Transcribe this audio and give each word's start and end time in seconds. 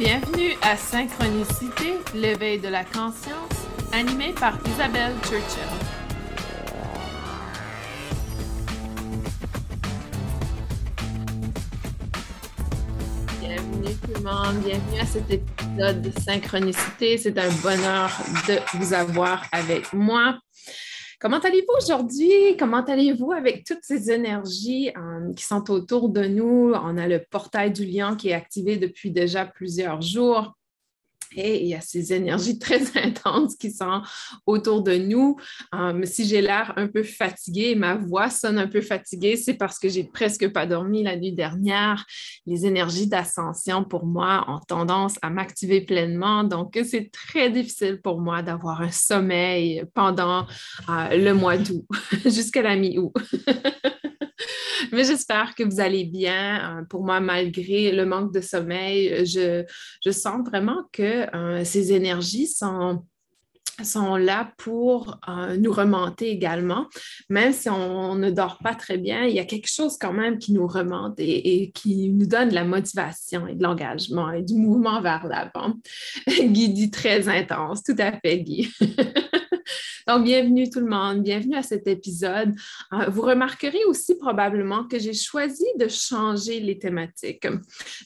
Bienvenue 0.00 0.56
à 0.62 0.78
Synchronicité, 0.78 1.98
l'éveil 2.14 2.58
de 2.58 2.68
la 2.68 2.84
conscience, 2.84 3.66
animé 3.92 4.32
par 4.32 4.54
Isabelle 4.66 5.12
Churchill. 5.22 5.60
Bienvenue 13.42 13.94
tout 13.94 14.14
le 14.14 14.20
monde, 14.22 14.62
bienvenue 14.64 15.00
à 15.02 15.04
cet 15.04 15.30
épisode 15.30 16.00
de 16.00 16.18
Synchronicité. 16.18 17.18
C'est 17.18 17.36
un 17.36 17.50
bonheur 17.62 18.10
de 18.48 18.78
vous 18.78 18.94
avoir 18.94 19.44
avec 19.52 19.92
moi. 19.92 20.38
Comment 21.20 21.38
allez-vous 21.38 21.74
aujourd'hui? 21.76 22.56
Comment 22.58 22.82
allez-vous 22.82 23.32
avec 23.32 23.64
toutes 23.64 23.82
ces 23.82 24.10
énergies 24.10 24.90
euh, 24.96 25.34
qui 25.34 25.44
sont 25.44 25.70
autour 25.70 26.08
de 26.08 26.24
nous? 26.24 26.72
On 26.74 26.96
a 26.96 27.06
le 27.06 27.22
portail 27.30 27.72
du 27.72 27.84
lion 27.84 28.16
qui 28.16 28.30
est 28.30 28.32
activé 28.32 28.78
depuis 28.78 29.10
déjà 29.10 29.44
plusieurs 29.44 30.00
jours. 30.00 30.56
Et 31.36 31.62
il 31.62 31.68
y 31.68 31.74
a 31.74 31.80
ces 31.80 32.12
énergies 32.12 32.58
très 32.60 32.80
intenses 32.98 33.56
qui 33.56 33.70
sont 33.70 34.02
autour 34.46 34.82
de 34.82 34.96
nous. 34.96 35.36
Um, 35.72 36.04
si 36.04 36.24
j'ai 36.24 36.40
l'air 36.40 36.72
un 36.76 36.88
peu 36.88 37.02
fatiguée, 37.02 37.74
ma 37.74 37.94
voix 37.94 38.30
sonne 38.30 38.58
un 38.58 38.66
peu 38.66 38.80
fatiguée, 38.80 39.36
c'est 39.36 39.54
parce 39.54 39.78
que 39.78 39.88
j'ai 39.88 40.04
presque 40.04 40.48
pas 40.52 40.66
dormi 40.66 41.02
la 41.02 41.16
nuit 41.16 41.32
dernière. 41.32 42.04
Les 42.46 42.66
énergies 42.66 43.06
d'ascension 43.06 43.84
pour 43.84 44.06
moi 44.06 44.44
ont 44.48 44.60
tendance 44.66 45.16
à 45.22 45.30
m'activer 45.30 45.80
pleinement. 45.80 46.44
Donc, 46.44 46.78
c'est 46.84 47.10
très 47.10 47.50
difficile 47.50 48.00
pour 48.02 48.20
moi 48.20 48.42
d'avoir 48.42 48.82
un 48.82 48.90
sommeil 48.90 49.84
pendant 49.94 50.46
euh, 50.88 51.16
le 51.16 51.32
mois 51.32 51.56
d'août 51.56 51.84
jusqu'à 52.24 52.62
la 52.62 52.76
mi-août. 52.76 53.12
Mais 54.92 55.04
j'espère 55.04 55.54
que 55.54 55.62
vous 55.62 55.80
allez 55.80 56.04
bien. 56.04 56.78
Euh, 56.78 56.84
pour 56.84 57.04
moi, 57.04 57.20
malgré 57.20 57.92
le 57.92 58.04
manque 58.04 58.32
de 58.32 58.40
sommeil, 58.40 59.24
je, 59.26 59.64
sens 60.10 60.46
vraiment 60.46 60.84
que 60.92 61.34
euh, 61.34 61.64
ces 61.64 61.92
énergies 61.92 62.46
sont 62.46 63.04
sont 63.84 64.16
là 64.16 64.52
pour 64.58 65.18
euh, 65.28 65.56
nous 65.56 65.72
remonter 65.72 66.30
également. 66.30 66.86
Même 67.28 67.52
si 67.52 67.68
on, 67.70 68.14
ne 68.14 68.30
dort 68.30 68.58
pas 68.58 68.74
très 68.74 68.98
bien, 68.98 69.24
il 69.24 69.34
y 69.34 69.38
a 69.38 69.44
quelque 69.44 69.70
chose 69.70 69.96
quand 69.98 70.12
même 70.12 70.38
qui 70.38 70.52
nous 70.52 70.66
remonte 70.66 71.14
et 71.18 71.70
qui 71.74 72.10
nous 72.10 72.26
donne 72.26 72.50
de 72.50 72.54
la 72.54 72.64
motivation 72.64 73.46
et 73.46 73.54
de 73.54 73.62
l'engagement 73.62 74.30
et 74.32 74.42
du 74.42 74.54
mouvement 74.54 75.00
vers 75.00 75.26
l'avant. 75.26 75.74
Guy 76.28 76.68
dit 76.70 76.90
très 76.90 77.28
intense, 77.28 77.82
tout 77.82 77.96
à 77.98 78.12
fait, 78.12 78.40
Guy. 78.40 78.70
Donc, 80.08 80.24
bienvenue 80.24 80.70
tout 80.70 80.80
le 80.80 80.86
monde, 80.86 81.22
bienvenue 81.22 81.56
à 81.56 81.62
cet 81.62 81.86
épisode. 81.86 82.54
Euh, 82.92 83.08
vous 83.08 83.22
remarquerez 83.22 83.84
aussi 83.86 84.16
probablement 84.16 84.84
que 84.84 84.98
j'ai 84.98 85.12
choisi 85.12 85.64
de 85.78 85.88
changer 85.88 86.60
les 86.60 86.78
thématiques. 86.78 87.46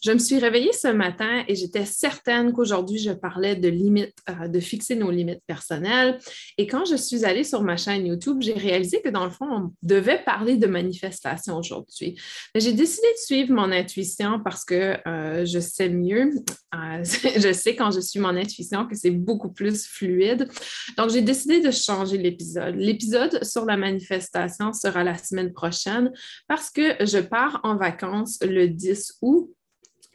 Je 0.02 0.12
me 0.12 0.18
suis 0.18 0.38
réveillée 0.38 0.72
ce 0.72 0.88
matin 0.88 1.44
et 1.46 1.54
j'étais 1.54 1.84
certaine 1.84 2.52
qu'aujourd'hui, 2.52 2.98
je 2.98 3.12
parlais 3.12 3.54
de 3.56 3.68
limites, 3.68 4.16
euh, 4.28 4.48
de 4.48 4.60
fixer 4.60 4.96
nos 4.96 5.10
limites 5.10 5.42
personnelles. 5.46 6.18
Et 6.58 6.66
quand 6.66 6.84
je 6.84 6.96
suis 6.96 7.24
allée 7.24 7.44
sur 7.44 7.62
ma 7.62 7.76
chaîne 7.76 8.06
YouTube, 8.06 8.38
j'ai 8.40 8.54
réalisé 8.54 9.00
que 9.00 9.08
dans 9.08 9.24
le 9.24 9.30
fond, 9.30 9.46
on 9.48 9.72
devait 9.82 10.22
parler 10.24 10.56
de 10.56 10.66
manifestation 10.66 11.56
aujourd'hui. 11.56 12.20
J'ai 12.54 12.72
décidé 12.72 13.06
de 13.06 13.24
suivre 13.24 13.52
mon 13.52 13.70
intuition 13.70 14.40
parce 14.40 14.64
que 14.64 14.96
euh, 15.06 15.44
je 15.44 15.60
sais 15.60 15.88
mieux. 15.88 16.32
je 17.04 17.52
sais 17.52 17.76
quand 17.76 17.92
je 17.92 18.00
suis 18.00 18.18
mon 18.18 18.36
intuition 18.36 18.86
que 18.86 18.96
c'est 18.96 19.12
beaucoup 19.12 19.52
plus 19.52 19.86
fluide. 19.86 20.48
Donc, 20.96 21.10
j'ai 21.10 21.22
décidé 21.22 21.60
de 21.60 21.70
changer 21.70 21.93
l'épisode. 22.02 22.74
L'épisode 22.76 23.44
sur 23.44 23.64
la 23.64 23.76
manifestation 23.76 24.72
sera 24.72 25.04
la 25.04 25.16
semaine 25.16 25.52
prochaine 25.52 26.12
parce 26.48 26.70
que 26.70 27.04
je 27.04 27.18
pars 27.18 27.60
en 27.62 27.76
vacances 27.76 28.38
le 28.42 28.68
10 28.68 29.18
août 29.22 29.50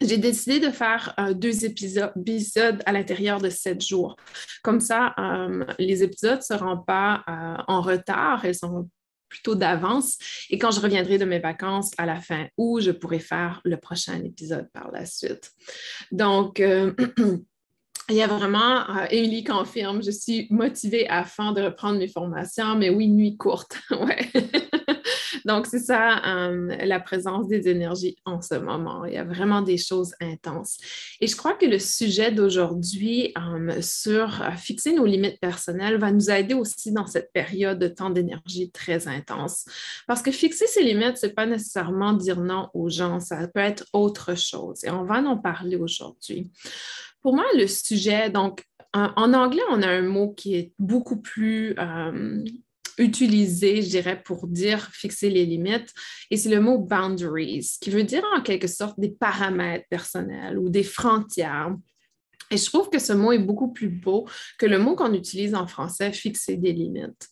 j'ai 0.02 0.18
décidé 0.18 0.60
de 0.60 0.72
faire 0.72 1.14
euh, 1.20 1.34
deux 1.34 1.66
épisodes, 1.66 2.82
à 2.86 2.92
l'intérieur 2.92 3.42
de 3.42 3.50
sept 3.50 3.84
jours. 3.86 4.16
Comme 4.64 4.80
ça, 4.80 5.14
euh, 5.20 5.66
les 5.78 6.04
épisodes 6.04 6.38
ne 6.38 6.58
seront 6.58 6.78
pas 6.78 7.24
euh, 7.28 7.62
en 7.68 7.82
retard, 7.82 8.46
ils 8.46 8.56
sont 8.56 8.90
plutôt 9.28 9.56
d'avance. 9.56 10.18
Et 10.50 10.58
quand 10.58 10.72
je 10.72 10.80
reviendrai 10.80 11.18
de 11.18 11.26
mes 11.26 11.40
vacances 11.40 11.92
à 11.98 12.06
la 12.06 12.20
fin 12.20 12.48
août, 12.58 12.82
je 12.82 12.92
pourrai 12.92 13.20
faire 13.20 13.62
le 13.66 13.78
prochain 13.78 14.24
épisode 14.24 14.70
par 14.74 14.90
la 14.92 15.06
suite. 15.06 15.52
Donc, 16.12 16.64
Il 18.10 18.16
y 18.16 18.24
a 18.24 18.28
vraiment, 18.28 18.90
euh, 18.90 19.06
Émilie 19.12 19.44
confirme, 19.44 20.02
je 20.02 20.10
suis 20.10 20.48
motivée 20.50 21.08
à 21.10 21.24
fond 21.24 21.52
de 21.52 21.62
reprendre 21.62 22.00
mes 22.00 22.08
formations, 22.08 22.76
mais 22.76 22.90
oui, 22.90 23.08
nuit 23.08 23.38
courte. 23.38 23.78
Donc, 25.46 25.68
c'est 25.68 25.80
ça 25.80 26.22
euh, 26.26 26.76
la 26.86 27.00
présence 27.00 27.48
des 27.48 27.68
énergies 27.68 28.18
en 28.26 28.42
ce 28.42 28.56
moment. 28.56 29.06
Il 29.06 29.14
y 29.14 29.18
a 29.18 29.24
vraiment 29.24 29.62
des 29.62 29.78
choses 29.78 30.14
intenses. 30.22 30.78
Et 31.22 31.28
je 31.28 31.36
crois 31.36 31.54
que 31.54 31.68
le 31.68 31.78
sujet 31.78 32.32
d'aujourd'hui 32.32 33.34
euh, 33.38 33.80
sur 33.82 34.44
fixer 34.58 34.94
nos 34.94 35.06
limites 35.06 35.40
personnelles 35.40 35.98
va 35.98 36.12
nous 36.12 36.32
aider 36.32 36.56
aussi 36.56 36.92
dans 36.92 37.06
cette 37.06 37.32
période 37.32 37.78
de 37.78 37.88
temps 37.88 38.10
d'énergie 38.10 38.72
très 38.72 39.08
intense. 39.08 39.66
Parce 40.08 40.24
que 40.24 40.32
fixer 40.32 40.66
ses 40.66 40.84
limites, 40.84 41.18
ce 41.18 41.28
n'est 41.28 41.34
pas 41.34 41.46
nécessairement 41.46 42.14
dire 42.14 42.42
non 42.42 42.70
aux 42.74 42.90
gens, 42.90 43.20
ça 43.20 43.48
peut 43.48 43.60
être 43.60 43.86
autre 43.94 44.36
chose. 44.36 44.84
Et 44.84 44.90
on 44.90 45.04
va 45.04 45.22
en 45.22 45.38
parler 45.38 45.76
aujourd'hui. 45.76 46.52
Pour 47.22 47.36
moi, 47.36 47.46
le 47.56 47.68
sujet, 47.68 48.30
donc, 48.30 48.64
en, 48.94 49.34
anglais, 49.34 49.62
on 49.70 49.82
a 49.82 49.88
un 49.88 50.02
mot 50.02 50.34
qui 50.34 50.56
est 50.56 50.74
beaucoup 50.80 51.22
plus 51.22 51.76
euh, 51.78 52.44
utilisé, 52.98 53.82
je 53.82 53.90
dirais, 53.90 54.22
pour 54.22 54.48
dire 54.48 54.90
fixer 54.92 55.30
les 55.30 55.46
limites, 55.46 55.94
et 56.32 56.38
c'est 56.38 56.50
le 56.50 56.60
mot 56.60 56.78
boundaries, 56.78 57.78
qui 57.82 57.90
veut 57.90 58.04
dire 58.04 58.24
en 58.36 58.42
quelque 58.42 58.68
sorte 58.68 59.00
des 59.00 59.12
paramètres 59.12 59.88
personnels 59.90 60.58
ou 60.58 60.70
des 60.70 60.84
frontières. 60.84 61.76
Et 62.52 62.58
je 62.58 62.66
trouve 62.66 62.90
que 62.90 63.00
ce 63.00 63.14
mot 63.14 63.32
est 63.32 63.40
beaucoup 63.40 63.72
plus 63.72 63.90
beau 63.90 64.28
que 64.58 64.66
le 64.66 64.80
mot 64.80 64.96
qu'on 64.96 65.14
utilise 65.14 65.54
en 65.54 65.68
français, 65.68 66.12
fixer 66.12 66.58
des 66.58 66.74
limites. 66.74 67.30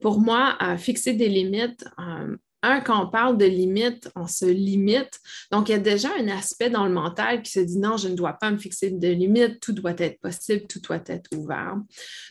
Pour 0.00 0.20
moi, 0.20 0.56
euh, 0.62 0.76
fixer 0.76 1.14
des 1.14 1.28
limites, 1.28 1.84
euh, 1.98 2.36
un, 2.62 2.80
quand 2.80 3.04
on 3.04 3.10
parle 3.10 3.36
de 3.36 3.44
limite, 3.44 4.10
on 4.16 4.26
se 4.26 4.46
limite. 4.46 5.20
Donc, 5.50 5.68
il 5.68 5.72
y 5.72 5.74
a 5.74 5.78
déjà 5.78 6.08
un 6.18 6.28
aspect 6.28 6.70
dans 6.70 6.86
le 6.86 6.92
mental 6.92 7.42
qui 7.42 7.52
se 7.52 7.60
dit 7.60 7.78
non, 7.78 7.96
je 7.96 8.08
ne 8.08 8.14
dois 8.14 8.34
pas 8.34 8.50
me 8.50 8.58
fixer 8.58 8.90
de 8.90 9.08
limite, 9.08 9.60
tout 9.60 9.72
doit 9.72 9.94
être 9.98 10.20
possible, 10.20 10.66
tout 10.66 10.80
doit 10.80 11.02
être 11.06 11.28
ouvert. 11.36 11.76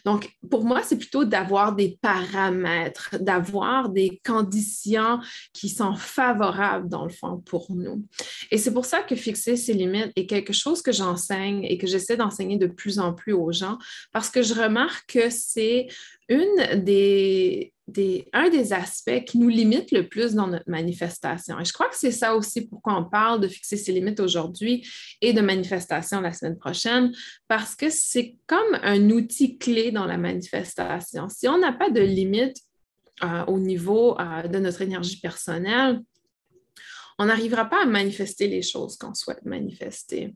Donc, 0.05 0.31
pour 0.49 0.63
moi, 0.65 0.81
c'est 0.83 0.97
plutôt 0.97 1.25
d'avoir 1.25 1.75
des 1.75 1.97
paramètres, 2.01 3.15
d'avoir 3.19 3.89
des 3.89 4.21
conditions 4.25 5.19
qui 5.53 5.69
sont 5.69 5.95
favorables, 5.95 6.89
dans 6.89 7.05
le 7.05 7.11
fond, 7.11 7.37
pour 7.37 7.67
nous. 7.75 8.05
Et 8.51 8.57
c'est 8.57 8.73
pour 8.73 8.85
ça 8.85 9.01
que 9.01 9.15
fixer 9.15 9.55
ces 9.55 9.73
limites 9.73 10.11
est 10.15 10.25
quelque 10.25 10.53
chose 10.53 10.81
que 10.81 10.91
j'enseigne 10.91 11.63
et 11.63 11.77
que 11.77 11.87
j'essaie 11.87 12.17
d'enseigner 12.17 12.57
de 12.57 12.67
plus 12.67 12.99
en 12.99 13.13
plus 13.13 13.33
aux 13.33 13.51
gens 13.51 13.77
parce 14.11 14.29
que 14.29 14.41
je 14.41 14.53
remarque 14.53 15.13
que 15.13 15.29
c'est 15.29 15.87
une 16.27 16.83
des 16.83 17.73
un 18.33 18.49
des 18.49 18.73
aspects 18.73 19.23
qui 19.25 19.37
nous 19.37 19.49
limite 19.49 19.91
le 19.91 20.07
plus 20.07 20.33
dans 20.33 20.47
notre 20.47 20.69
manifestation. 20.69 21.59
Et 21.59 21.65
je 21.65 21.73
crois 21.73 21.87
que 21.87 21.95
c'est 21.97 22.11
ça 22.11 22.35
aussi 22.35 22.67
pourquoi 22.67 22.97
on 22.97 23.05
parle 23.05 23.41
de 23.41 23.47
fixer 23.47 23.77
ses 23.77 23.91
limites 23.91 24.19
aujourd'hui 24.19 24.87
et 25.21 25.33
de 25.33 25.41
manifestation 25.41 26.21
la 26.21 26.33
semaine 26.33 26.57
prochaine, 26.57 27.11
parce 27.47 27.75
que 27.75 27.89
c'est 27.89 28.35
comme 28.47 28.79
un 28.81 29.09
outil 29.09 29.57
clé 29.57 29.91
dans 29.91 30.05
la 30.05 30.17
manifestation. 30.17 31.27
Si 31.29 31.47
on 31.47 31.57
n'a 31.57 31.73
pas 31.73 31.89
de 31.89 32.01
limite 32.01 32.57
euh, 33.23 33.45
au 33.47 33.59
niveau 33.59 34.17
euh, 34.19 34.47
de 34.47 34.59
notre 34.59 34.81
énergie 34.81 35.19
personnelle, 35.19 36.01
on 37.19 37.25
n'arrivera 37.25 37.65
pas 37.65 37.83
à 37.83 37.85
manifester 37.85 38.47
les 38.47 38.61
choses 38.61 38.97
qu'on 38.97 39.13
souhaite 39.13 39.43
manifester. 39.45 40.33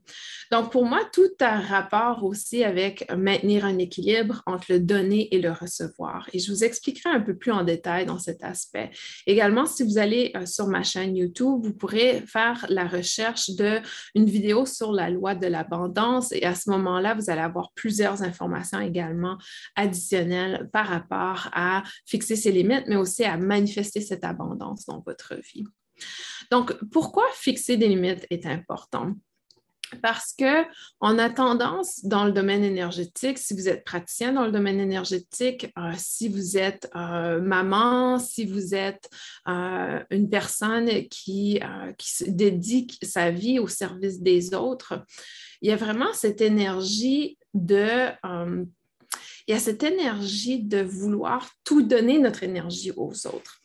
Donc, 0.51 0.71
pour 0.71 0.85
moi, 0.85 0.99
tout 1.13 1.31
a 1.39 1.59
rapport 1.59 2.23
aussi 2.25 2.63
avec 2.63 3.09
maintenir 3.15 3.63
un 3.63 3.77
équilibre 3.77 4.43
entre 4.45 4.65
le 4.69 4.79
donner 4.81 5.33
et 5.33 5.41
le 5.41 5.51
recevoir. 5.51 6.29
Et 6.33 6.39
je 6.39 6.51
vous 6.51 6.65
expliquerai 6.65 7.09
un 7.09 7.21
peu 7.21 7.37
plus 7.37 7.51
en 7.51 7.63
détail 7.63 8.05
dans 8.05 8.19
cet 8.19 8.43
aspect. 8.43 8.91
Également, 9.25 9.65
si 9.65 9.83
vous 9.83 9.97
allez 9.97 10.33
euh, 10.35 10.45
sur 10.45 10.67
ma 10.67 10.83
chaîne 10.83 11.15
YouTube, 11.15 11.61
vous 11.63 11.73
pourrez 11.73 12.21
faire 12.27 12.65
la 12.67 12.85
recherche 12.85 13.49
d'une 13.51 14.25
vidéo 14.25 14.65
sur 14.65 14.91
la 14.91 15.09
loi 15.09 15.35
de 15.35 15.47
l'abondance 15.47 16.33
et 16.33 16.43
à 16.43 16.53
ce 16.53 16.69
moment-là, 16.71 17.13
vous 17.13 17.29
allez 17.29 17.41
avoir 17.41 17.71
plusieurs 17.73 18.23
informations 18.23 18.81
également 18.81 19.37
additionnelles 19.77 20.69
par 20.73 20.87
rapport 20.87 21.49
à 21.53 21.83
fixer 22.05 22.35
ses 22.35 22.51
limites, 22.51 22.83
mais 22.87 22.97
aussi 22.97 23.23
à 23.23 23.37
manifester 23.37 24.01
cette 24.01 24.25
abondance 24.25 24.85
dans 24.85 24.99
votre 24.99 25.35
vie. 25.35 25.63
Donc, 26.51 26.73
pourquoi 26.91 27.25
fixer 27.33 27.77
des 27.77 27.87
limites 27.87 28.27
est 28.29 28.45
important? 28.45 29.13
Parce 30.01 30.35
qu'on 30.37 31.17
a 31.17 31.29
tendance 31.29 32.03
dans 32.05 32.25
le 32.25 32.31
domaine 32.31 32.63
énergétique, 32.63 33.37
si 33.37 33.53
vous 33.53 33.69
êtes 33.69 33.83
praticien 33.83 34.33
dans 34.33 34.45
le 34.45 34.51
domaine 34.51 34.79
énergétique, 34.79 35.71
euh, 35.77 35.91
si 35.97 36.29
vous 36.29 36.57
êtes 36.57 36.89
euh, 36.95 37.41
maman, 37.41 38.19
si 38.19 38.45
vous 38.45 38.73
êtes 38.73 39.09
euh, 39.47 39.99
une 40.09 40.29
personne 40.29 40.89
qui, 41.09 41.59
dédie 42.27 42.87
sa 43.01 43.31
vie 43.31 43.59
au 43.59 43.67
service 43.67 44.21
des 44.21 44.53
autres, 44.53 45.03
il 45.61 45.69
y 45.69 45.73
a 45.73 45.75
vraiment 45.75 46.13
cette 46.13 46.41
énergie 46.41 47.37
de 47.53 48.09
cette 49.57 49.83
énergie 49.83 50.59
de 50.63 50.81
vouloir 50.81 51.49
tout 51.63 51.81
donner 51.81 52.17
notre 52.17 52.43
énergie 52.43 52.91
aux 52.95 53.27
autres. 53.27 53.62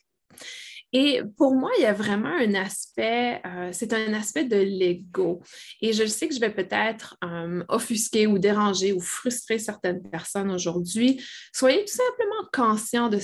Et 0.93 1.21
pour 1.37 1.55
moi, 1.55 1.71
il 1.79 1.83
y 1.83 1.87
a 1.87 1.93
vraiment 1.93 2.31
un 2.31 2.55
aspect, 2.55 3.43
euh, 3.45 3.71
c'est 3.73 3.93
un 3.93 4.15
aspect 4.15 4.45
de 4.45 4.57
l'ego. 4.57 5.43
Et 5.83 5.93
je 5.93 6.07
sais 6.07 6.29
que 6.29 6.35
je 6.35 6.41
vais 6.41 6.53
peut-être 6.53 7.17
euh, 7.25 7.63
offusquer 7.69 8.27
ou 8.27 8.39
déranger 8.39 8.93
ou 8.93 9.01
frustrer 9.01 9.59
certaines 9.59 10.03
personnes 10.03 10.51
aujourd'hui. 10.51 11.23
Soyez 11.53 11.85
tout 11.85 11.95
simplement 11.95 12.49
conscients 12.53 13.11
de, 13.11 13.19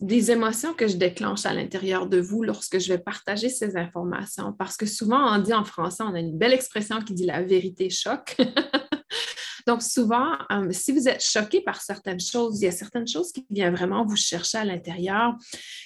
des 0.00 0.30
émotions 0.30 0.74
que 0.74 0.86
je 0.86 0.96
déclenche 0.96 1.44
à 1.44 1.52
l'intérieur 1.52 2.06
de 2.06 2.20
vous 2.20 2.44
lorsque 2.44 2.78
je 2.78 2.88
vais 2.92 2.98
partager 2.98 3.48
ces 3.48 3.76
informations. 3.76 4.52
Parce 4.52 4.76
que 4.76 4.86
souvent, 4.86 5.34
on 5.34 5.38
dit 5.40 5.54
en 5.54 5.64
français, 5.64 6.04
on 6.06 6.14
a 6.14 6.20
une 6.20 6.38
belle 6.38 6.52
expression 6.52 7.00
qui 7.00 7.14
dit 7.14 7.26
la 7.26 7.42
vérité 7.42 7.90
choque. 7.90 8.36
Donc, 9.68 9.82
souvent, 9.82 10.32
euh, 10.50 10.68
si 10.70 10.92
vous 10.92 11.08
êtes 11.08 11.22
choqué 11.22 11.60
par 11.60 11.82
certaines 11.82 12.20
choses, 12.20 12.58
il 12.62 12.64
y 12.64 12.68
a 12.68 12.72
certaines 12.72 13.06
choses 13.06 13.32
qui 13.32 13.44
viennent 13.50 13.74
vraiment 13.74 14.02
vous 14.02 14.16
chercher 14.16 14.56
à 14.56 14.64
l'intérieur, 14.64 15.34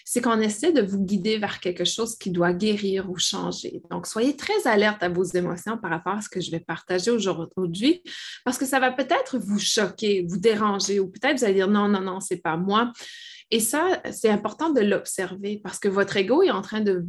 c'est 0.04 0.20
qu'on 0.20 0.40
essaie 0.40 0.70
de 0.70 0.82
vous 0.82 1.04
guider 1.04 1.36
vers 1.38 1.58
quelque 1.58 1.84
chose 1.84 2.16
qui 2.16 2.30
doit 2.30 2.52
guérir 2.52 3.10
ou 3.10 3.18
changer. 3.18 3.82
Donc, 3.90 4.06
soyez 4.06 4.36
très 4.36 4.68
alerte 4.68 5.02
à 5.02 5.08
vos 5.08 5.24
émotions 5.24 5.78
par 5.78 5.90
rapport 5.90 6.12
à 6.12 6.20
ce 6.20 6.28
que 6.28 6.40
je 6.40 6.52
vais 6.52 6.60
partager 6.60 7.10
aujourd'hui, 7.10 8.04
parce 8.44 8.56
que 8.56 8.66
ça 8.66 8.78
va 8.78 8.92
peut-être 8.92 9.36
vous 9.38 9.58
choquer, 9.58 10.24
vous 10.28 10.38
déranger, 10.38 11.00
ou 11.00 11.08
peut-être 11.08 11.38
vous 11.38 11.44
allez 11.44 11.54
dire 11.54 11.66
non, 11.68 11.88
non, 11.88 12.02
non, 12.02 12.20
c'est 12.20 12.36
pas 12.36 12.56
moi. 12.56 12.92
Et 13.54 13.60
ça, 13.60 14.00
c'est 14.10 14.30
important 14.30 14.70
de 14.70 14.80
l'observer 14.80 15.60
parce 15.62 15.78
que 15.78 15.88
votre 15.88 16.16
ego 16.16 16.42
est 16.42 16.50
en 16.50 16.62
train 16.62 16.80
de, 16.80 17.04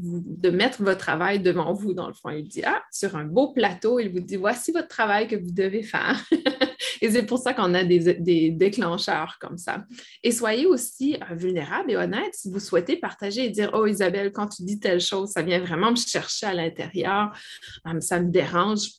mettre 0.50 0.84
votre 0.84 1.00
travail 1.00 1.40
devant 1.40 1.74
vous, 1.74 1.94
dans 1.94 2.08
le 2.08 2.14
fond. 2.14 2.32
Il 2.32 2.50
dit, 2.50 2.64
ah, 2.66 2.84
sur 2.92 3.16
un 3.16 3.24
beau 3.24 3.54
plateau, 3.54 3.98
il 3.98 4.12
vous 4.12 4.20
dit, 4.20 4.36
voici 4.36 4.74
votre 4.74 4.90
travail 4.90 5.30
que 5.30 5.38
vous 5.38 5.52
devez 5.52 5.84
faire. 5.84 6.22
et 7.02 7.10
c'est 7.10 7.26
pour 7.26 7.38
ça 7.38 7.54
qu'on 7.54 7.74
a 7.74 7.86
des, 7.86 8.52
déclencheurs 8.52 9.38
comme 9.40 9.58
ça. 9.58 9.86
Et 10.22 10.32
soyez 10.32 10.66
aussi 10.66 11.16
euh, 11.16 11.34
vulnérable 11.34 11.92
et 11.92 11.96
honnête 11.96 12.34
si 12.34 12.52
vous 12.52 12.60
souhaitez 12.60 12.98
partager 12.98 13.46
et 13.46 13.50
dire, 13.50 13.72
oh 13.74 13.88
Isabelle, 13.88 14.34
quand 14.34 14.48
tu 14.48 14.64
dis 14.64 14.80
telle 14.80 15.00
chose, 15.00 15.30
ça 15.30 15.44
vient 15.44 15.62
vraiment 15.62 15.92
me 15.92 15.96
chercher 15.96 16.48
à 16.48 16.54
l'intérieur, 16.54 17.32
euh, 17.88 18.02
ça 18.02 18.20
me 18.20 18.30
dérange 18.30 18.90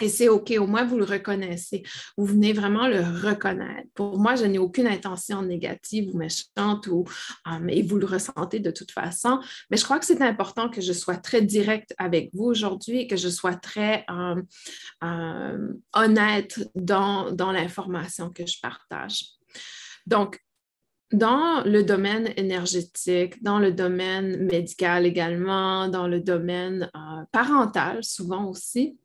et 0.00 0.08
c'est 0.08 0.28
OK, 0.28 0.52
au 0.58 0.66
moins 0.66 0.84
vous 0.84 0.96
le 0.96 1.04
reconnaissez. 1.04 1.82
Vous 2.16 2.24
venez 2.26 2.52
vraiment 2.52 2.88
le 2.88 3.00
reconnaître. 3.00 3.88
Pour 3.94 4.18
moi, 4.18 4.34
je 4.34 4.44
n'ai 4.44 4.58
aucune 4.58 4.86
intention 4.86 5.42
négative 5.42 6.10
ou 6.12 6.18
méchante 6.18 6.86
ou, 6.88 7.04
um, 7.44 7.68
et 7.68 7.82
vous 7.82 7.98
le 7.98 8.06
ressentez 8.06 8.58
de 8.58 8.70
toute 8.70 8.90
façon. 8.90 9.40
Mais 9.70 9.76
je 9.76 9.84
crois 9.84 9.98
que 9.98 10.06
c'est 10.06 10.22
important 10.22 10.68
que 10.68 10.80
je 10.80 10.92
sois 10.92 11.16
très 11.16 11.42
directe 11.42 11.94
avec 11.98 12.30
vous 12.32 12.44
aujourd'hui 12.44 13.00
et 13.00 13.06
que 13.06 13.16
je 13.16 13.28
sois 13.28 13.54
très 13.54 14.04
um, 14.08 14.42
um, 15.02 15.78
honnête 15.92 16.68
dans, 16.74 17.30
dans 17.30 17.52
l'information 17.52 18.30
que 18.30 18.46
je 18.46 18.58
partage. 18.60 19.26
Donc, 20.06 20.40
dans 21.12 21.62
le 21.64 21.82
domaine 21.82 22.32
énergétique, 22.36 23.42
dans 23.42 23.58
le 23.58 23.70
domaine 23.70 24.46
médical 24.46 25.04
également, 25.04 25.88
dans 25.88 26.08
le 26.08 26.20
domaine 26.20 26.90
euh, 26.96 27.24
parental 27.30 28.02
souvent 28.02 28.46
aussi, 28.46 28.98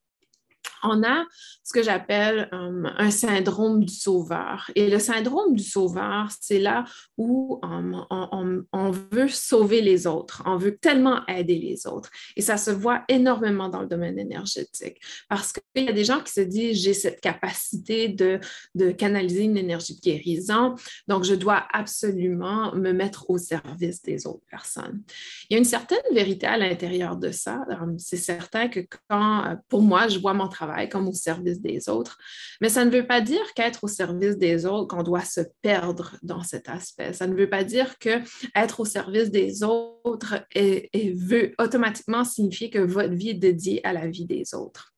on 0.83 1.03
a 1.03 1.25
ce 1.67 1.73
que 1.73 1.83
j'appelle 1.83 2.47
euh, 2.53 2.83
un 2.97 3.11
syndrome 3.11 3.83
du 3.83 3.93
sauveur. 3.93 4.71
Et 4.75 4.89
le 4.89 4.99
syndrome 4.99 5.53
du 5.53 5.63
sauveur, 5.63 6.29
c'est 6.39 6.59
là 6.59 6.85
où 7.17 7.59
euh, 7.65 8.61
on, 8.71 8.91
veut 8.91 9.27
sauver 9.27 9.81
les 9.81 10.07
autres, 10.07 10.41
on 10.45 10.55
veut 10.55 10.77
tellement 10.77 11.25
aider 11.27 11.59
les 11.59 11.85
autres. 11.85 12.09
Et 12.37 12.41
ça 12.41 12.55
se 12.55 12.71
voit 12.71 13.03
énormément 13.09 13.67
dans 13.67 13.81
le 13.81 13.87
domaine 13.87 14.17
énergétique 14.17 15.01
parce 15.27 15.51
qu'il 15.51 15.83
y 15.83 15.89
a 15.89 15.91
des 15.91 16.05
gens 16.05 16.21
qui 16.21 16.31
se 16.31 16.39
disent, 16.39 16.81
j'ai 16.81 16.93
cette 16.93 17.19
capacité 17.19 18.07
de, 18.07 18.39
de 18.73 18.91
canaliser 18.91 19.43
une 19.43 19.57
énergie 19.57 19.95
de 19.95 20.01
guérison, 20.01 20.75
donc 21.09 21.25
je 21.25 21.35
dois 21.35 21.67
absolument 21.73 22.73
me 22.75 22.93
mettre 22.93 23.29
au 23.29 23.37
service 23.37 24.01
des 24.01 24.25
autres 24.25 24.45
personnes. 24.49 25.03
Il 25.49 25.53
y 25.53 25.55
a 25.55 25.59
une 25.59 25.65
certaine 25.65 25.97
vérité 26.13 26.47
à 26.47 26.57
l'intérieur 26.57 27.17
de 27.17 27.31
ça. 27.31 27.65
Euh, 27.69 27.93
c'est 27.97 28.15
certain 28.15 28.69
que 28.69 28.79
quand, 29.09 29.57
pour 29.67 29.81
moi, 29.81 30.07
je 30.07 30.19
vois 30.19 30.33
mon 30.33 30.47
travail, 30.47 30.87
comme 30.87 31.09
au 31.09 31.13
service 31.13 31.56
des 31.61 31.89
autres. 31.89 32.17
Mais 32.61 32.69
ça 32.69 32.85
ne 32.85 32.91
veut 32.91 33.05
pas 33.05 33.21
dire 33.21 33.53
qu'être 33.55 33.83
au 33.83 33.87
service 33.87 34.37
des 34.37 34.65
autres, 34.65 34.87
qu'on 34.87 35.03
doit 35.03 35.25
se 35.25 35.41
perdre 35.61 36.15
dans 36.23 36.43
cet 36.43 36.69
aspect. 36.69 37.13
Ça 37.13 37.27
ne 37.27 37.35
veut 37.35 37.49
pas 37.49 37.63
dire 37.63 37.97
que 37.99 38.21
être 38.55 38.79
au 38.79 38.85
service 38.85 39.31
des 39.31 39.63
autres 39.63 40.35
veut 40.55 41.53
automatiquement 41.59 42.23
signifier 42.23 42.69
que 42.69 42.79
votre 42.79 43.13
vie 43.13 43.29
est 43.29 43.33
dédiée 43.35 43.85
à 43.85 43.93
la 43.93 44.07
vie 44.07 44.25
des 44.25 44.53
autres. 44.53 44.93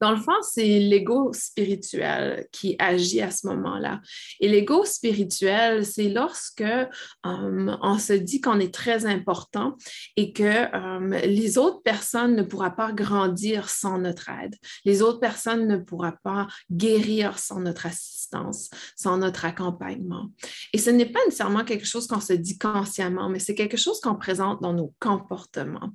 Dans 0.00 0.12
le 0.12 0.16
fond, 0.16 0.32
c'est 0.42 0.78
l'ego 0.78 1.32
spirituel 1.34 2.46
qui 2.52 2.74
agit 2.78 3.20
à 3.20 3.30
ce 3.30 3.46
moment-là. 3.48 4.00
Et 4.40 4.48
l'ego 4.48 4.84
spirituel, 4.84 5.84
c'est 5.84 6.08
lorsque 6.08 6.62
euh, 6.62 6.86
on 7.24 7.98
se 7.98 8.14
dit 8.14 8.40
qu'on 8.40 8.60
est 8.60 8.72
très 8.72 9.04
important 9.04 9.76
et 10.16 10.32
que 10.32 10.42
euh, 10.42 11.20
les 11.26 11.58
autres 11.58 11.82
personnes 11.82 12.34
ne 12.34 12.42
pourront 12.42 12.70
pas 12.70 12.92
grandir 12.92 13.68
sans 13.68 13.98
notre 13.98 14.30
aide. 14.30 14.56
Les 14.86 15.02
autres 15.02 15.20
personnes 15.20 15.68
ne 15.68 15.76
pourront 15.76 16.12
pas 16.22 16.46
guérir 16.70 17.38
sans 17.38 17.60
notre 17.60 17.84
assistance, 17.84 18.70
sans 18.96 19.18
notre 19.18 19.44
accompagnement. 19.44 20.30
Et 20.72 20.78
ce 20.78 20.88
n'est 20.88 21.06
pas 21.06 21.20
nécessairement 21.26 21.64
quelque 21.64 21.86
chose 21.86 22.06
qu'on 22.06 22.20
se 22.20 22.32
dit 22.32 22.58
consciemment, 22.58 23.28
mais 23.28 23.38
c'est 23.38 23.54
quelque 23.54 23.76
chose 23.76 24.00
qu'on 24.00 24.16
présente 24.16 24.62
dans 24.62 24.72
nos 24.72 24.94
comportements. 24.98 25.90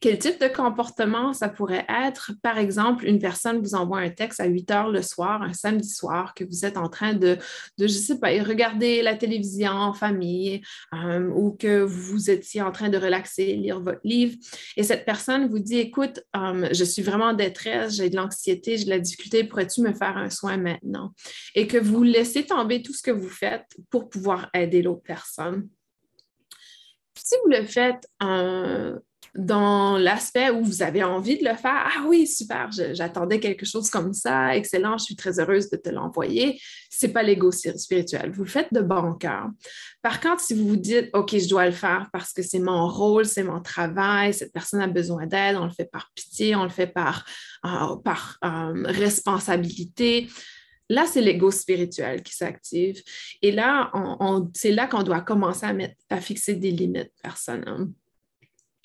Quel 0.00 0.18
type 0.18 0.40
de 0.40 0.48
comportement 0.48 1.32
ça 1.32 1.48
pourrait 1.48 1.86
être? 1.88 2.32
Par 2.42 2.58
exemple, 2.58 3.06
une 3.06 3.18
personne 3.18 3.45
vous 3.54 3.74
envoie 3.74 3.98
un 3.98 4.10
texte 4.10 4.40
à 4.40 4.46
8 4.46 4.70
heures 4.70 4.90
le 4.90 5.02
soir, 5.02 5.42
un 5.42 5.52
samedi 5.52 5.88
soir, 5.88 6.34
que 6.34 6.44
vous 6.44 6.64
êtes 6.64 6.76
en 6.76 6.88
train 6.88 7.14
de, 7.14 7.38
de 7.78 7.86
je 7.86 7.92
sais 7.92 8.18
pas, 8.18 8.28
regarder 8.42 9.02
la 9.02 9.14
télévision 9.16 9.70
en 9.70 9.92
famille 9.92 10.60
euh, 10.94 11.28
ou 11.34 11.52
que 11.52 11.82
vous 11.82 12.30
étiez 12.30 12.62
en 12.62 12.72
train 12.72 12.88
de 12.88 12.98
relaxer, 12.98 13.54
lire 13.54 13.80
votre 13.80 14.00
livre, 14.04 14.36
et 14.76 14.82
cette 14.82 15.04
personne 15.04 15.48
vous 15.48 15.58
dit, 15.58 15.78
écoute, 15.78 16.20
euh, 16.36 16.68
je 16.72 16.84
suis 16.84 17.02
vraiment 17.02 17.26
en 17.26 17.34
détresse, 17.34 17.96
j'ai 17.96 18.10
de 18.10 18.16
l'anxiété, 18.16 18.76
j'ai 18.76 18.84
de 18.84 18.90
la 18.90 18.98
difficulté, 18.98 19.44
pourrais-tu 19.44 19.80
me 19.80 19.92
faire 19.92 20.16
un 20.16 20.30
soin 20.30 20.56
maintenant? 20.56 21.12
Et 21.54 21.66
que 21.66 21.78
vous 21.78 22.02
laissez 22.02 22.44
tomber 22.44 22.82
tout 22.82 22.92
ce 22.92 23.02
que 23.02 23.10
vous 23.10 23.28
faites 23.28 23.66
pour 23.90 24.08
pouvoir 24.08 24.50
aider 24.54 24.82
l'autre 24.82 25.02
personne. 25.02 25.68
Si 27.16 27.34
vous 27.42 27.50
le 27.50 27.64
faites 27.64 28.06
dans 29.36 29.98
l'aspect 29.98 30.50
où 30.50 30.64
vous 30.64 30.82
avez 30.82 31.02
envie 31.04 31.38
de 31.38 31.44
le 31.44 31.54
faire, 31.54 31.86
ah 31.86 32.04
oui, 32.06 32.26
super, 32.26 32.70
j'attendais 32.70 33.40
quelque 33.40 33.66
chose 33.66 33.90
comme 33.90 34.12
ça, 34.12 34.56
excellent, 34.56 34.98
je 34.98 35.04
suis 35.04 35.16
très 35.16 35.38
heureuse 35.40 35.70
de 35.70 35.76
te 35.76 35.88
l'envoyer. 35.90 36.60
Ce 36.90 37.06
n'est 37.06 37.12
pas 37.12 37.22
l'ego 37.22 37.50
spirituel. 37.50 38.30
Vous 38.32 38.44
le 38.44 38.48
faites 38.48 38.72
de 38.72 38.80
bon 38.80 39.14
cœur. 39.14 39.48
Par 40.02 40.20
contre, 40.20 40.40
si 40.40 40.54
vous 40.54 40.66
vous 40.66 40.76
dites, 40.76 41.10
OK, 41.12 41.36
je 41.36 41.48
dois 41.48 41.66
le 41.66 41.72
faire 41.72 42.08
parce 42.12 42.32
que 42.32 42.42
c'est 42.42 42.58
mon 42.58 42.88
rôle, 42.88 43.26
c'est 43.26 43.42
mon 43.42 43.60
travail, 43.60 44.32
cette 44.32 44.52
personne 44.52 44.80
a 44.80 44.86
besoin 44.86 45.26
d'aide, 45.26 45.56
on 45.56 45.64
le 45.64 45.70
fait 45.70 45.90
par 45.90 46.10
pitié, 46.14 46.56
on 46.56 46.64
le 46.64 46.70
fait 46.70 46.86
par, 46.86 47.24
euh, 47.64 47.96
par 47.96 48.38
euh, 48.44 48.84
responsabilité, 48.86 50.28
Là, 50.88 51.04
c'est 51.04 51.20
l'ego 51.20 51.50
spirituel 51.50 52.22
qui 52.22 52.32
s'active. 52.32 53.02
Et 53.42 53.50
là, 53.50 53.90
c'est 54.54 54.70
là 54.70 54.86
qu'on 54.86 55.02
doit 55.02 55.20
commencer 55.20 55.66
à, 55.66 55.72
mettre, 55.72 55.96
à 56.10 56.20
fixer 56.20 56.54
des 56.54 56.70
limites 56.70 57.12
personnelles. 57.20 57.88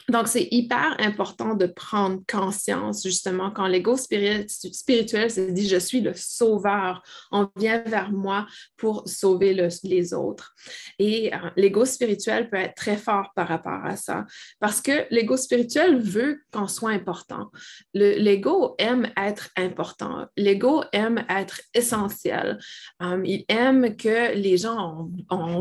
Donc, 0.10 0.28
c'est 0.28 0.48
hyper 0.52 0.96
important 1.00 1.56
de 1.56 1.66
prendre 1.66 2.20
conscience, 2.30 3.04
justement, 3.04 3.52
quand 3.52 3.68
l'ego 3.68 3.98
spirituel 3.98 5.32
se 5.32 5.52
dit, 5.52 5.68
je 5.68 5.78
suis 5.78 6.02
le 6.02 6.14
sauveur, 6.16 7.04
on 7.32 7.50
vient 7.56 7.84
vers 7.86 8.12
moi 8.12 8.48
pour 8.78 9.08
sauver 9.08 9.54
les 9.84 10.14
autres. 10.14 10.54
Et 11.00 11.34
euh, 11.34 11.38
l'ego 11.56 11.86
spirituel 11.86 12.50
peut 12.50 12.58
être 12.58 12.76
très 12.76 12.98
fort 12.98 13.32
par 13.36 13.48
rapport 13.48 13.84
à 13.86 13.96
ça, 13.96 14.26
parce 14.60 14.82
que 14.82 15.06
l'ego 15.12 15.38
spirituel 15.38 16.00
veut 16.00 16.42
qu'on 16.52 16.68
soit 16.68 16.92
important. 16.92 17.52
L'ego 17.94 18.76
aime 18.78 19.12
être 19.18 19.50
important. 19.58 20.26
L'ego 20.38 20.84
aime 20.92 21.24
être 21.30 21.62
essentiel. 21.74 22.60
Euh, 23.02 23.22
il 23.26 23.46
aime 23.48 23.96
que 23.96 24.36
les 24.36 24.58
gens 24.58 25.10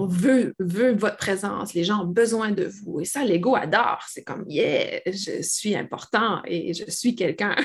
veut 0.08 0.54
votre 0.58 1.16
présence, 1.16 1.74
les 1.74 1.84
gens 1.84 2.02
ont 2.02 2.06
besoin 2.06 2.50
de 2.50 2.64
vous. 2.64 3.00
Et 3.00 3.04
ça, 3.04 3.24
l'ego 3.24 3.54
adore. 3.54 4.04
C'est 4.08 4.24
comme, 4.24 4.39
yeah, 4.46 5.00
je 5.06 5.42
suis 5.42 5.74
important 5.76 6.40
et 6.46 6.74
je 6.74 6.90
suis 6.90 7.14
quelqu'un. 7.14 7.56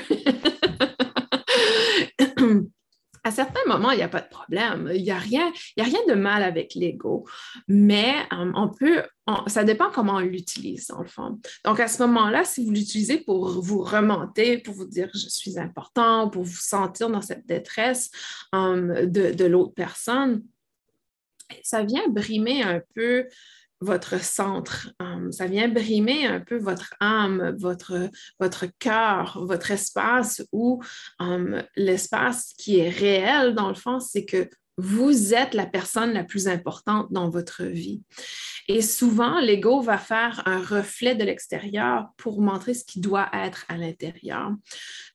à 3.26 3.32
certains 3.32 3.64
moments, 3.66 3.90
il 3.90 3.96
n'y 3.96 4.04
a 4.04 4.08
pas 4.08 4.20
de 4.20 4.28
problème. 4.28 4.88
Il 4.94 5.02
n'y 5.02 5.10
a, 5.10 5.18
rien, 5.18 5.52
a 5.78 5.82
rien 5.82 5.98
de 6.08 6.14
mal 6.14 6.44
avec 6.44 6.74
l'ego, 6.74 7.26
mais 7.66 8.14
euh, 8.32 8.52
on 8.54 8.68
peut, 8.68 9.02
ça 9.48 9.64
dépend 9.64 9.90
comment 9.90 10.14
on 10.14 10.20
l'utilise, 10.20 10.86
dans 10.86 11.00
le 11.00 11.08
fond. 11.08 11.40
Donc, 11.64 11.80
à 11.80 11.88
ce 11.88 12.00
moment-là, 12.04 12.44
si 12.44 12.64
vous 12.64 12.70
l'utilisez 12.70 13.18
pour 13.18 13.60
vous 13.60 13.82
remonter, 13.82 14.58
pour 14.58 14.74
vous 14.74 14.86
dire 14.86 15.10
je 15.12 15.28
suis 15.28 15.58
important, 15.58 16.30
pour 16.30 16.44
vous 16.44 16.56
sentir 16.56 17.10
dans 17.10 17.20
cette 17.20 17.46
détresse 17.46 18.10
euh, 18.54 19.06
de, 19.06 19.32
de 19.32 19.44
l'autre 19.44 19.74
personne, 19.74 20.44
ça 21.62 21.82
vient 21.82 22.08
brimer 22.08 22.62
un 22.62 22.80
peu 22.94 23.26
votre 23.80 24.22
centre. 24.22 24.90
Hum, 25.00 25.32
ça 25.32 25.46
vient 25.46 25.68
brimer 25.68 26.26
un 26.26 26.40
peu 26.40 26.56
votre 26.56 26.94
âme, 27.00 27.54
votre, 27.58 28.08
votre 28.40 28.66
cœur, 28.78 29.44
votre 29.44 29.70
espace 29.70 30.42
où 30.52 30.82
hum, 31.18 31.62
l'espace 31.76 32.52
qui 32.58 32.78
est 32.78 32.88
réel, 32.88 33.54
dans 33.54 33.68
le 33.68 33.74
fond, 33.74 34.00
c'est 34.00 34.24
que 34.24 34.48
vous 34.76 35.34
êtes 35.34 35.54
la 35.54 35.66
personne 35.66 36.12
la 36.12 36.24
plus 36.24 36.48
importante 36.48 37.12
dans 37.12 37.30
votre 37.30 37.64
vie. 37.64 38.02
Et 38.68 38.82
souvent, 38.82 39.38
l'ego 39.40 39.80
va 39.80 39.96
faire 39.96 40.42
un 40.44 40.58
reflet 40.58 41.14
de 41.14 41.24
l'extérieur 41.24 42.08
pour 42.16 42.40
montrer 42.42 42.74
ce 42.74 42.84
qui 42.84 43.00
doit 43.00 43.30
être 43.32 43.64
à 43.68 43.76
l'intérieur. 43.76 44.50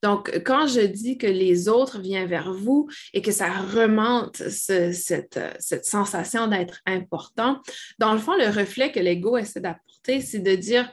Donc, 0.02 0.42
quand 0.46 0.68
je 0.68 0.82
dis 0.82 1.18
que 1.18 1.28
les 1.28 1.68
autres 1.68 2.00
viennent 2.00 2.30
vers 2.30 2.54
vous 2.54 2.88
et 3.14 3.22
que 3.22 3.32
ça 3.32 3.52
remonte 3.52 4.38
cette, 4.38 5.40
cette 5.60 5.86
sensation 5.86 6.48
d'être 6.48 6.80
important, 6.86 7.60
dans 8.00 8.14
le 8.14 8.20
fond, 8.20 8.36
le 8.36 8.48
reflet 8.48 8.92
que 8.92 9.00
l'ego 9.00 9.38
essaie 9.38 9.62
d'apporter, 9.62 10.22
c'est 10.22 10.40
de 10.40 10.56
dire, 10.56 10.90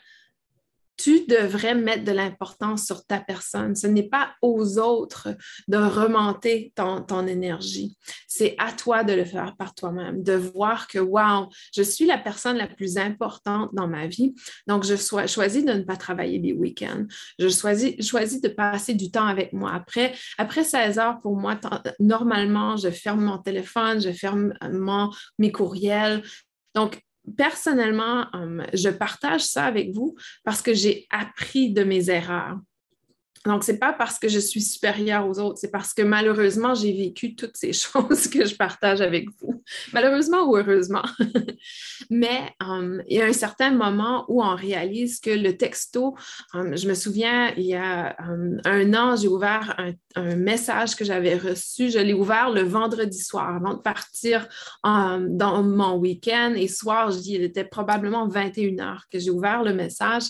tu 0.98 1.26
devrais 1.26 1.74
mettre 1.74 2.04
de 2.04 2.12
l'importance 2.12 2.84
sur 2.84 3.06
ta 3.06 3.20
personne. 3.20 3.76
Ce 3.76 3.86
n'est 3.86 4.08
pas 4.08 4.34
aux 4.42 4.78
autres 4.78 5.28
de 5.68 5.76
remonter 5.76 6.72
ton, 6.74 7.02
ton 7.02 7.26
énergie. 7.26 7.96
C'est 8.26 8.56
à 8.58 8.72
toi 8.72 9.04
de 9.04 9.12
le 9.12 9.24
faire 9.24 9.54
par 9.56 9.74
toi-même, 9.74 10.22
de 10.22 10.32
voir 10.32 10.88
que, 10.88 10.98
wow, 10.98 11.48
je 11.74 11.82
suis 11.82 12.04
la 12.04 12.18
personne 12.18 12.56
la 12.56 12.66
plus 12.66 12.98
importante 12.98 13.70
dans 13.74 13.86
ma 13.86 14.08
vie. 14.08 14.34
Donc, 14.66 14.84
je 14.84 14.96
choisis 14.96 15.64
de 15.64 15.72
ne 15.72 15.82
pas 15.82 15.96
travailler 15.96 16.38
les 16.38 16.52
week-ends. 16.52 17.06
Je 17.38 17.48
choisis, 17.48 18.40
de 18.40 18.48
passer 18.48 18.94
du 18.94 19.10
temps 19.10 19.26
avec 19.26 19.52
moi. 19.52 19.72
Après, 19.72 20.14
après 20.36 20.64
16 20.64 20.98
heures, 20.98 21.20
pour 21.20 21.36
moi, 21.36 21.58
normalement, 22.00 22.76
je 22.76 22.90
ferme 22.90 23.24
mon 23.24 23.38
téléphone, 23.38 24.00
je 24.00 24.10
ferme 24.10 24.52
mon, 24.72 25.10
mes 25.38 25.52
courriels. 25.52 26.22
Donc, 26.74 27.00
personnellement, 27.36 28.26
hum, 28.32 28.64
je 28.72 28.88
partage 28.88 29.44
ça 29.44 29.64
avec 29.64 29.92
vous 29.92 30.16
parce 30.44 30.62
que 30.62 30.74
j'ai 30.74 31.06
appris 31.10 31.72
de 31.72 31.84
mes 31.84 32.10
erreurs. 32.10 32.58
Donc, 33.44 33.64
ce 33.64 33.72
n'est 33.72 33.78
pas 33.78 33.92
parce 33.92 34.18
que 34.18 34.28
je 34.28 34.38
suis 34.38 34.60
supérieure 34.60 35.28
aux 35.28 35.38
autres, 35.38 35.58
c'est 35.58 35.70
parce 35.70 35.94
que 35.94 36.02
malheureusement, 36.02 36.74
j'ai 36.74 36.92
vécu 36.92 37.34
toutes 37.34 37.56
ces 37.56 37.72
choses 37.72 38.28
que 38.28 38.44
je 38.44 38.54
partage 38.54 39.00
avec 39.00 39.28
vous. 39.40 39.62
Malheureusement 39.92 40.48
ou 40.48 40.56
heureusement. 40.56 41.02
Mais 42.10 42.54
um, 42.60 43.02
il 43.06 43.18
y 43.18 43.20
a 43.20 43.26
un 43.26 43.32
certain 43.32 43.70
moment 43.70 44.24
où 44.28 44.42
on 44.42 44.54
réalise 44.54 45.20
que 45.20 45.30
le 45.30 45.56
texto, 45.56 46.16
um, 46.54 46.76
je 46.76 46.88
me 46.88 46.94
souviens, 46.94 47.52
il 47.56 47.64
y 47.64 47.74
a 47.74 48.16
um, 48.20 48.60
un 48.64 48.94
an, 48.94 49.16
j'ai 49.16 49.28
ouvert 49.28 49.76
un, 49.78 49.92
message 50.36 50.96
que 50.96 51.04
j'avais 51.04 51.36
reçu. 51.36 51.90
Je 51.90 52.00
l'ai 52.00 52.12
ouvert 52.12 52.50
le 52.50 52.62
vendredi 52.62 53.22
soir 53.22 53.54
avant 53.54 53.74
de 53.74 53.80
partir 53.80 54.48
dans 54.82 55.62
mon 55.62 55.96
week-end. 55.96 56.54
Et 56.56 56.66
soir, 56.66 57.12
je 57.12 57.18
dis, 57.18 57.34
il 57.34 57.44
était 57.44 57.62
probablement 57.62 58.26
21 58.26 58.80
heures 58.80 59.04
que 59.12 59.20
j'ai 59.20 59.30
ouvert 59.30 59.62
le 59.62 59.74
message 59.74 60.24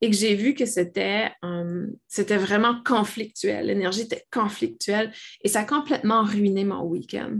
et 0.00 0.10
que 0.10 0.16
j'ai 0.16 0.34
vu 0.34 0.54
que 0.54 0.66
c'était 0.66 1.30
euh, 1.44 1.86
c'était 2.08 2.36
vraiment 2.36 2.82
conflictuel. 2.84 3.66
L'énergie 3.66 4.02
était 4.02 4.24
conflictuelle 4.30 5.12
et 5.42 5.48
ça 5.48 5.60
a 5.60 5.64
complètement 5.64 6.22
ruiné 6.22 6.64
mon 6.64 6.82
week-end. 6.82 7.38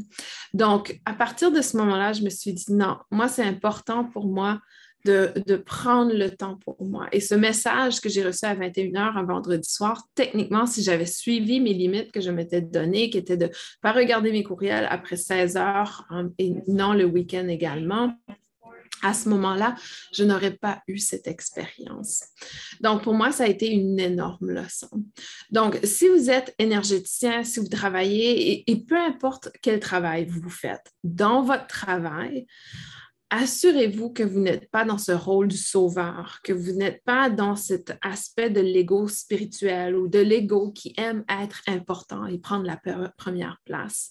Donc, 0.54 1.00
à 1.04 1.12
partir 1.12 1.52
de 1.52 1.60
ce 1.60 1.76
moment-là, 1.76 2.12
je 2.12 2.22
me 2.22 2.30
suis 2.30 2.52
dit, 2.52 2.72
non, 2.72 2.96
moi, 3.10 3.28
c'est 3.28 3.44
important 3.44 4.04
pour 4.04 4.26
moi 4.26 4.60
de, 5.04 5.32
de, 5.46 5.56
prendre 5.56 6.12
le 6.12 6.30
temps 6.30 6.58
pour 6.64 6.76
moi. 6.84 7.06
Et 7.12 7.20
ce 7.20 7.34
message 7.34 8.00
que 8.00 8.08
j'ai 8.08 8.24
reçu 8.24 8.44
à 8.44 8.54
21h 8.54 9.16
un 9.16 9.22
vendredi 9.22 9.68
soir, 9.68 10.02
techniquement, 10.16 10.66
si 10.66 10.82
j'avais 10.82 11.06
suivi 11.06 11.60
mes 11.60 11.74
limites 11.74 12.10
que 12.10 12.20
je 12.20 12.30
m'étais 12.30 12.60
données, 12.60 13.08
qui 13.08 13.18
étaient 13.18 13.36
de 13.36 13.46
ne 13.46 13.50
pas 13.82 13.92
regarder 13.92 14.32
mes 14.32 14.42
courriels 14.42 14.88
après 14.90 15.16
16 15.16 15.56
heures 15.56 16.06
euh, 16.10 16.28
et 16.38 16.54
non 16.66 16.92
le 16.92 17.04
week-end 17.04 17.46
également, 17.46 18.14
à 19.02 19.14
ce 19.14 19.28
moment-là, 19.28 19.74
je 20.12 20.24
n'aurais 20.24 20.54
pas 20.54 20.82
eu 20.88 20.98
cette 20.98 21.26
expérience. 21.26 22.24
Donc, 22.80 23.02
pour 23.02 23.14
moi, 23.14 23.32
ça 23.32 23.44
a 23.44 23.48
été 23.48 23.70
une 23.70 23.98
énorme 23.98 24.50
leçon. 24.50 24.88
Donc, 25.50 25.78
si 25.84 26.08
vous 26.08 26.30
êtes 26.30 26.54
énergéticien, 26.58 27.44
si 27.44 27.60
vous 27.60 27.68
travaillez, 27.68 28.70
et, 28.70 28.76
peu 28.76 28.96
importe 28.96 29.50
quel 29.62 29.80
travail 29.80 30.26
vous 30.26 30.50
faites, 30.50 30.92
dans 31.02 31.42
votre 31.42 31.66
travail, 31.66 32.46
assurez-vous 33.30 34.10
que 34.10 34.22
vous 34.22 34.40
n'êtes 34.40 34.70
pas 34.70 34.84
dans 34.84 34.98
ce 34.98 35.12
rôle 35.12 35.48
du 35.48 35.56
sauveur, 35.56 36.40
que 36.44 36.52
vous 36.52 36.72
n'êtes 36.72 37.02
pas 37.04 37.28
dans 37.28 37.56
cet 37.56 37.96
aspect 38.02 38.50
de 38.50 38.60
l'ego 38.60 39.08
spirituel 39.08 39.96
ou 39.96 40.08
de 40.08 40.20
l'ego 40.20 40.70
qui 40.70 40.94
aime 40.96 41.24
être 41.28 41.60
important 41.66 42.26
et 42.26 42.38
prendre 42.38 42.64
la 42.64 42.80
première 43.16 43.60
place. 43.64 44.10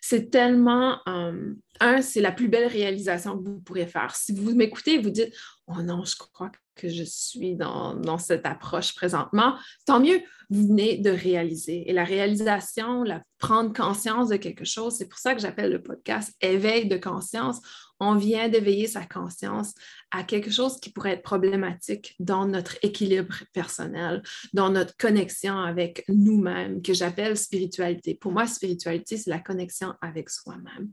C'est 0.00 0.30
tellement, 0.30 0.98
euh, 1.08 1.54
un, 1.80 2.02
c'est 2.02 2.20
la 2.20 2.32
plus 2.32 2.48
belle 2.48 2.68
réalisation 2.68 3.38
que 3.38 3.48
vous 3.48 3.60
pourrez 3.60 3.86
faire. 3.86 4.14
Si 4.14 4.32
vous 4.32 4.54
m'écoutez 4.54 4.98
vous 4.98 5.10
dites, 5.10 5.34
oh 5.66 5.82
non, 5.82 6.04
je 6.04 6.16
crois 6.16 6.50
que 6.74 6.88
je 6.88 7.02
suis 7.04 7.54
dans, 7.56 8.18
cette 8.18 8.46
approche 8.46 8.94
présentement, 8.94 9.54
tant 9.86 10.00
mieux, 10.00 10.20
vous 10.50 10.68
venez 10.68 10.98
de 10.98 11.10
réaliser. 11.10 11.88
Et 11.88 11.92
la 11.92 12.04
réalisation, 12.04 13.02
la 13.02 13.22
prendre 13.38 13.72
conscience 13.72 14.28
de 14.28 14.36
quelque 14.36 14.64
chose, 14.64 14.94
c'est 14.96 15.08
pour 15.08 15.18
ça 15.18 15.34
que 15.34 15.40
j'appelle 15.40 15.72
le 15.72 15.82
podcast 15.82 16.32
éveil 16.40 16.88
de 16.88 16.96
conscience 16.96 17.60
on 18.02 18.16
vient 18.16 18.48
d'éveiller 18.48 18.88
sa 18.88 19.04
conscience 19.04 19.74
à 20.10 20.24
quelque 20.24 20.50
chose 20.50 20.80
qui 20.80 20.90
pourrait 20.90 21.12
être 21.12 21.22
problématique 21.22 22.16
dans 22.18 22.46
notre 22.46 22.76
équilibre 22.82 23.36
personnel, 23.52 24.22
dans 24.52 24.70
notre 24.70 24.96
connexion 24.96 25.56
avec 25.56 26.04
nous-mêmes, 26.08 26.82
que 26.82 26.94
j'appelle 26.94 27.36
spiritualité. 27.36 28.16
Pour 28.16 28.32
moi, 28.32 28.46
spiritualité, 28.48 29.16
c'est 29.16 29.30
la 29.30 29.38
connexion 29.38 29.94
avec 30.00 30.30
soi-même. 30.30 30.90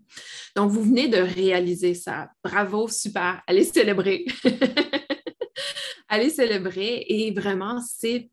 Donc, 0.56 0.70
vous 0.70 0.84
venez 0.84 1.08
de 1.08 1.18
réaliser 1.18 1.96
ça. 1.96 2.30
Bravo, 2.44 2.88
super. 2.88 3.42
Allez 3.48 3.64
célébrer. 3.64 4.26
Allez 6.10 6.30
célébrer 6.30 7.06
et 7.08 7.32
vraiment, 7.32 7.80
c'est 7.82 8.30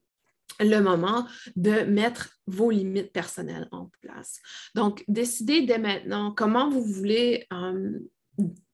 le 0.61 0.81
moment 0.81 1.27
de 1.55 1.83
mettre 1.83 2.31
vos 2.47 2.71
limites 2.71 3.13
personnelles 3.13 3.69
en 3.73 3.91
place. 4.01 4.41
Donc, 4.75 5.05
décidez 5.09 5.63
dès 5.63 5.79
maintenant 5.79 6.33
comment 6.33 6.71
vous 6.71 6.83
voulez 6.83 7.47
euh, 7.53 7.99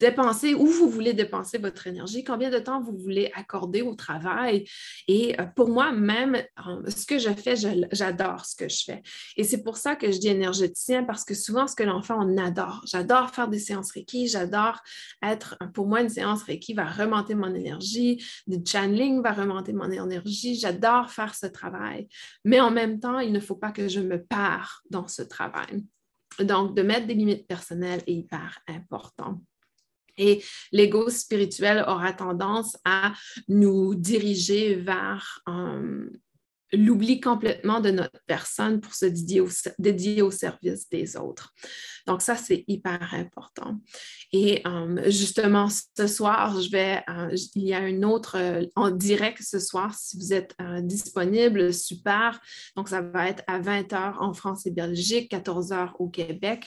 dépenser 0.01 0.55
où 0.55 0.67
vous 0.67 0.89
voulez 0.89 1.13
dépenser 1.13 1.59
votre 1.59 1.87
énergie, 1.87 2.25
combien 2.25 2.51
de 2.51 2.59
temps 2.59 2.81
vous 2.81 2.97
voulez 2.97 3.31
accorder 3.35 3.83
au 3.83 3.95
travail. 3.95 4.65
Et 5.07 5.41
euh, 5.41 5.45
pour 5.45 5.69
moi, 5.69 5.93
même 5.93 6.35
euh, 6.35 6.91
ce 6.91 7.07
que 7.07 7.19
je 7.19 7.31
fais, 7.31 7.55
j'adore 7.93 8.45
ce 8.45 8.57
que 8.57 8.69
je 8.69 8.83
fais. 8.85 9.03
Et 9.37 9.45
c'est 9.45 9.63
pour 9.63 9.77
ça 9.77 9.95
que 9.95 10.11
je 10.11 10.19
dis 10.19 10.29
énergéticien, 10.29 11.05
parce 11.05 11.25
que 11.25 11.35
souvent, 11.35 11.69
ce 11.69 11.77
que 11.77 11.85
l'on 11.85 12.03
fait, 12.03 12.15
on 12.15 12.37
adore. 12.37 12.83
J'adore 12.87 13.31
faire 13.31 13.49
des 13.49 13.61
séances 13.61 13.93
Reiki, 13.93 14.27
j'adore 14.27 14.81
être, 15.23 15.57
pour 15.73 15.87
moi, 15.87 16.01
une 16.01 16.09
séance 16.09 16.43
Reiki 16.43 16.75
va 16.75 16.87
remonter 16.87 17.35
mon 17.35 17.55
énergie, 17.55 18.23
du 18.47 18.59
channeling 18.67 19.23
va 19.23 19.33
remonter 19.33 19.73
mon 19.73 19.91
énergie, 19.91 20.57
j'adore 20.57 21.11
faire 21.11 21.35
ce 21.35 21.47
travail. 21.47 22.09
Mais 22.45 22.61
en 22.61 22.73
même 22.73 22.99
temps, 22.99 23.21
il 23.21 23.33
ne 23.33 23.41
faut 23.41 23.57
pas 23.57 23.71
que 23.71 23.87
je 23.87 24.01
me 24.01 24.21
pare 24.21 24.83
dans 24.91 25.07
ce 25.07 25.23
travail. 25.23 25.85
Donc, 26.41 26.75
de 26.75 26.83
mettre 26.83 27.07
des 27.07 27.15
limites 27.15 27.47
personnelles 27.47 28.03
est 28.07 28.15
hyper 28.15 28.59
important. 28.67 29.41
Et 30.19 30.45
l'ego 30.73 31.11
spirituel 31.11 31.85
aura 31.87 32.13
tendance 32.13 32.77
à 32.85 33.13
nous 33.49 33.95
diriger 33.95 34.75
vers 34.75 35.41
euh, 35.49 36.09
l'oubli 36.73 37.21
complètement 37.21 37.81
de 37.81 37.91
notre 37.91 38.21
personne 38.27 38.81
pour 38.81 38.95
se 38.95 39.07
dédier 39.79 40.23
au, 40.23 40.31
service 40.31 40.89
des 40.89 41.17
autres. 41.17 41.53
Donc, 42.07 42.23
ça, 42.23 42.37
c'est 42.37 42.65
hyper 42.69 43.15
important. 43.15 43.79
Et 44.33 44.63
euh, 44.67 45.11
justement, 45.11 45.69
ce 45.69 46.07
soir, 46.07 46.61
je 46.61 46.71
vais, 46.71 47.03
euh, 47.09 47.35
il 47.55 47.65
y 47.65 47.75
a 47.75 47.87
une 47.87 48.05
autre 48.05 48.37
euh, 48.39 48.65
en 48.77 48.91
direct 48.91 49.43
ce 49.43 49.59
soir, 49.59 49.95
si 49.95 50.17
vous 50.17 50.33
êtes 50.33 50.55
disponible, 50.83 51.73
super. 51.73 52.41
Donc, 52.77 52.89
ça 52.89 53.01
va 53.01 53.29
être 53.29 53.43
à 53.47 53.61
20h 53.61 54.17
en 54.19 54.33
France 54.33 54.67
et 54.67 54.71
Belgique, 54.71 55.31
14h 55.33 55.93
au 55.99 56.09
Québec. 56.09 56.67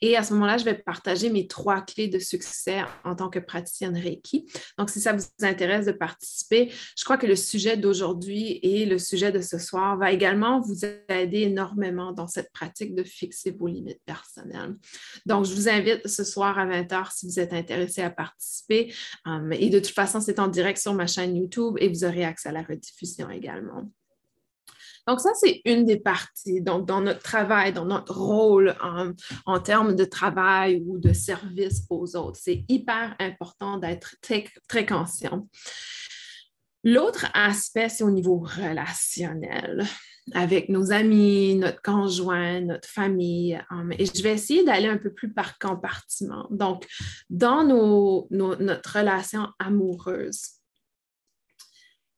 Et 0.00 0.16
à 0.16 0.22
ce 0.22 0.34
moment-là, 0.34 0.58
je 0.58 0.64
vais 0.64 0.74
partager 0.74 1.30
mes 1.30 1.46
trois 1.46 1.80
clés 1.80 2.08
de 2.08 2.18
succès 2.18 2.82
en 3.04 3.14
tant 3.14 3.28
que 3.28 3.38
praticienne 3.38 3.96
Reiki. 3.96 4.46
Donc, 4.78 4.90
si 4.90 5.00
ça 5.00 5.12
vous 5.12 5.22
intéresse 5.42 5.86
de 5.86 5.92
participer, 5.92 6.70
je 6.96 7.04
crois 7.04 7.16
que 7.16 7.26
le 7.26 7.36
sujet 7.36 7.76
d'aujourd'hui 7.76 8.58
et 8.62 8.86
le 8.86 8.98
sujet 8.98 9.32
de 9.32 9.40
ce 9.40 9.58
soir 9.58 9.96
va 9.96 10.12
également 10.12 10.60
vous 10.60 10.84
aider 11.08 11.42
énormément 11.42 12.12
dans 12.12 12.26
cette 12.26 12.52
pratique 12.52 12.94
de 12.94 13.04
fixer 13.04 13.50
vos 13.50 13.66
limites 13.66 14.00
personnelles. 14.04 14.73
Donc, 15.26 15.44
je 15.44 15.54
vous 15.54 15.68
invite 15.68 16.06
ce 16.06 16.24
soir 16.24 16.58
à 16.58 16.66
20h 16.66 17.12
si 17.12 17.26
vous 17.26 17.40
êtes 17.40 17.52
intéressé 17.52 18.02
à 18.02 18.10
participer. 18.10 18.92
Um, 19.26 19.52
et 19.52 19.70
de 19.70 19.78
toute 19.78 19.94
façon, 19.94 20.20
c'est 20.20 20.38
en 20.38 20.48
direct 20.48 20.78
sur 20.78 20.94
ma 20.94 21.06
chaîne 21.06 21.36
YouTube 21.36 21.76
et 21.78 21.88
vous 21.88 22.04
aurez 22.04 22.24
accès 22.24 22.48
à 22.48 22.52
la 22.52 22.62
rediffusion 22.62 23.30
également. 23.30 23.90
Donc, 25.06 25.20
ça, 25.20 25.30
c'est 25.34 25.60
une 25.66 25.84
des 25.84 25.98
parties. 25.98 26.62
Donc, 26.62 26.86
dans 26.86 27.02
notre 27.02 27.22
travail, 27.22 27.72
dans 27.72 27.84
notre 27.84 28.16
rôle 28.16 28.74
en, 28.82 29.12
en 29.44 29.60
termes 29.60 29.94
de 29.94 30.04
travail 30.04 30.82
ou 30.86 30.98
de 30.98 31.12
service 31.12 31.82
aux 31.90 32.16
autres, 32.16 32.38
c'est 32.40 32.64
hyper 32.68 33.14
important 33.18 33.76
d'être 33.76 34.16
très, 34.22 34.46
très 34.66 34.86
conscient. 34.86 35.46
L'autre 36.84 37.26
aspect, 37.34 37.88
c'est 37.88 38.04
au 38.04 38.10
niveau 38.10 38.38
relationnel 38.38 39.84
avec 40.32 40.68
nos 40.68 40.92
amis, 40.92 41.54
notre 41.56 41.82
conjoint, 41.82 42.60
notre 42.60 42.88
famille. 42.88 43.60
Um, 43.70 43.92
et 43.92 44.06
je 44.06 44.22
vais 44.22 44.32
essayer 44.32 44.64
d'aller 44.64 44.88
un 44.88 44.96
peu 44.96 45.12
plus 45.12 45.32
par 45.32 45.58
compartiment. 45.58 46.46
Donc, 46.50 46.86
dans 47.28 47.64
notre 48.30 48.98
relation 48.98 49.48
amoureuse, 49.58 50.60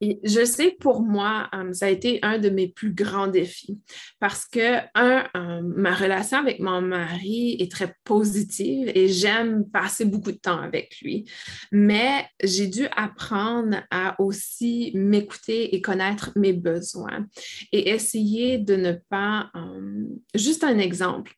Je 0.00 0.44
sais 0.44 0.76
pour 0.78 1.00
moi, 1.00 1.48
euh, 1.54 1.72
ça 1.72 1.86
a 1.86 1.88
été 1.88 2.18
un 2.22 2.38
de 2.38 2.50
mes 2.50 2.68
plus 2.68 2.92
grands 2.92 3.28
défis 3.28 3.78
parce 4.20 4.44
que, 4.44 4.78
un, 4.94 5.26
euh, 5.36 5.62
ma 5.62 5.94
relation 5.94 6.38
avec 6.38 6.60
mon 6.60 6.82
mari 6.82 7.56
est 7.58 7.70
très 7.72 7.94
positive 8.04 8.92
et 8.94 9.08
j'aime 9.08 9.64
passer 9.70 10.04
beaucoup 10.04 10.32
de 10.32 10.36
temps 10.36 10.60
avec 10.60 10.98
lui. 11.00 11.30
Mais 11.72 12.26
j'ai 12.42 12.66
dû 12.66 12.86
apprendre 12.94 13.82
à 13.90 14.20
aussi 14.20 14.92
m'écouter 14.94 15.74
et 15.74 15.80
connaître 15.80 16.30
mes 16.36 16.52
besoins 16.52 17.26
et 17.72 17.90
essayer 17.90 18.58
de 18.58 18.76
ne 18.76 18.92
pas, 19.08 19.50
euh, 19.56 20.04
juste 20.34 20.62
un 20.62 20.78
exemple, 20.78 21.32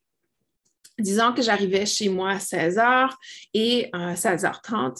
disons 0.98 1.32
que 1.32 1.42
j'arrivais 1.42 1.86
chez 1.86 2.08
moi 2.08 2.30
à 2.30 2.38
16h 2.38 3.10
et 3.54 3.88
à 3.92 4.14
16h30 4.14 4.96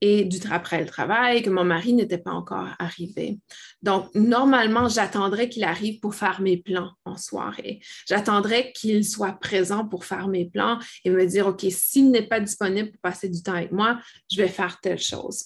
et 0.00 0.24
du 0.24 0.38
après 0.50 0.80
le 0.80 0.86
travail, 0.86 1.42
que 1.42 1.50
mon 1.50 1.64
mari 1.64 1.92
n'était 1.92 2.18
pas 2.18 2.30
encore 2.30 2.68
arrivé. 2.78 3.38
Donc, 3.82 4.08
normalement, 4.14 4.88
j'attendrais 4.88 5.48
qu'il 5.48 5.64
arrive 5.64 6.00
pour 6.00 6.14
faire 6.14 6.40
mes 6.40 6.56
plans 6.56 6.92
en 7.04 7.16
soirée. 7.16 7.80
J'attendrais 8.08 8.72
qu'il 8.72 9.06
soit 9.06 9.32
présent 9.32 9.86
pour 9.86 10.04
faire 10.04 10.28
mes 10.28 10.46
plans 10.46 10.78
et 11.04 11.10
me 11.10 11.26
dire, 11.26 11.46
OK, 11.46 11.66
s'il 11.70 12.10
n'est 12.10 12.26
pas 12.26 12.40
disponible 12.40 12.90
pour 12.90 13.00
passer 13.00 13.28
du 13.28 13.42
temps 13.42 13.54
avec 13.54 13.72
moi, 13.72 13.98
je 14.30 14.36
vais 14.36 14.48
faire 14.48 14.80
telle 14.80 14.98
chose. 14.98 15.44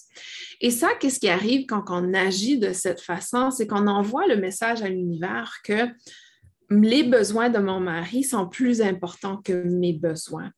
Et 0.61 0.71
ça, 0.71 0.89
qu'est-ce 0.99 1.19
qui 1.19 1.29
arrive 1.29 1.65
quand 1.65 1.85
on 1.89 2.13
agit 2.13 2.57
de 2.57 2.73
cette 2.73 3.01
façon? 3.01 3.51
C'est 3.51 3.67
qu'on 3.67 3.87
envoie 3.87 4.27
le 4.27 4.37
message 4.37 4.81
à 4.81 4.89
l'univers 4.89 5.57
que 5.63 5.89
les 6.81 7.03
besoins 7.03 7.49
de 7.49 7.59
mon 7.59 7.79
mari 7.79 8.23
sont 8.23 8.47
plus 8.47 8.81
importants 8.81 9.37
que 9.37 9.53
mes 9.53 9.93
besoins. 9.93 10.51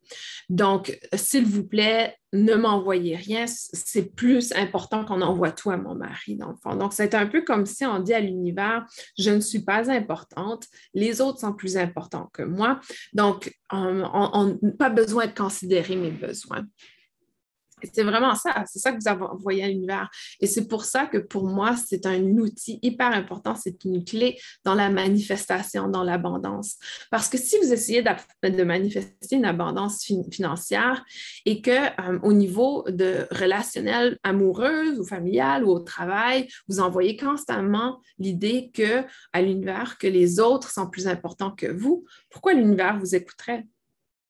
Donc, 0.50 0.98
s'il 1.14 1.46
vous 1.46 1.66
plaît, 1.66 2.16
ne 2.34 2.56
m'envoyez 2.56 3.16
rien. 3.16 3.46
C'est 3.48 4.16
plus 4.16 4.52
important 4.54 5.06
qu'on 5.06 5.22
envoie 5.22 5.52
tout 5.52 5.72
à 5.72 5.78
mon 5.78 5.96
mari, 5.96 6.36
dans 6.36 6.50
le 6.50 6.56
fond. 6.62 6.76
Donc, 6.76 6.94
c'est 6.94 7.16
un 7.16 7.26
peu 7.28 7.44
comme 7.44 7.66
si 7.66 7.86
on 7.86 8.00
dit 8.00 8.14
à 8.14 8.20
l'univers, 8.20 8.86
je 9.18 9.32
ne 9.32 9.40
suis 9.40 9.64
pas 9.64 9.90
importante, 9.92 10.66
les 10.94 11.22
autres 11.22 11.40
sont 11.40 11.54
plus 11.54 11.78
importants 11.78 12.30
que 12.34 12.44
moi. 12.44 12.80
Donc, 13.14 13.52
on 13.72 14.58
n'a 14.62 14.72
pas 14.78 14.90
besoin 14.90 15.28
de 15.28 15.34
considérer 15.34 15.96
mes 15.96 16.12
besoins. 16.12 16.66
C'est 17.94 18.04
vraiment 18.04 18.36
ça, 18.36 18.64
c'est 18.68 18.80
ça 18.80 18.92
que 18.92 18.98
vous 18.98 19.26
envoyez 19.26 19.64
à 19.64 19.68
l'univers. 19.68 20.10
Et 20.40 20.48
c'est 20.48 20.68
pour 20.68 20.86
ça 20.86 21.06
que 21.06 21.18
pour 21.18 21.46
moi, 21.46 21.76
c'est 21.76 22.06
un 22.06 22.22
outil 22.38 22.80
hyper 22.82 23.12
important, 23.12 23.56
c'est 23.56 23.84
une 23.86 24.04
clé 24.04 24.40
dans 24.64 24.76
la 24.76 24.90
manifestation, 24.90 25.88
dans 25.88 26.04
l'abondance. 26.04 26.76
Parce 27.12 27.30
que 27.30 27.38
si 27.38 27.58
vous 27.58 27.72
essayez 27.72 28.04
de 28.04 28.64
manifester 28.64 29.36
une 29.36 29.46
abondance 29.46 30.06
financière 30.32 31.04
et 31.46 31.62
que 31.62 31.72
euh, 31.72 32.20
au 32.24 32.34
niveau 32.34 32.84
de 32.90 33.28
relationnel 33.32 34.18
amoureux 34.24 35.00
ou 35.00 35.06
familial 35.06 35.64
ou 35.64 35.70
au 35.70 35.80
travail, 35.80 36.48
vous 36.68 36.80
envoyez 36.80 37.18
constamment 37.18 38.02
l'idée 38.20 38.72
que 38.74 39.04
à 39.34 39.42
l'univers 39.42 39.98
que 39.98 40.08
les 40.08 40.40
autres 40.40 40.72
sont 40.72 40.90
plus 40.90 41.08
importants 41.08 41.52
que 41.52 41.68
vous, 41.68 42.06
pourquoi 42.30 42.54
l'univers 42.54 42.98
vous 43.00 43.16
écouterait? 43.16 43.66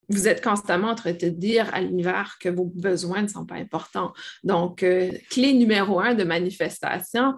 Vous 0.09 0.27
êtes 0.27 0.43
constamment 0.43 0.89
en 0.89 0.95
train 0.95 1.13
de 1.13 1.29
dire 1.29 1.73
à 1.73 1.81
l'univers 1.81 2.37
que 2.39 2.49
vos 2.49 2.65
besoins 2.65 3.21
ne 3.21 3.27
sont 3.27 3.45
pas 3.45 3.55
importants. 3.55 4.13
Donc, 4.43 4.83
euh, 4.83 5.11
clé 5.29 5.53
numéro 5.53 5.99
un 5.99 6.13
de 6.13 6.23
manifestation, 6.23 7.33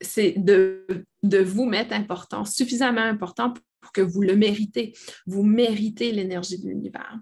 c'est 0.00 0.34
de, 0.36 0.86
de, 1.22 1.38
vous 1.38 1.64
mettre 1.64 1.94
important, 1.94 2.44
suffisamment 2.44 3.02
important 3.02 3.54
pour 3.80 3.92
que 3.92 4.00
vous 4.00 4.22
le 4.22 4.36
méritez. 4.36 4.94
Vous 5.26 5.42
méritez 5.42 6.12
l'énergie 6.12 6.60
de 6.60 6.68
l'univers. 6.68 7.18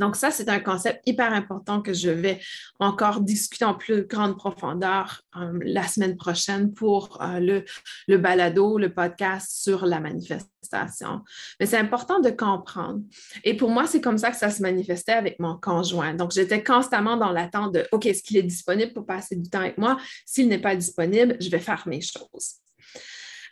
Donc, 0.00 0.16
ça, 0.16 0.30
c'est 0.30 0.48
un 0.48 0.60
concept 0.60 1.02
hyper 1.06 1.32
important 1.32 1.82
que 1.82 1.92
je 1.92 2.08
vais 2.08 2.40
encore 2.78 3.20
discuter 3.20 3.66
en 3.66 3.74
plus 3.74 4.06
grande 4.06 4.36
profondeur 4.36 5.22
euh, 5.36 5.58
la 5.62 5.86
semaine 5.86 6.16
prochaine 6.16 6.72
pour 6.72 7.22
euh, 7.22 7.38
le, 7.38 7.64
le 8.08 8.16
balado, 8.16 8.78
le 8.78 8.92
podcast 8.92 9.62
sur 9.62 9.84
la 9.84 10.00
manifestation. 10.00 11.20
Mais 11.60 11.66
c'est 11.66 11.76
important 11.76 12.20
de 12.20 12.30
comprendre. 12.30 13.00
Et 13.44 13.54
pour 13.56 13.68
moi, 13.68 13.86
c'est 13.86 14.00
comme 14.00 14.16
ça 14.16 14.30
que 14.30 14.38
ça 14.38 14.48
se 14.48 14.62
manifestait 14.62 15.12
avec 15.12 15.38
mon 15.38 15.56
conjoint. 15.58 16.14
Donc, 16.14 16.32
j'étais 16.32 16.64
constamment 16.64 17.18
dans 17.18 17.30
l'attente 17.30 17.74
de 17.74 17.86
OK, 17.92 18.06
est-ce 18.06 18.22
qu'il 18.22 18.38
est 18.38 18.42
disponible 18.42 18.94
pour 18.94 19.04
passer 19.04 19.36
du 19.36 19.50
temps 19.50 19.60
avec 19.60 19.76
moi? 19.76 19.98
S'il 20.24 20.48
n'est 20.48 20.58
pas 20.58 20.76
disponible, 20.76 21.36
je 21.40 21.50
vais 21.50 21.60
faire 21.60 21.82
mes 21.86 22.00
choses. 22.00 22.60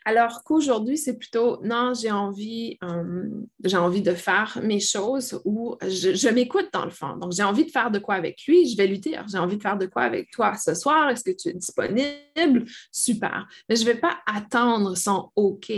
Alors 0.08 0.42
qu'aujourd'hui, 0.42 0.96
c'est 0.96 1.18
plutôt 1.18 1.60
non, 1.62 1.92
j'ai 1.92 2.10
envie, 2.10 2.78
euh, 2.82 3.76
envie 3.76 4.00
de 4.00 4.14
faire 4.14 4.58
mes 4.62 4.80
choses 4.80 5.38
ou 5.44 5.76
je, 5.82 6.30
m'écoute 6.30 6.70
dans 6.72 6.86
le 6.86 6.90
fond. 6.90 7.14
Donc, 7.18 7.32
j'ai 7.32 7.42
envie 7.42 7.66
de 7.66 7.70
faire 7.70 7.90
de 7.90 7.98
quoi 7.98 8.14
avec 8.14 8.42
lui, 8.48 8.66
je 8.66 8.74
vais 8.74 8.86
lui 8.86 9.00
dire, 9.00 9.26
j'ai 9.30 9.36
envie 9.36 9.58
de 9.58 9.62
faire 9.62 9.76
de 9.76 9.84
quoi 9.84 10.04
avec 10.04 10.30
toi 10.30 10.54
ce 10.54 10.72
soir, 10.72 11.10
est-ce 11.10 11.22
que 11.22 11.30
tu 11.30 11.50
es 11.50 11.52
disponible? 11.52 12.64
Super. 12.90 13.46
Mais 13.68 13.76
je 13.76 13.82
ne 13.82 13.88
vais 13.88 13.96
pas 13.96 14.16
attendre 14.24 14.96
son 14.96 15.30
OK. 15.36 15.70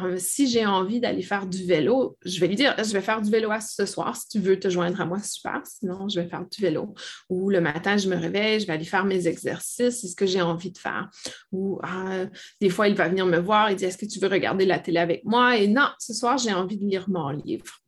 Euh, 0.00 0.16
si 0.18 0.48
j'ai 0.48 0.66
envie 0.66 0.98
d'aller 0.98 1.22
faire 1.22 1.46
du 1.46 1.64
vélo, 1.64 2.18
je 2.24 2.40
vais 2.40 2.48
lui 2.48 2.56
dire, 2.56 2.74
je 2.78 2.92
vais 2.92 3.00
faire 3.00 3.22
du 3.22 3.30
vélo 3.30 3.52
ce 3.60 3.86
soir, 3.86 4.16
si 4.16 4.30
tu 4.30 4.40
veux 4.40 4.58
te 4.58 4.68
joindre 4.68 5.00
à 5.00 5.04
moi, 5.04 5.20
super. 5.20 5.60
Sinon, 5.64 6.08
je 6.08 6.18
vais 6.18 6.26
faire 6.26 6.44
du 6.44 6.60
vélo. 6.60 6.92
Ou 7.28 7.50
le 7.50 7.60
matin, 7.60 7.96
je 7.96 8.08
me 8.08 8.16
réveille, 8.16 8.58
je 8.58 8.66
vais 8.66 8.72
aller 8.72 8.84
faire 8.84 9.04
mes 9.04 9.28
exercices, 9.28 10.00
c'est 10.00 10.08
ce 10.08 10.16
que 10.16 10.26
j'ai 10.26 10.42
envie 10.42 10.72
de 10.72 10.78
faire. 10.78 11.08
Ou 11.52 11.78
euh, 11.84 12.26
des 12.60 12.68
fois, 12.68 12.88
il 12.88 12.96
va 12.96 13.06
venir 13.06 13.26
me 13.26 13.38
voir, 13.38 13.70
Est-ce 13.82 13.98
que 13.98 14.06
tu 14.06 14.18
veux 14.18 14.28
regarder 14.28 14.64
la 14.64 14.78
télé 14.78 14.98
avec 14.98 15.24
moi? 15.24 15.56
Et 15.56 15.68
non, 15.68 15.88
ce 15.98 16.14
soir, 16.14 16.38
j'ai 16.38 16.52
envie 16.52 16.78
de 16.78 16.84
lire 16.84 17.08
mon 17.08 17.30
livre. 17.30 17.80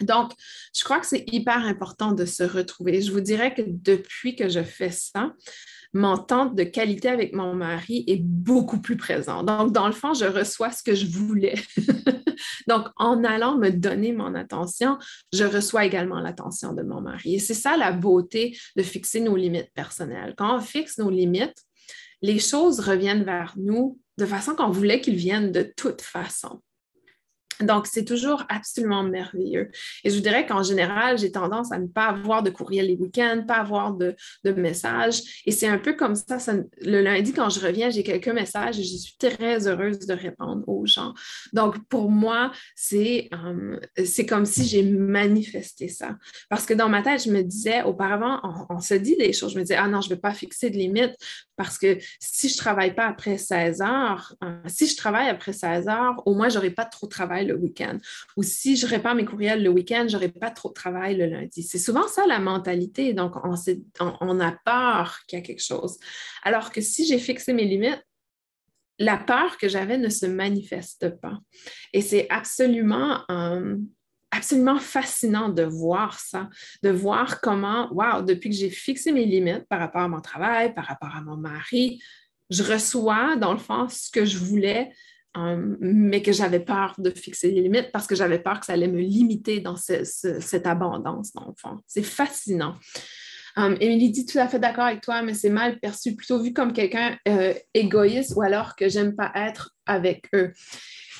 Donc, 0.00 0.32
je 0.76 0.84
crois 0.84 1.00
que 1.00 1.06
c'est 1.06 1.24
hyper 1.32 1.58
important 1.64 2.12
de 2.12 2.24
se 2.24 2.42
retrouver. 2.42 3.00
Je 3.00 3.12
vous 3.12 3.20
dirais 3.20 3.54
que 3.54 3.62
depuis 3.64 4.36
que 4.36 4.48
je 4.48 4.62
fais 4.62 4.90
ça, 4.90 5.32
mon 5.94 6.18
temps 6.18 6.46
de 6.46 6.62
qualité 6.62 7.08
avec 7.08 7.32
mon 7.32 7.54
mari 7.54 8.04
est 8.06 8.20
beaucoup 8.22 8.80
plus 8.80 8.96
présent. 8.96 9.42
Donc, 9.42 9.72
dans 9.72 9.86
le 9.86 9.94
fond, 9.94 10.12
je 10.12 10.26
reçois 10.26 10.70
ce 10.70 10.82
que 10.82 10.94
je 10.94 11.06
voulais. 11.06 11.54
Donc, 12.68 12.88
en 12.96 13.24
allant 13.24 13.56
me 13.56 13.70
donner 13.70 14.12
mon 14.12 14.34
attention, 14.34 14.98
je 15.32 15.44
reçois 15.44 15.86
également 15.86 16.20
l'attention 16.20 16.74
de 16.74 16.82
mon 16.82 17.00
mari. 17.00 17.36
Et 17.36 17.38
c'est 17.38 17.54
ça 17.54 17.76
la 17.76 17.92
beauté 17.92 18.58
de 18.76 18.82
fixer 18.82 19.20
nos 19.20 19.36
limites 19.36 19.72
personnelles. 19.72 20.34
Quand 20.36 20.56
on 20.56 20.60
fixe 20.60 20.98
nos 20.98 21.10
limites, 21.10 21.64
les 22.20 22.38
choses 22.38 22.80
reviennent 22.80 23.24
vers 23.24 23.54
nous 23.56 23.98
de 24.18 24.26
façon 24.26 24.54
qu'on 24.54 24.70
voulait 24.70 25.00
qu'ils 25.00 25.16
viennent 25.16 25.52
de 25.52 25.62
toute 25.62 26.00
façon. 26.02 26.60
Donc, 27.60 27.86
c'est 27.86 28.04
toujours 28.04 28.44
absolument 28.48 29.02
merveilleux. 29.02 29.70
Et 30.04 30.10
je 30.10 30.16
vous 30.16 30.22
dirais 30.22 30.46
qu'en 30.46 30.62
général, 30.62 31.18
j'ai 31.18 31.32
tendance 31.32 31.72
à 31.72 31.78
ne 31.78 31.86
pas 31.86 32.06
avoir 32.06 32.42
de 32.42 32.50
courriel 32.50 32.86
les 32.86 32.96
week-ends, 32.96 33.44
pas 33.46 33.56
avoir 33.56 33.94
de, 33.94 34.14
messages. 34.44 35.42
Et 35.44 35.50
c'est 35.50 35.66
un 35.66 35.78
peu 35.78 35.94
comme 35.94 36.14
ça, 36.14 36.38
Le 36.80 37.02
lundi, 37.02 37.32
quand 37.32 37.50
je 37.50 37.60
reviens, 37.60 37.90
j'ai 37.90 38.02
quelques 38.02 38.28
messages 38.28 38.78
et 38.78 38.84
je 38.84 38.96
suis 38.96 39.16
très 39.18 39.66
heureuse 39.66 40.00
de 40.00 40.14
répondre 40.14 40.62
aux 40.68 40.86
gens. 40.86 41.14
Donc, 41.52 41.76
pour 41.88 42.10
moi, 42.10 42.52
c'est 42.74 43.28
euh, 43.32 43.78
comme 44.28 44.46
si 44.46 44.64
j'ai 44.64 44.82
manifesté 44.82 45.88
ça. 45.88 46.16
Parce 46.48 46.66
que 46.66 46.74
dans 46.74 46.88
ma 46.88 47.02
tête, 47.02 47.24
je 47.24 47.30
me 47.30 47.42
disais, 47.42 47.82
auparavant, 47.82 48.40
on, 48.70 48.80
se 48.80 48.94
dit 48.94 49.16
des 49.16 49.32
choses. 49.32 49.52
Je 49.52 49.58
me 49.58 49.62
disais, 49.62 49.76
ah 49.76 49.88
non, 49.88 50.00
je 50.00 50.10
ne 50.10 50.14
vais 50.14 50.20
pas 50.20 50.32
fixer 50.32 50.70
de 50.70 50.76
limite 50.76 51.14
parce 51.56 51.78
que 51.78 51.98
si 52.20 52.48
je 52.48 52.54
ne 52.54 52.58
travaille 52.58 52.94
pas 52.94 53.06
après 53.06 53.38
16 53.38 53.80
heures, 53.80 54.34
euh, 54.44 54.58
si 54.66 54.86
je 54.86 54.96
travaille 54.96 55.28
après 55.28 55.52
16 55.52 55.88
heures, 55.88 56.22
au 56.26 56.34
moins, 56.34 56.48
je 56.48 56.56
n'aurai 56.56 56.70
pas 56.70 56.84
trop 56.84 57.06
de 57.06 57.10
travail 57.10 57.45
le 57.46 57.56
week-end. 57.56 57.98
Ou 58.36 58.42
si 58.42 58.76
je 58.76 58.86
réponds 58.86 59.14
mes 59.14 59.24
courriels 59.24 59.62
le 59.62 59.70
week-end, 59.70 60.06
je 60.08 60.14
n'aurai 60.14 60.28
pas 60.28 60.50
trop 60.50 60.68
de 60.68 60.74
travail 60.74 61.16
le 61.16 61.26
lundi. 61.26 61.62
C'est 61.62 61.78
souvent 61.78 62.08
ça 62.08 62.26
la 62.26 62.38
mentalité. 62.38 63.14
Donc, 63.14 63.34
on, 63.44 63.54
on 64.20 64.40
a 64.40 64.52
peur 64.64 65.20
qu'il 65.26 65.38
y 65.38 65.42
a 65.42 65.44
quelque 65.44 65.62
chose. 65.62 65.98
Alors 66.42 66.72
que 66.72 66.80
si 66.80 67.06
j'ai 67.06 67.18
fixé 67.18 67.52
mes 67.52 67.64
limites, 67.64 68.02
la 68.98 69.16
peur 69.18 69.58
que 69.58 69.68
j'avais 69.68 69.98
ne 69.98 70.08
se 70.08 70.26
manifeste 70.26 71.20
pas. 71.20 71.38
Et 71.92 72.00
c'est 72.00 72.26
absolument, 72.30 73.20
euh, 73.30 73.76
absolument 74.30 74.78
fascinant 74.78 75.48
de 75.48 75.62
voir 75.62 76.18
ça, 76.18 76.48
de 76.82 76.90
voir 76.90 77.40
comment, 77.40 77.92
wow, 77.92 78.22
depuis 78.22 78.50
que 78.50 78.56
j'ai 78.56 78.70
fixé 78.70 79.12
mes 79.12 79.26
limites 79.26 79.66
par 79.68 79.80
rapport 79.80 80.02
à 80.02 80.08
mon 80.08 80.20
travail, 80.20 80.74
par 80.74 80.86
rapport 80.86 81.14
à 81.14 81.20
mon 81.20 81.36
mari, 81.36 82.00
je 82.50 82.62
reçois, 82.62 83.36
dans 83.36 83.52
le 83.52 83.58
fond, 83.58 83.88
ce 83.88 84.10
que 84.10 84.24
je 84.24 84.38
voulais 84.38 84.90
euh, 85.36 85.76
mais 85.80 86.22
que 86.22 86.32
j'avais 86.32 86.60
peur 86.60 86.94
de 86.98 87.10
fixer 87.10 87.50
les 87.50 87.62
limites 87.62 87.90
parce 87.92 88.06
que 88.06 88.14
j'avais 88.14 88.38
peur 88.38 88.60
que 88.60 88.66
ça 88.66 88.72
allait 88.72 88.88
me 88.88 89.00
limiter 89.00 89.60
dans 89.60 89.76
cette 89.76 90.66
abondance, 90.66 91.32
dans. 91.32 91.54
C'est 91.86 92.02
fascinant. 92.02 92.74
Um, 93.58 93.74
Émilie 93.80 94.10
dit 94.10 94.26
tout 94.26 94.38
à 94.38 94.48
fait 94.48 94.58
d'accord 94.58 94.84
avec 94.84 95.00
toi, 95.00 95.22
mais 95.22 95.32
c'est 95.32 95.48
mal 95.48 95.78
perçu, 95.78 96.14
plutôt 96.14 96.42
vu 96.42 96.52
comme 96.52 96.74
quelqu'un 96.74 97.16
euh, 97.26 97.54
égoïste 97.72 98.34
ou 98.36 98.42
alors 98.42 98.76
que 98.76 98.88
j'aime 98.90 99.16
pas 99.16 99.32
être 99.34 99.74
avec 99.86 100.28
eux. 100.34 100.52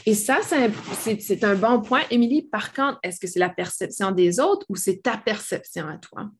Et 0.05 0.15
ça, 0.15 0.41
c'est 0.43 1.45
un 1.45 1.55
bon 1.55 1.81
point. 1.81 2.03
Émilie, 2.11 2.43
par 2.43 2.75
contre, 2.75 2.99
est-ce 3.03 3.19
que 3.19 3.27
c'est 3.27 3.39
la 3.39 3.49
perception 3.49 4.13
des 4.13 4.39
autres 4.39 4.67
ou 4.69 4.77
c'est 4.77 5.03
ta 5.03 5.17
perception 5.17 5.89
à 5.89 5.97
toi? 5.97 6.31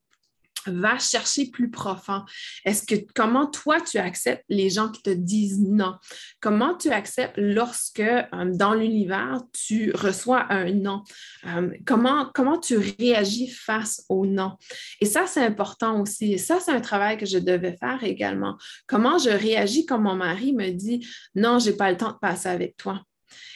Va 0.69 0.99
chercher 0.99 1.49
plus 1.49 1.69
profond. 1.69 2.23
Est-ce 2.65 2.85
que 2.85 2.95
comment 3.15 3.47
toi 3.47 3.81
tu 3.81 3.97
acceptes 3.97 4.43
les 4.49 4.69
gens 4.69 4.89
qui 4.89 5.01
te 5.01 5.09
disent 5.09 5.59
non? 5.59 5.95
Comment 6.39 6.75
tu 6.75 6.89
acceptes 6.89 7.37
lorsque 7.37 7.99
euh, 7.99 8.25
dans 8.53 8.73
l'univers 8.73 9.41
tu 9.53 9.91
reçois 9.93 10.45
un 10.51 10.71
non? 10.71 11.03
Euh, 11.45 11.71
comment, 11.85 12.29
comment 12.33 12.59
tu 12.59 12.77
réagis 12.77 13.49
face 13.49 14.03
au 14.09 14.25
non? 14.25 14.57
Et 15.01 15.05
ça, 15.05 15.25
c'est 15.27 15.43
important 15.43 16.01
aussi. 16.01 16.37
Ça, 16.39 16.59
c'est 16.59 16.71
un 16.71 16.81
travail 16.81 17.17
que 17.17 17.25
je 17.25 17.37
devais 17.37 17.75
faire 17.77 18.03
également. 18.03 18.57
Comment 18.87 19.17
je 19.17 19.29
réagis 19.29 19.85
quand 19.85 19.99
mon 19.99 20.15
mari 20.15 20.53
me 20.53 20.69
dit 20.71 21.07
non, 21.35 21.59
j'ai 21.59 21.73
pas 21.73 21.91
le 21.91 21.97
temps 21.97 22.11
de 22.11 22.17
passer 22.17 22.49
avec 22.49 22.77
toi. 22.77 23.01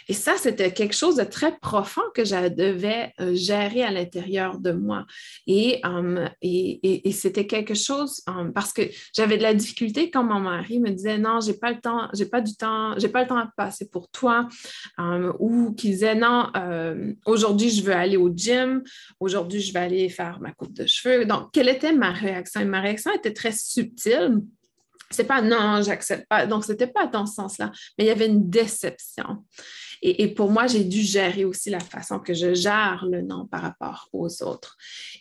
Et 0.07 0.13
ça, 0.13 0.33
c'était 0.37 0.71
quelque 0.73 0.95
chose 0.95 1.15
de 1.15 1.23
très 1.23 1.57
profond 1.59 2.01
que 2.13 2.25
je 2.25 2.49
devais 2.49 3.13
euh, 3.19 3.33
gérer 3.35 3.83
à 3.83 3.91
l'intérieur 3.91 4.59
de 4.59 4.71
moi. 4.71 5.05
Et, 5.47 5.81
et, 6.41 7.11
c'était 7.11 7.47
quelque 7.47 7.73
chose 7.73 8.21
um, 8.27 8.51
parce 8.53 8.73
que 8.73 8.81
j'avais 9.15 9.37
de 9.37 9.43
la 9.43 9.53
difficulté 9.53 10.09
quand 10.09 10.23
mon 10.23 10.39
mari 10.39 10.79
me 10.79 10.89
disait 10.89 11.17
non, 11.17 11.39
j'ai 11.39 11.53
pas 11.53 11.71
le 11.71 11.79
temps, 11.79 12.09
j'ai 12.13 12.25
pas 12.25 12.41
du 12.41 12.55
temps, 12.55 12.97
j'ai 12.97 13.09
pas 13.09 13.21
le 13.21 13.27
temps 13.27 13.37
à 13.37 13.49
passer 13.55 13.89
pour 13.89 14.09
toi, 14.09 14.47
ou 15.39 15.73
qu'il 15.73 15.91
disait 15.91 16.15
non, 16.15 16.49
euh, 16.55 17.13
aujourd'hui 17.25 17.69
je 17.69 17.83
veux 17.83 17.93
aller 17.93 18.17
au 18.17 18.29
gym, 18.33 18.83
aujourd'hui 19.19 19.61
je 19.61 19.73
vais 19.73 19.79
aller 19.79 20.09
faire 20.09 20.39
ma 20.41 20.51
coupe 20.51 20.73
de 20.73 20.85
cheveux. 20.85 21.25
Donc, 21.25 21.51
quelle 21.51 21.69
était 21.69 21.93
ma 21.93 22.11
réaction? 22.11 22.65
ma 22.65 22.81
réaction 22.81 23.11
était 23.13 23.33
très 23.33 23.51
subtile 23.51 24.41
c'est 25.11 25.25
pas 25.25 25.41
non, 25.41 25.81
j'accepte 25.81 26.27
pas. 26.27 26.45
Donc, 26.45 26.65
ce 26.65 26.71
n'était 26.71 26.87
pas 26.87 27.07
dans 27.07 27.25
ce 27.25 27.35
sens-là, 27.35 27.71
mais 27.97 28.05
il 28.05 28.07
y 28.07 28.11
avait 28.11 28.27
une 28.27 28.49
déception. 28.49 29.45
Et, 30.03 30.33
pour 30.33 30.49
moi, 30.49 30.65
j'ai 30.65 30.83
dû 30.83 31.01
gérer 31.01 31.45
aussi 31.45 31.69
la 31.69 31.79
façon 31.79 32.19
que 32.19 32.33
je 32.33 32.55
gère 32.55 33.05
le 33.09 33.21
non 33.21 33.45
par 33.45 33.61
rapport 33.61 34.09
aux 34.13 34.41
autres. 34.41 34.75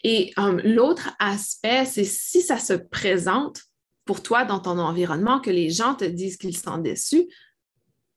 Et 0.05 0.33
um, 0.39 0.59
l'autre 0.65 1.11
aspect, 1.19 1.85
c'est 1.85 2.05
si 2.05 2.41
ça 2.41 2.59
se 2.59 2.73
présente 2.73 3.63
pour 4.07 4.23
toi 4.23 4.45
dans 4.45 4.59
ton 4.59 4.79
environnement, 4.79 5.39
que 5.39 5.51
les 5.51 5.69
gens 5.69 5.95
te 5.95 6.05
disent 6.05 6.39
qu'ils 6.39 6.57
sont 6.57 6.79
déçus, 6.79 7.27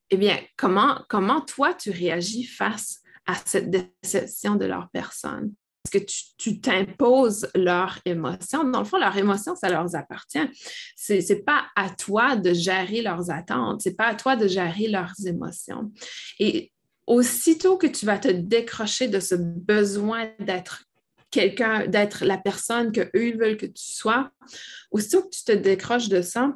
eh 0.10 0.18
bien, 0.18 0.40
comment, 0.58 1.02
comment 1.10 1.42
toi 1.42 1.74
tu 1.74 1.92
réagis 1.92 2.46
face 2.46 3.02
à 3.26 3.36
cette 3.46 3.70
déception 3.70 4.56
de 4.56 4.66
leur 4.66 4.90
personne? 4.92 5.54
Que 5.92 5.98
tu 6.38 6.62
t'imposes 6.62 7.48
leur 7.56 8.00
émotion. 8.06 8.64
Dans 8.64 8.80
le 8.80 8.86
fond, 8.86 8.98
leur 8.98 9.18
émotion, 9.18 9.56
ça 9.56 9.70
leur 9.70 9.96
appartient. 9.96 10.50
Ce 10.96 11.14
n'est 11.14 11.40
pas 11.42 11.66
à 11.76 11.90
toi 11.90 12.36
de 12.36 12.54
gérer 12.54 13.02
leurs 13.02 13.30
attentes, 13.30 13.82
ce 13.82 13.90
n'est 13.90 13.96
pas 13.96 14.08
à 14.08 14.16
toi 14.16 14.36
de 14.36 14.48
gérer 14.48 14.88
leurs 14.88 15.14
émotions. 15.26 15.92
Et 16.40 16.72
aussitôt 17.06 17.78
que 17.78 17.88
tu 17.88 18.06
vas 18.06 18.18
te 18.18 18.30
décrocher 18.30 19.08
de 19.08 19.20
ce 19.20 19.36
besoin 19.36 20.30
d'être 20.40 20.86
quelqu'un, 21.32 21.88
d'être 21.88 22.26
la 22.26 22.38
personne 22.38 22.92
que 22.92 23.10
eux 23.16 23.36
veulent 23.38 23.58
que 23.58 23.66
tu 23.66 23.94
sois, 23.94 24.32
aussitôt 24.92 25.24
que 25.24 25.30
tu 25.30 25.44
te 25.44 25.52
décroches 25.52 26.08
de 26.08 26.22
ça, 26.22 26.54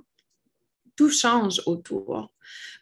tout 0.95 1.09
change 1.09 1.61
autour. 1.65 2.31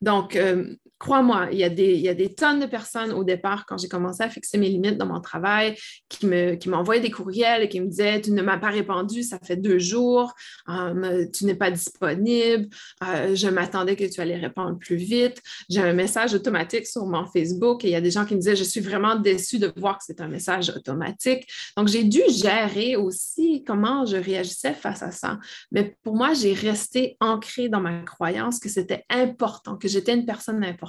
Donc, 0.01 0.35
euh, 0.35 0.75
crois-moi, 0.97 1.49
il, 1.51 1.57
y 1.57 1.63
a 1.63 1.69
des, 1.69 2.33
tonnes 2.33 2.59
de 2.59 2.65
personnes 2.65 3.11
au 3.11 3.23
départ, 3.23 3.65
quand 3.65 3.77
j'ai 3.77 3.87
commencé 3.87 4.23
à 4.23 4.29
fixer 4.29 4.57
mes 4.57 4.69
limites 4.69 4.97
dans 4.97 5.05
mon 5.05 5.19
travail, 5.19 5.75
qui, 6.09 6.25
me, 6.25 6.55
qui 6.55 6.69
m'envoyaient 6.69 7.01
des 7.01 7.11
courriels 7.11 7.63
et 7.63 7.69
qui 7.69 7.81
me 7.81 7.87
disaient 7.87 8.21
Tu 8.21 8.31
ne 8.31 8.41
m'as 8.41 8.57
pas 8.57 8.69
répondu, 8.69 9.23
ça 9.23 9.39
fait 9.43 9.57
deux 9.57 9.79
jours, 9.79 10.33
euh, 10.69 11.25
tu 11.33 11.45
n'es 11.45 11.55
pas 11.55 11.71
disponible, 11.71 12.67
euh, 13.03 13.35
je 13.35 13.47
m'attendais 13.47 13.95
que 13.95 14.05
tu 14.05 14.21
allais 14.21 14.37
répondre 14.37 14.77
plus 14.77 14.95
vite. 14.95 15.41
J'ai 15.69 15.81
un 15.81 15.93
message 15.93 16.33
automatique 16.33 16.87
sur 16.87 17.05
mon 17.05 17.25
Facebook 17.25 17.83
et 17.83 17.89
il 17.89 17.91
y 17.91 17.95
a 17.95 18.01
des 18.01 18.11
gens 18.11 18.25
qui 18.25 18.35
me 18.35 18.39
disaient 18.39 18.55
Je 18.55 18.63
suis 18.63 18.81
vraiment 18.81 19.15
déçue 19.15 19.59
de 19.59 19.71
voir 19.75 19.97
que 19.97 20.03
c'est 20.05 20.21
un 20.21 20.27
message 20.27 20.69
automatique. 20.69 21.45
Donc, 21.77 21.87
j'ai 21.89 22.03
dû 22.03 22.21
gérer 22.29 22.95
aussi 22.95 23.63
comment 23.65 24.05
je 24.05 24.17
réagissais 24.17 24.73
face 24.73 25.03
à 25.03 25.11
ça. 25.11 25.39
Mais 25.71 25.95
pour 26.03 26.15
moi, 26.15 26.33
j'ai 26.33 26.53
resté 26.53 27.17
ancrée 27.19 27.67
dans 27.67 27.81
ma 27.81 28.01
croyance 28.03 28.59
que 28.59 28.69
c'était 28.69 29.03
important, 29.09 29.75
que 29.75 29.87
j'étais 29.87 30.13
une 30.13 30.25
personne 30.25 30.63
importante 30.63 30.84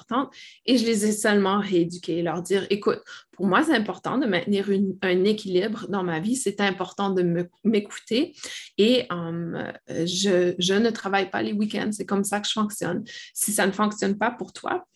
et 0.65 0.79
je 0.79 0.85
les 0.85 1.07
ai 1.07 1.13
seulement 1.13 1.61
rééduqués, 1.61 2.23
leur 2.23 2.43
dire, 2.43 2.67
écoute, 2.71 3.01
pour 3.33 3.47
moi, 3.47 3.63
c'est 3.63 3.75
important 3.75 4.19
de 4.19 4.27
maintenir 4.27 4.69
un 5.03 5.25
équilibre 5.25 5.87
dans 5.89 6.03
ma 6.03 6.21
vie, 6.21 6.37
c'est 6.37 6.61
important 6.61 7.11
de 7.11 7.49
m'écouter 7.65 8.35
et 8.79 9.07
um, 9.11 9.73
je, 9.89 10.55
je 10.59 10.75
ne 10.75 10.91
travaille 10.91 11.31
pas 11.31 11.43
les 11.43 11.53
week-ends, 11.53 11.91
c'est 11.93 12.07
comme 12.07 12.25
ça 12.25 12.41
que 12.41 12.49
je 12.49 12.53
fonctionne. 12.53 13.05
Si 13.35 13.53
ça 13.53 13.67
ne 13.67 13.73
fonctionne 13.73 14.17
pas 14.17 14.31
pour 14.31 14.53
toi, 14.53 14.87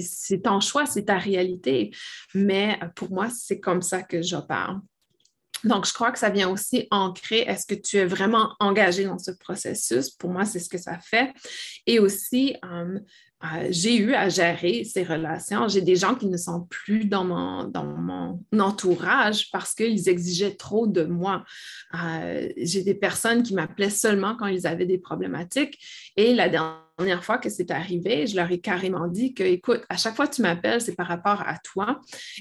c'est 0.00 0.42
ton 0.42 0.60
choix, 0.60 0.86
c'est 0.86 1.06
ta 1.06 1.18
réalité. 1.18 1.90
Mais 2.34 2.78
pour 2.96 3.10
moi, 3.10 3.28
c'est 3.30 3.60
comme 3.60 3.82
ça 3.82 4.02
que 4.02 4.22
j'opère. 4.22 4.80
Donc, 5.64 5.86
je 5.86 5.92
crois 5.92 6.10
que 6.10 6.18
ça 6.18 6.30
vient 6.30 6.48
aussi 6.48 6.88
ancrer 6.90 7.40
est-ce 7.40 7.66
que 7.66 7.80
tu 7.80 7.96
es 7.96 8.04
vraiment 8.04 8.54
engagé 8.58 9.04
dans 9.04 9.18
ce 9.18 9.30
processus? 9.30 10.10
Pour 10.10 10.30
moi, 10.30 10.44
c'est 10.44 10.58
ce 10.58 10.68
que 10.68 10.78
ça 10.78 10.98
fait. 10.98 11.32
Et 11.86 12.00
aussi, 12.00 12.56
um, 12.62 13.00
euh, 13.44 13.66
j'ai 13.70 13.96
eu 13.96 14.14
à 14.14 14.28
gérer 14.28 14.84
ces 14.84 15.02
relations. 15.02 15.66
J'ai 15.66 15.80
des 15.80 15.96
gens 15.96 16.14
qui 16.14 16.26
ne 16.26 16.36
sont 16.36 16.66
plus 16.70 17.06
dans 17.06 17.24
mon, 17.24 18.38
entourage 18.58 19.50
parce 19.50 19.74
qu'ils 19.74 20.08
exigeaient 20.08 20.54
trop 20.54 20.86
de 20.86 21.02
moi. 21.04 21.44
Euh, 21.94 22.48
j'ai 22.56 22.82
des 22.82 22.94
personnes 22.94 23.42
qui 23.42 23.54
m'appelaient 23.54 23.90
seulement 23.90 24.36
quand 24.36 24.46
ils 24.46 24.66
avaient 24.66 24.86
des 24.86 24.98
problématiques. 24.98 25.78
Et 26.16 26.34
la 26.34 26.48
dernière 26.48 26.78
fois 27.22 27.38
que 27.38 27.48
c'est 27.48 27.70
arrivé, 27.70 28.26
je 28.26 28.36
leur 28.36 28.50
ai 28.50 28.60
carrément 28.60 29.08
dit 29.08 29.34
que, 29.34 29.42
écoute, 29.42 29.82
à 29.88 29.96
chaque 29.96 30.14
fois 30.14 30.26
que 30.26 30.34
tu 30.34 30.42
m'appelles, 30.42 30.80
c'est 30.80 30.94
par 30.94 31.06
rapport 31.06 31.42
à 31.46 31.58
toi. 31.58 32.00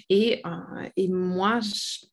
Et, 0.09 0.41
euh, 0.45 0.89
et 0.95 1.07
moi, 1.07 1.59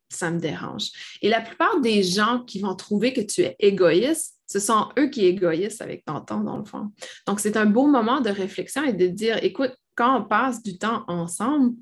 ça 0.09 0.31
me 0.31 0.39
dérange. 0.39 0.91
Et 1.23 1.29
la 1.29 1.41
plupart 1.41 1.81
des 1.81 2.03
gens 2.03 2.45
qui 2.45 2.61
vont 2.61 2.75
trouver 2.75 3.13
que 3.13 3.21
tu 3.21 3.43
es 3.43 3.57
égoïste, 3.59 4.37
ce 4.47 4.61
sont 4.61 4.89
eux 4.99 5.09
qui 5.09 5.27
égoïsent 5.27 5.81
avec 5.81 6.05
ton 6.05 6.21
temps, 6.21 6.41
dans 6.41 6.57
le 6.57 6.65
fond. 6.65 6.91
Donc, 7.27 7.41
c'est 7.41 7.57
un 7.57 7.67
beau 7.67 7.87
moment 7.87 8.21
de 8.21 8.31
réflexion 8.31 8.85
et 8.85 8.95
de 8.95 9.07
dire, 9.07 9.39
écoute, 9.43 9.73
quand 9.95 10.21
on 10.21 10.25
passe 10.25 10.63
du 10.63 10.79
temps 10.79 11.05
ensemble, 11.09 11.75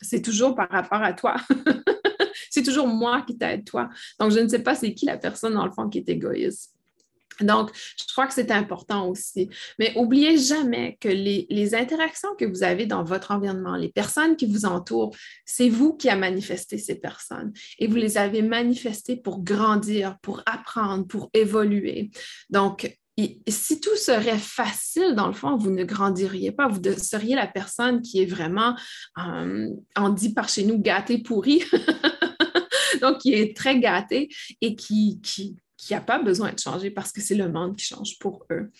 c'est 0.00 0.22
toujours 0.22 0.54
par 0.54 0.68
rapport 0.68 1.02
à 1.02 1.12
toi. 1.12 1.36
c'est 2.50 2.62
toujours 2.62 2.86
moi 2.86 3.22
qui 3.22 3.36
t'aide, 3.36 3.64
toi. 3.64 3.88
Donc, 4.20 4.30
je 4.30 4.38
ne 4.38 4.48
sais 4.48 4.62
pas 4.62 4.74
c'est 4.74 4.94
qui 4.94 5.06
la 5.06 5.16
personne, 5.16 5.54
dans 5.54 5.64
le 5.64 5.72
fond, 5.72 5.88
qui 5.88 5.98
est 5.98 6.08
égoïste. 6.08 6.71
Donc, 7.40 7.70
je 7.74 8.12
crois 8.12 8.26
que 8.26 8.34
c'est 8.34 8.50
important 8.50 9.08
aussi. 9.08 9.48
Mais 9.78 9.92
oubliez 9.96 10.38
jamais 10.38 10.96
que 11.00 11.08
les, 11.08 11.74
interactions 11.74 12.28
que 12.38 12.44
vous 12.44 12.62
avez 12.62 12.86
dans 12.86 13.02
votre 13.02 13.30
environnement, 13.30 13.76
les 13.76 13.88
personnes 13.88 14.36
qui 14.36 14.46
vous 14.46 14.66
entourent, 14.66 15.14
c'est 15.46 15.68
vous 15.68 15.94
qui 15.94 16.10
avez 16.10 16.20
manifesté 16.20 16.76
ces 16.76 16.96
personnes. 16.96 17.52
Et 17.78 17.86
vous 17.86 17.96
les 17.96 18.18
avez 18.18 18.42
manifestées 18.42 19.16
pour 19.16 19.42
grandir, 19.42 20.18
pour 20.20 20.42
apprendre, 20.44 21.06
pour 21.06 21.30
évoluer. 21.32 22.10
Donc, 22.50 22.94
si 23.48 23.80
tout 23.80 23.96
serait 23.96 24.38
facile, 24.38 25.14
dans 25.14 25.26
le 25.26 25.32
fond, 25.32 25.56
vous 25.56 25.70
ne 25.70 25.84
grandiriez 25.84 26.52
pas. 26.52 26.68
Vous 26.68 26.80
seriez 26.98 27.34
la 27.34 27.46
personne 27.46 28.00
qui 28.00 28.22
est 28.22 28.26
vraiment, 28.26 28.74
euh, 29.18 29.68
on 29.96 30.08
dit 30.08 30.32
par 30.32 30.48
chez 30.48 30.64
nous, 30.64 30.78
gâtée 30.78 31.18
pourrie. 31.18 31.62
Donc, 33.00 33.18
qui 33.18 33.34
est 33.34 33.56
très 33.56 33.78
gâtée 33.78 34.28
et 34.60 34.76
qui, 34.76 35.20
qui 35.82 35.94
n'a 35.94 36.00
pas 36.00 36.22
besoin 36.22 36.52
de 36.52 36.58
changer 36.60 36.92
parce 36.92 37.10
que 37.10 37.20
c'est 37.20 37.34
le 37.34 37.50
monde 37.50 37.74
qui 37.74 37.84
change 37.84 38.16
pour 38.20 38.46
eux. 38.52 38.70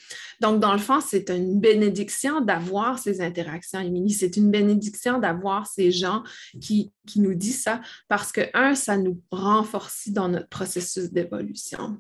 Donc, 0.41 0.61
dans 0.61 0.73
le 0.73 0.79
fond, 0.79 1.01
c'est 1.01 1.31
une 1.31 1.59
bénédiction 1.59 2.41
d'avoir 2.41 3.01
ces 3.01 3.21
interactions, 3.21 3.81
Émilie. 3.81 4.13
C'est 4.13 4.37
une 4.37 4.53
bénédiction 4.53 5.19
d'avoir 5.19 5.67
ces 5.67 5.91
gens 5.91 6.23
qui, 6.61 6.93
nous 7.17 7.35
disent 7.35 7.63
ça 7.63 7.81
parce 8.07 8.31
que, 8.31 8.43
un, 8.55 8.77
ça 8.77 8.97
nous 8.97 9.21
renforce 9.33 10.11
dans 10.11 10.29
notre 10.29 10.49
processus 10.49 11.11
d'évolution. 11.11 11.99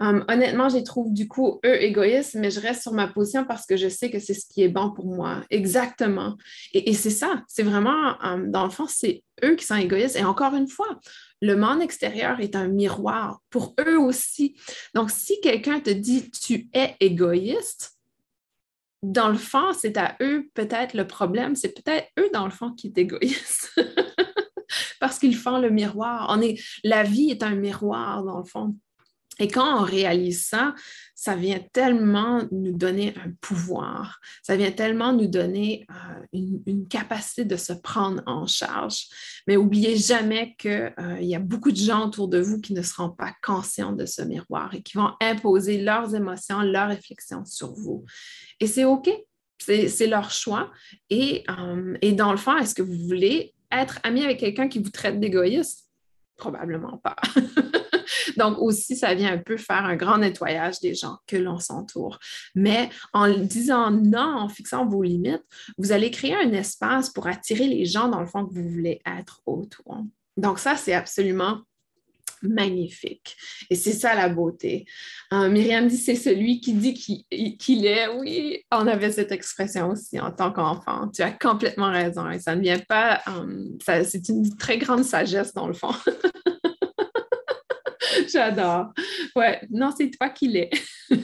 Hum, 0.00 0.24
honnêtement, 0.28 0.70
je 0.70 0.76
les 0.76 0.84
trouve 0.84 1.12
du 1.12 1.28
coup, 1.28 1.60
eux, 1.64 1.82
égoïstes, 1.82 2.36
mais 2.36 2.50
je 2.50 2.60
reste 2.60 2.82
sur 2.82 2.92
ma 2.92 3.08
position 3.08 3.44
parce 3.44 3.66
que 3.66 3.76
je 3.76 3.88
sais 3.88 4.10
que 4.10 4.18
c'est 4.18 4.34
ce 4.34 4.46
qui 4.46 4.62
est 4.62 4.68
bon 4.68 4.92
pour 4.92 5.06
moi. 5.06 5.42
Exactement. 5.50 6.36
Et, 6.72 6.94
c'est 6.94 7.10
ça, 7.10 7.42
c'est 7.48 7.62
vraiment, 7.62 8.16
hum, 8.22 8.50
dans 8.50 8.64
le 8.64 8.70
fond, 8.70 8.86
c'est 8.88 9.22
eux 9.44 9.56
qui 9.56 9.66
sont 9.66 9.76
égoïstes. 9.76 10.16
Et 10.16 10.24
encore 10.24 10.54
une 10.54 10.68
fois, 10.68 10.98
le 11.42 11.56
monde 11.56 11.82
extérieur 11.82 12.40
est 12.40 12.56
un 12.56 12.68
miroir 12.68 13.40
pour 13.50 13.74
eux 13.86 13.98
aussi. 13.98 14.56
Donc, 14.94 15.10
si 15.10 15.40
quelqu'un 15.40 15.80
te 15.80 15.90
dit 15.90 16.30
tu 16.30 16.68
es 16.72 16.94
égoïste, 17.00 17.96
dans 19.02 19.28
le 19.28 19.36
fond, 19.36 19.72
c'est 19.72 19.96
à 19.98 20.16
eux 20.20 20.48
peut-être 20.54 20.94
le 20.94 21.06
problème, 21.06 21.54
c'est 21.54 21.72
peut-être 21.72 22.08
eux 22.18 22.30
dans 22.32 22.44
le 22.44 22.50
fond 22.50 22.72
qui 22.72 22.88
est 22.88 22.98
égoïste. 22.98 23.70
Parce 25.00 25.18
qu'ils 25.18 25.36
font 25.36 25.58
le 25.58 25.70
miroir. 25.70 26.26
On 26.30 26.40
est, 26.40 26.60
la 26.82 27.02
vie 27.02 27.30
est 27.30 27.42
un 27.42 27.54
miroir 27.54 28.24
dans 28.24 28.38
le 28.38 28.44
fond. 28.44 28.74
Et 29.38 29.48
quand 29.48 29.80
on 29.80 29.84
réalise 29.84 30.46
ça, 30.46 30.74
ça 31.14 31.34
vient 31.34 31.60
tellement 31.72 32.42
nous 32.50 32.72
donner 32.72 33.14
un 33.24 33.30
pouvoir, 33.40 34.20
ça 34.42 34.56
vient 34.56 34.70
tellement 34.70 35.12
nous 35.12 35.26
donner 35.26 35.86
euh, 35.90 36.40
une, 36.66 36.88
capacité 36.88 37.44
de 37.44 37.56
se 37.56 37.72
prendre 37.72 38.22
en 38.26 38.46
charge. 38.46 39.06
Mais 39.46 39.56
oubliez 39.56 39.96
jamais 39.96 40.54
qu'il 40.58 40.94
euh, 40.98 41.20
y 41.20 41.34
a 41.34 41.38
beaucoup 41.38 41.72
de 41.72 41.76
gens 41.76 42.06
autour 42.06 42.28
de 42.28 42.38
vous 42.38 42.60
qui 42.60 42.72
ne 42.74 42.82
seront 42.82 43.10
pas 43.10 43.34
conscients 43.42 43.92
de 43.92 44.06
ce 44.06 44.22
miroir 44.22 44.72
et 44.74 44.82
qui 44.82 44.96
vont 44.96 45.12
imposer 45.20 45.82
leurs 45.82 46.14
émotions, 46.14 46.60
leurs 46.60 46.88
réflexions 46.88 47.44
sur 47.44 47.74
vous. 47.74 48.04
Et 48.60 48.66
c'est 48.66 48.84
OK, 48.84 49.10
c'est 49.58 50.06
leur 50.06 50.30
choix. 50.30 50.70
Euh, 51.12 51.98
et 52.00 52.12
dans 52.12 52.30
le 52.30 52.38
fond, 52.38 52.56
est-ce 52.56 52.74
que 52.74 52.82
vous 52.82 53.06
voulez 53.06 53.54
être 53.72 53.98
ami 54.02 54.22
avec 54.22 54.38
quelqu'un 54.38 54.68
qui 54.68 54.78
vous 54.78 54.90
traite 54.90 55.18
d'égoïste? 55.18 55.90
Probablement 56.36 56.98
pas. 56.98 57.16
Donc 58.36 58.58
aussi, 58.58 58.96
ça 58.96 59.14
vient 59.14 59.32
un 59.32 59.38
peu 59.38 59.56
faire 59.56 59.84
un 59.84 59.96
grand 59.96 60.18
nettoyage 60.18 60.80
des 60.80 60.94
gens 60.94 61.18
que 61.26 61.36
l'on 61.36 61.58
s'entoure. 61.58 62.18
Mais 62.54 62.90
en 63.12 63.28
disant 63.28 63.90
non, 63.90 64.38
en 64.38 64.48
fixant 64.48 64.86
vos 64.86 65.02
limites, 65.02 65.44
vous 65.78 65.92
allez 65.92 66.10
créer 66.10 66.34
un 66.34 66.52
espace 66.52 67.10
pour 67.10 67.26
attirer 67.26 67.66
les 67.66 67.84
gens 67.84 68.08
dans 68.08 68.20
le 68.20 68.26
fond 68.26 68.46
que 68.46 68.54
vous 68.54 68.68
voulez 68.68 69.00
être 69.06 69.40
autour. 69.46 70.04
Donc 70.36 70.58
ça, 70.58 70.76
c'est 70.76 70.94
absolument 70.94 71.62
magnifique. 72.42 73.36
Et 73.70 73.74
c'est 73.74 73.92
ça 73.92 74.14
la 74.14 74.28
beauté. 74.28 74.86
Euh, 75.32 75.48
Myriam 75.48 75.86
dit, 75.86 75.96
c'est 75.96 76.14
celui 76.14 76.60
qui 76.60 76.74
dit 76.74 76.94
qu'il 77.58 77.86
est. 77.86 78.08
Oui, 78.08 78.64
on 78.70 78.86
avait 78.86 79.10
cette 79.10 79.32
expression 79.32 79.90
aussi 79.90 80.20
en 80.20 80.30
tant 80.30 80.52
qu'enfant. 80.52 81.08
Tu 81.08 81.22
as 81.22 81.32
complètement 81.32 81.90
raison. 81.90 82.30
Et 82.30 82.38
ça 82.38 82.54
ne 82.54 82.60
vient 82.60 82.78
pas, 82.78 83.22
euh, 83.28 84.04
c'est 84.04 84.28
une 84.28 84.56
très 84.56 84.78
grande 84.78 85.04
sagesse 85.04 85.52
dans 85.54 85.66
le 85.66 85.74
fond. 85.74 85.94
J'adore. 88.32 88.92
Ouais, 89.34 89.60
non, 89.70 89.92
c'est 89.96 90.10
toi 90.10 90.28
qui 90.30 90.48
l'es. 90.48 90.70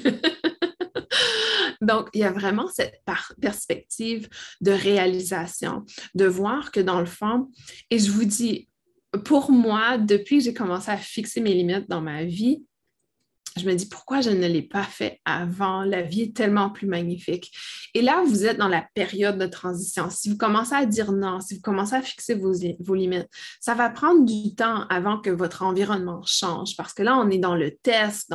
Donc, 1.81 2.09
il 2.15 2.21
y 2.21 2.25
a 2.25 2.31
vraiment 2.31 2.69
cette 2.69 3.03
perspective 3.41 4.29
de 4.61 4.71
réalisation, 4.71 5.85
de 6.15 6.27
voir 6.27 6.71
que 6.71 6.81
dans 6.81 7.01
le 7.01 7.07
fond, 7.07 7.51
et 7.91 7.99
je 7.99 8.11
vous 8.11 8.25
dis, 8.25 8.69
pour 9.25 9.51
moi, 9.51 9.99
depuis 9.99 10.39
que 10.39 10.45
j'ai 10.45 10.55
commencé 10.55 10.91
à 10.91 10.97
fixer 10.97 11.41
mes 11.41 11.55
limites 11.55 11.89
dans 11.89 12.01
ma 12.01 12.25
vie, 12.25 12.65
je 13.59 13.67
me 13.67 13.75
dis 13.75 13.87
pourquoi 13.87 14.21
je 14.21 14.31
ne 14.31 14.47
l'ai 14.47 14.63
pas 14.63 14.83
fait 14.83 15.21
avant? 15.25 15.83
La 15.83 16.03
vie 16.03 16.23
est 16.23 16.37
tellement 16.37 16.71
plus 16.71 16.87
magnifique. 16.87 17.53
Et 17.95 18.03
là, 18.03 18.23
vous 18.27 18.45
êtes 18.45 18.59
dans 18.59 18.69
la 18.69 18.87
période 18.95 19.39
de 19.39 19.47
transition. 19.47 20.09
Si 20.11 20.31
vous 20.31 20.37
commencez 20.37 20.75
à 20.75 20.87
dire 20.87 21.13
non, 21.13 21.41
si 21.41 21.57
vous 21.57 21.61
commencez 21.61 21.95
à 21.95 22.03
fixer 22.03 22.35
vos, 22.35 22.53
limites, 22.95 23.29
ça 23.61 23.75
va 23.75 23.91
prendre 23.91 24.25
du 24.25 24.55
temps 24.55 24.87
avant 24.89 25.21
que 25.21 25.31
votre 25.31 25.63
environnement 25.63 26.23
change 26.25 26.77
parce 26.77 26.95
que 26.95 27.03
là, 27.03 27.17
on 27.17 27.31
est 27.31 27.39
dans 27.39 27.57
le 27.57 27.71
test. 27.71 28.33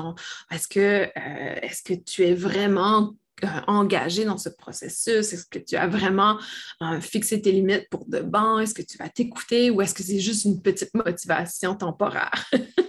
est-ce 0.51 0.67
que, 0.67 0.79
euh, 0.79 1.55
est-ce 1.61 1.83
que 1.83 1.93
tu 1.93 2.23
es 2.23 2.33
vraiment 2.33 3.13
euh, 3.43 3.47
engagé 3.67 4.25
dans 4.25 4.39
ce 4.39 4.49
processus? 4.49 5.31
Est-ce 5.31 5.45
que 5.45 5.59
tu 5.59 5.75
as 5.75 5.87
vraiment 5.87 6.39
euh, 6.81 6.99
fixé 6.99 7.39
tes 7.39 7.51
limites 7.51 7.87
pour 7.91 8.05
de 8.07 8.19
bon? 8.19 8.57
Est-ce 8.57 8.73
que 8.73 8.81
tu 8.81 8.97
vas 8.97 9.09
t'écouter 9.09 9.69
ou 9.69 9.79
est-ce 9.81 9.93
que 9.93 10.01
c'est 10.01 10.19
juste 10.19 10.45
une 10.45 10.61
petite 10.61 10.93
motivation 10.95 11.75
temporaire? 11.75 12.49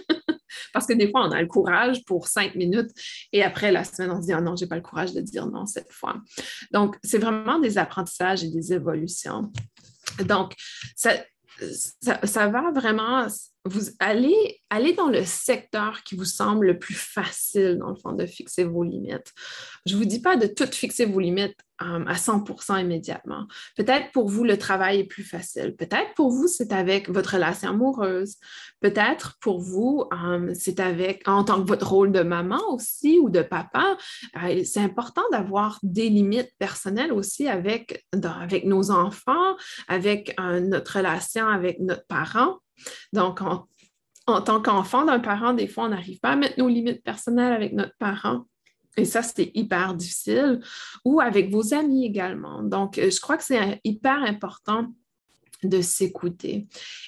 Parce 0.79 0.87
que 0.87 0.93
des 0.93 1.11
fois, 1.11 1.27
on 1.27 1.31
a 1.31 1.41
le 1.41 1.47
courage 1.47 2.05
pour 2.05 2.27
cinq 2.27 2.55
minutes 2.55 2.89
et 3.33 3.43
après 3.43 3.71
la 3.71 3.83
semaine, 3.83 4.11
on 4.11 4.21
se 4.21 4.27
dit 4.27 4.33
ah 4.33 4.39
non, 4.39 4.55
je 4.55 4.63
n'ai 4.63 4.69
pas 4.69 4.77
le 4.77 4.81
courage 4.81 5.13
de 5.13 5.19
dire 5.19 5.45
non 5.47 5.65
cette 5.65 5.91
fois. 5.91 6.15
Donc, 6.71 6.95
c'est 7.03 7.17
vraiment 7.17 7.59
des 7.59 7.77
apprentissages 7.77 8.43
et 8.45 8.49
des 8.49 8.73
évolutions. 8.73 9.51
Donc, 10.25 10.53
ça, 10.95 11.11
ça 12.23 12.47
va 12.47 12.71
vraiment 12.71 13.27
vous 13.65 13.89
allez, 13.99 14.61
allez 14.69 14.93
dans 14.93 15.09
le 15.09 15.25
secteur 15.25 16.03
qui 16.03 16.15
vous 16.15 16.25
semble 16.25 16.67
le 16.67 16.79
plus 16.79 16.95
facile, 16.95 17.77
dans 17.77 17.89
le 17.89 17.95
fond, 17.95 18.13
de 18.13 18.25
fixer 18.25 18.63
vos 18.63 18.83
limites. 18.83 19.33
Je 19.85 19.95
ne 19.95 19.99
vous 19.99 20.05
dis 20.05 20.21
pas 20.21 20.37
de 20.37 20.47
tout 20.47 20.71
fixer 20.71 21.05
vos 21.05 21.19
limites 21.19 21.57
euh, 21.81 22.05
à 22.05 22.15
100% 22.15 22.81
immédiatement. 22.81 23.47
Peut-être 23.77 24.11
pour 24.11 24.27
vous, 24.27 24.43
le 24.43 24.57
travail 24.57 24.99
est 24.99 25.05
plus 25.05 25.23
facile. 25.23 25.75
Peut-être 25.77 26.13
pour 26.15 26.29
vous, 26.29 26.47
c'est 26.47 26.73
avec 26.73 27.09
votre 27.09 27.33
relation 27.35 27.69
amoureuse. 27.69 28.35
Peut-être 28.81 29.37
pour 29.39 29.61
vous, 29.61 30.03
euh, 30.11 30.53
c'est 30.53 30.79
avec, 30.79 31.27
en 31.27 31.43
tant 31.43 31.61
que 31.61 31.67
votre 31.67 31.89
rôle 31.89 32.11
de 32.11 32.21
maman 32.21 32.59
aussi 32.71 33.19
ou 33.19 33.29
de 33.29 33.41
papa. 33.41 33.97
Euh, 34.43 34.63
c'est 34.65 34.81
important 34.81 35.21
d'avoir 35.31 35.79
des 35.83 36.09
limites 36.09 36.51
personnelles 36.59 37.13
aussi 37.13 37.47
avec, 37.47 38.05
avec 38.23 38.65
nos 38.65 38.91
enfants, 38.91 39.55
avec 39.87 40.35
notre 40.39 40.97
relation 40.97 41.47
avec 41.47 41.79
notre 41.79 42.05
parent. 42.07 42.57
Donc, 43.13 43.41
en, 43.41 44.41
tant 44.41 44.61
qu'enfant 44.61 45.05
d'un 45.05 45.19
parent, 45.19 45.53
des 45.53 45.67
fois, 45.67 45.85
on 45.85 45.89
n'arrive 45.89 46.19
pas 46.19 46.31
à 46.31 46.35
mettre 46.35 46.59
nos 46.59 46.67
limites 46.67 47.03
personnelles 47.03 47.53
avec 47.53 47.73
notre 47.73 47.95
parent. 47.97 48.45
Et 48.97 49.05
ça, 49.05 49.21
c'est 49.21 49.51
hyper 49.53 49.93
difficile. 49.93 50.61
Ou 51.05 51.21
avec 51.21 51.51
vos 51.51 51.73
amis 51.73 52.05
également. 52.05 52.63
Donc, 52.63 52.95
je 52.95 53.19
crois 53.21 53.37
que 53.37 53.43
c'est 53.43 53.79
hyper 53.83 54.23
important 54.23 54.87
de 55.63 55.81
s'écouter. 55.81 56.67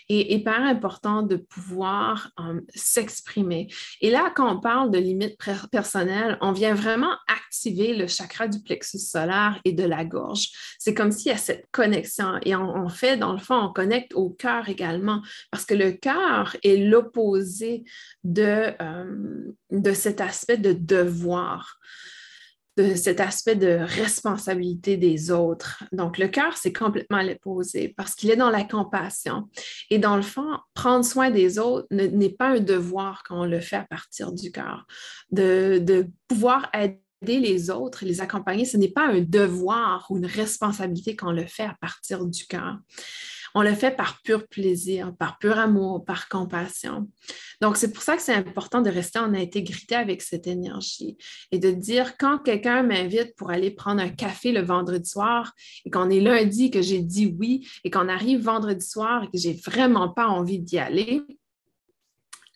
Et 0.09 0.33
hyper 0.33 0.61
important 0.61 1.21
de 1.21 1.37
pouvoir 1.37 2.31
euh, 2.39 2.61
s'exprimer. 2.73 3.67
Et 4.01 4.11
là, 4.11 4.31
quand 4.35 4.55
on 4.55 4.59
parle 4.59 4.91
de 4.91 4.97
limites 4.97 5.37
personnelles, 5.71 6.37
on 6.41 6.51
vient 6.51 6.73
vraiment 6.73 7.13
activer 7.27 7.95
le 7.95 8.07
chakra 8.07 8.47
du 8.47 8.61
plexus 8.61 8.99
solaire 8.99 9.59
et 9.65 9.73
de 9.73 9.83
la 9.83 10.05
gorge. 10.05 10.49
C'est 10.79 10.93
comme 10.93 11.11
s'il 11.11 11.31
y 11.31 11.35
a 11.35 11.37
cette 11.37 11.67
connexion. 11.71 12.39
Et 12.43 12.55
on, 12.55 12.89
fait, 12.89 13.17
dans 13.17 13.33
le 13.33 13.39
fond, 13.39 13.55
on 13.55 13.73
connecte 13.73 14.13
au 14.13 14.29
cœur 14.29 14.69
également, 14.69 15.21
parce 15.49 15.65
que 15.65 15.73
le 15.73 15.91
cœur 15.91 16.55
est 16.63 16.77
l'opposé 16.77 17.83
de, 18.23 18.73
euh, 18.81 19.51
de 19.71 19.93
cet 19.93 20.21
aspect 20.21 20.57
de 20.57 20.73
devoir 20.73 21.79
de 22.81 22.95
cet 22.95 23.19
aspect 23.19 23.55
de 23.55 23.79
responsabilité 23.81 24.97
des 24.97 25.31
autres. 25.31 25.83
Donc, 25.91 26.17
le 26.17 26.27
cœur, 26.27 26.57
c'est 26.57 26.73
complètement 26.73 27.21
l'opposé 27.21 27.93
parce 27.95 28.15
qu'il 28.15 28.29
est 28.31 28.35
dans 28.35 28.49
la 28.49 28.63
compassion. 28.63 29.49
Et 29.89 29.99
dans 29.99 30.15
le 30.15 30.21
fond, 30.21 30.57
prendre 30.73 31.05
soin 31.05 31.29
des 31.29 31.59
autres 31.59 31.87
n'est 31.91 32.29
pas 32.29 32.49
un 32.49 32.59
devoir 32.59 33.23
quand 33.23 33.41
on 33.41 33.45
le 33.45 33.59
fait 33.59 33.77
à 33.77 33.85
partir 33.85 34.31
du 34.31 34.51
cœur. 34.51 34.85
De, 35.31 35.79
de 35.79 36.07
pouvoir 36.27 36.69
aider 36.73 36.99
les 37.21 37.69
autres, 37.69 38.05
les 38.05 38.21
accompagner, 38.21 38.65
ce 38.65 38.77
n'est 38.77 38.91
pas 38.91 39.07
un 39.07 39.21
devoir 39.21 40.07
ou 40.09 40.17
une 40.17 40.25
responsabilité 40.25 41.15
quand 41.15 41.29
on 41.29 41.33
le 41.33 41.45
fait 41.45 41.63
à 41.63 41.75
partir 41.79 42.25
du 42.25 42.45
cœur. 42.45 42.79
On 43.55 43.61
le 43.61 43.73
fait 43.73 43.95
par 43.95 44.21
pur 44.23 44.47
plaisir, 44.47 45.13
par 45.17 45.37
pur 45.37 45.57
amour, 45.57 46.05
par 46.05 46.29
compassion. 46.29 47.07
Donc, 47.61 47.77
c'est 47.77 47.91
pour 47.91 48.03
ça 48.03 48.15
que 48.15 48.21
c'est 48.21 48.33
important 48.33 48.81
de 48.81 48.89
rester 48.89 49.19
en 49.19 49.33
intégrité 49.33 49.95
avec 49.95 50.21
cette 50.21 50.47
énergie 50.47 51.17
et 51.51 51.59
de 51.59 51.71
dire 51.71 52.17
quand 52.17 52.39
quelqu'un 52.39 52.83
m'invite 52.83 53.35
pour 53.35 53.51
aller 53.51 53.71
prendre 53.71 54.01
un 54.01 54.09
café 54.09 54.51
le 54.51 54.61
vendredi 54.61 55.09
soir 55.09 55.53
et 55.85 55.89
qu'on 55.89 56.09
est 56.09 56.21
lundi, 56.21 56.71
que 56.71 56.81
j'ai 56.81 57.01
dit 57.01 57.35
oui 57.39 57.67
et 57.83 57.91
qu'on 57.91 58.09
arrive 58.09 58.41
vendredi 58.41 58.85
soir 58.85 59.23
et 59.23 59.27
que 59.27 59.37
j'ai 59.37 59.53
vraiment 59.53 60.09
pas 60.09 60.27
envie 60.27 60.59
d'y 60.59 60.79
aller, 60.79 61.21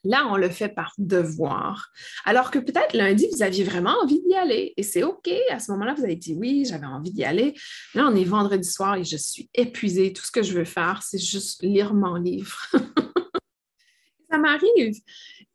Là, 0.06 0.28
on 0.30 0.38
le 0.38 0.50
fait 0.50 0.70
par 0.70 0.94
devoir. 0.98 1.90
Alors 2.26 2.52
que 2.52 2.60
peut-être 2.60 2.94
lundi, 2.94 3.28
vous 3.34 3.42
aviez 3.42 3.64
vraiment 3.64 3.96
envie 4.04 4.22
d'y 4.22 4.36
aller 4.36 4.74
et 4.78 4.84
c'est 4.84 5.04
OK. 5.04 5.30
À 5.50 5.60
ce 5.60 5.72
moment-là, 5.72 5.96
vous 5.96 6.04
avez 6.04 6.16
dit 6.16 6.36
oui, 6.36 6.64
j'avais 6.70 6.86
envie 6.86 7.12
d'y 7.12 7.24
aller. 7.24 7.56
Là, 7.96 8.08
on 8.08 8.16
est 8.16 8.24
vendredi 8.24 8.70
soir 8.70 8.96
et 8.96 9.04
je 9.04 9.18
suis 9.18 9.50
épuisée. 9.54 10.14
Tout 10.14 10.24
ce 10.24 10.32
que 10.32 10.44
je 10.44 10.54
veux 10.54 10.66
faire, 10.66 11.02
c'est 11.04 11.18
juste 11.18 11.64
lire 11.64 11.94
mon 11.94 12.16
livre. 12.16 12.56
Ça 14.30 14.38
m'arrive. 14.38 15.02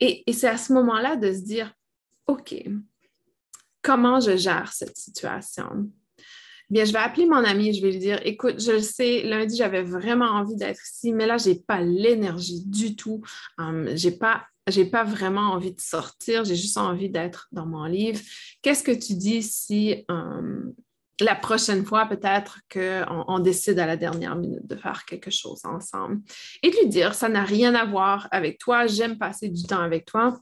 Et, 0.00 0.24
c'est 0.32 0.48
à 0.48 0.56
ce 0.56 0.72
moment-là 0.72 1.16
de 1.16 1.32
se 1.32 1.40
dire 1.40 1.72
OK, 2.26 2.54
comment 3.82 4.18
je 4.18 4.36
gère 4.36 4.72
cette 4.72 4.96
situation? 4.96 5.90
Bien, 6.70 6.84
je 6.84 6.92
vais 6.92 6.98
appeler 6.98 7.26
mon 7.26 7.44
ami 7.44 7.74
je 7.74 7.82
vais 7.82 7.90
lui 7.90 7.98
dire 7.98 8.20
écoute, 8.24 8.60
je 8.60 8.72
le 8.72 8.80
sais, 8.80 9.22
lundi, 9.24 9.56
j'avais 9.56 9.82
vraiment 9.82 10.26
envie 10.26 10.54
d'être 10.54 10.80
ici, 10.80 11.12
mais 11.12 11.26
là, 11.26 11.36
je 11.36 11.50
n'ai 11.50 11.56
pas 11.56 11.80
l'énergie 11.80 12.64
du 12.64 12.94
tout. 12.94 13.22
Um, 13.58 13.88
je 13.96 14.08
n'ai 14.08 14.16
pas, 14.16 14.44
pas 14.92 15.04
vraiment 15.04 15.52
envie 15.52 15.74
de 15.74 15.80
sortir, 15.80 16.44
j'ai 16.44 16.54
juste 16.54 16.76
envie 16.76 17.10
d'être 17.10 17.48
dans 17.50 17.66
mon 17.66 17.84
livre. 17.84 18.20
Qu'est-ce 18.62 18.84
que 18.84 18.92
tu 18.92 19.14
dis 19.14 19.42
si 19.42 20.04
um, 20.08 20.72
la 21.20 21.34
prochaine 21.34 21.84
fois, 21.84 22.06
peut-être 22.06 22.60
qu'on 22.72 23.24
on 23.26 23.38
décide 23.40 23.78
à 23.78 23.86
la 23.86 23.96
dernière 23.96 24.36
minute 24.36 24.66
de 24.66 24.76
faire 24.76 25.04
quelque 25.04 25.30
chose 25.30 25.64
ensemble? 25.64 26.20
Et 26.62 26.70
de 26.70 26.76
lui 26.76 26.88
dire 26.88 27.14
ça 27.14 27.28
n'a 27.28 27.42
rien 27.42 27.74
à 27.74 27.84
voir 27.84 28.28
avec 28.30 28.58
toi, 28.58 28.86
j'aime 28.86 29.18
passer 29.18 29.48
du 29.48 29.64
temps 29.64 29.80
avec 29.80 30.04
toi. 30.04 30.38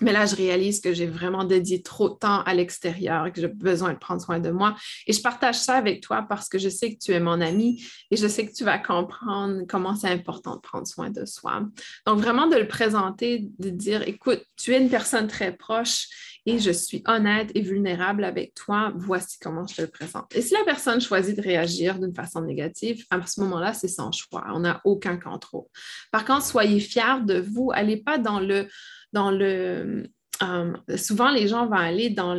Mais 0.00 0.12
là, 0.12 0.26
je 0.26 0.34
réalise 0.34 0.80
que 0.80 0.92
j'ai 0.92 1.06
vraiment 1.06 1.44
dédié 1.44 1.82
trop 1.82 2.08
de 2.08 2.14
temps 2.14 2.42
à 2.42 2.54
l'extérieur, 2.54 3.32
que 3.32 3.40
j'ai 3.40 3.48
besoin 3.48 3.92
de 3.92 3.98
prendre 3.98 4.20
soin 4.20 4.40
de 4.40 4.50
moi. 4.50 4.74
Et 5.06 5.12
je 5.12 5.22
partage 5.22 5.56
ça 5.56 5.74
avec 5.74 6.02
toi 6.02 6.26
parce 6.28 6.48
que 6.48 6.58
je 6.58 6.68
sais 6.68 6.92
que 6.94 6.98
tu 6.98 7.12
es 7.12 7.20
mon 7.20 7.40
ami 7.40 7.84
et 8.10 8.16
je 8.16 8.26
sais 8.26 8.46
que 8.46 8.52
tu 8.52 8.64
vas 8.64 8.78
comprendre 8.78 9.62
comment 9.68 9.94
c'est 9.94 10.08
important 10.08 10.56
de 10.56 10.60
prendre 10.60 10.86
soin 10.86 11.10
de 11.10 11.24
soi. 11.24 11.62
Donc, 12.06 12.18
vraiment 12.18 12.48
de 12.48 12.56
le 12.56 12.66
présenter, 12.66 13.48
de 13.58 13.70
dire, 13.70 14.02
écoute, 14.08 14.42
tu 14.56 14.74
es 14.74 14.80
une 14.80 14.90
personne 14.90 15.28
très 15.28 15.52
proche 15.56 16.08
et 16.46 16.58
je 16.58 16.70
suis 16.70 17.02
honnête 17.06 17.50
et 17.54 17.62
vulnérable 17.62 18.24
avec 18.24 18.54
toi. 18.54 18.92
Voici 18.96 19.38
comment 19.40 19.66
je 19.66 19.76
te 19.76 19.82
le 19.82 19.88
présente. 19.88 20.34
Et 20.34 20.42
si 20.42 20.52
la 20.54 20.64
personne 20.64 21.00
choisit 21.00 21.36
de 21.36 21.42
réagir 21.42 21.98
d'une 21.98 22.14
façon 22.14 22.42
négative, 22.42 23.04
à 23.10 23.24
ce 23.26 23.40
moment-là, 23.40 23.72
c'est 23.72 23.88
son 23.88 24.12
choix. 24.12 24.44
On 24.52 24.60
n'a 24.60 24.80
aucun 24.84 25.16
contrôle. 25.16 25.64
Par 26.12 26.24
contre, 26.24 26.44
soyez 26.44 26.80
fiers 26.80 27.22
de 27.24 27.40
vous. 27.40 27.70
Allez 27.72 27.96
pas 27.96 28.18
dans 28.18 28.40
le 28.40 28.68
dans 29.14 29.30
le. 29.30 30.06
Euh, 30.42 30.72
souvent, 30.96 31.30
les 31.30 31.48
gens 31.48 31.66
vont 31.66 31.76
aller 31.76 32.10
dans 32.10 32.34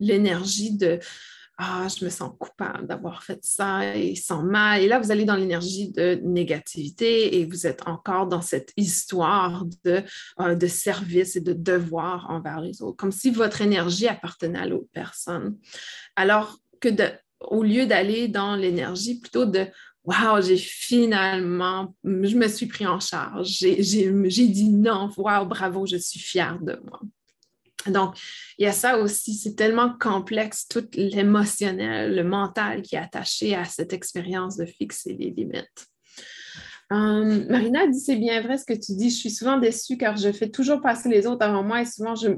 l'énergie 0.00 0.76
de 0.76 0.98
Ah, 1.56 1.86
je 1.88 2.04
me 2.04 2.10
sens 2.10 2.32
coupable 2.36 2.88
d'avoir 2.88 3.22
fait 3.22 3.38
ça 3.42 3.96
et 3.96 4.08
ils 4.08 4.16
sont 4.16 4.42
mal. 4.42 4.82
Et 4.82 4.88
là, 4.88 4.98
vous 4.98 5.12
allez 5.12 5.24
dans 5.24 5.36
l'énergie 5.36 5.92
de 5.92 6.20
négativité 6.24 7.38
et 7.38 7.44
vous 7.44 7.68
êtes 7.68 7.86
encore 7.86 8.26
dans 8.26 8.42
cette 8.42 8.72
histoire 8.76 9.64
de, 9.84 10.02
euh, 10.40 10.68
service 10.68 11.36
et 11.36 11.40
de 11.40 11.52
devoir 11.52 12.28
envers 12.28 12.60
les 12.60 12.82
autres, 12.82 12.96
comme 12.96 13.12
si 13.12 13.30
votre 13.30 13.62
énergie 13.62 14.08
appartenait 14.08 14.58
à 14.58 14.66
l'autre 14.66 14.90
personne. 14.92 15.56
Alors 16.16 16.58
que 16.80 16.88
au 17.40 17.62
lieu 17.62 17.86
d'aller 17.86 18.28
dans 18.28 18.56
l'énergie 18.56 19.20
plutôt 19.20 19.46
de 19.46 19.66
wow, 20.04 20.40
j'ai 20.40 20.56
finalement, 20.56 21.94
je 22.04 22.36
me 22.36 22.48
suis 22.48 22.66
pris 22.66 22.86
en 22.86 23.00
charge. 23.00 23.48
J'ai 23.48 24.48
dit 24.48 24.68
non, 24.68 25.10
wow, 25.16 25.46
bravo, 25.46 25.86
je 25.86 25.96
suis 25.96 26.20
fière 26.20 26.58
de 26.60 26.80
moi. 26.84 27.00
Donc, 27.86 28.18
il 28.58 28.64
y 28.64 28.68
a 28.68 28.72
ça 28.72 28.98
aussi, 28.98 29.34
c'est 29.34 29.54
tellement 29.54 29.96
complexe, 29.98 30.66
tout 30.68 30.86
l'émotionnel, 30.94 32.14
le 32.14 32.24
mental 32.24 32.80
qui 32.82 32.96
est 32.96 32.98
attaché 32.98 33.54
à 33.54 33.64
cette 33.64 33.92
expérience 33.92 34.56
de 34.56 34.64
fixer 34.64 35.12
les 35.12 35.30
limites. 35.30 35.86
Euh, 36.92 37.44
Marina 37.48 37.86
dit 37.86 37.98
c'est 37.98 38.16
bien 38.16 38.40
vrai 38.40 38.58
ce 38.58 38.64
que 38.64 38.74
tu 38.74 38.94
dis. 38.94 39.10
Je 39.10 39.16
suis 39.16 39.30
souvent 39.30 39.58
déçue 39.58 39.96
car 39.96 40.16
je 40.16 40.30
fais 40.32 40.50
toujours 40.50 40.80
passer 40.80 41.08
les 41.08 41.26
autres 41.26 41.44
avant 41.44 41.62
moi 41.62 41.82
et 41.82 41.86
souvent 41.86 42.14
je, 42.14 42.28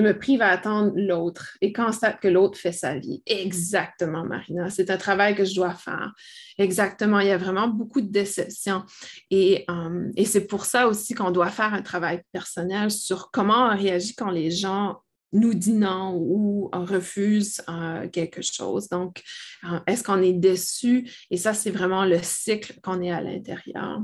me 0.00 0.12
prive 0.12 0.42
à 0.42 0.48
attendre 0.48 0.92
l'autre 0.94 1.56
et 1.60 1.72
constate 1.72 2.20
que 2.20 2.28
l'autre 2.28 2.58
fait 2.58 2.72
sa 2.72 2.98
vie. 2.98 3.22
Exactement, 3.26 4.24
Marina. 4.24 4.70
C'est 4.70 4.90
un 4.90 4.96
travail 4.96 5.34
que 5.34 5.44
je 5.44 5.54
dois 5.54 5.74
faire. 5.74 6.12
Exactement. 6.58 7.20
Il 7.20 7.28
y 7.28 7.32
a 7.32 7.38
vraiment 7.38 7.68
beaucoup 7.68 8.00
de 8.00 8.10
déception. 8.10 8.84
Et, 9.30 9.64
euh, 9.70 10.10
et 10.16 10.24
c'est 10.24 10.46
pour 10.46 10.64
ça 10.64 10.88
aussi 10.88 11.14
qu'on 11.14 11.30
doit 11.30 11.50
faire 11.50 11.74
un 11.74 11.82
travail 11.82 12.22
personnel 12.32 12.90
sur 12.90 13.30
comment 13.30 13.68
on 13.68 13.76
réagit 13.76 14.14
quand 14.14 14.30
les 14.30 14.50
gens 14.50 15.00
nous 15.36 15.54
dit 15.54 15.72
non 15.72 16.16
ou 16.16 16.68
refuse 16.72 17.62
euh, 17.68 18.08
quelque 18.08 18.42
chose. 18.42 18.88
Donc, 18.88 19.22
euh, 19.64 19.78
est-ce 19.86 20.02
qu'on 20.02 20.22
est 20.22 20.32
déçu? 20.32 21.10
Et 21.30 21.36
ça, 21.36 21.54
c'est 21.54 21.70
vraiment 21.70 22.04
le 22.04 22.18
cycle 22.22 22.80
qu'on 22.82 23.02
est 23.02 23.10
à 23.12 23.20
l'intérieur. 23.20 24.02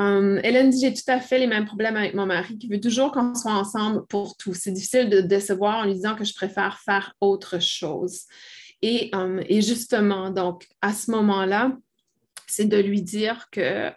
Euh, 0.00 0.40
Hélène 0.42 0.70
dit 0.70 0.80
J'ai 0.80 0.94
tout 0.94 1.08
à 1.08 1.20
fait 1.20 1.38
les 1.38 1.46
mêmes 1.46 1.66
problèmes 1.66 1.96
avec 1.96 2.14
mon 2.14 2.26
mari 2.26 2.56
qui 2.58 2.68
veut 2.68 2.80
toujours 2.80 3.12
qu'on 3.12 3.34
soit 3.34 3.52
ensemble 3.52 4.06
pour 4.06 4.36
tout. 4.36 4.54
C'est 4.54 4.72
difficile 4.72 5.10
de 5.10 5.20
décevoir 5.20 5.80
en 5.80 5.84
lui 5.84 5.94
disant 5.94 6.14
que 6.14 6.24
je 6.24 6.34
préfère 6.34 6.78
faire 6.80 7.14
autre 7.20 7.60
chose. 7.60 8.22
Et, 8.82 9.10
et 9.46 9.60
justement, 9.60 10.30
donc, 10.30 10.66
à 10.80 10.94
ce 10.94 11.10
moment-là, 11.10 11.76
c'est 12.46 12.64
de 12.64 12.78
lui 12.78 13.02
dire 13.02 13.48
que 13.52 13.90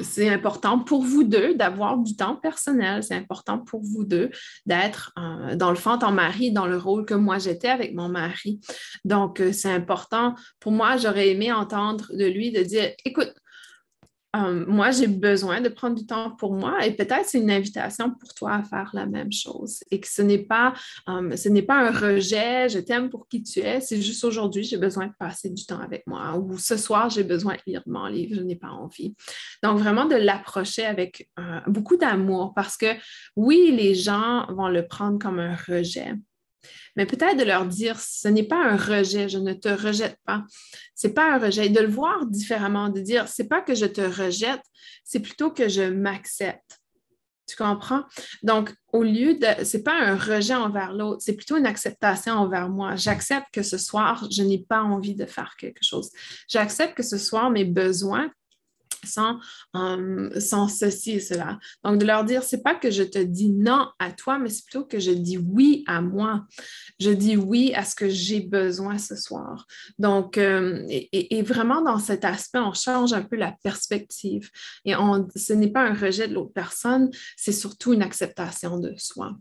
c'est 0.00 0.28
important 0.28 0.80
pour 0.80 1.02
vous 1.02 1.24
deux 1.24 1.54
d'avoir 1.54 1.98
du 1.98 2.16
temps 2.16 2.36
personnel. 2.36 3.02
C'est 3.02 3.14
important 3.14 3.58
pour 3.58 3.80
vous 3.82 4.04
deux 4.04 4.30
d'être, 4.66 5.12
euh, 5.18 5.54
dans 5.56 5.70
le 5.70 5.76
fond, 5.76 5.98
ton 5.98 6.10
mari, 6.10 6.52
dans 6.52 6.66
le 6.66 6.76
rôle 6.76 7.04
que 7.04 7.14
moi 7.14 7.38
j'étais 7.38 7.68
avec 7.68 7.94
mon 7.94 8.08
mari. 8.08 8.60
Donc, 9.04 9.40
euh, 9.40 9.52
c'est 9.52 9.70
important. 9.70 10.34
Pour 10.60 10.72
moi, 10.72 10.96
j'aurais 10.96 11.28
aimé 11.28 11.52
entendre 11.52 12.06
de 12.12 12.24
lui 12.24 12.50
de 12.50 12.62
dire, 12.62 12.90
écoute, 13.04 13.32
euh, 14.34 14.64
moi, 14.66 14.90
j'ai 14.90 15.06
besoin 15.06 15.60
de 15.60 15.68
prendre 15.68 15.94
du 15.94 16.06
temps 16.06 16.30
pour 16.32 16.54
moi 16.54 16.84
et 16.84 16.92
peut-être 16.92 17.26
c'est 17.26 17.38
une 17.38 17.50
invitation 17.50 18.10
pour 18.10 18.34
toi 18.34 18.54
à 18.54 18.62
faire 18.62 18.90
la 18.92 19.06
même 19.06 19.32
chose 19.32 19.82
et 19.90 20.00
que 20.00 20.08
ce 20.08 20.22
n'est 20.22 20.38
pas, 20.38 20.74
euh, 21.08 21.36
ce 21.36 21.48
n'est 21.48 21.62
pas 21.62 21.76
un 21.76 21.90
rejet, 21.90 22.68
je 22.68 22.78
t'aime 22.80 23.10
pour 23.10 23.28
qui 23.28 23.42
tu 23.42 23.60
es, 23.60 23.80
c'est 23.80 24.00
juste 24.00 24.24
aujourd'hui, 24.24 24.64
j'ai 24.64 24.76
besoin 24.76 25.06
de 25.06 25.12
passer 25.18 25.50
du 25.50 25.64
temps 25.64 25.80
avec 25.80 26.06
moi 26.06 26.36
ou 26.36 26.58
ce 26.58 26.76
soir, 26.76 27.10
j'ai 27.10 27.24
besoin 27.24 27.54
de 27.54 27.60
lire 27.66 27.82
mon 27.86 28.06
livre, 28.06 28.34
je 28.36 28.42
n'ai 28.42 28.56
pas 28.56 28.70
envie. 28.70 29.14
Donc, 29.62 29.78
vraiment 29.78 30.06
de 30.06 30.16
l'approcher 30.16 30.84
avec 30.84 31.30
euh, 31.38 31.60
beaucoup 31.66 31.96
d'amour 31.96 32.54
parce 32.54 32.76
que 32.76 32.86
oui, 33.36 33.72
les 33.76 33.94
gens 33.94 34.46
vont 34.52 34.68
le 34.68 34.86
prendre 34.86 35.18
comme 35.18 35.38
un 35.38 35.54
rejet, 35.54 36.14
mais 36.96 37.06
peut-être 37.06 37.36
de 37.36 37.44
leur 37.44 37.66
dire 37.66 37.98
ce 38.00 38.28
n'est 38.28 38.44
pas 38.44 38.62
un 38.62 38.76
rejet, 38.76 39.28
je 39.28 39.38
ne 39.38 39.52
te 39.52 39.68
rejette 39.68 40.18
pas. 40.24 40.44
Ce 40.94 41.06
n'est 41.06 41.14
pas 41.14 41.34
un 41.34 41.38
rejet. 41.38 41.68
de 41.68 41.80
le 41.80 41.88
voir 41.88 42.26
différemment, 42.26 42.88
de 42.88 43.00
dire 43.00 43.28
c'est 43.28 43.48
pas 43.48 43.60
que 43.60 43.74
je 43.74 43.86
te 43.86 44.00
rejette, 44.00 44.62
c'est 45.04 45.20
plutôt 45.20 45.50
que 45.50 45.68
je 45.68 45.82
m'accepte. 45.82 46.80
Tu 47.46 47.56
comprends? 47.56 48.04
Donc, 48.42 48.72
au 48.92 49.02
lieu 49.02 49.34
de, 49.34 49.64
ce 49.64 49.76
n'est 49.76 49.82
pas 49.82 49.98
un 49.98 50.16
rejet 50.16 50.54
envers 50.54 50.92
l'autre, 50.92 51.20
c'est 51.20 51.34
plutôt 51.34 51.58
une 51.58 51.66
acceptation 51.66 52.32
envers 52.34 52.70
moi. 52.70 52.96
J'accepte 52.96 53.48
que 53.52 53.62
ce 53.62 53.76
soir, 53.76 54.26
je 54.30 54.42
n'ai 54.42 54.58
pas 54.58 54.82
envie 54.82 55.14
de 55.14 55.26
faire 55.26 55.54
quelque 55.58 55.82
chose. 55.82 56.10
J'accepte 56.48 56.94
que 56.94 57.02
ce 57.02 57.18
soir, 57.18 57.50
mes 57.50 57.64
besoins 57.64 58.30
sans, 59.06 59.38
euh, 59.76 60.40
sans 60.40 60.68
ceci 60.68 61.12
et 61.12 61.20
cela. 61.20 61.58
Donc, 61.82 61.98
de 61.98 62.04
leur 62.04 62.24
dire, 62.24 62.42
c'est 62.42 62.62
pas 62.62 62.74
que 62.74 62.90
je 62.90 63.02
te 63.02 63.18
dis 63.18 63.50
non 63.50 63.88
à 63.98 64.12
toi, 64.12 64.38
mais 64.38 64.48
c'est 64.48 64.64
plutôt 64.64 64.84
que 64.84 64.98
je 64.98 65.10
dis 65.10 65.38
oui 65.38 65.84
à 65.86 66.00
moi. 66.00 66.46
Je 67.00 67.10
dis 67.10 67.36
oui 67.36 67.72
à 67.74 67.84
ce 67.84 67.94
que 67.94 68.08
j'ai 68.08 68.40
besoin 68.40 68.98
ce 68.98 69.16
soir. 69.16 69.66
Donc, 69.98 70.38
euh, 70.38 70.84
et, 70.88 71.42
vraiment 71.42 71.82
dans 71.82 71.98
cet 71.98 72.24
aspect, 72.24 72.58
on 72.58 72.72
change 72.72 73.12
un 73.12 73.22
peu 73.22 73.36
la 73.36 73.54
perspective. 73.62 74.50
Et 74.84 74.96
on, 74.96 75.28
ce 75.34 75.52
n'est 75.52 75.70
pas 75.70 75.82
un 75.82 75.94
rejet 75.94 76.28
de 76.28 76.34
l'autre 76.34 76.52
personne, 76.54 77.10
c'est 77.36 77.52
surtout 77.52 77.92
une 77.92 78.02
acceptation 78.02 78.78
de 78.78 78.94
soi. 78.96 79.32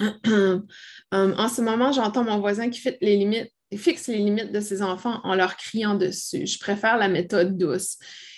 Euh, 1.12 1.34
en 1.34 1.48
ce 1.48 1.60
moment, 1.60 1.90
j'entends 1.90 2.22
mon 2.22 2.38
voisin 2.38 2.70
qui 2.70 2.78
fait 2.78 2.96
les 3.00 3.16
limites 3.16 3.52
fixe 3.76 4.08
les 4.08 4.18
limites 4.18 4.52
de 4.52 4.60
ses 4.60 4.82
enfants 4.82 5.20
en 5.24 5.34
leur 5.34 5.56
criant 5.56 5.94
dessus. 5.94 6.46
Je 6.46 6.58
préfère 6.58 6.98
la 6.98 7.08
méthode 7.08 7.56
douce. 7.56 7.96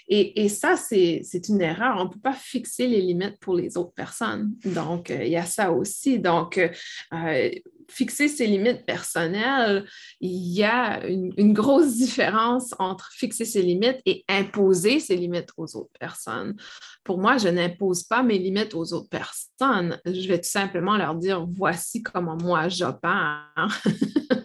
Et, 0.08 0.48
ça, 0.50 0.76
c'est 0.76 1.22
une 1.48 1.62
erreur. 1.62 1.96
On 1.98 2.04
ne 2.04 2.10
peut 2.10 2.20
pas 2.20 2.34
fixer 2.34 2.86
les 2.86 3.00
limites 3.00 3.38
pour 3.40 3.54
les 3.54 3.78
autres 3.78 3.94
personnes. 3.94 4.52
Donc, 4.64 5.10
euh, 5.10 5.24
il 5.24 5.30
y 5.30 5.36
a 5.36 5.46
ça 5.46 5.72
aussi. 5.72 6.18
Donc, 6.18 6.58
euh, 6.58 7.50
fixer 7.88 8.28
ses 8.28 8.46
limites 8.46 8.84
personnelles, 8.84 9.86
il 10.20 10.52
y 10.52 10.64
a 10.64 11.06
une, 11.06 11.52
grosse 11.52 11.96
différence 11.96 12.74
entre 12.78 13.10
fixer 13.12 13.44
ses 13.44 13.62
limites 13.62 14.00
et 14.04 14.24
imposer 14.28 15.00
ses 15.00 15.16
limites 15.16 15.50
aux 15.56 15.76
autres 15.76 15.92
personnes. 15.98 16.56
Pour 17.04 17.18
moi, 17.18 17.38
je 17.38 17.48
n'impose 17.48 18.02
pas 18.02 18.22
mes 18.22 18.38
limites 18.38 18.74
aux 18.74 18.92
autres 18.92 19.08
personnes. 19.08 19.98
Je 20.04 20.28
vais 20.28 20.40
tout 20.40 20.48
simplement 20.48 20.96
leur 20.96 21.14
dire, 21.14 21.46
voici 21.46 22.02
comment 22.02 22.36
moi 22.36 22.68
j'opère. 22.68 23.82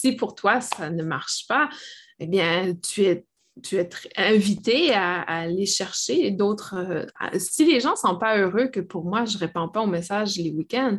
Si 0.00 0.12
pour 0.12 0.34
toi, 0.34 0.62
ça 0.62 0.88
ne 0.88 1.02
marche 1.02 1.46
pas, 1.46 1.68
eh 2.18 2.26
bien, 2.26 2.74
tu 2.74 3.04
es, 3.04 3.26
tu 3.62 3.76
es 3.76 3.88
invité 4.16 4.94
à, 4.94 5.20
aller 5.20 5.66
chercher 5.66 6.30
d'autres. 6.30 6.74
Euh, 6.74 7.38
si 7.38 7.66
les 7.66 7.80
gens 7.80 7.92
ne 7.92 7.96
sont 7.96 8.18
pas 8.18 8.38
heureux 8.38 8.68
que 8.68 8.80
pour 8.80 9.04
moi, 9.04 9.26
je 9.26 9.34
ne 9.34 9.40
réponds 9.40 9.68
pas 9.68 9.82
aux 9.82 9.86
messages 9.86 10.36
les 10.36 10.52
week-ends, 10.52 10.98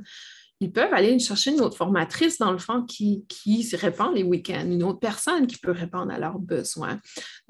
ils 0.61 0.71
peuvent 0.71 0.93
aller 0.93 1.17
chercher 1.17 1.51
une 1.51 1.61
autre 1.61 1.75
formatrice, 1.75 2.37
dans 2.37 2.51
le 2.51 2.59
fond, 2.59 2.83
qui, 2.83 3.25
qui 3.27 3.67
répond 3.75 4.11
les 4.11 4.21
week-ends, 4.21 4.65
une 4.65 4.83
autre 4.83 4.99
personne 4.99 5.47
qui 5.47 5.57
peut 5.57 5.71
répondre 5.71 6.11
à 6.11 6.19
leurs 6.19 6.37
besoins. 6.37 6.99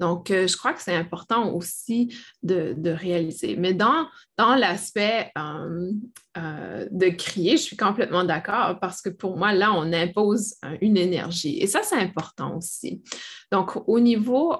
Donc, 0.00 0.30
euh, 0.30 0.46
je 0.46 0.56
crois 0.56 0.72
que 0.72 0.80
c'est 0.80 0.96
important 0.96 1.52
aussi 1.54 2.16
de, 2.42 2.74
réaliser. 2.90 3.56
Mais 3.56 3.74
dans, 3.74 4.06
dans 4.38 4.54
l'aspect 4.54 5.30
euh, 5.36 5.92
euh, 6.38 6.88
de 6.90 7.08
crier, 7.10 7.58
je 7.58 7.62
suis 7.62 7.76
complètement 7.76 8.24
d'accord 8.24 8.78
parce 8.80 9.02
que 9.02 9.10
pour 9.10 9.36
moi, 9.36 9.52
là, 9.52 9.74
on 9.74 9.92
impose 9.92 10.54
une 10.80 10.96
énergie. 10.96 11.58
Et 11.58 11.66
ça, 11.66 11.82
c'est 11.82 11.96
important 11.96 12.56
aussi. 12.56 13.02
Donc, 13.50 13.76
au 13.86 14.00
niveau 14.00 14.56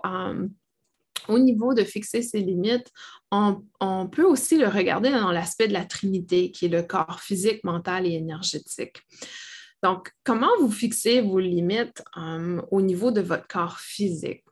au 1.28 1.38
niveau 1.38 1.74
de 1.74 1.84
fixer 1.84 2.22
ses 2.22 2.40
limites, 2.40 2.90
on, 3.30 3.62
peut 4.10 4.24
aussi 4.24 4.58
le 4.58 4.68
regarder 4.68 5.10
dans 5.10 5.32
l'aspect 5.32 5.68
de 5.68 5.72
la 5.72 5.84
Trinité, 5.84 6.50
qui 6.50 6.66
est 6.66 6.68
le 6.68 6.82
corps 6.82 7.20
physique, 7.20 7.64
mental 7.64 8.06
et 8.06 8.12
énergétique. 8.12 9.02
Donc, 9.82 10.10
comment 10.24 10.50
vous 10.60 10.70
fixez 10.70 11.20
vos 11.20 11.38
limites 11.38 12.02
euh, 12.16 12.60
au 12.70 12.82
niveau 12.82 13.10
de 13.10 13.20
votre 13.20 13.48
corps 13.48 13.80
physique? 13.80 14.44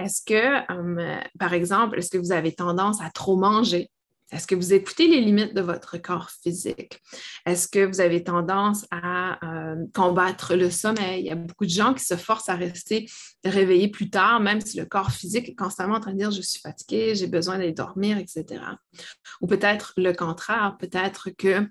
Est-ce 0.00 0.22
que, 0.24 0.72
euh, 0.72 1.20
par 1.38 1.52
exemple, 1.52 1.98
est-ce 1.98 2.10
que 2.10 2.18
vous 2.18 2.32
avez 2.32 2.52
tendance 2.52 3.00
à 3.00 3.10
trop 3.10 3.36
manger? 3.36 3.91
Est-ce 4.32 4.46
que 4.46 4.54
vous 4.54 4.72
écoutez 4.72 5.06
les 5.06 5.20
limites 5.20 5.54
de 5.54 5.60
votre 5.60 5.98
corps 5.98 6.30
physique? 6.30 7.00
Est-ce 7.44 7.68
que 7.68 7.84
vous 7.84 8.00
avez 8.00 8.24
tendance 8.24 8.86
à 8.90 9.38
euh, 9.44 9.76
combattre 9.94 10.56
le 10.56 10.70
sommeil? 10.70 11.20
Il 11.20 11.26
y 11.26 11.30
a 11.30 11.36
beaucoup 11.36 11.66
de 11.66 11.70
gens 11.70 11.92
qui 11.92 12.04
se 12.04 12.16
forcent 12.16 12.48
à 12.48 12.56
rester 12.56 13.06
réveillés 13.44 13.88
plus 13.88 14.08
tard, 14.08 14.40
même 14.40 14.62
si 14.62 14.78
le 14.78 14.86
corps 14.86 15.12
physique 15.12 15.50
est 15.50 15.54
constamment 15.54 15.96
en 15.96 16.00
train 16.00 16.12
de 16.12 16.18
dire 16.18 16.30
je 16.30 16.40
suis 16.40 16.60
fatigué, 16.60 17.14
j'ai 17.14 17.26
besoin 17.26 17.58
d'aller 17.58 17.72
dormir, 17.72 18.16
etc. 18.16 18.62
Ou 19.42 19.46
peut-être 19.46 19.92
le 19.98 20.12
contraire, 20.12 20.76
peut-être 20.80 21.28
que 21.30 21.68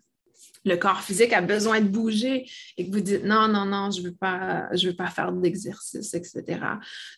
le 0.63 0.75
corps 0.75 1.01
physique 1.01 1.33
a 1.33 1.41
besoin 1.41 1.81
de 1.81 1.87
bouger 1.87 2.45
et 2.77 2.85
que 2.85 2.91
vous 2.91 3.01
dites 3.01 3.23
non, 3.23 3.47
non, 3.47 3.65
non, 3.65 3.89
je 3.91 4.01
ne 4.01 4.07
veux, 4.07 4.13
pas, 4.13 4.69
veux 4.71 4.95
pas 4.95 5.07
faire 5.07 5.31
d'exercice, 5.31 6.13
etc. 6.13 6.59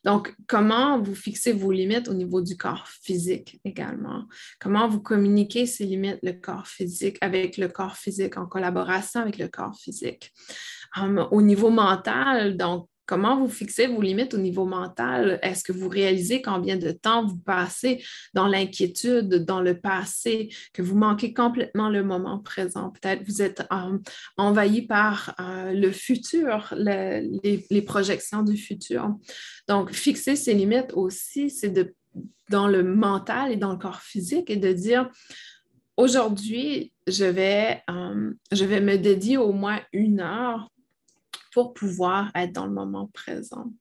Donc, 0.03 0.33
comment 0.47 1.01
vous 1.01 1.15
fixez 1.15 1.51
vos 1.51 1.71
limites 1.71 2.07
au 2.07 2.13
niveau 2.13 2.41
du 2.41 2.55
corps 2.55 2.87
physique 2.87 3.59
également? 3.65 4.25
Comment 4.59 4.87
vous 4.87 5.01
communiquez 5.01 5.65
ces 5.65 5.85
limites, 5.85 6.19
le 6.23 6.33
corps 6.33 6.67
physique, 6.67 7.17
avec 7.21 7.57
le 7.57 7.67
corps 7.67 7.97
physique, 7.97 8.37
en 8.37 8.45
collaboration 8.45 9.21
avec 9.21 9.37
le 9.37 9.47
corps 9.47 9.77
physique? 9.77 10.31
Hum, 10.95 11.27
au 11.31 11.41
niveau 11.41 11.69
mental, 11.69 12.55
donc, 12.55 12.87
Comment 13.05 13.37
vous 13.37 13.49
fixez 13.49 13.87
vos 13.87 14.01
limites 14.01 14.33
au 14.33 14.37
niveau 14.37 14.65
mental? 14.65 15.37
Est-ce 15.41 15.63
que 15.63 15.73
vous 15.73 15.89
réalisez 15.89 16.41
combien 16.41 16.77
de 16.77 16.91
temps 16.91 17.25
vous 17.25 17.37
passez 17.37 18.01
dans 18.33 18.47
l'inquiétude, 18.47 19.43
dans 19.43 19.59
le 19.59 19.77
passé, 19.77 20.49
que 20.71 20.81
vous 20.81 20.95
manquez 20.95 21.33
complètement 21.33 21.89
le 21.89 22.03
moment 22.03 22.39
présent? 22.39 22.91
Peut-être 22.91 23.23
vous 23.27 23.41
êtes 23.41 23.61
euh, 23.73 23.97
envahi 24.37 24.83
par 24.83 25.35
euh, 25.41 25.73
le 25.73 25.91
futur, 25.91 26.73
les, 26.77 27.81
projections 27.85 28.41
du 28.41 28.55
futur. 28.55 29.13
Donc, 29.67 29.91
fixer 29.91 30.37
ses 30.37 30.53
limites 30.53 30.93
aussi, 30.93 31.49
c'est 31.49 31.73
dans 32.49 32.67
le 32.67 32.83
mental 32.83 33.51
et 33.51 33.57
dans 33.57 33.73
le 33.73 33.77
corps 33.77 34.01
physique 34.01 34.49
et 34.49 34.55
de 34.55 34.71
dire, 34.71 35.09
aujourd'hui, 35.97 36.93
je 37.07 37.25
vais, 37.25 37.81
euh, 37.89 38.31
je 38.51 38.63
vais 38.63 38.79
me 38.79 38.97
dédier 38.97 39.37
au 39.37 39.51
moins 39.51 39.81
une 39.91 40.21
heure 40.21 40.69
pour 41.53 41.73
pouvoir 41.73 42.31
être 42.35 42.51
dans 42.53 42.65
le 42.65 42.73
moment 42.73 43.07
présent. 43.13 43.71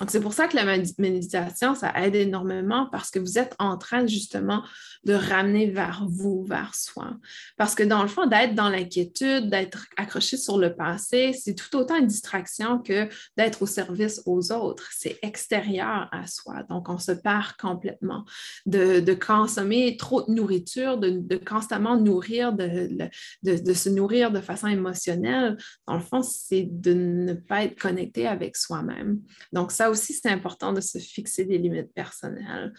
Donc, 0.00 0.10
c'est 0.10 0.20
pour 0.20 0.32
ça 0.32 0.48
que 0.48 0.56
la 0.56 0.64
méditation, 0.64 1.74
ça 1.74 1.92
aide 2.02 2.14
énormément 2.14 2.88
parce 2.90 3.10
que 3.10 3.18
vous 3.18 3.38
êtes 3.38 3.54
en 3.58 3.76
train 3.76 4.06
justement 4.06 4.62
de 5.04 5.12
ramener 5.12 5.70
vers 5.70 6.06
vous, 6.08 6.44
vers 6.44 6.74
soi. 6.74 7.12
Parce 7.58 7.74
que 7.74 7.82
dans 7.82 8.02
le 8.02 8.08
fond, 8.08 8.26
d'être 8.26 8.54
dans 8.54 8.70
l'inquiétude, 8.70 9.50
d'être 9.50 9.86
accroché 9.98 10.38
sur 10.38 10.58
le 10.58 10.74
passé, 10.74 11.32
c'est 11.32 11.54
tout 11.54 11.76
autant 11.76 11.96
une 11.96 12.06
distraction 12.06 12.78
que 12.78 13.08
d'être 13.36 13.62
au 13.62 13.66
service 13.66 14.22
aux 14.24 14.52
autres. 14.52 14.88
C'est 14.90 15.18
extérieur 15.22 16.08
à 16.12 16.26
soi. 16.26 16.62
Donc, 16.70 16.88
on 16.88 16.98
se 16.98 17.12
perd 17.12 17.52
complètement. 17.58 18.24
De, 18.66 19.14
consommer 19.14 19.96
trop 19.98 20.22
de 20.22 20.32
nourriture, 20.32 20.96
de, 20.96 21.36
constamment 21.36 21.96
nourrir, 21.98 22.52
de, 22.54 23.10
de, 23.42 23.72
se 23.74 23.88
nourrir 23.90 24.30
de 24.30 24.40
façon 24.40 24.68
émotionnelle, 24.68 25.58
dans 25.86 25.94
le 25.94 26.00
fond, 26.00 26.22
c'est 26.22 26.66
de 26.70 26.94
ne 26.94 27.34
pas 27.34 27.64
être 27.64 27.78
connecté 27.78 28.26
avec 28.26 28.56
soi-même. 28.56 29.20
Donc, 29.52 29.72
ça 29.72 29.90
aussi, 29.90 30.14
c'est 30.14 30.28
important 30.28 30.72
de 30.72 30.80
se 30.80 30.98
fixer 30.98 31.44
des 31.44 31.58
limites 31.58 31.92
personnelles. 31.92 32.72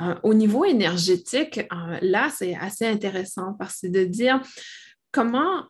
Euh, 0.00 0.14
au 0.22 0.34
niveau 0.34 0.64
énergétique, 0.64 1.58
euh, 1.58 1.98
là, 2.02 2.30
c'est 2.34 2.54
assez 2.56 2.86
intéressant 2.86 3.54
parce 3.58 3.80
que 3.80 3.86
de 3.86 4.04
dire 4.04 4.40
comment, 5.12 5.68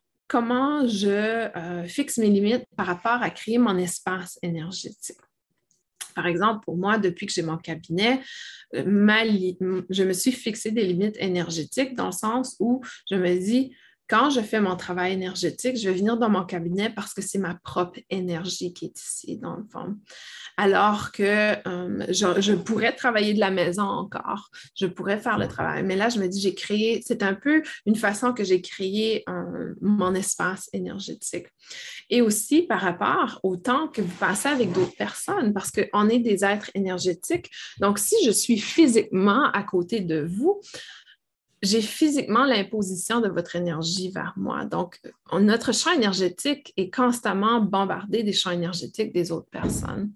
je 0.86 1.08
euh, 1.08 1.84
fixe 1.84 2.18
mes 2.18 2.30
limites 2.30 2.64
par 2.76 2.86
rapport 2.86 3.22
à 3.22 3.30
créer 3.30 3.58
mon 3.58 3.76
espace 3.76 4.38
énergétique. 4.42 5.18
Par 6.14 6.26
exemple, 6.26 6.64
pour 6.64 6.78
moi, 6.78 6.96
depuis 6.96 7.26
que 7.26 7.32
j'ai 7.32 7.42
mon 7.42 7.58
cabinet, 7.58 8.22
je 8.72 10.02
me 10.02 10.12
suis 10.14 10.32
fixé 10.32 10.70
des 10.70 10.84
limites 10.84 11.16
énergétiques 11.18 11.94
dans 11.94 12.06
le 12.06 12.12
sens 12.12 12.56
où 12.58 12.80
je 13.10 13.16
me 13.16 13.38
dis, 13.38 13.76
quand 14.08 14.30
je 14.30 14.40
fais 14.40 14.60
mon 14.60 14.76
travail 14.76 15.12
énergétique, 15.12 15.76
je 15.76 15.88
vais 15.88 15.96
venir 15.96 16.16
dans 16.16 16.30
mon 16.30 16.44
cabinet 16.44 16.90
parce 16.90 17.12
que 17.12 17.22
c'est 17.22 17.38
ma 17.38 17.54
propre 17.54 17.98
énergie 18.10 18.72
qui 18.72 18.86
est 18.86 19.00
ici, 19.00 19.38
dans 19.38 19.56
le 19.56 19.64
fond. 19.70 19.96
Alors 20.56 21.12
que 21.12 21.22
euh, 21.68 22.06
je, 22.08 22.52
pourrais 22.54 22.94
travailler 22.94 23.34
de 23.34 23.40
la 23.40 23.50
maison 23.50 23.82
encore, 23.82 24.50
je 24.74 24.86
pourrais 24.86 25.18
faire 25.18 25.38
le 25.38 25.48
travail. 25.48 25.82
Mais 25.82 25.96
là, 25.96 26.08
je 26.08 26.18
me 26.18 26.28
dis, 26.28 26.40
j'ai 26.40 26.54
créé, 26.54 27.02
c'est 27.04 27.22
un 27.22 27.34
peu 27.34 27.62
une 27.84 27.96
façon 27.96 28.32
que 28.32 28.44
j'ai 28.44 28.60
créé 28.60 29.24
mon 29.80 30.14
espace 30.14 30.68
énergétique. 30.72 31.46
Et 32.10 32.22
aussi 32.22 32.62
par 32.62 32.80
rapport 32.80 33.40
au 33.42 33.56
temps 33.56 33.88
que 33.88 34.00
vous 34.00 34.16
passez 34.18 34.48
avec 34.48 34.72
d'autres 34.72 34.96
personnes, 34.96 35.52
parce 35.52 35.70
qu'on 35.70 36.08
est 36.08 36.18
des 36.18 36.44
êtres 36.44 36.70
énergétiques. 36.74 37.50
Donc, 37.80 37.98
si 37.98 38.16
je 38.24 38.30
suis 38.30 38.58
physiquement 38.58 39.50
à 39.52 39.62
côté 39.62 40.00
de 40.00 40.20
vous, 40.20 40.60
j'ai 41.62 41.80
physiquement 41.80 42.44
l'imposition 42.44 43.20
de 43.20 43.28
votre 43.28 43.56
énergie 43.56 44.10
vers 44.10 44.34
moi. 44.36 44.64
Donc, 44.64 45.00
notre 45.32 45.72
champ 45.72 45.92
énergétique 45.92 46.72
est 46.76 46.94
constamment 46.94 47.60
bombardé 47.60 48.22
des 48.22 48.32
champs 48.32 48.50
énergétiques 48.50 49.12
des 49.12 49.32
autres 49.32 49.48
personnes. 49.50 50.12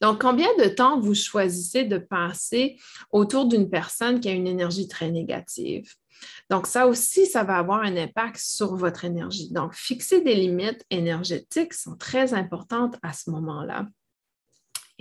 Donc, 0.00 0.20
combien 0.20 0.48
de 0.58 0.68
temps 0.68 1.00
vous 1.00 1.14
choisissez 1.14 1.84
de 1.84 1.98
passer 1.98 2.76
autour 3.10 3.46
d'une 3.46 3.70
personne 3.70 4.20
qui 4.20 4.28
a 4.28 4.32
une 4.32 4.46
énergie 4.46 4.86
très 4.86 5.10
négative? 5.10 5.94
Donc, 6.50 6.66
ça 6.66 6.86
aussi, 6.86 7.26
ça 7.26 7.42
va 7.42 7.56
avoir 7.56 7.82
un 7.82 7.96
impact 7.96 8.36
sur 8.38 8.76
votre 8.76 9.04
énergie. 9.04 9.50
Donc, 9.50 9.74
fixer 9.74 10.20
des 10.20 10.34
limites 10.34 10.84
énergétiques 10.90 11.74
sont 11.74 11.96
très 11.96 12.34
importantes 12.34 12.96
à 13.02 13.12
ce 13.12 13.30
moment-là. 13.30 13.86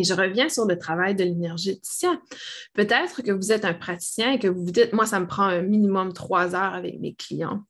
Et 0.01 0.03
je 0.03 0.15
reviens 0.15 0.49
sur 0.49 0.65
le 0.65 0.79
travail 0.79 1.13
de 1.13 1.23
l'énergéticien. 1.23 2.19
Peut-être 2.73 3.21
que 3.21 3.31
vous 3.31 3.51
êtes 3.51 3.65
un 3.65 3.75
praticien 3.75 4.31
et 4.31 4.39
que 4.39 4.47
vous 4.47 4.65
vous 4.65 4.71
dites, 4.71 4.93
moi, 4.93 5.05
ça 5.05 5.19
me 5.19 5.27
prend 5.27 5.43
un 5.43 5.61
minimum 5.61 6.11
trois 6.11 6.55
heures 6.55 6.73
avec 6.73 6.99
mes 6.99 7.13
clients. 7.13 7.61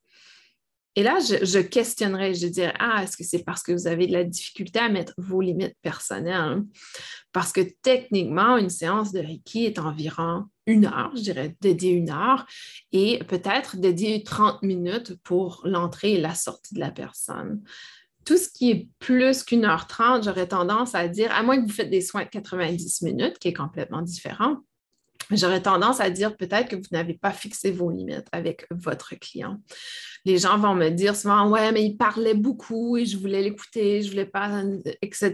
Et 0.95 1.03
là, 1.03 1.19
je, 1.19 1.59
questionnerais, 1.59 2.33
je 2.33 2.47
dirais, 2.47 2.73
ah, 2.79 3.03
est-ce 3.03 3.17
que 3.17 3.25
c'est 3.25 3.43
parce 3.43 3.63
que 3.63 3.73
vous 3.73 3.87
avez 3.87 4.07
de 4.07 4.13
la 4.13 4.23
difficulté 4.23 4.79
à 4.79 4.87
mettre 4.87 5.13
vos 5.17 5.41
limites 5.41 5.75
personnelles? 5.81 6.63
Parce 7.33 7.51
que 7.51 7.61
techniquement, 7.81 8.55
une 8.55 8.69
séance 8.69 9.11
de 9.11 9.19
Reiki 9.19 9.65
est 9.65 9.79
environ 9.79 10.45
une 10.65 10.85
heure, 10.85 11.11
je 11.15 11.21
dirais 11.21 11.55
dédiée 11.59 11.91
une 11.91 12.11
heure, 12.11 12.45
et 12.93 13.19
peut-être 13.25 13.75
dédiée 13.75 14.23
30 14.23 14.63
minutes 14.63 15.15
pour 15.23 15.61
l'entrée 15.65 16.13
et 16.13 16.21
la 16.21 16.35
sortie 16.35 16.75
de 16.75 16.79
la 16.79 16.91
personne 16.91 17.61
tout 18.25 18.37
ce 18.37 18.49
qui 18.49 18.71
est 18.71 18.87
plus 18.99 19.43
qu'une 19.43 19.65
heure 19.65 19.87
trente, 19.87 20.23
j'aurais 20.23 20.47
tendance 20.47 20.95
à 20.95 21.07
dire, 21.07 21.31
à 21.33 21.43
moins 21.43 21.57
que 21.57 21.67
vous 21.67 21.73
faites 21.73 21.89
des 21.89 22.01
soins 22.01 22.23
de 22.23 22.29
90 22.29 23.01
minutes, 23.01 23.39
qui 23.39 23.47
est 23.49 23.53
complètement 23.53 24.01
différent, 24.01 24.57
j'aurais 25.31 25.61
tendance 25.61 25.99
à 25.99 26.09
dire 26.09 26.35
peut-être 26.35 26.69
que 26.69 26.75
vous 26.75 26.89
n'avez 26.91 27.13
pas 27.13 27.31
fixé 27.31 27.71
vos 27.71 27.89
limites 27.89 28.27
avec 28.31 28.65
votre 28.71 29.15
client. 29.15 29.57
Les 30.25 30.37
gens 30.37 30.57
vont 30.57 30.75
me 30.75 30.89
dire 30.89 31.15
souvent, 31.15 31.49
ouais, 31.49 31.71
mais 31.71 31.83
il 31.83 31.97
parlait 31.97 32.33
beaucoup 32.33 32.97
et 32.97 33.05
je 33.05 33.17
voulais 33.17 33.41
l'écouter, 33.41 34.01
je 34.01 34.09
voulais 34.09 34.25
pas, 34.25 34.63
etc. 35.01 35.31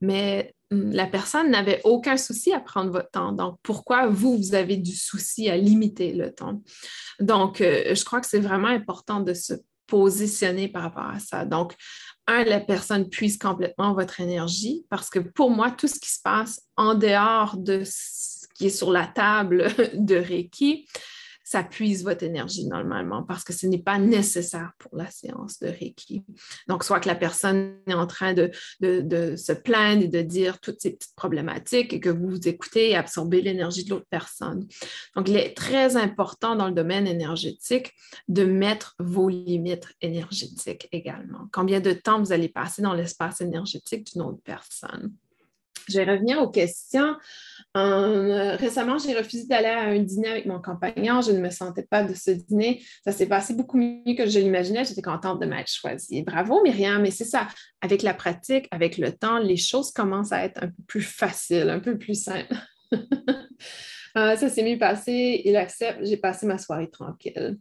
Mais 0.00 0.54
hum, 0.70 0.92
la 0.92 1.06
personne 1.06 1.50
n'avait 1.50 1.80
aucun 1.84 2.16
souci 2.16 2.52
à 2.52 2.60
prendre 2.60 2.92
votre 2.92 3.10
temps. 3.10 3.32
Donc, 3.32 3.58
pourquoi 3.62 4.06
vous, 4.06 4.36
vous 4.36 4.54
avez 4.54 4.76
du 4.76 4.94
souci 4.94 5.48
à 5.48 5.56
limiter 5.56 6.12
le 6.12 6.32
temps? 6.32 6.62
Donc, 7.18 7.60
euh, 7.60 7.94
je 7.94 8.04
crois 8.04 8.20
que 8.20 8.26
c'est 8.26 8.40
vraiment 8.40 8.68
important 8.68 9.20
de 9.20 9.34
se 9.34 9.54
positionner 9.86 10.68
par 10.68 10.82
rapport 10.82 11.06
à 11.06 11.18
ça. 11.18 11.44
Donc, 11.44 11.74
un, 12.26 12.44
la 12.44 12.60
personne 12.60 13.08
puise 13.08 13.38
complètement 13.38 13.94
votre 13.94 14.20
énergie 14.20 14.84
parce 14.90 15.10
que 15.10 15.18
pour 15.18 15.50
moi, 15.50 15.70
tout 15.70 15.88
ce 15.88 16.00
qui 16.00 16.10
se 16.10 16.20
passe 16.22 16.60
en 16.76 16.94
dehors 16.94 17.56
de 17.56 17.82
ce 17.84 18.46
qui 18.54 18.66
est 18.66 18.70
sur 18.70 18.90
la 18.90 19.06
table 19.06 19.68
de 19.94 20.16
Reiki, 20.16 20.88
ça 21.46 21.62
puise 21.62 22.02
votre 22.02 22.24
énergie 22.24 22.66
normalement 22.66 23.22
parce 23.22 23.44
que 23.44 23.52
ce 23.52 23.68
n'est 23.68 23.78
pas 23.78 23.98
nécessaire 23.98 24.72
pour 24.78 24.96
la 24.96 25.08
séance 25.08 25.60
de 25.60 25.68
Reiki. 25.68 26.24
Donc, 26.66 26.82
soit 26.82 26.98
que 26.98 27.06
la 27.06 27.14
personne 27.14 27.76
est 27.86 27.94
en 27.94 28.08
train 28.08 28.34
de, 28.34 28.50
se 28.80 29.52
plaindre 29.52 30.02
et 30.02 30.08
de 30.08 30.22
dire 30.22 30.58
toutes 30.58 30.80
ces 30.80 30.96
petites 30.96 31.14
problématiques 31.14 31.92
et 31.92 32.00
que 32.00 32.08
vous 32.08 32.30
vous 32.30 32.48
écoutez 32.48 32.90
et 32.90 32.96
absorbez 32.96 33.42
l'énergie 33.42 33.84
de 33.84 33.90
l'autre 33.90 34.08
personne. 34.10 34.66
Donc, 35.14 35.28
il 35.28 35.36
est 35.36 35.56
très 35.56 35.96
important 35.96 36.56
dans 36.56 36.66
le 36.66 36.74
domaine 36.74 37.06
énergétique 37.06 37.92
de 38.26 38.44
mettre 38.44 38.96
vos 38.98 39.28
limites 39.28 39.86
énergétiques 40.00 40.88
également. 40.90 41.46
Combien 41.52 41.78
de 41.78 41.92
temps 41.92 42.18
vous 42.18 42.32
allez 42.32 42.48
passer 42.48 42.82
dans 42.82 42.92
l'espace 42.92 43.40
énergétique 43.40 44.12
d'une 44.12 44.22
autre 44.22 44.42
personne? 44.42 45.12
Je 45.88 45.98
vais 45.98 46.10
revenir 46.10 46.40
aux 46.40 46.48
questions. 46.48 47.14
Euh, 47.76 48.56
récemment, 48.56 48.98
j'ai 48.98 49.16
refusé 49.16 49.46
d'aller 49.46 49.68
à 49.68 49.82
un 49.82 49.98
dîner 49.98 50.28
avec 50.28 50.46
mon 50.46 50.60
compagnon. 50.60 51.20
Je 51.20 51.32
ne 51.32 51.38
me 51.38 51.50
sentais 51.50 51.82
pas 51.82 52.02
de 52.02 52.14
ce 52.14 52.30
dîner. 52.30 52.82
Ça 53.04 53.12
s'est 53.12 53.26
passé 53.26 53.54
beaucoup 53.54 53.76
mieux 53.76 54.14
que 54.16 54.26
je 54.26 54.38
l'imaginais. 54.38 54.84
J'étais 54.84 55.02
contente 55.02 55.40
de 55.40 55.46
m'être 55.46 55.70
choisie. 55.70 56.22
Bravo, 56.22 56.62
Myriam, 56.62 57.02
mais 57.02 57.10
c'est 57.10 57.24
ça. 57.24 57.48
Avec 57.80 58.02
la 58.02 58.14
pratique, 58.14 58.66
avec 58.70 58.98
le 58.98 59.12
temps, 59.12 59.38
les 59.38 59.56
choses 59.56 59.90
commencent 59.90 60.32
à 60.32 60.44
être 60.44 60.62
un 60.62 60.68
peu 60.68 60.82
plus 60.86 61.02
faciles, 61.02 61.68
un 61.68 61.80
peu 61.80 61.98
plus 61.98 62.20
simples. 62.20 62.54
Euh, 64.16 64.36
ça 64.36 64.48
s'est 64.48 64.62
mieux 64.62 64.78
passé. 64.78 65.42
Il 65.44 65.56
accepte. 65.56 66.04
J'ai 66.04 66.16
passé 66.16 66.46
ma 66.46 66.58
soirée 66.58 66.90
tranquille. 66.90 67.58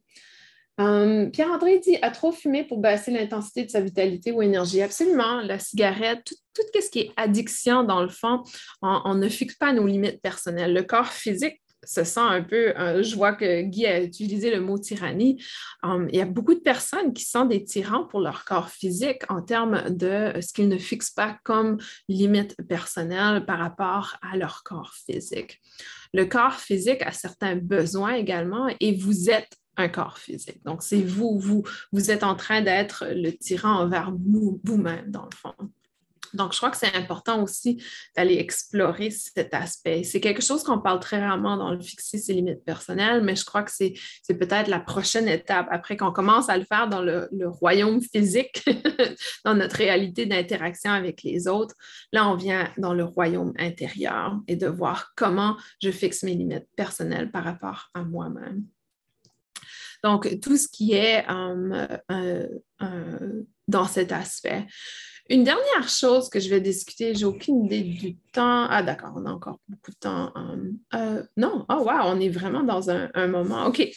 Hum, 0.78 1.32
Pierre-André 1.32 1.80
dit 1.80 1.98
a 2.02 2.12
trop 2.12 2.34
fumé 2.34 2.66
pour 2.66 2.80
baisser 2.80 3.10
l'intensité 3.12 3.64
de 3.64 3.70
sa 3.70 3.80
vitalité 3.80 4.34
ou 4.34 4.42
énergie. 4.42 4.82
Absolument. 4.82 5.40
La 5.42 5.58
cigarette, 5.58 6.34
tout, 6.54 6.64
ce 6.82 6.90
qui 6.90 7.00
est 7.00 7.12
addiction, 7.16 7.84
dans 7.84 8.02
le 8.02 8.10
fond, 8.10 8.44
on, 8.82 9.16
ne 9.16 9.30
fixe 9.30 9.56
pas 9.56 9.72
nos 9.72 9.88
limites 9.88 10.22
personnelles. 10.22 10.74
Le 10.74 10.84
corps 10.84 11.12
physique 11.12 11.62
se 11.86 12.04
sent 12.04 12.20
un 12.20 12.42
peu, 12.42 12.74
euh, 12.78 13.04
je 13.04 13.16
vois 13.16 13.34
que 13.34 13.62
Guy 13.62 13.86
a 13.86 14.02
utilisé 14.02 14.54
le 14.54 14.60
mot 14.60 14.78
tyrannie. 14.78 15.42
Hum, 15.82 16.10
il 16.12 16.18
y 16.18 16.22
a 16.22 16.26
beaucoup 16.26 16.56
de 16.56 16.60
personnes 16.60 17.14
qui 17.14 17.24
sont 17.24 17.46
des 17.46 17.64
tyrans 17.64 18.06
pour 18.06 18.20
leur 18.20 18.44
corps 18.44 18.70
physique 18.70 19.22
en 19.30 19.42
termes 19.42 19.90
de 19.90 20.34
ce 20.42 20.52
qu'ils 20.52 20.68
ne 20.68 20.78
fixent 20.78 21.12
pas 21.12 21.38
comme 21.46 21.78
limite 22.10 22.58
personnelle 22.68 23.46
par 23.46 23.60
rapport 23.60 24.18
à 24.22 24.36
leur 24.36 24.64
corps 24.64 24.94
physique. 24.94 25.62
Le 26.14 26.26
corps 26.26 26.60
physique 26.60 27.02
a 27.04 27.12
certains 27.14 27.56
besoins 27.56 28.16
également 28.16 28.68
et 28.82 28.94
vous 28.94 29.30
êtes 29.30 29.56
un 29.78 29.90
corps 29.90 30.18
physique. 30.18 30.64
Donc, 30.66 30.84
c'est 30.84 31.02
vous, 31.02 31.40
vous, 31.40 31.64
vous 31.92 32.12
êtes 32.12 32.24
en 32.24 32.36
train 32.36 32.62
d'être 32.62 33.06
le 33.10 33.32
tyran 33.32 33.82
envers 33.82 34.12
vous-même, 34.12 35.12
dans 35.12 35.26
le 35.26 35.36
fond. 35.36 35.54
Donc, 36.36 36.52
je 36.52 36.58
crois 36.58 36.70
que 36.70 36.78
c'est 36.78 36.94
important 36.96 37.42
aussi 37.42 37.82
d'aller 38.16 38.36
explorer 38.36 39.10
cet 39.10 39.54
aspect. 39.54 40.04
C'est 40.04 40.20
quelque 40.20 40.42
chose 40.42 40.64
qu'on 40.64 40.80
parle 40.80 41.00
très 41.00 41.26
rarement 41.26 41.58
dans 41.58 41.72
le 41.72 41.80
fixer 41.80 42.18
ses 42.18 42.34
limites 42.34 42.64
personnelles, 42.64 43.24
mais 43.24 43.36
je 43.36 43.46
crois 43.46 43.64
que 43.64 43.72
c'est, 43.72 43.94
peut-être 44.28 44.68
la 44.68 44.80
prochaine 44.80 45.28
étape 45.28 45.68
après 45.72 45.96
qu'on 45.98 46.12
commence 46.12 46.50
à 46.50 46.58
le 46.58 46.66
faire 46.66 46.90
dans 46.90 47.02
le, 47.02 47.30
le 47.32 47.48
royaume 47.48 48.02
physique, 48.02 48.64
dans 49.46 49.56
notre 49.56 49.78
réalité 49.78 50.26
d'interaction 50.26 50.92
avec 50.92 51.24
les 51.24 51.48
autres. 51.48 51.76
Là, 52.12 52.28
on 52.30 52.36
vient 52.36 52.70
dans 52.78 52.94
le 52.94 53.06
royaume 53.06 53.54
intérieur 53.58 54.38
et 54.48 54.56
de 54.56 54.68
voir 54.68 55.14
comment 55.16 55.56
je 55.82 55.92
fixe 55.92 56.24
mes 56.24 56.34
limites 56.34 56.68
personnelles 56.76 57.32
par 57.32 57.46
rapport 57.46 57.90
à 57.94 58.04
moi-même. 58.04 58.66
Donc, 60.06 60.40
tout 60.40 60.56
ce 60.56 60.68
qui 60.68 60.94
est 60.94 61.28
euh, 61.28 61.98
euh, 62.12 62.48
euh, 62.84 63.44
dans 63.68 63.88
cet 63.88 64.12
aspect. 64.12 64.68
Une 65.28 65.44
dernière 65.44 65.90
chose 65.90 66.30
que 66.30 66.40
je 66.40 66.50
vais 66.50 66.62
discuter, 66.62 67.16
j'ai 67.16 67.26
aucune 67.26 67.66
idée 67.66 67.82
du 67.82 68.16
temps. 68.32 68.68
Ah, 68.70 68.84
d'accord, 68.84 69.14
on 69.16 69.26
a 69.26 69.32
encore 69.32 69.60
beaucoup 69.68 69.90
de 69.90 69.96
temps. 69.96 70.32
non, 71.36 71.66
oh 71.68 71.84
wow, 71.84 72.02
on 72.04 72.20
est 72.20 72.30
vraiment 72.30 72.62
dans 72.62 72.92
un, 72.92 73.28
moment. 73.28 73.66
OK, 73.66 73.88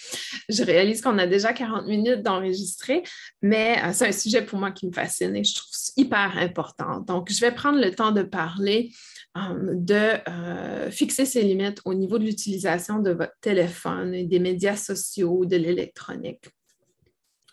je 0.48 0.62
réalise 0.62 1.02
qu'on 1.02 1.18
a 1.18 1.26
déjà 1.26 1.52
40 1.52 1.86
minutes 1.86 2.22
d'enregistrer, 2.22 3.02
mais 3.42 3.76
c'est 3.92 4.08
un 4.08 4.12
sujet 4.12 4.42
pour 4.42 4.58
moi 4.58 4.70
qui 4.70 4.86
me 4.86 4.92
fascine 4.92 5.36
et 5.36 5.44
je 5.44 5.56
trouve 5.56 5.68
hyper 5.98 6.38
important. 6.38 7.00
Donc, 7.00 7.30
je 7.30 7.40
vais 7.40 7.52
prendre 7.52 7.78
le 7.78 7.94
temps 7.94 8.12
de 8.12 8.22
parler 8.22 8.90
de 9.36 10.90
fixer 10.90 11.26
ses 11.26 11.42
limites 11.42 11.80
au 11.84 11.92
niveau 11.92 12.18
de 12.18 12.24
l'utilisation 12.24 13.00
de 13.00 13.10
votre 13.10 13.38
téléphone, 13.42 14.26
des 14.26 14.38
médias 14.38 14.76
sociaux, 14.76 15.44
de 15.44 15.56
l'électronique. 15.56 16.48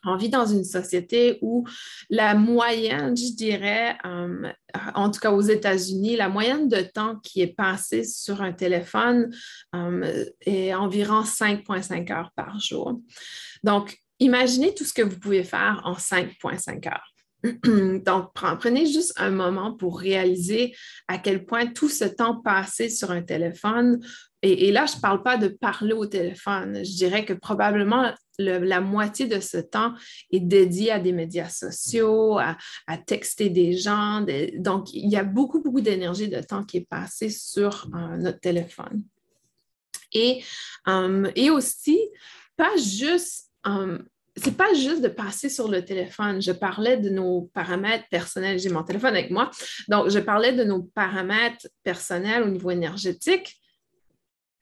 On 0.06 0.16
vit 0.18 0.30
dans 0.30 0.46
une 0.46 0.64
société 0.64 1.40
où 1.42 1.68
la 2.10 2.36
moyenne, 2.36 3.16
je 3.16 3.34
dirais, 3.34 3.98
euh, 4.06 4.50
en 4.94 5.10
tout 5.10 5.20
cas 5.20 5.32
aux 5.32 5.42
États-Unis, 5.42 6.16
la 6.16 6.30
moyenne 6.30 6.68
de 6.68 6.82
temps 6.82 7.18
qui 7.18 7.42
est 7.42 7.56
passé 7.56 8.04
sur 8.04 8.42
un 8.42 8.54
téléphone 8.54 9.34
euh, 9.76 10.26
est 10.42 10.74
environ 10.74 11.22
5,5 11.24 12.12
heures 12.12 12.32
par 12.36 12.60
jour. 12.60 13.00
Donc, 13.64 13.98
imaginez 14.20 14.74
tout 14.74 14.84
ce 14.84 14.94
que 14.94 15.02
vous 15.02 15.20
pouvez 15.20 15.44
faire 15.44 15.82
en 15.84 15.94
5,5 15.94 16.88
heures. 16.88 17.12
Donc, 18.06 18.32
prenez 18.34 18.86
juste 18.86 19.14
un 19.18 19.30
moment 19.30 19.74
pour 19.74 20.00
réaliser 20.00 20.76
à 21.08 21.18
quel 21.18 21.46
point 21.46 21.68
tout 21.68 21.90
ce 21.90 22.06
temps 22.06 22.42
passé 22.42 22.90
sur 22.90 23.12
un 23.12 23.22
téléphone, 23.22 24.00
et, 24.46 24.72
là, 24.72 24.86
je 24.86 24.96
ne 24.96 25.02
parle 25.02 25.24
pas 25.24 25.38
de 25.38 25.48
parler 25.48 25.94
au 25.94 26.06
téléphone, 26.06 26.86
je 26.86 26.96
dirais 26.96 27.26
que 27.26 27.34
probablement 27.34 28.14
la 28.38 28.82
moitié 28.82 29.28
de 29.28 29.40
ce 29.40 29.58
temps 29.58 29.94
est 30.32 30.40
dédié 30.40 30.92
à 30.92 31.00
des 31.00 31.14
médias 31.14 31.50
sociaux, 31.50 32.38
à, 32.38 32.58
texter 33.08 33.50
des 33.50 33.78
gens. 33.78 34.26
donc, 34.58 34.94
il 34.94 35.10
y 35.10 35.18
a 35.18 35.24
beaucoup, 35.24 35.62
beaucoup 35.62 35.82
d'énergie 35.82 36.30
de 36.30 36.42
temps 36.42 36.64
qui 36.64 36.78
est 36.78 36.88
passé 36.88 37.30
sur 37.30 37.88
euh, 37.96 38.18
notre 38.18 38.40
téléphone. 38.40 39.04
Et, 40.14 40.44
euh, 40.88 41.30
et 41.36 41.50
aussi, 41.50 42.00
pas 42.56 42.76
juste 42.78 43.50
euh, 43.68 43.98
c'est 44.38 44.58
pas 44.58 44.74
juste 44.74 45.02
de 45.02 45.08
passer 45.08 45.48
sur 45.48 45.70
le 45.70 45.84
téléphone. 45.84 46.42
Je 46.42 46.52
parlais 46.52 46.98
de 46.98 47.10
nos 47.10 47.50
paramètres 47.54 48.06
personnels. 48.10 48.60
J'ai 48.60 48.70
mon 48.70 48.84
téléphone 48.84 49.14
avec 49.16 49.32
moi. 49.32 49.50
Donc, 49.88 50.10
je 50.10 50.20
parlais 50.20 50.52
de 50.52 50.66
nos 50.66 50.84
paramètres 50.84 51.68
personnels 51.84 52.44
au 52.44 52.50
niveau 52.50 52.70
énergétique 52.70 53.58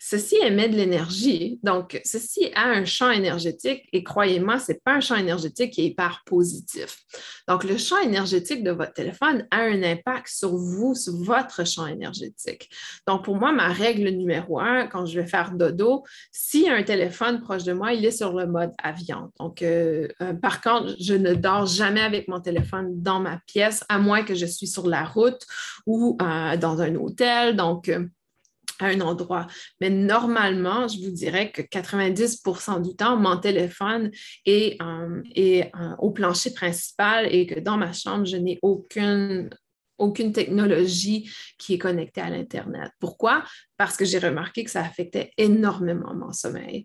ceci 0.06 0.36
émet 0.36 0.68
de 0.68 0.76
l'énergie. 0.76 1.60
Donc, 1.64 2.02
ceci 2.04 2.52
a 2.56 2.66
un 2.66 2.84
champ 2.84 3.10
énergétique 3.10 3.88
et 3.94 4.04
croyez-moi, 4.04 4.60
ce 4.60 4.74
n'est 4.74 4.82
pas 4.84 4.96
un 4.96 5.00
champ 5.00 5.16
énergétique 5.16 5.72
qui 5.72 5.82
est 5.82 5.86
hyper 5.86 6.24
positif. 6.26 6.98
Donc, 7.48 7.64
le 7.64 7.78
champ 7.78 8.00
énergétique 8.00 8.66
de 8.66 8.72
votre 8.72 8.92
téléphone 8.92 9.48
a 9.50 9.62
un 9.62 9.82
impact 9.82 10.28
sur 10.28 10.58
vous, 10.58 10.94
sur 10.94 11.14
votre 11.16 11.66
champ 11.66 11.88
énergétique. 11.88 12.70
Donc, 13.08 13.24
pour 13.24 13.38
moi, 13.38 13.54
ma 13.54 13.70
règle 13.70 14.10
numéro 14.10 14.60
un, 14.60 14.88
quand 14.88 15.06
je 15.06 15.22
vais 15.22 15.26
faire 15.26 15.54
dodo, 15.54 16.04
si 16.34 16.70
un 16.70 16.84
téléphone 16.84 17.40
proche 17.40 17.64
de 17.64 17.72
moi, 17.72 17.94
il 17.94 18.04
est 18.04 18.12
sur 18.12 18.34
le 18.34 18.46
mode 18.46 18.74
avion. 18.84 19.32
Donc, 19.40 19.62
euh, 19.62 20.10
euh, 20.22 20.34
par 20.34 20.60
contre, 20.60 20.96
je 21.00 21.14
ne 21.14 21.34
dors 21.34 21.66
jamais 21.66 22.02
avec 22.02 22.28
mon 22.28 22.42
téléphone 22.42 23.02
dans 23.02 23.22
ma 23.22 23.40
pièce, 23.48 23.86
à 23.88 24.00
moins 24.00 24.24
que 24.24 24.36
je 24.36 24.46
suis 24.46 24.68
sur 24.68 24.86
la 24.86 25.06
route 25.06 25.42
ou 25.86 26.18
euh, 26.22 26.58
dans 26.58 26.82
un 26.82 26.94
hôtel. 26.96 27.56
Donc, 27.56 27.90
à 28.80 28.88
un 28.88 29.02
endroit. 29.02 29.48
Mais 29.82 29.90
normalement, 29.90 30.88
je 30.88 31.00
vous 31.00 31.12
dirais 31.12 31.52
que 31.52 31.62
90% 31.62 32.82
du 32.82 32.96
temps, 32.96 33.18
mon 33.18 33.38
téléphone 33.38 34.12
est, 34.46 34.82
euh, 34.82 35.22
euh, 35.38 35.96
au 36.00 36.12
plancher 36.12 36.54
principal 36.54 37.34
et 37.34 37.46
que 37.46 37.60
dans 37.60 37.78
ma 37.78 37.94
chambre, 37.94 38.26
je 38.26 38.38
n'ai 38.38 38.60
aucune 38.62 39.50
aucune 40.00 40.34
technologie 40.34 41.30
qui 41.60 41.76
est 41.76 41.78
connectée 41.78 42.20
à 42.20 42.30
l'Internet. 42.30 42.92
Pourquoi? 43.00 43.44
Parce 43.78 43.96
que 43.96 44.04
j'ai 44.04 44.18
remarqué 44.18 44.64
que 44.64 44.72
ça 44.72 44.82
affectait 44.82 45.32
énormément 45.38 46.14
mon 46.16 46.34
sommeil. 46.34 46.84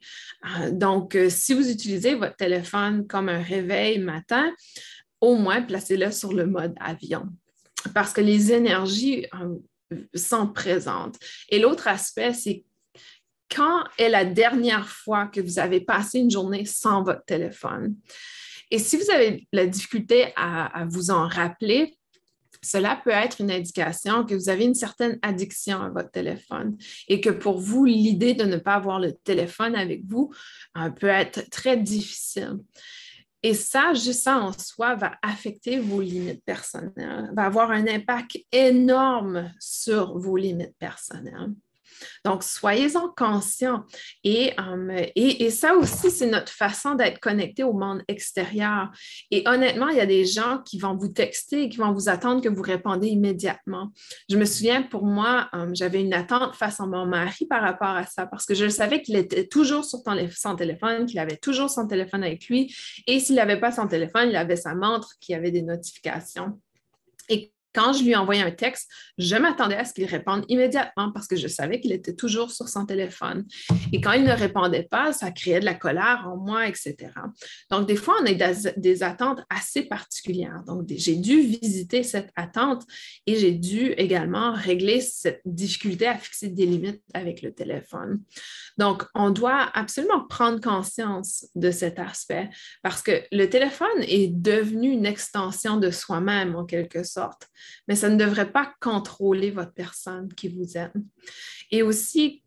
Euh, 0.61 0.71
donc, 0.71 1.17
si 1.31 1.55
vous 1.55 1.71
utilisez 1.71 2.15
votre 2.15 2.37
téléphone 2.37 3.07
comme 3.07 3.31
un 3.31 3.43
réveil 3.43 3.99
matin, 3.99 4.53
au 5.23 5.37
moins 5.37 5.63
placez-le 5.63 6.13
sur 6.13 6.35
le 6.35 6.47
mode 6.47 6.75
avion. 6.79 7.25
Parce 7.95 8.13
que 8.13 8.21
les 8.21 8.53
énergies 8.53 9.27
sont 10.15 10.49
présentes. 10.49 11.19
Et 11.49 11.59
l'autre 11.59 11.89
aspect, 11.89 12.35
c'est 12.35 12.65
quand 13.55 13.85
est 13.99 14.09
la 14.09 14.25
dernière 14.25 14.89
fois 14.89 15.27
que 15.27 15.41
vous 15.41 15.59
avez 15.59 15.81
passé 15.81 16.19
une 16.19 16.31
journée 16.31 16.65
sans 16.65 17.03
votre 17.03 17.25
téléphone? 17.25 17.97
Et 18.71 18.79
si 18.79 18.97
vous 18.97 19.11
avez 19.11 19.49
la 19.53 19.67
difficulté 19.67 20.33
à, 20.37 20.85
vous 20.91 21.11
en 21.11 21.27
rappeler, 21.27 21.97
cela 22.63 23.01
peut 23.03 23.11
être 23.11 23.41
une 23.41 23.51
indication 23.51 24.25
que 24.25 24.35
vous 24.35 24.49
avez 24.49 24.65
une 24.65 24.75
certaine 24.75 25.19
addiction 25.23 25.81
à 25.81 25.91
votre 25.91 26.11
téléphone 26.11 26.77
et 27.07 27.21
que 27.21 27.31
pour 27.31 27.59
vous, 27.59 27.85
l'idée 27.85 28.35
de 28.35 28.45
ne 28.45 28.57
pas 28.57 28.75
avoir 28.75 28.99
le 28.99 29.13
téléphone 29.13 29.75
avec 29.77 30.03
vous 30.07 30.33
euh, 30.77 30.91
peut 30.91 31.07
être 31.07 31.49
très 31.51 31.77
difficile. 31.77 32.59
Et 33.43 33.55
ça, 33.55 33.95
juste 33.95 34.23
ça 34.23 34.39
en 34.39 34.53
soi, 34.53 34.97
va 34.97 35.13
affecter 35.23 35.79
vos 35.79 36.01
limites 36.01 36.45
personnelles, 36.45 37.31
va 37.35 37.45
avoir 37.45 37.71
un 37.71 37.87
impact 37.87 38.39
énorme 38.51 39.53
sur 39.61 40.19
vos 40.19 40.37
limites 40.37 40.77
personnelles. 40.79 41.55
Donc, 42.25 42.43
soyez-en 42.43 43.09
conscients. 43.17 43.85
Euh, 44.27 45.07
et, 45.15 45.51
ça 45.51 45.75
aussi, 45.75 46.11
c'est 46.11 46.27
notre 46.27 46.53
façon 46.53 46.95
d'être 46.95 47.19
connecté 47.21 47.65
au 47.65 47.73
monde 47.73 48.03
extérieur. 48.09 48.91
Et 49.31 49.43
honnêtement, 49.47 49.89
il 49.89 49.97
y 49.97 50.01
a 50.01 50.07
des 50.07 50.25
gens 50.25 50.63
qui 50.65 50.79
vont 50.79 50.97
vous 50.97 51.09
texter, 51.09 51.69
qui 51.69 51.79
vont 51.79 51.93
vous 51.93 52.09
attendre 52.09 52.43
que 52.43 52.49
vous 52.49 52.63
répondez 52.63 53.09
immédiatement. 53.09 53.93
Je 54.29 54.37
me 54.37 54.45
souviens, 54.45 54.83
pour 54.83 55.05
moi, 55.05 55.49
euh, 55.55 55.71
j'avais 55.73 56.01
une 56.01 56.15
attente 56.15 56.55
face 56.55 56.81
à 56.81 56.87
mon 56.87 57.07
mari 57.07 57.47
par 57.47 57.63
rapport 57.63 57.89
à 57.89 58.05
ça 58.05 58.27
parce 58.27 58.47
que 58.47 58.55
je 58.55 58.69
savais 58.69 59.03
qu'il 59.03 59.17
était 59.17 59.47
toujours 59.47 59.85
sur 59.85 60.01
son 60.35 60.57
téléphone, 60.57 61.07
qu'il 61.07 61.19
avait 61.19 61.37
toujours 61.37 61.71
son 61.71 61.87
téléphone 61.87 62.25
avec 62.25 62.47
lui. 62.49 62.75
Et 63.07 63.21
s'il 63.21 63.37
n'avait 63.37 63.61
pas 63.61 63.73
son 63.73 63.87
téléphone, 63.87 64.29
il 64.31 64.37
avait 64.37 64.57
sa 64.57 64.75
montre 64.75 65.15
qui 65.21 65.35
avait 65.35 65.51
des 65.51 65.63
notifications. 65.63 66.59
Quand 67.79 67.93
je 67.93 68.03
lui 68.03 68.17
envoyais 68.17 68.43
un 68.43 68.51
texte, 68.51 68.91
je 69.19 69.37
m'attendais 69.37 69.77
à 69.77 69.85
ce 69.85 69.95
qu'il 69.95 70.05
réponde 70.05 70.45
immédiatement 70.49 71.13
parce 71.13 71.29
que 71.29 71.37
je 71.37 71.47
savais 71.47 71.79
qu'il 71.79 71.93
était 71.93 72.15
toujours 72.15 72.51
sur 72.51 72.69
son 72.69 72.85
téléphone. 72.85 73.47
Et 73.93 74.01
quand 74.01 74.13
il 74.13 74.25
ne 74.25 74.33
répondait 74.33 74.89
pas, 74.91 75.13
ça 75.13 75.31
créait 75.31 75.61
de 75.61 75.65
la 75.65 75.75
colère 75.75 76.25
en 76.27 76.37
moi, 76.37 76.67
etc. 76.67 76.97
Donc, 77.71 77.87
des 77.87 77.95
fois, 77.95 78.17
on 78.21 78.27
a 78.27 78.53
des, 78.77 79.03
attentes 79.05 79.41
assez 79.49 79.83
particulières. 79.83 80.65
Donc, 80.67 80.87
j'ai 80.89 81.15
dû 81.15 81.41
visiter 81.41 82.03
cette 82.03 82.31
attente 82.35 82.83
et 83.29 83.37
j'ai 83.37 83.53
dû 83.53 83.93
également 83.93 84.53
régler 84.55 85.01
cette 85.01 85.41
difficulté 85.45 86.09
à 86.09 86.17
fixer 86.17 86.49
des 86.49 86.67
limites 86.67 87.03
avec 87.15 87.43
le 87.43 87.53
téléphone. 87.55 88.21
Donc, 88.77 89.05
on 89.15 89.31
doit 89.31 89.71
absolument 89.75 90.27
prendre 90.27 90.61
conscience 90.61 91.47
de 91.55 91.71
cet 91.71 92.01
aspect 92.01 92.51
parce 92.83 93.03
que 93.03 93.23
le 93.31 93.49
téléphone 93.49 94.03
est 94.03 94.29
devenu 94.29 94.91
une 94.91 95.07
extension 95.07 95.77
de 95.77 95.93
soi-même 95.93 96.57
en 96.57 96.65
quelque 96.65 97.05
sorte 97.05 97.49
mais 97.87 97.97
ça 97.97 98.09
ne 98.09 98.17
devrait 98.17 98.53
pas 98.53 98.73
contrôler 98.81 99.51
votre 99.51 99.73
personne 99.73 100.33
qui 100.35 100.49
vous 100.49 100.77
êtes. 100.77 100.93
Et 101.71 101.83
aussi, 101.83 102.43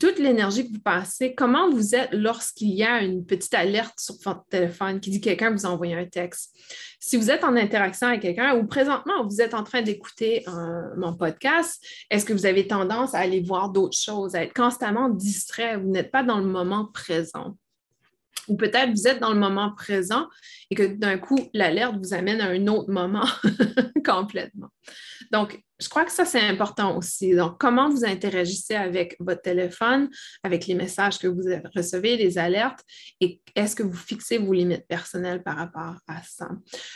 toute 0.00 0.18
l'énergie 0.18 0.66
que 0.66 0.72
vous 0.72 0.82
passez, 0.82 1.34
comment 1.34 1.70
vous 1.70 1.94
êtes 1.94 2.08
lorsqu'il 2.12 2.70
y 2.70 2.82
a 2.82 3.02
une 3.02 3.26
petite 3.26 3.52
alerte 3.54 4.00
sur 4.00 4.14
votre 4.24 4.44
téléphone 4.46 5.00
qui 5.00 5.10
dit 5.10 5.20
que 5.20 5.24
quelqu'un 5.24 5.50
vous 5.50 5.66
a 5.66 5.68
envoyé 5.68 5.94
un 5.94 6.06
texte? 6.06 6.56
Si 6.98 7.16
vous 7.16 7.30
êtes 7.30 7.44
en 7.44 7.56
interaction 7.56 8.08
avec 8.08 8.22
quelqu'un 8.22 8.56
ou 8.56 8.66
présentement 8.66 9.26
vous 9.26 9.40
êtes 9.40 9.54
en 9.54 9.64
train 9.64 9.82
d'écouter 9.82 10.44
mon 10.96 11.14
podcast, 11.14 11.84
est-ce 12.10 12.24
que 12.24 12.32
vous 12.32 12.46
avez 12.46 12.66
tendance 12.66 13.14
à 13.14 13.18
aller 13.18 13.42
voir 13.42 13.68
d'autres 13.68 13.98
choses, 13.98 14.34
à 14.34 14.44
être 14.44 14.54
constamment 14.54 15.08
distrait, 15.08 15.76
vous 15.76 15.88
n'êtes 15.88 16.10
pas 16.10 16.22
dans 16.22 16.38
le 16.38 16.46
moment 16.46 16.86
présent? 16.86 17.56
Ou 18.48 18.56
peut-être 18.56 18.90
vous 18.90 19.06
êtes 19.06 19.20
dans 19.20 19.32
le 19.32 19.38
moment 19.38 19.72
présent 19.74 20.28
et 20.70 20.74
que 20.74 20.84
d'un 20.84 21.18
coup, 21.18 21.38
l'alerte 21.54 21.96
vous 21.96 22.14
amène 22.14 22.40
à 22.40 22.48
un 22.48 22.66
autre 22.66 22.90
moment 22.90 23.26
complètement. 24.04 24.68
Donc, 25.30 25.62
je 25.82 25.88
crois 25.88 26.04
que 26.04 26.12
ça, 26.12 26.24
c'est 26.24 26.40
important 26.40 26.96
aussi. 26.96 27.34
Donc, 27.34 27.58
comment 27.58 27.90
vous 27.90 28.04
interagissez 28.04 28.74
avec 28.74 29.16
votre 29.18 29.42
téléphone, 29.42 30.08
avec 30.42 30.66
les 30.66 30.74
messages 30.74 31.18
que 31.18 31.26
vous 31.26 31.42
recevez, 31.74 32.16
les 32.16 32.38
alertes, 32.38 32.80
et 33.20 33.40
est-ce 33.56 33.74
que 33.74 33.82
vous 33.82 33.96
fixez 33.96 34.38
vos 34.38 34.52
limites 34.52 34.86
personnelles 34.86 35.42
par 35.42 35.56
rapport 35.56 35.96
à 36.06 36.22
ça? 36.22 36.48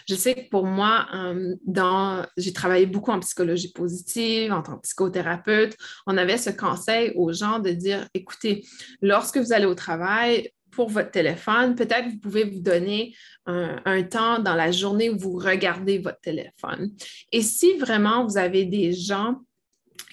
Je 0.09 0.15
sais 0.15 0.35
que 0.35 0.49
pour 0.51 0.67
moi, 0.67 1.09
euh, 1.15 2.25
j'ai 2.37 2.53
travaillé 2.53 2.87
beaucoup 2.87 3.11
en 3.11 3.21
psychologie 3.21 3.73
positive, 3.73 4.53
en 4.53 4.63
tant 4.63 4.77
que 4.77 4.83
psychothérapeute. 4.83 5.77
On 6.07 6.17
avait 6.17 6.39
ce 6.39 6.51
conseil 6.51 7.13
aux 7.17 7.33
gens 7.33 7.59
de 7.59 7.71
dire, 7.71 8.07
écoutez, 8.15 8.65
lorsque 9.03 9.39
vous 9.39 9.53
allez 9.53 9.67
au 9.67 9.75
travail, 9.75 10.51
pour 10.77 10.91
votre 10.91 11.11
téléphone, 11.11 11.75
peut-être 11.75 12.07
vous 12.11 12.19
pouvez 12.19 12.45
vous 12.45 12.61
donner 12.61 13.17
un, 13.47 14.03
temps 14.03 14.39
dans 14.39 14.55
la 14.55 14.71
journée 14.71 15.09
où 15.09 15.19
vous 15.19 15.39
regardez 15.39 15.99
votre 15.99 16.21
téléphone. 16.21 16.93
Et 17.33 17.41
si 17.41 17.79
vraiment 17.79 18.27
vous 18.27 18.37
avez 18.37 18.67
des 18.67 18.93
gens 18.93 19.41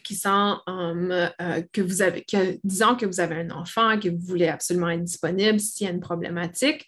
qui 0.06 0.16
sont, 0.16 0.58
euh, 0.70 1.28
euh, 1.42 1.62
que 1.74 1.82
vous 1.82 2.02
avez, 2.02 2.24
que, 2.24 2.58
disons 2.64 2.96
que 2.96 3.06
vous 3.06 3.20
avez 3.20 3.36
un 3.36 3.52
enfant, 3.52 4.00
que 4.00 4.08
vous 4.08 4.26
voulez 4.26 4.48
absolument 4.48 4.90
être 4.90 5.04
disponible 5.04 5.60
s'il 5.60 5.88
y 5.88 5.90
a 5.90 5.94
une 5.94 6.00
problématique, 6.00 6.86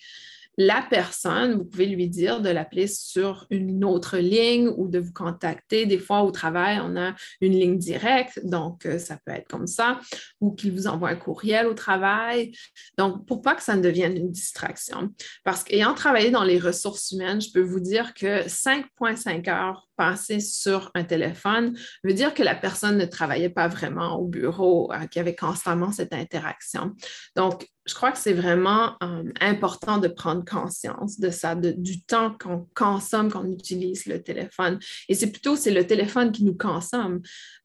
la 0.58 0.86
personne, 0.90 1.56
vous 1.56 1.66
pouvez 1.66 1.86
lui 1.86 2.08
dire 2.08 2.42
de 2.42 2.50
l'appeler 2.50 2.88
sur 2.88 3.46
une 3.50 3.84
autre 3.84 4.18
ligne 4.18 4.70
ou 4.78 4.88
de 4.88 5.00
vous 5.00 5.14
contacter. 5.14 5.86
Des 5.86 5.98
fois, 5.98 6.24
au 6.24 6.32
travail, 6.32 6.80
on 6.82 6.96
a 6.96 7.14
une 7.42 7.54
ligne 7.54 7.78
directe, 7.78 8.40
donc 8.46 8.86
euh, 8.86 8.98
ça 8.98 9.18
peut 9.26 9.34
être 9.34 9.48
comme 9.48 9.68
ça, 9.68 10.00
ou 10.42 10.52
qu'il 10.52 10.72
vous 10.72 10.88
envoie 10.88 11.10
un 11.10 11.16
courriel 11.16 11.68
au 11.68 11.74
travail. 11.74 12.54
Donc, 12.98 13.26
pour 13.26 13.42
pas 13.42 13.56
que 13.56 13.64
ça 13.64 13.76
ne 13.76 13.82
devienne 13.82 14.16
une 14.16 14.32
distraction. 14.32 15.10
Parce 15.44 15.64
qu'ayant 15.64 15.94
travaillé 15.94 16.32
dans 16.32 16.44
les 16.44 16.60
ressources 16.60 17.12
humaines, 17.12 17.42
je 17.42 17.52
peux 17.52 17.62
vous 17.62 17.80
dire 17.80 18.14
que 18.14 18.48
5,5 18.48 19.50
heures 19.50 19.88
passé 19.96 20.40
sur 20.40 20.92
un 20.96 21.04
téléphone 21.04 21.78
veut 22.04 22.14
dire 22.14 22.34
que 22.34 22.44
la 22.44 22.56
personne 22.56 22.98
ne 22.98 23.06
travaillait 23.06 23.50
pas 23.50 23.68
vraiment 23.68 24.20
au 24.20 24.26
bureau, 24.26 24.92
euh, 24.92 25.06
qu'il 25.08 25.20
y 25.20 25.22
avait 25.22 25.36
constamment 25.36 25.92
cette 25.92 26.14
interaction. 26.14 26.94
Donc, 27.36 27.68
je 27.86 27.94
crois 27.94 28.12
que 28.12 28.18
c'est 28.18 28.34
vraiment 28.34 28.96
euh, 29.04 29.24
important 29.40 30.00
de 30.00 30.08
prendre 30.08 30.44
conscience 30.44 31.20
de 31.20 31.30
ça, 31.30 31.56
du 31.56 32.04
temps 32.04 32.36
qu'on 32.40 32.68
consomme, 32.74 33.32
qu'on 33.32 33.50
utilise 33.52 34.08
le 34.08 34.24
téléphone. 34.24 34.80
Et 35.08 35.14
c'est 35.14 35.32
plutôt, 35.32 35.56
c'est 35.56 35.72
le 35.72 35.86
téléphone 35.86 36.32
qui 36.32 36.44
nous 36.44 36.58
consomme. 36.58 37.22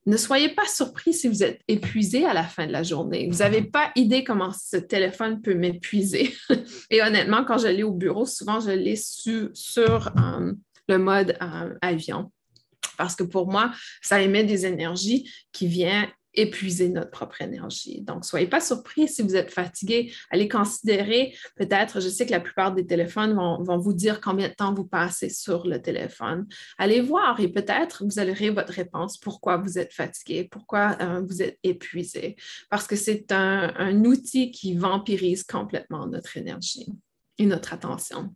Ne 0.07 0.17
soyez 0.17 0.51
pas 0.51 0.67
surpris 0.67 1.15
si 1.15 1.29
vous 1.29 1.43
êtes 1.43 1.61
épuisé 1.69 2.27
à 2.27 2.35
la 2.35 2.45
fin 2.45 2.67
de 2.67 2.73
la 2.73 2.83
journée. 2.83 3.29
Vous 3.31 3.39
n'avez 3.39 3.63
pas 3.63 3.93
idée 3.97 4.25
comment 4.25 4.53
ce 4.53 4.77
téléphone 4.77 5.41
peut 5.41 5.55
m'épuiser. 5.55 6.35
Et 6.91 7.03
honnêtement, 7.03 7.45
quand 7.45 7.59
je 7.59 7.69
l'ai 7.69 7.83
au 7.83 7.93
bureau, 7.93 8.27
souvent, 8.27 8.61
je 8.61 8.71
l'ai 8.71 8.97
sur 8.97 10.11
euh, 10.19 10.53
le 10.91 10.99
mode 10.99 11.37
euh, 11.41 11.75
avion 11.81 12.31
parce 13.01 13.17
que 13.17 13.23
pour 13.23 13.51
moi, 13.51 13.73
ça 14.03 14.21
émet 14.21 14.45
des 14.45 14.67
énergies 14.67 15.27
qui 15.53 15.67
viennent 15.67 16.11
épuiser 16.35 16.89
notre 16.89 17.11
propre 17.11 17.43
énergie. 17.43 18.03
Donc, 18.03 18.25
soyez 18.25 18.47
pas 18.47 18.61
surpris 18.61 19.09
si 19.09 19.23
vous 19.23 19.37
êtes 19.37 19.51
fatigué. 19.51 20.13
Allez 20.31 20.49
considérer, 20.49 21.35
peut-être, 21.57 22.01
je 22.01 22.09
sais 22.09 22.27
que 22.27 22.31
la 22.31 22.41
plupart 22.41 22.73
des 22.73 22.87
téléphones 22.87 23.35
vont, 23.35 23.79
vous 23.79 23.93
dire 23.93 24.21
combien 24.21 24.49
de 24.49 24.55
temps 24.55 24.75
vous 24.75 24.85
passez 24.85 25.31
sur 25.31 25.67
le 25.67 25.81
téléphone. 25.81 26.47
Allez 26.79 27.01
voir 27.01 27.41
et 27.41 27.49
peut-être 27.49 28.05
vous 28.05 28.19
aurez 28.19 28.51
votre 28.51 28.73
réponse 28.73 29.19
pourquoi 29.19 29.57
vous 29.57 29.79
êtes 29.79 29.93
fatigué, 29.93 30.47
pourquoi 30.51 30.97
euh, 31.01 31.23
vous 31.27 31.43
êtes 31.43 31.59
épuisé. 31.63 32.37
Parce 32.69 32.87
que 32.87 32.97
c'est 32.97 33.33
un, 33.33 33.73
un 33.77 34.05
outil 34.05 34.51
qui 34.51 34.75
vampirise 34.75 35.43
complètement 35.43 36.07
notre 36.07 36.37
énergie 36.37 36.87
et 37.39 37.47
notre 37.47 37.73
attention. 37.73 38.35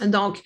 Donc, 0.00 0.42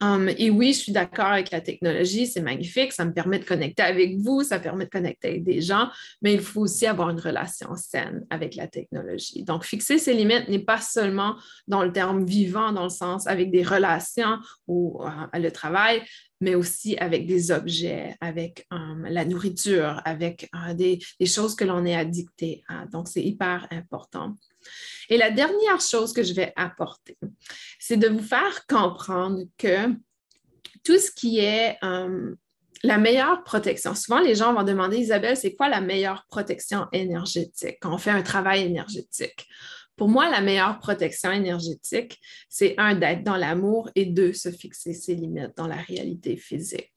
um, 0.00 0.28
et 0.28 0.50
oui, 0.50 0.72
je 0.72 0.78
suis 0.78 0.92
d'accord 0.92 1.26
avec 1.26 1.50
la 1.50 1.60
technologie, 1.60 2.26
c'est 2.26 2.40
magnifique, 2.40 2.92
ça 2.92 3.04
me 3.04 3.12
permet 3.12 3.38
de 3.38 3.44
connecter 3.44 3.82
avec 3.82 4.16
vous, 4.18 4.42
ça 4.42 4.58
permet 4.58 4.84
de 4.84 4.90
connecter 4.90 5.28
avec 5.28 5.44
des 5.44 5.60
gens, 5.60 5.88
mais 6.22 6.34
il 6.34 6.40
faut 6.40 6.62
aussi 6.62 6.86
avoir 6.86 7.10
une 7.10 7.20
relation 7.20 7.74
saine 7.76 8.24
avec 8.30 8.54
la 8.54 8.66
technologie. 8.66 9.44
Donc, 9.44 9.64
fixer 9.64 9.98
ses 9.98 10.14
limites 10.14 10.48
n'est 10.48 10.58
pas 10.58 10.80
seulement 10.80 11.36
dans 11.66 11.82
le 11.84 11.92
terme 11.92 12.24
vivant, 12.24 12.72
dans 12.72 12.84
le 12.84 12.90
sens 12.90 13.26
avec 13.26 13.50
des 13.50 13.62
relations 13.62 14.38
ou 14.66 15.02
euh, 15.04 15.38
le 15.38 15.50
travail, 15.50 16.02
mais 16.40 16.54
aussi 16.54 16.96
avec 16.98 17.26
des 17.26 17.50
objets, 17.50 18.14
avec 18.20 18.66
um, 18.70 19.06
la 19.08 19.24
nourriture, 19.24 20.00
avec 20.04 20.48
euh, 20.54 20.74
des, 20.74 21.00
des, 21.18 21.26
choses 21.26 21.56
que 21.56 21.64
l'on 21.64 21.84
est 21.84 21.96
addicté 21.96 22.62
à. 22.68 22.86
Donc, 22.86 23.08
c'est 23.08 23.22
hyper 23.22 23.66
important. 23.70 24.36
Et 25.08 25.16
la 25.16 25.30
dernière 25.30 25.80
chose 25.80 26.12
que 26.12 26.22
je 26.22 26.34
vais 26.34 26.52
apporter, 26.56 27.16
c'est 27.78 27.96
de 27.96 28.08
vous 28.08 28.22
faire 28.22 28.66
comprendre 28.66 29.42
que 29.56 29.88
tout 30.84 30.98
ce 30.98 31.10
qui 31.10 31.40
est 31.40 31.76
euh, 31.82 32.34
la 32.82 32.98
meilleure 32.98 33.42
protection, 33.44 33.94
souvent 33.94 34.20
les 34.20 34.34
gens 34.34 34.54
vont 34.54 34.62
demander, 34.62 34.98
Isabelle, 34.98 35.36
c'est 35.36 35.54
quoi 35.54 35.68
la 35.68 35.80
meilleure 35.80 36.24
protection 36.28 36.86
énergétique? 36.92 37.78
Quand 37.80 37.94
on 37.94 37.98
fait 37.98 38.10
un 38.10 38.22
travail 38.22 38.62
énergétique? 38.62 39.46
Pour 39.96 40.08
moi, 40.08 40.30
la 40.30 40.40
meilleure 40.40 40.78
protection 40.78 41.32
énergétique, 41.32 42.20
c'est 42.48 42.74
un, 42.78 42.94
d'être 42.94 43.24
dans 43.24 43.36
l'amour 43.36 43.90
et 43.96 44.06
deux, 44.06 44.32
se 44.32 44.50
fixer 44.50 44.92
ses 44.92 45.16
limites 45.16 45.56
dans 45.56 45.66
la 45.66 45.76
réalité 45.76 46.36
physique. 46.36 46.92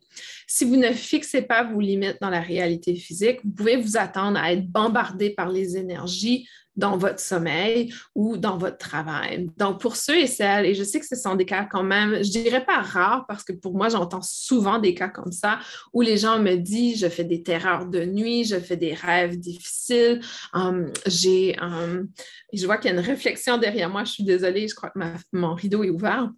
Si 0.45 0.65
vous 0.65 0.75
ne 0.75 0.91
fixez 0.91 1.41
pas 1.41 1.63
vos 1.63 1.79
limites 1.79 2.17
dans 2.21 2.29
la 2.29 2.41
réalité 2.41 2.95
physique, 2.95 3.39
vous 3.43 3.51
pouvez 3.51 3.77
vous 3.77 3.97
attendre 3.97 4.37
à 4.37 4.51
être 4.53 4.67
bombardé 4.67 5.31
par 5.31 5.49
les 5.49 5.77
énergies 5.77 6.47
dans 6.75 6.97
votre 6.97 7.19
sommeil 7.19 7.93
ou 8.15 8.37
dans 8.37 8.57
votre 8.57 8.77
travail. 8.77 9.49
Donc, 9.57 9.81
pour 9.81 9.95
ceux 9.95 10.17
et 10.17 10.27
celles, 10.27 10.65
et 10.65 10.73
je 10.73 10.83
sais 10.83 10.99
que 10.99 11.05
ce 11.05 11.15
sont 11.15 11.35
des 11.35 11.45
cas 11.45 11.65
quand 11.69 11.83
même, 11.83 12.23
je 12.23 12.31
dirais 12.31 12.63
pas 12.65 12.81
rares, 12.81 13.25
parce 13.27 13.43
que 13.43 13.53
pour 13.53 13.75
moi, 13.75 13.89
j'entends 13.89 14.21
souvent 14.21 14.79
des 14.79 14.93
cas 14.93 15.09
comme 15.09 15.31
ça, 15.31 15.59
où 15.93 16.01
les 16.01 16.17
gens 16.17 16.39
me 16.39 16.55
disent, 16.55 16.99
je 17.01 17.09
fais 17.09 17.23
des 17.23 17.43
terreurs 17.43 17.85
de 17.85 18.05
nuit, 18.05 18.45
je 18.45 18.59
fais 18.59 18.77
des 18.77 18.93
rêves 18.93 19.37
difficiles, 19.37 20.21
um, 20.53 20.91
j'ai, 21.05 21.57
um, 21.61 22.07
je 22.53 22.65
vois 22.65 22.77
qu'il 22.77 22.91
y 22.91 22.93
a 22.93 22.97
une 22.97 23.05
réflexion 23.05 23.57
derrière 23.57 23.89
moi, 23.89 24.03
je 24.05 24.13
suis 24.13 24.23
désolée, 24.23 24.67
je 24.67 24.75
crois 24.75 24.89
que 24.89 24.99
mon 25.33 25.53
rideau 25.53 25.83
est 25.83 25.89
ouvert. 25.89 26.29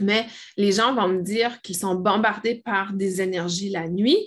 Mais 0.00 0.26
les 0.56 0.72
gens 0.72 0.94
vont 0.94 1.08
me 1.08 1.22
dire 1.22 1.60
qu'ils 1.60 1.76
sont 1.76 1.94
bombardés 1.94 2.62
par 2.64 2.94
des 2.94 3.20
énergies 3.20 3.68
la 3.68 3.88
nuit 3.88 4.18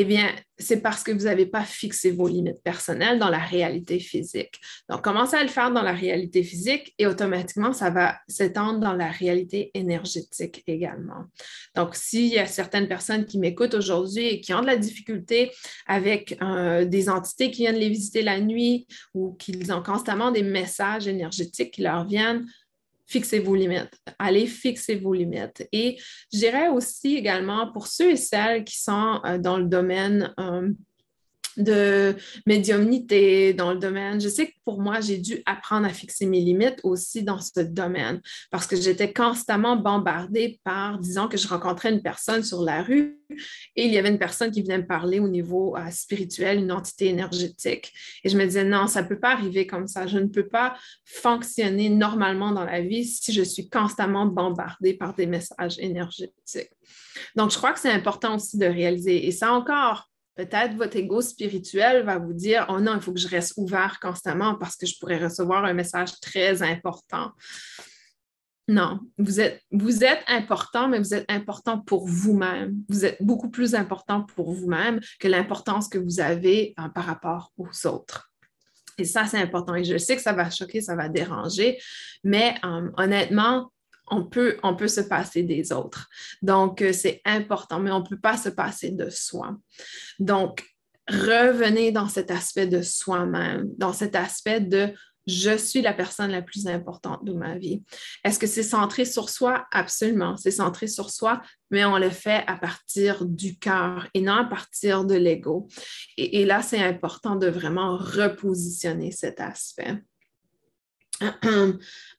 eh 0.00 0.04
bien, 0.04 0.32
c'est 0.56 0.80
parce 0.80 1.02
que 1.02 1.10
vous 1.10 1.24
n'avez 1.24 1.46
pas 1.46 1.64
fixé 1.64 2.12
vos 2.12 2.28
limites 2.28 2.62
personnelles 2.62 3.18
dans 3.18 3.30
la 3.30 3.40
réalité 3.40 3.98
physique. 3.98 4.60
Donc, 4.88 5.02
commencez 5.02 5.34
à 5.34 5.42
le 5.42 5.48
faire 5.48 5.72
dans 5.72 5.82
la 5.82 5.92
réalité 5.92 6.44
physique? 6.44 6.94
Et 6.98 7.06
automatiquement, 7.08 7.72
ça 7.72 7.90
va 7.90 8.16
s'étendre 8.28 8.78
dans 8.78 8.92
la 8.92 9.10
réalité 9.10 9.72
énergétique 9.74 10.62
également. 10.68 11.24
Donc, 11.74 11.96
s'il 11.96 12.26
y 12.26 12.38
a 12.38 12.46
certaines 12.46 12.86
personnes 12.86 13.26
qui 13.26 13.40
m'écoutent 13.40 13.74
aujourd'hui 13.74 14.24
et 14.28 14.40
qui 14.40 14.54
ont 14.54 14.60
de 14.60 14.66
la 14.66 14.76
difficulté 14.76 15.50
avec 15.88 16.38
euh, 16.42 16.84
des 16.84 17.08
entités 17.08 17.50
qui 17.50 17.62
viennent 17.62 17.74
les 17.74 17.88
visiter 17.88 18.22
la 18.22 18.38
nuit 18.38 18.86
ou 19.14 19.32
qu'ils 19.32 19.72
ont 19.72 19.82
constamment 19.82 20.30
des 20.30 20.44
messages 20.44 21.08
énergétiques 21.08 21.72
qui 21.72 21.82
leur 21.82 22.06
viennent, 22.06 22.46
fixez 23.08 23.40
vos 23.40 23.54
limites. 23.54 23.98
Allez 24.18 24.46
fixer 24.46 24.96
vos 24.96 25.14
limites. 25.14 25.66
Et 25.72 25.98
je 26.32 26.38
dirais 26.38 26.68
aussi 26.68 27.16
également 27.16 27.72
pour 27.72 27.86
ceux 27.86 28.12
et 28.12 28.16
celles 28.16 28.64
qui 28.64 28.78
sont 28.78 29.20
euh, 29.24 29.38
dans 29.38 29.56
le 29.56 29.64
domaine 29.64 30.32
euh, 30.38 30.70
de 31.58 32.16
médiumnité 32.46 33.52
dans 33.52 33.72
le 33.72 33.78
domaine. 33.78 34.20
Je 34.20 34.28
sais 34.28 34.46
que 34.46 34.54
pour 34.64 34.80
moi, 34.80 35.00
j'ai 35.00 35.18
dû 35.18 35.42
apprendre 35.46 35.86
à 35.86 35.90
fixer 35.90 36.26
mes 36.26 36.40
limites 36.40 36.80
aussi 36.84 37.22
dans 37.22 37.40
ce 37.40 37.60
domaine 37.60 38.20
parce 38.50 38.66
que 38.66 38.76
j'étais 38.76 39.12
constamment 39.12 39.76
bombardée 39.76 40.60
par, 40.64 40.98
disons 40.98 41.28
que 41.28 41.36
je 41.36 41.48
rencontrais 41.48 41.92
une 41.92 42.02
personne 42.02 42.42
sur 42.42 42.62
la 42.62 42.82
rue 42.82 43.18
et 43.76 43.84
il 43.84 43.92
y 43.92 43.98
avait 43.98 44.08
une 44.08 44.18
personne 44.18 44.50
qui 44.50 44.62
venait 44.62 44.78
me 44.78 44.86
parler 44.86 45.20
au 45.20 45.28
niveau 45.28 45.76
euh, 45.76 45.90
spirituel, 45.90 46.58
une 46.58 46.72
entité 46.72 47.06
énergétique. 47.06 47.92
Et 48.24 48.28
je 48.28 48.36
me 48.36 48.44
disais, 48.44 48.64
non, 48.64 48.86
ça 48.86 49.02
ne 49.02 49.08
peut 49.08 49.18
pas 49.18 49.32
arriver 49.32 49.66
comme 49.66 49.86
ça. 49.86 50.06
Je 50.06 50.18
ne 50.18 50.26
peux 50.26 50.48
pas 50.48 50.76
fonctionner 51.04 51.88
normalement 51.88 52.52
dans 52.52 52.64
la 52.64 52.80
vie 52.80 53.04
si 53.04 53.32
je 53.32 53.42
suis 53.42 53.68
constamment 53.68 54.26
bombardée 54.26 54.94
par 54.94 55.14
des 55.14 55.26
messages 55.26 55.78
énergétiques. 55.78 56.70
Donc, 57.36 57.50
je 57.50 57.58
crois 57.58 57.72
que 57.72 57.80
c'est 57.80 57.90
important 57.90 58.36
aussi 58.36 58.56
de 58.58 58.66
réaliser. 58.66 59.26
Et 59.26 59.32
ça 59.32 59.52
encore, 59.52 60.07
Peut-être 60.38 60.76
votre 60.76 60.96
ego 60.96 61.20
spirituel 61.20 62.04
va 62.04 62.16
vous 62.18 62.32
dire 62.32 62.64
Oh 62.68 62.78
non, 62.78 62.94
il 62.94 63.00
faut 63.00 63.12
que 63.12 63.18
je 63.18 63.26
reste 63.26 63.54
ouvert 63.56 63.98
constamment 64.00 64.54
parce 64.54 64.76
que 64.76 64.86
je 64.86 64.96
pourrais 64.96 65.18
recevoir 65.18 65.64
un 65.64 65.74
message 65.74 66.20
très 66.20 66.62
important. 66.62 67.32
Non, 68.68 69.00
vous 69.18 69.40
êtes, 69.40 69.64
important, 70.28 70.86
mais 70.88 71.00
vous 71.00 71.12
êtes 71.12 71.28
important 71.28 71.80
pour 71.80 72.06
vous-même. 72.06 72.76
Vous 72.88 73.04
êtes 73.04 73.20
beaucoup 73.20 73.50
plus 73.50 73.74
important 73.74 74.22
pour 74.22 74.52
vous-même 74.52 75.00
que 75.18 75.26
l'importance 75.26 75.88
que 75.88 75.98
vous 75.98 76.20
avez 76.20 76.72
euh, 76.78 76.88
par 76.90 77.06
rapport 77.06 77.50
aux 77.58 77.86
autres. 77.88 78.30
Et 78.96 79.04
ça, 79.04 79.26
c'est 79.26 79.38
important. 79.38 79.74
Et 79.74 79.82
je 79.82 79.98
sais 79.98 80.14
que 80.14 80.22
ça 80.22 80.34
va 80.34 80.50
choquer, 80.50 80.80
ça 80.80 80.94
va 80.94 81.08
déranger, 81.08 81.80
mais 82.22 82.54
euh, 82.64 82.88
honnêtement, 82.96 83.72
on 84.10 84.24
peut, 84.24 84.88
se 84.88 85.00
passer 85.00 85.42
des 85.42 85.72
autres. 85.72 86.08
Donc, 86.42 86.82
euh, 86.82 86.92
c'est 86.92 87.20
important, 87.24 87.80
mais 87.80 87.90
on 87.90 88.00
ne 88.00 88.06
peut 88.06 88.20
pas 88.20 88.36
se 88.36 88.48
passer 88.48 88.90
de 88.90 89.10
soi. 89.10 89.56
Donc, 90.18 90.64
revenez 91.08 91.92
dans 91.92 92.08
cet 92.08 92.30
aspect 92.30 92.66
de 92.66 92.82
soi-même, 92.82 93.68
dans 93.76 93.92
cet 93.92 94.14
aspect 94.14 94.60
de 94.60 94.92
je 95.28 95.58
suis 95.58 95.82
la 95.82 95.92
personne 95.92 96.30
la 96.30 96.40
plus 96.40 96.66
importante 96.66 97.22
de 97.24 97.34
ma 97.34 97.58
vie. 97.58 97.82
Est-ce 98.24 98.38
que 98.38 98.46
c'est 98.46 98.62
centré 98.62 99.04
sur 99.04 99.28
soi? 99.28 99.66
Absolument, 99.70 100.38
c'est 100.38 100.50
centré 100.50 100.86
sur 100.86 101.10
soi, 101.10 101.42
mais 101.70 101.84
on 101.84 101.98
le 101.98 102.08
fait 102.08 102.44
à 102.46 102.56
partir 102.56 103.26
du 103.26 103.58
cœur 103.58 104.08
et 104.14 104.22
non 104.22 104.32
à 104.32 104.44
partir 104.44 105.04
de 105.04 105.14
l'ego. 105.14 105.68
Et, 106.16 106.46
là, 106.46 106.62
c'est 106.62 106.82
important 106.82 107.36
de 107.36 107.46
vraiment 107.46 107.98
repositionner 107.98 109.12
cet 109.12 109.38
aspect. 109.40 110.02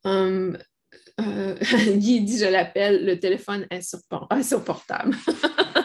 Hum, 0.04 0.58
euh, 1.20 1.56
Guy 1.96 2.22
dit, 2.22 2.38
je 2.38 2.46
l'appelle, 2.46 3.06
le 3.06 3.20
téléphone 3.20 3.66
insupportable. 3.72 5.16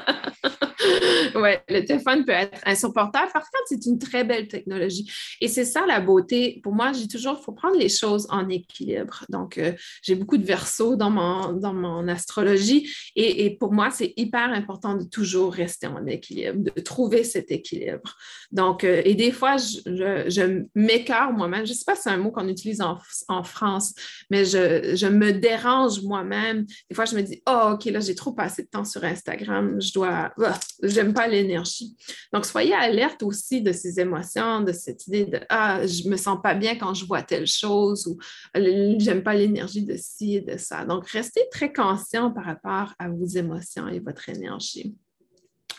oui, 1.35 1.51
le 1.69 1.85
téléphone 1.85 2.25
peut 2.25 2.33
être 2.33 2.59
insupportable. 2.67 3.31
Par 3.33 3.43
contre, 3.43 3.65
c'est 3.67 3.87
une 3.87 3.99
très 3.99 4.25
belle 4.25 4.49
technologie. 4.49 5.11
Et 5.41 5.49
c'est 5.49 5.65
ça 5.65 5.87
la 5.87 6.01
beauté. 6.01 6.61
Pour 6.63 6.75
moi, 6.75 6.93
j'ai 6.93 7.09
toujours, 7.09 7.37
il 7.41 7.45
faut 7.45 7.53
prendre 7.53 7.77
les 7.77 7.89
choses 7.89 8.27
en 8.31 8.49
équilibre. 8.49 9.25
Donc, 9.29 9.59
euh, 9.59 9.73
j'ai 10.03 10.15
beaucoup 10.15 10.37
de 10.37 10.45
versos 10.45 10.97
dans 10.97 11.11
mon, 11.11 11.53
dans 11.53 11.75
mon 11.75 12.09
astrologie. 12.09 12.91
Et, 13.17 13.57
pour 13.59 13.73
moi, 13.73 13.91
c'est 13.91 14.13
hyper 14.17 14.51
important 14.53 14.95
de 14.97 15.05
toujours 15.05 15.53
rester 15.53 15.87
en 15.87 16.07
équilibre, 16.07 16.59
de 16.59 16.81
trouver 16.81 17.25
cet 17.25 17.51
équilibre. 17.51 18.17
Donc, 18.51 18.85
euh, 18.85 19.03
et 19.05 19.15
des 19.15 19.33
fois, 19.33 19.57
je, 19.57 20.25
je, 20.29 20.65
m'écœure 20.75 21.33
moi-même. 21.33 21.67
Je 21.67 21.73
ne 21.73 21.77
sais 21.77 21.85
pas 21.87 21.95
si 21.95 22.03
c'est 22.03 22.11
un 22.11 22.17
mot 22.17 22.31
qu'on 22.31 22.49
utilise 22.49 22.81
en, 22.81 22.99
en, 23.29 23.43
France, 23.43 23.95
mais 24.31 24.45
je, 24.45 25.07
me 25.07 25.33
dérange 25.33 26.03
moi-même. 26.03 26.67
Des 26.89 26.95
fois, 26.95 27.05
je 27.05 27.17
me 27.17 27.23
dis, 27.23 27.43
oh, 27.49 27.73
OK, 27.73 27.85
là, 27.87 28.01
j'ai 28.01 28.15
trop 28.15 28.33
passé 28.33 28.63
de 28.63 28.69
temps 28.69 28.85
sur 28.85 29.05
Instagram. 29.05 29.81
Je 29.81 29.93
dois, 29.93 30.33
pas 31.15 31.27
l'énergie. 31.27 31.97
Donc, 32.33 32.45
soyez 32.45 32.75
alerte 32.75 33.23
aussi 33.23 33.63
de 33.63 33.73
ces 33.73 34.01
émotions, 34.01 34.61
de 34.61 34.73
cette 34.73 35.07
idée 35.07 35.25
de 35.25 35.41
Ah, 35.49 35.87
je 35.87 36.09
me 36.09 36.17
sens 36.17 36.39
pas 36.43 36.55
bien 36.55 36.77
quand 36.77 36.93
je 36.93 37.07
vois 37.07 37.23
telle 37.23 37.47
chose 37.47 38.07
ou 38.07 38.19
j'aime 38.55 39.23
pas 39.23 39.35
l'énergie 39.35 39.83
de 39.83 39.97
ci 39.97 40.37
et 40.37 40.41
de 40.41 40.59
ça. 40.59 40.85
Donc, 40.85 41.09
restez 41.09 41.43
très 41.51 41.73
conscient 41.73 42.31
par 42.31 42.45
rapport 42.45 42.93
à 42.99 43.09
vos 43.09 43.27
émotions 43.27 43.89
et 43.89 44.01
votre 44.01 44.29
énergie. 44.29 44.95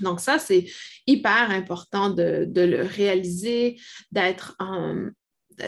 Donc 0.02 0.20
ça, 0.20 0.40
c'est 0.40 0.66
hyper 1.08 1.52
important 1.52 2.10
de, 2.10 2.48
le 2.54 2.82
réaliser, 2.84 3.80
d'être 4.12 4.56
en 4.60 5.10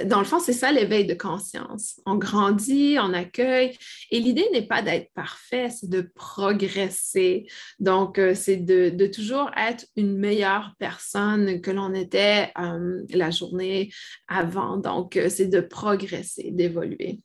dans 0.05 0.19
le 0.19 0.25
fond, 0.25 0.39
c'est 0.39 0.53
ça 0.53 0.71
l'éveil 0.71 1.05
de 1.05 1.13
conscience. 1.13 2.01
On 2.05 2.15
grandit, 2.15 2.97
on 2.99 3.13
accueille. 3.13 3.77
Et 4.11 4.19
l'idée 4.19 4.47
n'est 4.51 4.65
pas 4.67 4.81
d'être 4.81 5.11
parfait, 5.13 5.69
c'est 5.69 5.89
de 5.89 6.01
progresser. 6.01 7.47
Donc, 7.79 8.19
euh, 8.19 8.35
c'est 8.35 8.57
de, 8.57 9.07
toujours 9.07 9.49
être 9.55 9.85
une 9.95 10.17
meilleure 10.17 10.73
personne 10.77 11.61
que 11.61 11.71
l'on 11.71 11.93
était 11.93 12.51
euh, 12.59 13.03
la 13.09 13.31
journée 13.31 13.91
avant. 14.27 14.77
Donc, 14.77 15.15
euh, 15.15 15.29
c'est 15.29 15.47
de 15.47 15.61
progresser, 15.61 16.51
d'évoluer. 16.51 17.21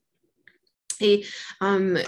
Et 1.00 1.26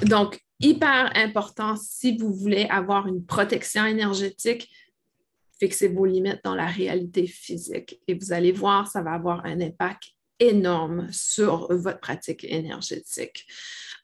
donc, 0.03 0.39
hyper 0.61 1.11
important, 1.17 1.75
si 1.75 2.17
vous 2.17 2.33
voulez 2.33 2.67
avoir 2.71 3.09
une 3.09 3.27
protection 3.27 3.85
énergétique, 3.87 4.71
fixez 5.59 5.89
vos 5.89 6.05
limites 6.05 6.41
dans 6.45 6.55
la 6.55 6.67
réalité 6.67 7.27
physique. 7.27 8.01
Et 8.07 8.15
vous 8.15 8.33
allez 8.33 8.53
voir, 8.53 8.87
ça 8.87 9.03
va 9.03 9.13
avoir 9.13 9.45
un 9.47 9.61
impact 9.61 10.15
énorme 10.49 11.09
sur 11.11 11.72
votre 11.74 12.01
pratique 12.01 12.45
énergétique. 12.45 13.47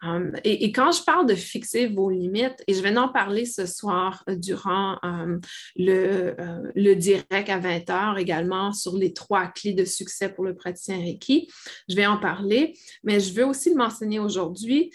Um, 0.02 0.32
et, 0.44 0.72
quand 0.72 0.92
je 0.92 1.02
parle 1.02 1.26
de 1.26 1.34
fixer 1.34 1.86
vos 1.86 2.08
limites, 2.08 2.64
et 2.66 2.72
je 2.72 2.80
vais 2.80 2.96
en 2.96 3.10
parler 3.10 3.44
ce 3.44 3.66
soir 3.66 4.24
euh, 4.28 4.34
durant 4.34 4.98
um, 5.02 5.40
le, 5.76 6.40
euh, 6.40 6.72
le, 6.74 6.94
direct 6.94 7.50
à 7.50 7.58
20 7.58 7.90
heures 7.90 8.18
également 8.18 8.72
sur 8.72 8.96
les 8.96 9.12
trois 9.12 9.48
clés 9.48 9.74
de 9.74 9.84
succès 9.84 10.30
pour 10.30 10.44
le 10.44 10.54
praticien 10.54 10.96
Reiki, 10.96 11.50
je 11.86 11.96
vais 11.96 12.06
en 12.06 12.16
parler, 12.16 12.78
mais 13.04 13.20
je 13.20 13.34
veux 13.34 13.44
aussi 13.44 13.70
le 13.70 13.76
mentionner 13.76 14.18
aujourd'hui. 14.18 14.90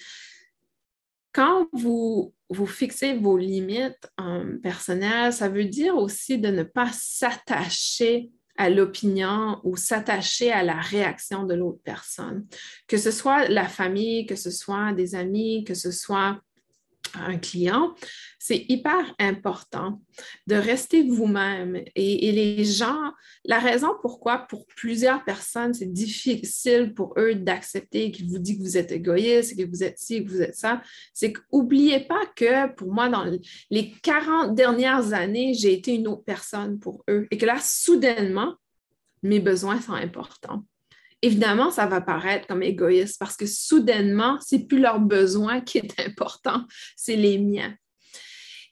Quand 1.33 1.67
vous, 1.71 2.33
vous 2.49 2.65
fixez 2.65 3.13
vos 3.13 3.37
limites 3.37 4.09
um, 4.17 4.59
personnelles, 4.61 5.33
ça 5.33 5.49
veut 5.49 5.65
dire 5.65 5.95
aussi 5.97 6.39
de 6.39 6.49
ne 6.49 6.63
pas 6.63 6.89
s'attacher 6.91 8.31
à 8.58 8.70
l'opinion 8.70 9.60
ou 9.64 9.76
s'attacher 9.76 10.51
à 10.51 10.64
la 10.64 10.80
réaction 10.80 11.43
de 11.43 11.53
l'autre 11.53 11.82
personne. 11.84 12.45
Que 12.88 12.97
ce 12.97 13.12
soit 13.12 13.47
la 13.47 13.68
famille, 13.68 14.26
que 14.26 14.36
ce 14.36 14.51
soit 14.51 14.93
des 14.93 15.16
amis, 15.16 15.64
que 15.66 15.74
ce 15.74 15.91
soit 15.91 16.39
un 17.22 17.38
client, 17.38 17.95
c'est 18.39 18.66
hyper 18.70 19.16
important 19.20 20.01
de 20.47 20.55
rester 20.55 21.03
vous-même. 21.03 21.82
Et, 21.95 22.32
les 22.32 22.63
gens, 22.63 23.11
la 23.43 23.59
raison 23.59 23.89
pourquoi 24.01 24.39
pour 24.39 24.66
plusieurs 24.68 25.24
personnes, 25.24 25.74
c'est 25.74 25.91
difficile 25.91 26.93
pour 26.93 27.13
eux 27.18 27.36
d'accepter 27.36 28.11
qu'ils 28.11 28.30
vous 28.30 28.39
disent 28.39 28.57
que 28.57 28.63
vous 28.63 28.78
êtes 28.78 28.91
égoïste, 28.91 29.57
que 29.57 29.68
vous 29.68 29.84
êtes 29.84 29.99
ci, 29.99 30.24
que 30.24 30.30
vous 30.30 30.41
êtes 30.41 30.55
ça, 30.55 30.82
c'est 31.13 31.34
qu'oubliez 31.34 32.01
pas 32.01 32.26
que 32.36 32.74
pour 32.74 32.91
moi, 32.91 33.09
dans 33.09 33.26
les 33.70 33.91
40 34.03 34.55
dernières 34.55 35.13
années, 35.13 35.53
j'ai 35.53 35.74
été 35.74 35.95
une 35.95 36.07
autre 36.07 36.24
personne 36.24 36.80
pour 36.80 37.03
eux 37.09 37.28
et 37.32 37.38
que 37.38 37.45
là, 37.45 37.57
soudainement, 37.61 38.55
mes 39.24 39.39
besoins 39.39 39.82
sont 39.82 39.93
importants 39.93 40.63
évidemment, 41.26 41.71
ça 41.71 41.88
va 41.88 42.01
paraître 42.01 42.47
comme 42.47 42.61
égoïste 42.61 43.17
parce 43.19 43.36
que 43.36 43.47
soudainement, 43.47 44.38
c'est 44.41 44.67
plus 44.67 44.80
leur 44.80 44.99
besoin 44.99 45.61
qui 45.61 45.80
est 45.80 45.99
important, 45.99 46.65
c'est 46.95 47.15
les 47.15 47.39
miens. 47.39 47.73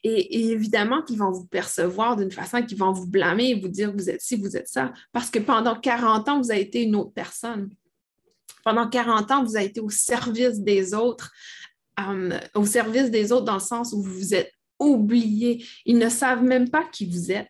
Et, 0.03 0.51
évidemment 0.51 1.01
qu'ils 1.01 1.17
vont 1.17 1.31
vous 1.31 1.47
percevoir 1.47 2.15
d'une 2.15 2.31
façon 2.31 2.61
qu'ils 2.61 2.77
vont 2.77 2.91
vous 2.91 3.07
blâmer 3.07 3.51
et 3.51 3.59
vous 3.59 3.69
dire 3.69 3.91
vous 3.91 4.09
êtes 4.09 4.21
ci, 4.21 4.35
vous 4.35 4.55
êtes 4.55 4.67
ça, 4.67 4.93
parce 5.11 5.29
que 5.29 5.39
pendant 5.39 5.79
40 5.79 6.29
ans, 6.29 6.41
vous 6.41 6.51
avez 6.51 6.61
été 6.61 6.83
une 6.83 6.95
autre 6.95 7.13
personne. 7.13 7.69
Pendant 8.63 8.87
40 8.87 9.31
ans, 9.31 9.43
vous 9.43 9.55
avez 9.55 9.65
été 9.65 9.79
au 9.79 9.89
service 9.89 10.59
des 10.59 10.93
autres, 10.93 11.31
euh, 11.99 12.37
au 12.53 12.65
service 12.65 13.09
des 13.09 13.31
autres 13.31 13.45
dans 13.45 13.55
le 13.55 13.59
sens 13.59 13.93
où 13.93 14.01
vous 14.01 14.13
vous 14.13 14.35
êtes 14.35 14.51
oublié. 14.79 15.65
Ils 15.85 15.97
ne 15.97 16.09
savent 16.09 16.43
même 16.43 16.69
pas 16.69 16.83
qui 16.83 17.05
vous 17.09 17.31
êtes. 17.31 17.49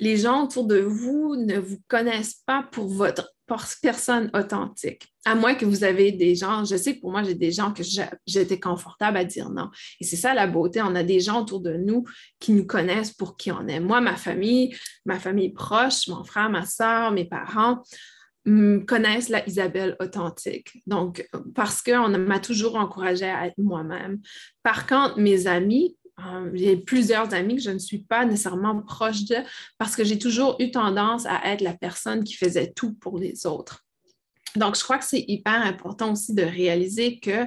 Les 0.00 0.16
gens 0.16 0.44
autour 0.44 0.64
de 0.64 0.80
vous 0.80 1.36
ne 1.36 1.58
vous 1.58 1.78
connaissent 1.88 2.42
pas 2.46 2.66
pour 2.72 2.88
votre 2.88 3.30
personne 3.82 4.30
authentique. 4.34 5.12
À 5.24 5.34
moins 5.34 5.54
que 5.54 5.64
vous 5.64 5.84
avez 5.84 6.12
des 6.12 6.34
gens, 6.34 6.64
je 6.64 6.76
sais 6.76 6.96
que 6.96 7.00
pour 7.00 7.10
moi, 7.10 7.22
j'ai 7.22 7.34
des 7.34 7.50
gens 7.50 7.72
que 7.72 7.82
j'étais 8.26 8.60
confortable 8.60 9.16
à 9.16 9.24
dire 9.24 9.50
non. 9.50 9.70
Et 10.00 10.04
c'est 10.04 10.16
ça 10.16 10.34
la 10.34 10.46
beauté. 10.46 10.80
On 10.82 10.94
a 10.94 11.02
des 11.02 11.20
gens 11.20 11.42
autour 11.42 11.60
de 11.60 11.72
nous 11.74 12.04
qui 12.40 12.52
nous 12.52 12.66
connaissent 12.66 13.12
pour 13.12 13.36
qui 13.36 13.50
on 13.50 13.66
est. 13.66 13.80
Moi, 13.80 14.00
ma 14.00 14.16
famille, 14.16 14.76
ma 15.04 15.18
famille 15.18 15.52
proche, 15.52 16.08
mon 16.08 16.24
frère, 16.24 16.50
ma 16.50 16.64
soeur, 16.64 17.12
mes 17.12 17.24
parents, 17.24 17.82
connaissent 18.86 19.28
la 19.28 19.46
Isabelle 19.46 19.96
authentique. 20.00 20.82
Donc, 20.86 21.28
parce 21.54 21.82
qu'on 21.82 22.08
m'a 22.08 22.40
toujours 22.40 22.76
encouragée 22.76 23.28
à 23.28 23.46
être 23.46 23.58
moi-même. 23.58 24.20
Par 24.62 24.86
contre, 24.86 25.18
mes 25.18 25.46
amis, 25.46 25.96
euh, 26.26 26.50
j'ai 26.54 26.76
plusieurs 26.76 27.32
amis 27.32 27.56
que 27.56 27.62
je 27.62 27.70
ne 27.70 27.78
suis 27.78 27.98
pas 27.98 28.24
nécessairement 28.24 28.82
proche 28.82 29.24
de 29.24 29.36
parce 29.78 29.94
que 29.94 30.04
j'ai 30.04 30.18
toujours 30.18 30.56
eu 30.58 30.70
tendance 30.70 31.26
à 31.26 31.40
être 31.46 31.60
la 31.60 31.74
personne 31.74 32.24
qui 32.24 32.34
faisait 32.34 32.72
tout 32.72 32.94
pour 32.94 33.18
les 33.18 33.46
autres. 33.46 33.84
Donc, 34.56 34.76
je 34.76 34.82
crois 34.82 34.98
que 34.98 35.04
c'est 35.04 35.24
hyper 35.28 35.62
important 35.62 36.12
aussi 36.12 36.34
de 36.34 36.42
réaliser 36.42 37.20
que 37.20 37.46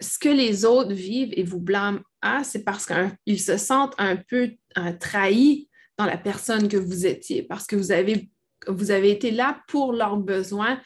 ce 0.00 0.18
que 0.18 0.28
les 0.28 0.64
autres 0.64 0.92
vivent 0.92 1.32
et 1.36 1.44
vous 1.44 1.60
blâment 1.60 2.00
à, 2.20 2.44
c'est 2.44 2.64
parce 2.64 2.86
qu'ils 2.86 3.40
se 3.40 3.56
sentent 3.56 3.94
un 3.98 4.16
peu 4.16 4.50
euh, 4.76 4.92
trahis 4.98 5.68
dans 5.96 6.06
la 6.06 6.18
personne 6.18 6.68
que 6.68 6.76
vous 6.76 7.06
étiez, 7.06 7.42
parce 7.42 7.66
que 7.66 7.76
vous 7.76 7.92
avez, 7.92 8.30
vous 8.66 8.90
avez 8.90 9.10
été 9.10 9.30
là 9.30 9.62
pour 9.68 9.92
leurs 9.92 10.16
besoins 10.16 10.80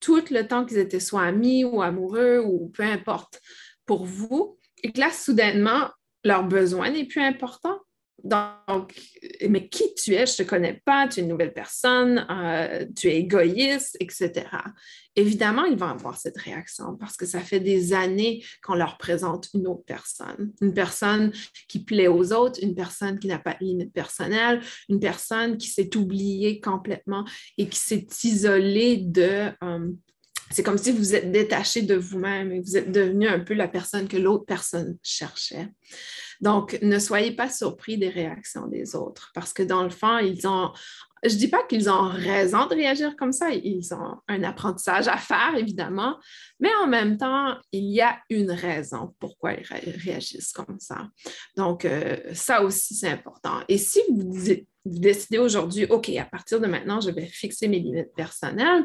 tout 0.00 0.22
le 0.30 0.46
temps 0.46 0.64
qu'ils 0.64 0.78
étaient 0.78 1.00
soit 1.00 1.22
amis 1.22 1.64
ou 1.64 1.82
amoureux 1.82 2.40
ou 2.44 2.68
peu 2.68 2.82
importe 2.82 3.40
pour 3.86 4.04
vous. 4.04 4.57
Et 4.82 4.92
que 4.92 5.00
là, 5.00 5.10
soudainement, 5.10 5.90
leur 6.24 6.44
besoin 6.44 6.90
n'est 6.90 7.06
plus 7.06 7.22
important. 7.22 7.78
Donc, 8.24 9.00
mais 9.48 9.68
qui 9.68 9.94
tu 9.94 10.14
es, 10.14 10.26
je 10.26 10.32
ne 10.32 10.36
te 10.38 10.42
connais 10.42 10.82
pas, 10.84 11.06
tu 11.06 11.20
es 11.20 11.22
une 11.22 11.28
nouvelle 11.28 11.52
personne, 11.52 12.26
euh, 12.28 12.84
tu 12.96 13.06
es 13.06 13.16
égoïste, 13.16 13.96
etc. 14.00 14.44
Évidemment, 15.14 15.64
ils 15.64 15.78
vont 15.78 15.86
avoir 15.86 16.18
cette 16.18 16.36
réaction 16.36 16.96
parce 16.96 17.16
que 17.16 17.26
ça 17.26 17.38
fait 17.38 17.60
des 17.60 17.92
années 17.92 18.44
qu'on 18.64 18.74
leur 18.74 18.98
présente 18.98 19.48
une 19.54 19.68
autre 19.68 19.84
personne, 19.86 20.52
une 20.60 20.74
personne 20.74 21.32
qui 21.68 21.84
plaît 21.84 22.08
aux 22.08 22.32
autres, 22.32 22.58
une 22.60 22.74
personne 22.74 23.20
qui 23.20 23.28
n'a 23.28 23.38
pas 23.38 23.54
de 23.54 23.64
limite 23.64 23.92
personnelle, 23.92 24.62
une 24.88 24.98
personne 24.98 25.56
qui 25.56 25.68
s'est 25.68 25.96
oubliée 25.96 26.60
complètement 26.60 27.24
et 27.56 27.68
qui 27.68 27.78
s'est 27.78 28.06
isolée 28.24 28.96
de, 28.96 29.52
euh, 29.62 29.92
c'est 30.50 30.62
comme 30.62 30.78
si 30.78 30.92
vous 30.92 31.14
êtes 31.14 31.30
détaché 31.30 31.82
de 31.82 31.94
vous-même 31.94 32.52
et 32.52 32.60
vous 32.60 32.76
êtes 32.76 32.90
devenu 32.90 33.28
un 33.28 33.40
peu 33.40 33.54
la 33.54 33.68
personne 33.68 34.08
que 34.08 34.16
l'autre 34.16 34.44
personne 34.46 34.96
cherchait. 35.02 35.68
Donc, 36.40 36.78
ne 36.82 36.98
soyez 36.98 37.32
pas 37.32 37.50
surpris 37.50 37.98
des 37.98 38.08
réactions 38.08 38.66
des 38.66 38.94
autres 38.94 39.30
parce 39.34 39.52
que 39.52 39.62
dans 39.62 39.82
le 39.82 39.90
fond, 39.90 40.18
ils 40.18 40.46
ont, 40.46 40.72
je 41.24 41.34
ne 41.34 41.38
dis 41.38 41.48
pas 41.48 41.64
qu'ils 41.64 41.90
ont 41.90 42.08
raison 42.08 42.66
de 42.66 42.74
réagir 42.74 43.16
comme 43.16 43.32
ça, 43.32 43.50
ils 43.50 43.92
ont 43.92 44.16
un 44.28 44.42
apprentissage 44.44 45.08
à 45.08 45.16
faire, 45.16 45.56
évidemment, 45.56 46.16
mais 46.60 46.70
en 46.82 46.86
même 46.86 47.18
temps, 47.18 47.56
il 47.72 47.92
y 47.92 48.00
a 48.00 48.18
une 48.30 48.52
raison 48.52 49.14
pourquoi 49.18 49.54
ils 49.54 49.66
réagissent 49.96 50.52
comme 50.52 50.78
ça. 50.78 51.08
Donc, 51.56 51.84
euh, 51.84 52.16
ça 52.34 52.62
aussi, 52.62 52.94
c'est 52.94 53.10
important. 53.10 53.60
Et 53.68 53.78
si 53.78 54.00
vous, 54.08 54.32
vous 54.32 54.98
décidez 54.98 55.38
aujourd'hui, 55.38 55.86
OK, 55.86 56.08
à 56.10 56.24
partir 56.24 56.60
de 56.60 56.66
maintenant, 56.66 57.00
je 57.00 57.10
vais 57.10 57.26
fixer 57.26 57.66
mes 57.66 57.80
limites 57.80 58.14
personnelles, 58.14 58.84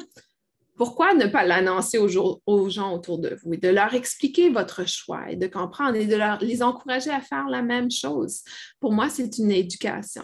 pourquoi 0.75 1.13
ne 1.13 1.27
pas 1.27 1.43
l'annoncer 1.43 1.97
aux, 1.97 2.07
gens 2.07 2.93
autour 2.93 3.19
de 3.19 3.37
vous 3.41 3.53
et 3.53 3.57
de 3.57 3.69
leur 3.69 3.93
expliquer 3.93 4.49
votre 4.49 4.87
choix 4.87 5.29
et 5.29 5.35
de 5.35 5.47
comprendre 5.47 5.95
et 5.95 6.05
de 6.05 6.17
les 6.43 6.63
encourager 6.63 7.11
à 7.11 7.21
faire 7.21 7.47
la 7.47 7.61
même 7.61 7.91
chose? 7.91 8.41
Pour 8.79 8.91
moi, 8.91 9.09
c'est 9.09 9.37
une 9.37 9.51
éducation. 9.51 10.23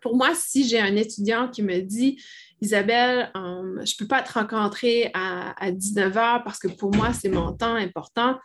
Pour 0.00 0.16
moi, 0.16 0.30
si 0.34 0.68
j'ai 0.68 0.80
un 0.80 0.96
étudiant 0.96 1.48
qui 1.48 1.62
me 1.62 1.80
dit, 1.80 2.20
Isabelle, 2.60 3.30
euh, 3.36 3.80
je 3.84 3.94
ne 3.94 3.98
peux 3.98 4.06
pas 4.06 4.22
te 4.22 4.32
rencontrer 4.32 5.10
à, 5.14 5.54
à 5.64 5.70
19 5.70 6.16
heures 6.16 6.44
parce 6.44 6.58
que 6.58 6.68
pour 6.68 6.94
moi, 6.94 7.12
c'est 7.12 7.28
mon 7.28 7.52
temps 7.52 7.74
important, 7.74 8.36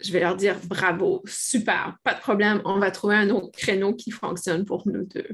je 0.00 0.12
vais 0.12 0.20
leur 0.20 0.36
dire 0.36 0.56
bravo, 0.66 1.22
super, 1.26 1.96
pas 2.04 2.14
de 2.14 2.20
problème, 2.20 2.60
on 2.64 2.78
va 2.78 2.90
trouver 2.90 3.16
un 3.16 3.30
autre 3.30 3.50
créneau 3.52 3.94
qui 3.94 4.10
fonctionne 4.10 4.64
pour 4.64 4.86
nous 4.86 5.04
deux. 5.04 5.28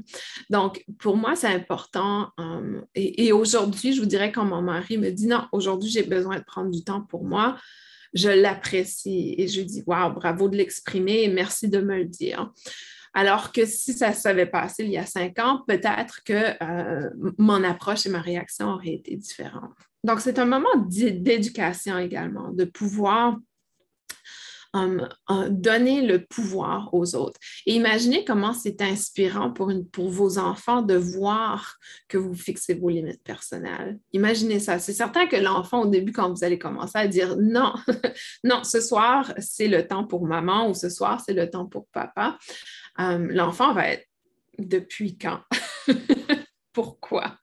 Donc, 0.49 0.85
pour 0.99 1.17
moi, 1.17 1.35
c'est 1.35 1.47
important. 1.47 2.29
Euh, 2.39 2.81
et, 2.95 3.33
aujourd'hui, 3.33 3.93
je 3.93 3.99
vous 3.99 4.07
dirais 4.07 4.31
quand 4.31 4.45
mon 4.45 4.61
mari 4.61 4.97
me 4.97 5.09
dit 5.09 5.27
non, 5.27 5.47
aujourd'hui, 5.51 5.89
j'ai 5.89 6.03
besoin 6.03 6.37
de 6.37 6.43
prendre 6.43 6.71
du 6.71 6.83
temps 6.83 7.01
pour 7.01 7.25
moi, 7.25 7.57
je 8.13 8.29
l'apprécie 8.29 9.35
et 9.37 9.47
je 9.47 9.61
dis 9.61 9.83
waouh, 9.85 10.13
bravo 10.13 10.47
de 10.47 10.55
l'exprimer 10.55 11.23
et 11.23 11.27
merci 11.27 11.67
de 11.67 11.79
me 11.79 11.97
le 11.97 12.05
dire. 12.05 12.51
Alors 13.13 13.51
que 13.51 13.65
si 13.65 13.93
ça 13.93 14.11
s'avait 14.13 14.47
passé 14.47 14.85
il 14.85 14.91
y 14.91 14.97
a 14.97 15.05
cinq 15.05 15.37
ans, 15.39 15.63
peut-être 15.67 16.23
que 16.23 16.55
euh, 16.63 17.09
mon 17.37 17.63
approche 17.63 18.05
et 18.05 18.09
ma 18.09 18.21
réaction 18.21 18.69
auraient 18.69 18.93
été 18.93 19.15
différentes. 19.15 19.77
Donc, 20.03 20.19
c'est 20.19 20.39
un 20.39 20.45
moment 20.45 20.75
d'éducation 20.77 21.97
également, 21.97 22.51
de 22.51 22.65
pouvoir 22.65 23.37
donner 25.49 26.01
le 26.01 26.25
pouvoir 26.25 26.93
aux 26.93 27.15
autres. 27.15 27.39
Et 27.65 27.75
imaginez 27.75 28.25
comment 28.25 28.53
c'est 28.53 28.81
inspirant 28.81 29.51
pour, 29.51 29.71
pour 29.91 30.09
vos 30.09 30.37
enfants 30.37 30.81
de 30.81 30.95
voir 30.95 31.77
que 32.07 32.17
vous 32.17 32.33
fixez 32.33 32.73
vos 32.73 32.89
limites 32.89 33.23
personnelles. 33.23 33.99
Imaginez 34.13 34.59
ça. 34.59 34.79
C'est 34.79 34.93
certain 34.93 35.27
que 35.27 35.35
l'enfant, 35.35 35.81
au 35.81 35.87
début, 35.87 36.11
quand 36.11 36.31
vous 36.31 36.43
allez 36.43 36.57
commencer 36.57 36.97
à 36.97 37.07
dire 37.07 37.35
non, 37.37 37.73
non, 38.43 38.63
ce 38.63 38.81
soir, 38.81 39.33
c'est 39.37 39.67
le 39.67 39.87
temps 39.87 40.05
pour 40.05 40.25
maman 40.25 40.69
ou 40.69 40.73
ce 40.73 40.89
soir, 40.89 41.21
c'est 41.23 41.33
le 41.33 41.49
temps 41.49 41.65
pour 41.65 41.87
papa, 41.87 42.37
l'enfant 42.97 43.73
va 43.73 43.89
être 43.89 44.07
depuis 44.57 45.17
quand? 45.17 45.41
Pourquoi? 46.73 47.37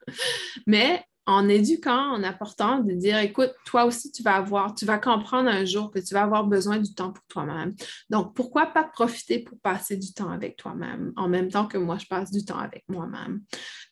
Mais 0.67 1.05
en 1.31 1.49
éduquant, 1.49 2.13
en 2.13 2.25
apportant, 2.25 2.81
de 2.81 2.93
dire, 2.93 3.19
écoute, 3.19 3.53
toi 3.65 3.85
aussi, 3.85 4.11
tu 4.11 4.23
vas 4.23 4.35
avoir, 4.35 4.75
tu 4.75 4.85
vas 4.85 4.99
comprendre 4.99 5.49
un 5.49 5.65
jour 5.65 5.91
que 5.93 6.01
tu 6.01 6.13
vas 6.13 6.23
avoir 6.23 6.45
besoin 6.45 6.79
du 6.79 6.93
temps 6.93 7.13
pour 7.13 7.25
toi-même. 7.29 7.75
Donc, 8.11 8.35
pourquoi 8.35 8.67
pas 8.67 8.83
profiter 8.83 9.39
pour 9.39 9.57
passer 9.61 9.97
du 9.97 10.13
temps 10.13 10.31
avec 10.31 10.57
toi-même 10.57 11.13
en 11.17 11.29
même 11.29 11.49
temps 11.49 11.67
que 11.67 11.79
moi, 11.79 11.99
je 11.99 12.07
passe 12.07 12.33
du 12.33 12.45
temps 12.45 12.59
avec 12.59 12.85
moi-même? 12.89 13.43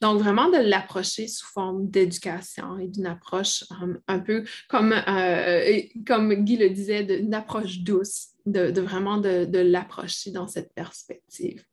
Donc, 0.01 0.19
vraiment 0.21 0.49
de 0.49 0.59
l'approcher 0.59 1.29
sous 1.29 1.47
forme 1.47 1.89
d'éducation 1.89 2.77
et 2.79 2.89
d'une 2.89 3.07
approche 3.07 3.63
euh, 3.83 3.95
un 4.09 4.19
peu 4.19 4.43
comme, 4.69 4.93
euh, 4.93 5.81
comme 6.07 6.35
Guy 6.35 6.57
le 6.57 6.71
disait, 6.71 7.05
d'une 7.05 7.35
approche 7.35 7.79
douce, 7.79 8.31
de, 8.47 8.81
vraiment 8.81 9.19
de 9.19 9.59
l'approcher 9.59 10.33
dans 10.33 10.49
cette 10.49 10.75
perspective. 10.75 11.65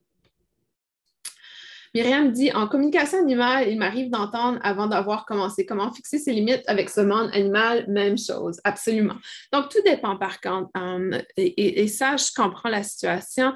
Myriam 1.96 2.30
dit 2.30 2.52
En 2.52 2.68
communication 2.68 3.20
animale, 3.20 3.70
il 3.70 3.80
m'arrive 3.80 4.10
d'entendre 4.10 4.60
avant 4.64 4.88
d'avoir 4.88 5.26
commencé 5.26 5.66
comment 5.66 5.94
fixer 5.94 6.20
ses 6.20 6.34
limites 6.34 6.64
avec 6.68 6.90
ce 6.90 7.00
monde 7.00 7.30
animal, 7.32 7.86
même 7.88 8.18
chose, 8.18 8.60
absolument. 8.66 9.16
Donc, 9.54 9.70
tout 9.70 9.82
dépend 9.86 10.18
par 10.18 10.42
contre. 10.42 10.70
Euh, 10.78 11.22
et, 11.38 11.88
ça, 11.88 12.18
je 12.18 12.34
comprends 12.36 12.68
la 12.68 12.84
situation. 12.84 13.54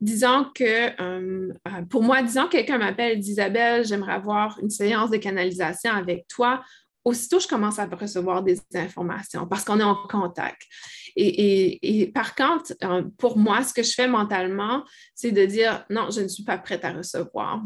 Disons 0.00 0.46
que, 0.54 1.00
euh, 1.02 1.52
pour 1.90 2.02
moi, 2.02 2.22
disons 2.22 2.46
que 2.46 2.52
quelqu'un 2.52 2.78
m'appelle, 2.78 3.18
Isabelle, 3.20 3.84
j'aimerais 3.84 4.14
avoir 4.14 4.58
une 4.60 4.70
séance 4.70 5.10
de 5.10 5.18
canalisation 5.18 5.92
avec 5.92 6.26
toi 6.28 6.62
aussitôt 7.04 7.40
je 7.40 7.48
commence 7.48 7.78
à 7.78 7.86
recevoir 7.86 8.42
des 8.42 8.60
informations 8.74 9.46
parce 9.46 9.64
qu'on 9.64 9.80
est 9.80 9.84
en 9.84 9.96
contact. 10.08 10.62
Et, 11.16 12.10
par 12.14 12.34
contre, 12.34 12.72
euh, 12.84 13.02
pour 13.18 13.36
moi, 13.36 13.62
ce 13.64 13.74
que 13.74 13.82
je 13.82 13.92
fais 13.92 14.08
mentalement, 14.08 14.84
c'est 15.14 15.32
de 15.32 15.44
dire 15.44 15.84
non, 15.90 16.10
je 16.10 16.20
ne 16.20 16.28
suis 16.28 16.44
pas 16.44 16.58
prête 16.58 16.84
à 16.84 16.92
recevoir. 16.92 17.62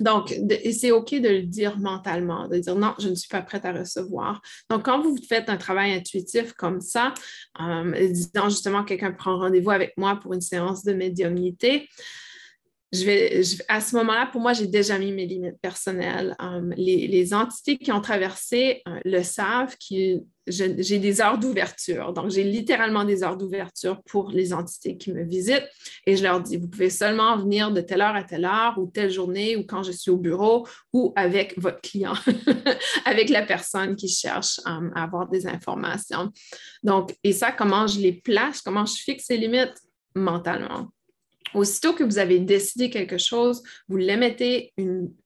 Donc, 0.00 0.34
c'est 0.72 0.90
OK 0.90 1.10
de 1.14 1.28
le 1.28 1.42
dire 1.42 1.78
mentalement, 1.78 2.48
de 2.48 2.58
dire 2.58 2.76
non, 2.76 2.94
je 2.98 3.08
ne 3.08 3.14
suis 3.14 3.28
pas 3.28 3.42
prête 3.42 3.64
à 3.64 3.72
recevoir. 3.72 4.40
Donc, 4.70 4.84
quand 4.84 5.00
vous 5.00 5.16
faites 5.28 5.48
un 5.48 5.56
travail 5.56 5.92
intuitif 5.92 6.52
comme 6.52 6.80
ça, 6.80 7.14
euh, 7.60 8.08
disant 8.08 8.48
justement 8.48 8.84
quelqu'un 8.84 9.12
prend 9.12 9.38
rendez-vous 9.38 9.70
avec 9.70 9.92
moi 9.96 10.16
pour 10.16 10.34
une 10.34 10.40
séance 10.40 10.84
de 10.84 10.92
médiumnité, 10.92 11.88
je 12.92 13.06
vais, 13.06 13.40
à 13.68 13.80
ce 13.80 13.96
moment-là, 13.96 14.26
pour 14.26 14.42
moi, 14.42 14.52
j'ai 14.52 14.66
déjà 14.66 14.98
mis 14.98 15.12
mes 15.12 15.24
limites 15.24 15.58
personnelles. 15.62 16.36
Euh, 16.42 16.70
les, 16.76 17.32
entités 17.32 17.78
qui 17.78 17.90
ont 17.90 18.02
traversé 18.02 18.82
euh, 18.86 18.98
le 19.06 19.22
savent 19.22 19.74
que 19.76 20.20
j'ai 20.46 20.98
des 20.98 21.20
heures 21.22 21.38
d'ouverture. 21.38 22.12
Donc, 22.12 22.30
j'ai 22.30 22.44
littéralement 22.44 23.04
des 23.04 23.22
heures 23.22 23.38
d'ouverture 23.38 24.02
pour 24.02 24.30
les 24.30 24.52
entités 24.52 24.98
qui 24.98 25.10
me 25.12 25.22
visitent 25.22 25.66
et 26.06 26.16
je 26.16 26.22
leur 26.22 26.42
dis, 26.42 26.58
vous 26.58 26.68
pouvez 26.68 26.90
seulement 26.90 27.38
venir 27.38 27.70
de 27.70 27.80
telle 27.80 28.02
heure 28.02 28.14
à 28.14 28.24
telle 28.24 28.44
heure 28.44 28.74
ou 28.76 28.86
telle 28.86 29.10
journée 29.10 29.56
ou 29.56 29.64
quand 29.64 29.82
je 29.82 29.92
suis 29.92 30.10
au 30.10 30.18
bureau 30.18 30.66
ou 30.92 31.14
avec 31.16 31.58
votre 31.58 31.80
client, 31.80 32.14
avec 33.06 33.30
la 33.30 33.42
personne 33.42 33.96
qui 33.96 34.08
cherche 34.08 34.60
euh, 34.66 34.90
à 34.94 35.04
avoir 35.04 35.28
des 35.30 35.46
informations. 35.46 36.30
Donc, 36.82 37.14
et 37.24 37.32
ça, 37.32 37.52
comment 37.52 37.86
je 37.86 38.00
les 38.00 38.12
place, 38.12 38.60
comment 38.60 38.84
je 38.84 38.96
fixe 38.96 39.26
ces 39.26 39.38
limites? 39.38 39.80
Mentalement. 40.14 40.90
Aussitôt 41.54 41.92
que 41.92 42.04
vous 42.04 42.18
avez 42.18 42.38
décidé 42.38 42.90
quelque 42.90 43.18
chose, 43.18 43.62
vous 43.88 43.96
l'émettez 43.96 44.72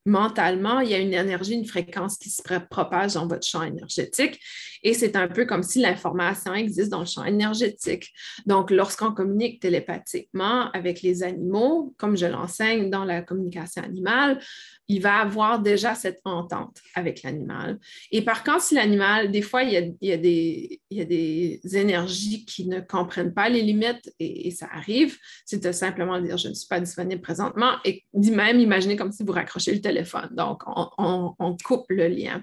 mentalement, 0.05 0.79
il 0.79 0.89
y 0.89 0.93
a 0.93 0.99
une 0.99 1.13
énergie, 1.13 1.53
une 1.53 1.65
fréquence 1.65 2.17
qui 2.17 2.29
se 2.29 2.41
propage 2.69 3.13
dans 3.13 3.27
votre 3.27 3.45
champ 3.45 3.63
énergétique. 3.63 4.39
Et 4.87 4.93
c'est 4.93 5.17
un 5.17 5.27
peu 5.27 5.43
comme 5.43 5.63
si 5.63 5.81
l'information 5.81 6.53
existe 6.53 6.89
dans 6.91 7.01
le 7.01 7.05
champ 7.05 7.25
énergétique. 7.25 8.13
Donc, 8.45 8.71
lorsqu'on 8.71 9.11
communique 9.11 9.59
télépathiquement 9.59 10.71
avec 10.71 11.01
les 11.01 11.23
animaux, 11.23 11.93
comme 11.97 12.15
je 12.15 12.25
l'enseigne 12.25 12.89
dans 12.89 13.03
la 13.03 13.21
communication 13.21 13.83
animale, 13.83 14.39
il 14.87 15.01
va 15.01 15.17
avoir 15.17 15.59
déjà 15.59 15.93
cette 15.93 16.21
entente 16.23 16.77
avec 16.95 17.23
l'animal. 17.23 17.79
Et 18.13 18.21
par 18.21 18.45
contre, 18.45 18.61
si 18.61 18.75
l'animal, 18.75 19.29
des 19.29 19.41
fois, 19.41 19.63
il 19.63 19.93
y, 19.99 20.11
a, 20.13 20.15
des, 20.17 21.59
énergies 21.73 22.45
qui 22.45 22.65
ne 22.69 22.79
comprennent 22.79 23.33
pas 23.33 23.49
les 23.49 23.63
limites 23.63 24.09
et, 24.21 24.51
ça 24.51 24.69
arrive, 24.71 25.17
c'est 25.45 25.61
de 25.61 25.71
simplement 25.73 26.21
dire 26.21 26.37
je 26.37 26.47
ne 26.47 26.53
suis 26.53 26.69
pas 26.69 26.79
disponible 26.79 27.21
présentement 27.21 27.73
et 27.83 28.05
même 28.13 28.61
imaginer 28.61 28.95
comme 28.95 29.11
si 29.11 29.23
vous 29.23 29.33
raccrochez 29.33 29.73
le 29.73 29.81
téléphone. 29.81 30.29
Donc, 30.31 30.63
on, 30.65 31.57
coupe 31.65 31.87
le 31.89 32.07
lien. 32.07 32.41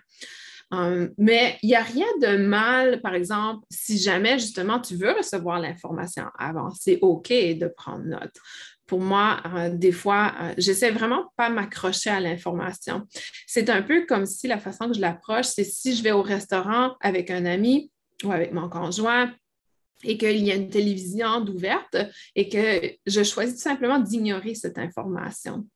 Euh, 0.73 1.09
mais 1.19 1.59
il 1.63 1.69
n'y 1.69 1.75
a 1.75 1.83
rien 1.83 2.07
de 2.23 2.37
mal, 2.37 3.01
par 3.03 3.15
exemple, 3.15 3.65
si 3.71 3.99
jamais 3.99 4.39
justement 4.39 4.81
tu 4.81 4.97
veux 4.97 5.13
recevoir 5.13 5.61
l'information 5.61 6.25
avant, 6.39 6.71
c'est 6.71 6.99
OK 7.03 7.29
de 7.29 7.69
prendre 7.77 8.05
note 8.05 8.33
pour 8.87 9.01
moi, 9.01 9.41
euh, 9.47 9.71
des 9.71 9.93
fois, 9.93 10.35
euh, 10.41 10.55
j'essaie 10.59 10.91
vraiment 10.91 11.33
pas 11.37 11.49
m'accrocher 11.49 12.11
à 12.11 12.21
l'information. 12.21 13.07
C'est 13.47 13.71
un 13.71 13.83
peu 13.83 14.05
comme 14.07 14.27
si 14.27 14.47
la 14.47 14.59
façon 14.59 14.89
que 14.89 14.95
je 14.95 15.01
l'approche, 15.01 15.47
c'est 15.47 15.65
si 15.65 15.97
je 15.97 16.03
vais 16.03 16.13
au 16.13 16.23
restaurant 16.23 16.95
avec 17.01 17.31
un 17.31 17.47
ami 17.47 17.91
ou 18.25 18.33
avec 18.33 18.53
mon 18.53 18.69
conjoint 18.69 19.33
et 20.03 20.19
qu'il 20.19 20.45
y 20.45 20.53
a 20.53 20.55
une 20.55 20.69
télévision 20.69 21.41
ouverte 21.47 21.97
et 22.35 22.49
que 22.49 22.91
je 23.07 23.23
choisis 23.23 23.55
tout 23.55 23.63
simplement 23.63 23.99
d'ignorer 23.99 24.55
cette 24.55 24.79
information. 24.79 25.67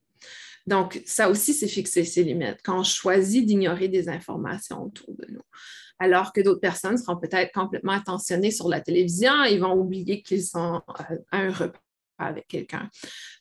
Donc, 0.69 1.03
ça 1.07 1.31
aussi, 1.31 1.55
c'est 1.55 1.67
fixer 1.67 2.05
ses 2.05 2.23
limites 2.23 2.59
quand 2.63 2.81
on 2.81 2.85
choisit 2.85 3.47
d'ignorer 3.47 3.89
des 3.89 4.11
informations 4.11 4.83
autour 4.83 5.15
de 5.15 5.25
nous. 5.33 5.41
Alors 5.99 6.31
que 6.35 6.43
d'autres 6.43 6.61
personnes 6.61 6.99
seront 6.99 7.17
peut-être 7.17 7.53
complètement 7.53 7.93
attentionnées 7.93 8.51
sur 8.51 8.69
la 8.69 8.83
télévision, 8.83 9.45
ils 9.45 9.61
vont 9.61 9.73
oublier 9.73 10.21
qu'ils 10.23 10.45
sont 10.45 10.83
euh, 11.11 11.17
à 11.33 11.39
un 11.39 11.51
repas 11.51 11.81
avec 12.19 12.49
quelqu'un. 12.49 12.91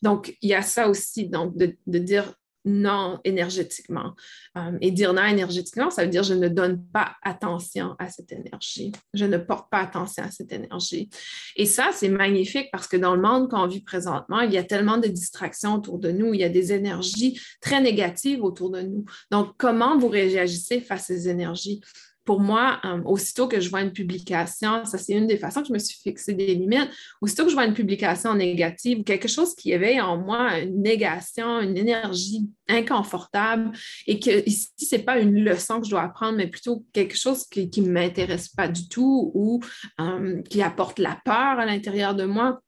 Donc, 0.02 0.38
il 0.42 0.50
y 0.50 0.54
a 0.54 0.62
ça 0.62 0.88
aussi, 0.88 1.28
donc 1.28 1.58
de, 1.58 1.76
dire 2.00 2.34
non 2.68 3.20
énergétiquement. 3.24 4.14
Euh, 4.58 4.78
et 4.82 4.92
dire 4.92 5.14
non 5.14 5.24
énergétiquement, 5.24 5.90
ça 5.90 6.04
veut 6.04 6.10
dire 6.10 6.24
je 6.24 6.34
ne 6.34 6.48
donne 6.48 6.84
pas 6.84 7.16
attention 7.24 7.96
à 7.98 8.10
cette 8.10 8.32
énergie. 8.32 8.92
Je 9.14 9.26
ne 9.26 9.38
porte 9.38 9.70
pas 9.72 9.80
attention 9.80 10.24
à 10.24 10.32
cette 10.32 10.52
énergie. 10.52 11.10
Et 11.56 11.66
ça, 11.66 11.90
c'est 11.94 12.10
magnifique 12.10 12.70
parce 12.72 12.88
que 12.88 12.98
dans 12.98 13.16
le 13.16 13.22
monde 13.22 13.50
qu'on 13.50 13.68
vit 13.68 13.82
présentement, 13.82 14.42
il 14.42 14.52
y 14.52 14.58
a 14.58 14.64
tellement 14.64 14.98
de 14.98 15.08
distractions 15.08 15.76
autour 15.76 16.00
de 16.00 16.12
nous, 16.12 16.34
il 16.34 16.42
y 16.42 16.44
a 16.44 16.50
des 16.50 16.74
énergies 16.74 17.40
très 17.62 17.82
négatives 17.82 18.44
autour 18.44 18.70
de 18.70 18.82
nous. 18.82 19.06
Donc, 19.32 19.54
comment 19.58 19.98
vous 19.98 20.10
réagissez 20.10 20.82
face 20.82 20.98
à 20.98 21.14
ces 21.14 21.30
énergies? 21.30 21.82
Pour 22.28 22.42
moi, 22.42 22.82
euh, 22.84 23.02
aussitôt 23.06 23.48
que 23.48 23.62
je 23.62 23.70
vois 23.70 23.82
une 23.82 23.94
publication, 23.94 24.84
ça 24.84 24.98
c'est 24.98 25.14
une 25.14 25.28
des 25.28 25.38
façons 25.38 25.62
que 25.62 25.70
je 25.70 25.74
me 25.74 25.80
suis 25.80 25.98
fixé 25.98 26.34
des 26.34 26.54
limites, 26.56 26.90
aussitôt 27.22 27.46
que 27.46 27.50
je 27.50 27.56
vois 27.56 27.66
une 27.66 27.74
publication 27.74 28.36
négative, 28.36 29.06
quelque 29.06 29.30
chose 29.30 29.56
qui 29.56 29.72
éveille 29.72 30.02
en 30.02 30.18
moi 30.18 30.60
une 30.60 30.82
négation, 30.82 31.62
une 31.62 31.78
énergie 31.78 32.46
inconfortable 32.68 33.72
et 34.08 34.20
que 34.20 34.46
ici, 34.46 34.70
ce 34.78 34.98
n'est 34.98 35.04
pas 35.04 35.20
une 35.20 35.42
leçon 35.42 35.80
que 35.80 35.86
je 35.86 35.92
dois 35.92 36.02
apprendre, 36.02 36.36
mais 36.36 36.48
plutôt 36.48 36.86
quelque 36.92 37.16
chose 37.16 37.46
qui 37.46 37.82
ne 37.82 37.90
m'intéresse 37.90 38.50
pas 38.50 38.68
du 38.68 38.90
tout 38.90 39.32
ou 39.34 39.64
euh, 40.02 40.42
qui 40.50 40.62
apporte 40.62 41.00
la 41.00 41.18
peur 41.24 41.60
à 41.60 41.66
l'intérieur 41.66 42.14
de 42.14 42.26
moi, 42.26 42.60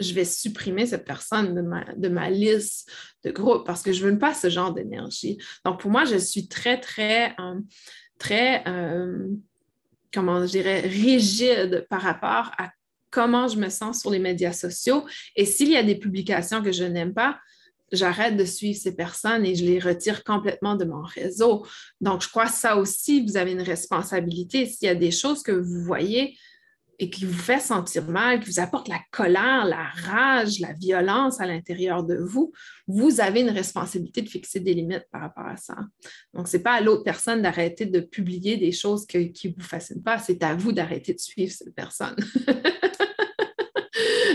je 0.00 0.12
vais 0.12 0.24
supprimer 0.24 0.86
cette 0.86 1.04
personne 1.04 1.54
de 1.54 1.62
ma, 1.62 1.84
de 1.96 2.08
ma, 2.08 2.28
liste 2.28 2.90
de 3.24 3.30
groupe 3.30 3.64
parce 3.64 3.82
que 3.82 3.92
je 3.92 4.04
ne 4.04 4.10
veux 4.10 4.18
pas 4.18 4.34
ce 4.34 4.50
genre 4.50 4.74
d'énergie. 4.74 5.38
Donc, 5.64 5.80
pour 5.80 5.90
moi, 5.90 6.04
je 6.04 6.16
suis 6.16 6.48
très, 6.48 6.80
très 6.80 7.30
euh, 7.38 7.60
très, 8.24 8.66
euh, 8.66 9.28
comment 10.12 10.46
je 10.46 10.52
dirais, 10.52 10.80
rigide 10.80 11.86
par 11.90 12.00
rapport 12.00 12.52
à 12.56 12.70
comment 13.10 13.48
je 13.48 13.58
me 13.58 13.68
sens 13.68 14.00
sur 14.00 14.10
les 14.10 14.18
médias 14.18 14.54
sociaux. 14.54 15.04
Et 15.36 15.44
s'il 15.44 15.68
y 15.68 15.76
a 15.76 15.82
des 15.82 15.94
publications 15.94 16.62
que 16.62 16.72
je 16.72 16.84
n'aime 16.84 17.12
pas, 17.12 17.38
j'arrête 17.92 18.36
de 18.36 18.46
suivre 18.46 18.78
ces 18.78 18.96
personnes 18.96 19.44
et 19.44 19.54
je 19.54 19.64
les 19.64 19.78
retire 19.78 20.24
complètement 20.24 20.74
de 20.74 20.86
mon 20.86 21.02
réseau. 21.02 21.66
Donc, 22.00 22.22
je 22.22 22.28
crois 22.30 22.46
que 22.46 22.52
ça 22.52 22.76
aussi, 22.76 23.24
vous 23.24 23.36
avez 23.36 23.52
une 23.52 23.62
responsabilité. 23.62 24.66
S'il 24.66 24.86
y 24.86 24.90
a 24.90 24.94
des 24.94 25.10
choses 25.10 25.42
que 25.42 25.52
vous 25.52 25.84
voyez 25.84 26.36
et 26.98 27.10
qui 27.10 27.24
vous 27.24 27.38
fait 27.38 27.60
sentir 27.60 28.08
mal, 28.08 28.40
qui 28.40 28.50
vous 28.50 28.60
apporte 28.60 28.88
la 28.88 29.00
colère, 29.10 29.64
la 29.64 29.84
rage, 29.84 30.60
la 30.60 30.72
violence 30.72 31.40
à 31.40 31.46
l'intérieur 31.46 32.04
de 32.04 32.16
vous, 32.16 32.52
vous 32.86 33.20
avez 33.20 33.40
une 33.40 33.50
responsabilité 33.50 34.22
de 34.22 34.28
fixer 34.28 34.60
des 34.60 34.74
limites 34.74 35.06
par 35.10 35.22
rapport 35.22 35.46
à 35.46 35.56
ça. 35.56 35.76
Donc, 36.32 36.48
ce 36.48 36.56
n'est 36.56 36.62
pas 36.62 36.74
à 36.74 36.80
l'autre 36.80 37.02
personne 37.02 37.42
d'arrêter 37.42 37.86
de 37.86 38.00
publier 38.00 38.56
des 38.56 38.72
choses 38.72 39.06
qui 39.06 39.18
ne 39.18 39.52
vous 39.56 39.66
fascinent 39.66 40.02
pas, 40.02 40.18
c'est 40.18 40.42
à 40.42 40.54
vous 40.54 40.72
d'arrêter 40.72 41.14
de 41.14 41.20
suivre 41.20 41.52
cette 41.52 41.74
personne. 41.74 42.16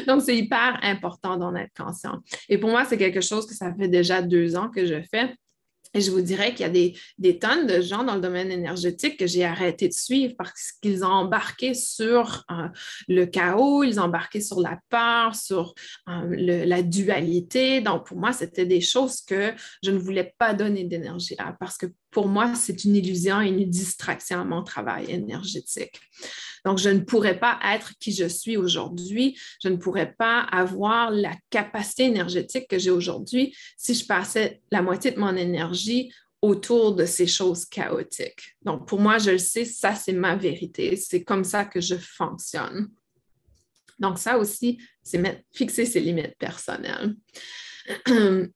Donc, 0.08 0.22
c'est 0.22 0.36
hyper 0.36 0.80
important 0.82 1.38
d'en 1.38 1.56
être 1.56 1.74
conscient. 1.78 2.20
Et 2.48 2.58
pour 2.58 2.70
moi, 2.70 2.86
c'est 2.86 2.98
quelque 2.98 3.22
chose 3.22 3.46
que 3.46 3.54
ça 3.54 3.74
fait 3.74 3.88
déjà 3.88 4.22
deux 4.22 4.56
ans 4.56 4.70
que 4.70 4.86
je 4.86 5.02
fais. 5.12 5.36
Et 5.94 6.02
je 6.02 6.12
vous 6.12 6.22
dirais 6.22 6.54
qu'il 6.54 6.66
y 6.68 6.70
a 6.70 6.94
des, 7.18 7.40
tonnes 7.40 7.66
de 7.66 7.82
gens 7.82 8.04
dans 8.04 8.16
le 8.16 8.22
domaine 8.22 8.52
énergétique 8.52 9.18
que 9.18 9.26
j'ai 9.26 9.44
arrêté 9.44 9.88
de 9.88 9.94
suivre 9.94 10.36
parce 10.38 10.74
qu'ils 10.82 11.04
ont 11.04 11.10
embarqué 11.10 11.74
sur 11.74 12.44
euh, 12.52 12.68
le 13.08 13.26
chaos, 13.26 13.84
ils 13.84 14.00
ont 14.00 14.04
embarqué 14.04 14.40
sur 14.40 14.60
la 14.60 14.80
peur, 14.90 15.36
sur 15.36 15.74
euh, 16.08 16.66
la 16.66 16.84
dualité. 16.84 17.82
Donc, 17.82 18.06
pour 18.06 18.18
moi, 18.18 18.34
c'était 18.34 18.66
des 18.66 18.82
choses 18.82 19.22
que 19.22 19.54
je 19.84 19.90
ne 19.90 19.98
voulais 19.98 20.36
pas 20.38 20.54
donner 20.54 20.84
d'énergie 20.84 21.36
à 21.40 21.54
parce 21.60 21.78
que 21.78 21.88
pour 22.12 22.28
moi, 22.28 22.56
c'est 22.56 22.84
une 22.84 22.96
illusion 22.96 23.42
et 23.42 23.50
une 23.50 23.70
distraction 23.70 24.42
à 24.42 24.44
mon 24.44 24.64
travail 24.64 25.12
énergétique. 25.12 26.00
Donc, 26.66 26.78
je 26.78 26.90
ne 26.90 27.00
pourrais 27.00 27.40
pas 27.40 27.60
être 27.64 27.94
qui 28.00 28.12
je 28.12 28.28
suis 28.28 28.58
aujourd'hui, 28.58 29.38
je 29.64 29.70
ne 29.70 29.78
pourrais 29.78 30.14
pas 30.14 30.42
avoir 30.42 31.12
la 31.12 31.34
capacité 31.50 32.06
énergétique 32.06 32.68
que 32.68 32.80
j'ai 32.80 32.92
aujourd'hui 32.92 33.56
si 33.78 33.94
je 33.94 34.06
passais 34.06 34.62
la 34.72 34.82
moitié 34.82 35.12
de 35.12 35.20
mon 35.20 35.36
énergie 35.36 36.12
autour 36.42 36.96
de 36.96 37.06
ces 37.06 37.28
choses 37.28 37.66
chaotiques. 37.66 38.56
Donc, 38.64 38.88
pour 38.88 39.00
moi, 39.00 39.18
je 39.18 39.32
le 39.32 39.38
sais, 39.38 39.66
ça, 39.66 39.94
c'est 39.96 40.14
ma 40.14 40.36
vérité. 40.36 40.96
C'est 40.96 41.24
comme 41.24 41.44
ça 41.44 41.66
que 41.66 41.82
je 41.82 41.96
fonctionne. 41.96 42.90
Donc, 44.00 44.18
ça 44.18 44.38
aussi, 44.38 44.80
c'est 45.04 45.44
fixer 45.52 45.86
ses 45.86 46.00
limites 46.00 46.38
personnelles. 46.38 47.16
Euh, 47.90 48.48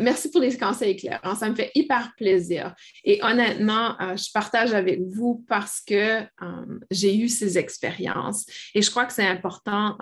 merci 0.00 0.30
pour 0.30 0.40
les 0.40 0.56
conseils 0.56 0.96
clairs. 0.96 1.20
Hein. 1.22 1.34
ça 1.34 1.48
me 1.48 1.54
fait 1.54 1.70
hyper 1.74 2.12
plaisir. 2.16 2.74
Et 3.04 3.22
honnêtement, 3.22 4.00
euh, 4.00 4.16
je 4.16 4.30
partage 4.32 4.74
avec 4.74 5.00
vous 5.00 5.44
parce 5.48 5.80
que 5.80 6.20
euh, 6.20 6.26
j'ai 6.90 7.16
eu 7.16 7.28
ces 7.28 7.58
expériences. 7.58 8.46
Et 8.74 8.82
je 8.82 8.90
crois 8.90 9.06
que 9.06 9.12
c'est 9.12 9.26
important, 9.26 9.96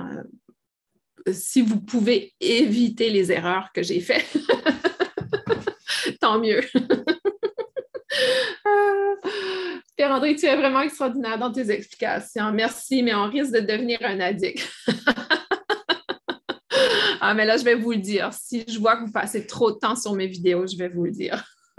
si 1.31 1.63
vous 1.63 1.81
pouvez 1.81 2.35
éviter 2.41 3.11
les 3.11 3.33
erreurs 3.33 3.71
que 3.73 3.83
j'ai 3.83 4.01
faites, 4.01 4.37
tant 6.21 6.39
mieux. 6.41 6.61
Pierre-André, 9.97 10.35
tu 10.35 10.47
es 10.47 10.57
vraiment 10.57 10.81
extraordinaire 10.81 11.39
dans 11.39 11.53
tes 11.53 11.71
explications. 11.71 12.53
Merci, 12.53 13.03
mais 13.03 13.15
on 13.15 13.31
risque 13.31 13.53
de 13.53 13.61
devenir 13.61 13.99
un 14.03 14.21
addict. 14.21 14.69
Ah, 17.27 17.33
mais 17.33 17.47
là, 17.47 17.57
je 17.57 17.65
vais 17.65 17.75
vous 17.75 17.93
le 17.93 17.97
dire. 17.97 18.35
Si 18.35 18.67
je 18.69 18.79
vois 18.79 18.97
que 18.99 19.07
vous 19.07 19.11
passez 19.11 19.47
trop 19.47 19.73
de 19.73 19.79
temps 19.79 19.97
sur 19.97 20.13
mes 20.13 20.27
vidéos, 20.27 20.67
je 20.67 20.77
vais 20.77 20.91
vous 20.91 21.05
le 21.05 21.11
dire. 21.11 21.43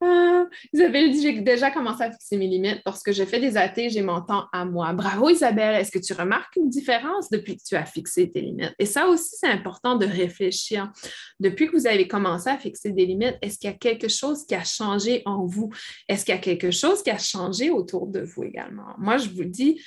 ah, 0.00 0.46
Isabelle 0.72 1.10
dit 1.10 1.20
J'ai 1.20 1.38
déjà 1.42 1.70
commencé 1.70 2.02
à 2.02 2.10
fixer 2.10 2.38
mes 2.38 2.46
limites. 2.46 2.80
Lorsque 2.86 3.12
je 3.12 3.24
fais 3.24 3.38
des 3.40 3.58
AT, 3.58 3.74
j'ai 3.76 4.00
mon 4.00 4.22
temps 4.22 4.46
à 4.54 4.64
moi. 4.64 4.94
Bravo, 4.94 5.28
Isabelle. 5.28 5.74
Est-ce 5.74 5.90
que 5.90 5.98
tu 5.98 6.14
remarques 6.14 6.56
une 6.56 6.70
différence 6.70 7.28
depuis 7.28 7.58
que 7.58 7.62
tu 7.62 7.76
as 7.76 7.84
fixé 7.84 8.30
tes 8.30 8.40
limites? 8.40 8.74
Et 8.78 8.86
ça 8.86 9.06
aussi, 9.06 9.36
c'est 9.38 9.48
important 9.48 9.96
de 9.96 10.06
réfléchir. 10.06 10.90
Depuis 11.38 11.66
que 11.66 11.76
vous 11.76 11.86
avez 11.86 12.08
commencé 12.08 12.48
à 12.48 12.56
fixer 12.56 12.92
des 12.92 13.04
limites, 13.04 13.36
est-ce 13.42 13.58
qu'il 13.58 13.68
y 13.68 13.72
a 13.74 13.76
quelque 13.76 14.08
chose 14.08 14.46
qui 14.46 14.54
a 14.54 14.64
changé 14.64 15.20
en 15.26 15.44
vous? 15.44 15.68
Est-ce 16.08 16.24
qu'il 16.24 16.34
y 16.34 16.38
a 16.38 16.40
quelque 16.40 16.70
chose 16.70 17.02
qui 17.02 17.10
a 17.10 17.18
changé 17.18 17.68
autour 17.68 18.06
de 18.06 18.20
vous 18.20 18.44
également? 18.44 18.94
Moi, 18.96 19.18
je 19.18 19.28
vous 19.28 19.44
dis, 19.44 19.78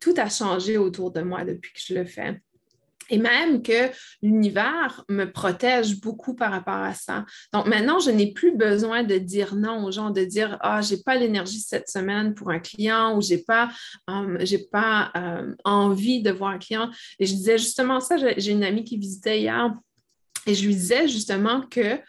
tout 0.00 0.14
a 0.16 0.28
changé 0.28 0.76
autour 0.76 1.12
de 1.12 1.20
moi 1.20 1.44
depuis 1.44 1.72
que 1.72 1.80
je 1.80 1.94
le 1.94 2.04
fais. 2.04 2.40
Et 3.08 3.18
même 3.18 3.62
que 3.62 3.90
l'univers 4.22 5.04
me 5.08 5.24
protège 5.24 6.00
beaucoup 6.00 6.34
par 6.34 6.50
rapport 6.50 6.74
à 6.74 6.94
ça. 6.94 7.24
Donc 7.52 7.66
maintenant, 7.66 7.98
je 8.00 8.10
n'ai 8.10 8.32
plus 8.32 8.56
besoin 8.56 9.02
de 9.02 9.16
dire 9.16 9.54
non 9.54 9.84
aux 9.84 9.90
gens, 9.90 10.10
de 10.10 10.24
dire 10.24 10.58
Ah, 10.60 10.80
je 10.82 10.94
n'ai 10.94 11.02
pas 11.02 11.16
l'énergie 11.16 11.60
cette 11.60 11.88
semaine 11.88 12.34
pour 12.34 12.50
un 12.50 12.58
client 12.58 13.16
ou 13.16 13.22
je 13.22 13.34
n'ai 13.34 13.42
pas, 13.42 13.70
euh, 14.10 14.58
pas 14.70 15.10
euh, 15.16 15.54
envie 15.64 16.22
de 16.22 16.30
voir 16.30 16.50
un 16.50 16.58
client. 16.58 16.90
Et 17.18 17.26
je 17.26 17.34
disais 17.34 17.58
justement 17.58 18.00
ça, 18.00 18.16
j'ai 18.16 18.50
une 18.50 18.64
amie 18.64 18.84
qui 18.84 18.98
visitait 18.98 19.40
hier 19.40 19.74
et 20.46 20.54
je 20.54 20.66
lui 20.66 20.74
disais 20.74 21.08
justement 21.08 21.62
que 21.62 22.00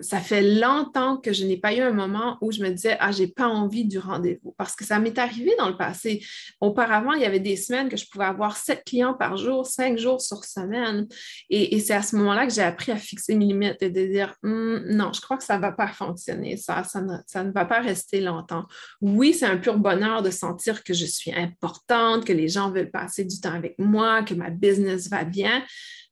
Ça 0.00 0.20
fait 0.20 0.42
longtemps 0.42 1.18
que 1.18 1.34
je 1.34 1.44
n'ai 1.44 1.58
pas 1.58 1.74
eu 1.74 1.80
un 1.80 1.92
moment 1.92 2.38
où 2.40 2.50
je 2.50 2.62
me 2.62 2.70
disais, 2.70 2.96
ah, 2.98 3.12
j'ai 3.12 3.26
pas 3.26 3.46
envie 3.46 3.84
du 3.84 3.98
rendez-vous. 3.98 4.54
Parce 4.56 4.74
que 4.74 4.84
ça 4.84 4.98
m'est 4.98 5.18
arrivé 5.18 5.54
dans 5.58 5.68
le 5.68 5.76
passé. 5.76 6.24
Auparavant, 6.62 7.12
il 7.12 7.20
y 7.20 7.26
avait 7.26 7.40
des 7.40 7.56
semaines 7.56 7.90
que 7.90 7.96
je 7.96 8.06
pouvais 8.08 8.24
avoir 8.24 8.56
sept 8.56 8.84
clients 8.84 9.12
par 9.12 9.36
jour, 9.36 9.66
cinq 9.66 9.98
jours 9.98 10.22
sur 10.22 10.44
semaine. 10.44 11.06
Et, 11.50 11.78
c'est 11.80 11.92
à 11.92 12.00
ce 12.00 12.16
moment-là 12.16 12.46
que 12.46 12.54
j'ai 12.54 12.62
appris 12.62 12.90
à 12.90 12.96
fixer 12.96 13.34
mes 13.34 13.44
limites 13.44 13.82
et 13.82 13.90
de 13.90 14.06
dire, 14.06 14.34
hum, 14.42 14.82
non, 14.88 15.12
je 15.12 15.20
crois 15.20 15.36
que 15.36 15.44
ça 15.44 15.56
ne 15.56 15.60
va 15.60 15.72
pas 15.72 15.88
fonctionner. 15.88 16.56
Ça, 16.56 16.82
ça 16.84 17.02
ne, 17.02 17.16
ça 17.26 17.44
ne 17.44 17.52
va 17.52 17.66
pas 17.66 17.80
rester 17.80 18.22
longtemps. 18.22 18.64
Oui, 19.02 19.34
c'est 19.34 19.46
un 19.46 19.58
pur 19.58 19.78
bonheur 19.78 20.22
de 20.22 20.30
sentir 20.30 20.84
que 20.84 20.94
je 20.94 21.04
suis 21.04 21.34
importante, 21.34 22.24
que 22.24 22.32
les 22.32 22.48
gens 22.48 22.70
veulent 22.70 22.90
passer 22.90 23.24
du 23.24 23.40
temps 23.40 23.52
avec 23.52 23.74
moi, 23.78 24.22
que 24.22 24.32
ma 24.32 24.48
business 24.48 25.10
va 25.10 25.24
bien. 25.24 25.62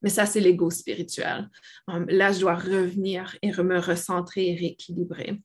Mais 0.05 0.11
ça, 0.11 0.27
c'est 0.27 0.41
l'ego 0.41 0.69
spirituel. 0.69 1.49
Um, 1.89 2.05
là, 2.11 2.31
je 2.31 2.41
dois 2.41 2.57
revenir 2.57 3.37
et 3.41 3.51
me 3.51 3.79
recentrer 3.79 4.51
et 4.51 4.55
rééquilibrer. 4.55 5.41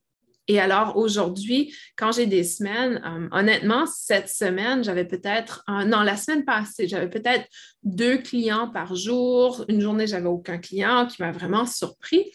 Et 0.50 0.60
alors 0.60 0.98
aujourd'hui, 0.98 1.74
quand 1.96 2.12
j'ai 2.12 2.26
des 2.26 2.44
semaines, 2.44 3.02
um, 3.06 3.30
honnêtement, 3.32 3.86
cette 3.86 4.28
semaine, 4.28 4.84
j'avais 4.84 5.06
peut-être, 5.06 5.64
non, 5.68 6.02
la 6.02 6.18
semaine 6.18 6.44
passée, 6.44 6.90
j'avais 6.90 7.10
peut-être 7.10 7.48
deux 7.84 8.18
clients 8.18 8.68
par 8.68 8.96
jour. 8.96 9.64
Une 9.70 9.80
journée, 9.80 10.08
j'avais 10.08 10.28
aucun 10.28 10.58
client 10.58 11.08
qui 11.08 11.22
m'a 11.22 11.32
vraiment 11.32 11.66
surpris. 11.66 12.30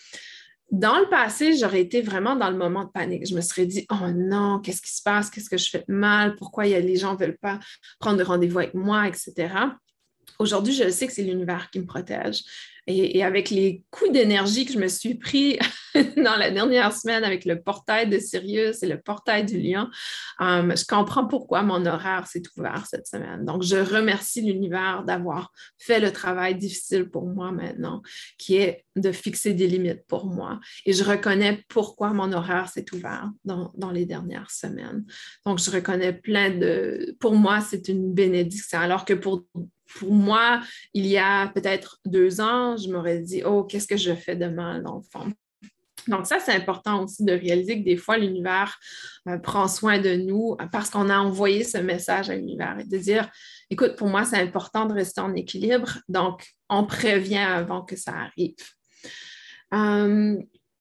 Dans 0.70 0.98
le 0.98 1.08
passé, 1.10 1.54
j'aurais 1.58 1.82
été 1.82 2.00
vraiment 2.00 2.36
dans 2.36 2.48
le 2.48 2.56
moment 2.56 2.84
de 2.84 2.90
panique. 2.90 3.28
Je 3.28 3.34
me 3.34 3.42
serais 3.42 3.66
dit, 3.66 3.86
oh 3.92 4.08
non, 4.14 4.60
qu'est-ce 4.60 4.80
qui 4.80 4.92
se 4.92 5.02
passe? 5.02 5.28
Qu'est-ce 5.28 5.50
que 5.50 5.58
je 5.58 5.68
fais 5.68 5.84
mal? 5.88 6.36
Pourquoi 6.36 6.64
les 6.64 6.96
gens 6.96 7.12
ne 7.12 7.18
veulent 7.18 7.36
pas 7.36 7.60
prendre 7.98 8.16
de 8.16 8.24
rendez-vous 8.24 8.60
avec 8.60 8.72
moi, 8.72 9.06
etc. 9.06 9.52
Aujourd'hui, 10.38 10.74
je 10.74 10.88
sais 10.90 11.06
que 11.06 11.12
c'est 11.12 11.22
l'univers 11.22 11.70
qui 11.70 11.80
me 11.80 11.86
protège. 11.86 12.42
Et, 12.86 13.24
avec 13.24 13.48
les 13.48 13.82
coups 13.90 14.12
d'énergie 14.12 14.66
que 14.66 14.72
je 14.74 14.78
me 14.78 14.88
suis 14.88 15.14
pris 15.14 15.58
dans 15.94 16.36
la 16.36 16.50
dernière 16.50 16.92
semaine 16.92 17.24
avec 17.24 17.46
le 17.46 17.62
portail 17.62 18.10
de 18.10 18.18
Sirius 18.18 18.82
et 18.82 18.86
le 18.86 19.00
portail 19.00 19.46
du 19.46 19.58
lion, 19.58 19.88
euh, 20.42 20.76
je 20.76 20.84
comprends 20.84 21.26
pourquoi 21.26 21.62
mon 21.62 21.86
horaire 21.86 22.26
s'est 22.26 22.42
ouvert 22.58 22.84
cette 22.86 23.06
semaine. 23.06 23.46
Donc, 23.46 23.62
je 23.62 23.76
remercie 23.76 24.42
l'univers 24.42 25.02
d'avoir 25.04 25.50
fait 25.78 25.98
le 25.98 26.12
travail 26.12 26.56
difficile 26.56 27.08
pour 27.08 27.26
moi 27.26 27.52
maintenant, 27.52 28.02
qui 28.36 28.56
est 28.56 28.83
de 28.96 29.12
fixer 29.12 29.54
des 29.54 29.66
limites 29.66 30.06
pour 30.06 30.26
moi. 30.26 30.60
Et 30.86 30.92
je 30.92 31.04
reconnais 31.04 31.64
pourquoi 31.68 32.12
mon 32.12 32.32
horaire 32.32 32.68
s'est 32.68 32.86
ouvert 32.92 33.30
dans, 33.44 33.90
les 33.92 34.06
dernières 34.06 34.50
semaines. 34.50 35.04
Donc, 35.44 35.58
je 35.58 35.70
reconnais 35.70 36.12
plein 36.12 36.50
de... 36.50 37.16
Pour 37.20 37.34
moi, 37.34 37.60
c'est 37.60 37.88
une 37.88 38.12
bénédiction, 38.12 38.78
alors 38.78 39.04
que 39.04 39.14
pour 39.14 39.44
moi, 40.02 40.60
il 40.92 41.06
y 41.06 41.18
a 41.18 41.48
peut-être 41.48 41.98
deux 42.04 42.40
ans, 42.40 42.76
je 42.76 42.90
m'aurais 42.90 43.20
dit, 43.20 43.42
oh, 43.44 43.64
qu'est-ce 43.64 43.86
que 43.86 43.96
je 43.96 44.14
fais 44.14 44.36
de 44.36 44.46
mal 44.46 44.82
dans 44.82 45.02
Donc, 46.08 46.26
ça, 46.26 46.38
c'est 46.40 46.52
important 46.52 47.04
aussi 47.04 47.24
de 47.24 47.32
réaliser 47.32 47.80
que 47.80 47.84
des 47.84 47.96
fois, 47.96 48.16
l'univers 48.16 48.78
euh, 49.28 49.38
prend 49.38 49.68
soin 49.68 49.98
de 49.98 50.14
nous 50.14 50.56
parce 50.72 50.90
qu'on 50.90 51.10
a 51.10 51.18
envoyé 51.18 51.64
ce 51.64 51.78
message 51.78 52.30
à 52.30 52.36
l'univers 52.36 52.78
et 52.80 52.84
de 52.84 52.98
dire, 52.98 53.28
écoute, 53.70 53.96
pour 53.96 54.08
moi, 54.08 54.24
c'est 54.24 54.38
important 54.38 54.86
de 54.86 54.94
rester 54.94 55.20
en 55.20 55.34
équilibre. 55.34 55.98
Donc, 56.08 56.46
on 56.68 56.86
prévient 56.86 57.38
avant 57.38 57.82
que 57.82 57.96
ça 57.96 58.12
arrive. 58.12 58.54
Euh, 59.72 60.36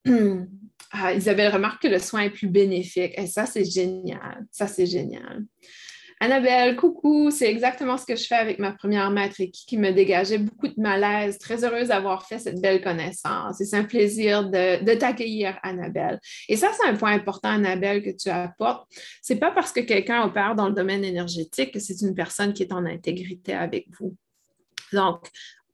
ah, 0.91 1.13
Isabelle 1.13 1.53
remarque 1.53 1.83
que 1.83 1.87
le 1.87 1.99
soin 1.99 2.21
est 2.21 2.29
plus 2.29 2.47
bénéfique. 2.47 3.13
Et 3.17 3.27
ça, 3.27 3.45
c'est 3.45 3.65
génial. 3.65 4.45
Ça, 4.51 4.67
c'est 4.67 4.85
génial. 4.85 5.45
Annabelle, 6.23 6.77
coucou, 6.77 7.31
c'est 7.31 7.49
exactement 7.49 7.97
ce 7.97 8.05
que 8.05 8.15
je 8.15 8.25
fais 8.25 8.35
avec 8.35 8.57
ma 8.57 8.71
première 8.71 9.11
maître 9.11 9.35
et 9.39 9.51
qui, 9.51 9.77
me 9.77 9.91
dégageait 9.91 10.37
beaucoup 10.37 10.69
de 10.69 10.79
malaise. 10.79 11.37
Très 11.37 11.65
heureuse 11.65 11.89
d'avoir 11.89 12.25
fait 12.25 12.39
cette 12.39 12.61
belle 12.61 12.81
connaissance. 12.81 13.57
c'est 13.57 13.75
un 13.75 13.83
plaisir 13.83 14.49
de, 14.49 14.93
t'accueillir, 14.93 15.59
Annabelle. 15.63 16.21
Et 16.47 16.55
ça, 16.55 16.71
c'est 16.71 16.87
un 16.87 16.95
point 16.95 17.11
important, 17.11 17.49
Annabelle, 17.49 18.01
que 18.01 18.11
tu 18.11 18.29
apportes. 18.29 18.87
C'est 19.21 19.35
pas 19.35 19.51
parce 19.51 19.73
que 19.73 19.81
quelqu'un 19.81 20.23
opère 20.23 20.55
dans 20.55 20.69
le 20.69 20.73
domaine 20.73 21.03
énergétique 21.03 21.73
que 21.73 21.79
c'est 21.79 21.99
une 22.01 22.15
personne 22.15 22.53
qui 22.53 22.63
est 22.63 22.71
en 22.71 22.85
intégrité 22.85 23.53
avec 23.53 23.87
vous. 23.99 24.15
Donc, 24.93 25.27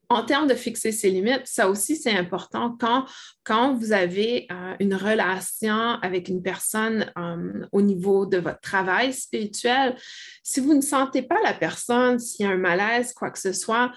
en 0.10 0.24
termes 0.24 0.48
de 0.48 0.56
fixer 0.56 0.92
ses 0.92 1.12
limites, 1.12 1.44
ça 1.46 1.70
aussi, 1.70 1.96
c'est 1.96 2.12
important 2.12 2.76
quand, 2.80 3.06
quand 3.44 3.76
vous 3.76 3.92
avez 3.92 4.48
euh, 4.52 4.74
une 4.80 4.96
relation 4.96 6.00
avec 6.02 6.30
une 6.30 6.42
personne 6.42 7.12
euh, 7.18 7.66
au 7.72 7.82
niveau 7.82 8.26
de 8.26 8.38
votre 8.38 8.60
travail 8.60 9.14
spirituel. 9.14 9.96
Si 10.44 10.60
vous 10.60 10.74
ne 10.74 10.82
sentez 10.82 11.22
pas 11.22 11.40
la 11.44 11.54
personne, 11.54 12.18
s'il 12.18 12.46
y 12.46 12.50
a 12.50 12.52
un 12.52 12.58
malaise, 12.58 13.14
quoi 13.14 13.30
que 13.30 13.40
ce 13.40 13.54
soit, 13.54 13.92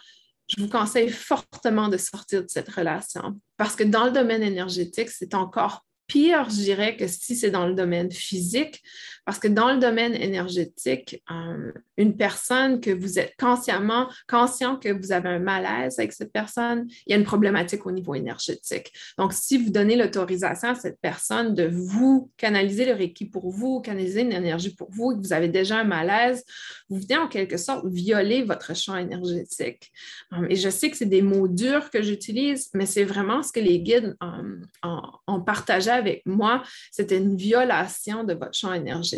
je 0.49 0.61
vous 0.61 0.69
conseille 0.69 1.09
fortement 1.09 1.89
de 1.89 1.97
sortir 1.97 2.43
de 2.43 2.49
cette 2.49 2.69
relation 2.69 3.41
parce 3.57 3.75
que 3.75 3.85
dans 3.85 4.05
le 4.05 4.11
domaine 4.11 4.43
énergétique, 4.43 5.09
c'est 5.09 5.35
encore 5.35 5.83
pire, 6.09 6.51
je 6.51 6.57
dirais, 6.57 6.97
que 6.97 7.07
si 7.07 7.37
c'est 7.37 7.51
dans 7.51 7.67
le 7.67 7.75
domaine 7.75 8.11
physique, 8.11 8.83
parce 9.25 9.39
que 9.39 9.49
dans 9.49 9.73
le 9.73 9.79
domaine 9.79 10.14
énergétique, 10.14 11.23
euh, 11.31 11.73
une 11.97 12.16
personne 12.16 12.81
que 12.81 12.91
vous 12.91 13.18
êtes 13.18 13.35
consciemment 13.39 14.09
conscient 14.29 14.77
que 14.77 14.89
vous 14.89 15.12
avez 15.12 15.29
un 15.29 15.39
malaise 15.39 15.99
avec 15.99 16.12
cette 16.12 16.33
personne, 16.33 16.87
il 17.07 17.12
y 17.12 17.14
a 17.14 17.18
une 17.18 17.25
problématique 17.25 17.87
au 17.87 17.93
niveau 17.93 18.14
énergétique. 18.14 18.93
Donc, 19.18 19.33
si 19.33 19.59
vous 19.59 19.70
donnez 19.70 19.95
l'autorisation 19.95 20.70
à 20.70 20.75
cette 20.75 20.99
personne 21.01 21.55
de 21.55 21.68
vous 21.70 22.33
canaliser 22.37 22.85
le 22.85 22.95
Reiki 22.95 23.27
pour 23.27 23.51
vous, 23.51 23.81
canaliser 23.81 24.23
une 24.23 24.33
énergie 24.33 24.75
pour 24.75 24.91
vous, 24.91 25.12
et 25.12 25.14
que 25.14 25.20
vous 25.20 25.33
avez 25.33 25.49
déjà 25.49 25.79
un 25.79 25.85
malaise, 25.85 26.45
vous 26.89 26.99
venez 26.99 27.16
en 27.16 27.29
quelque 27.29 27.59
sorte 27.59 27.87
violer 27.87 28.43
votre 28.43 28.75
champ 28.75 28.97
énergétique. 28.97 29.93
Euh, 30.33 30.47
et 30.51 30.57
je 30.57 30.68
sais 30.68 30.91
que 30.91 30.97
c'est 30.97 31.07
des 31.07 31.23
mots 31.23 31.49
durs 31.49 31.91
que 31.91 32.03
j'utilise, 32.03 32.70
mais 32.75 32.87
c'est 32.87 33.05
vraiment 33.05 33.43
ce 33.43 33.53
que 33.53 33.61
les 33.61 33.79
guides 33.81 34.16
euh, 34.23 34.91
ont 35.29 35.41
partagé 35.43 35.91
avec 35.91 36.23
moi. 36.27 36.64
C'était 36.91 37.18
une 37.18 37.37
violation 37.37 38.25
de 38.25 38.35
votre 38.35 38.55
champ 38.55 38.73
énergétique 38.73 39.12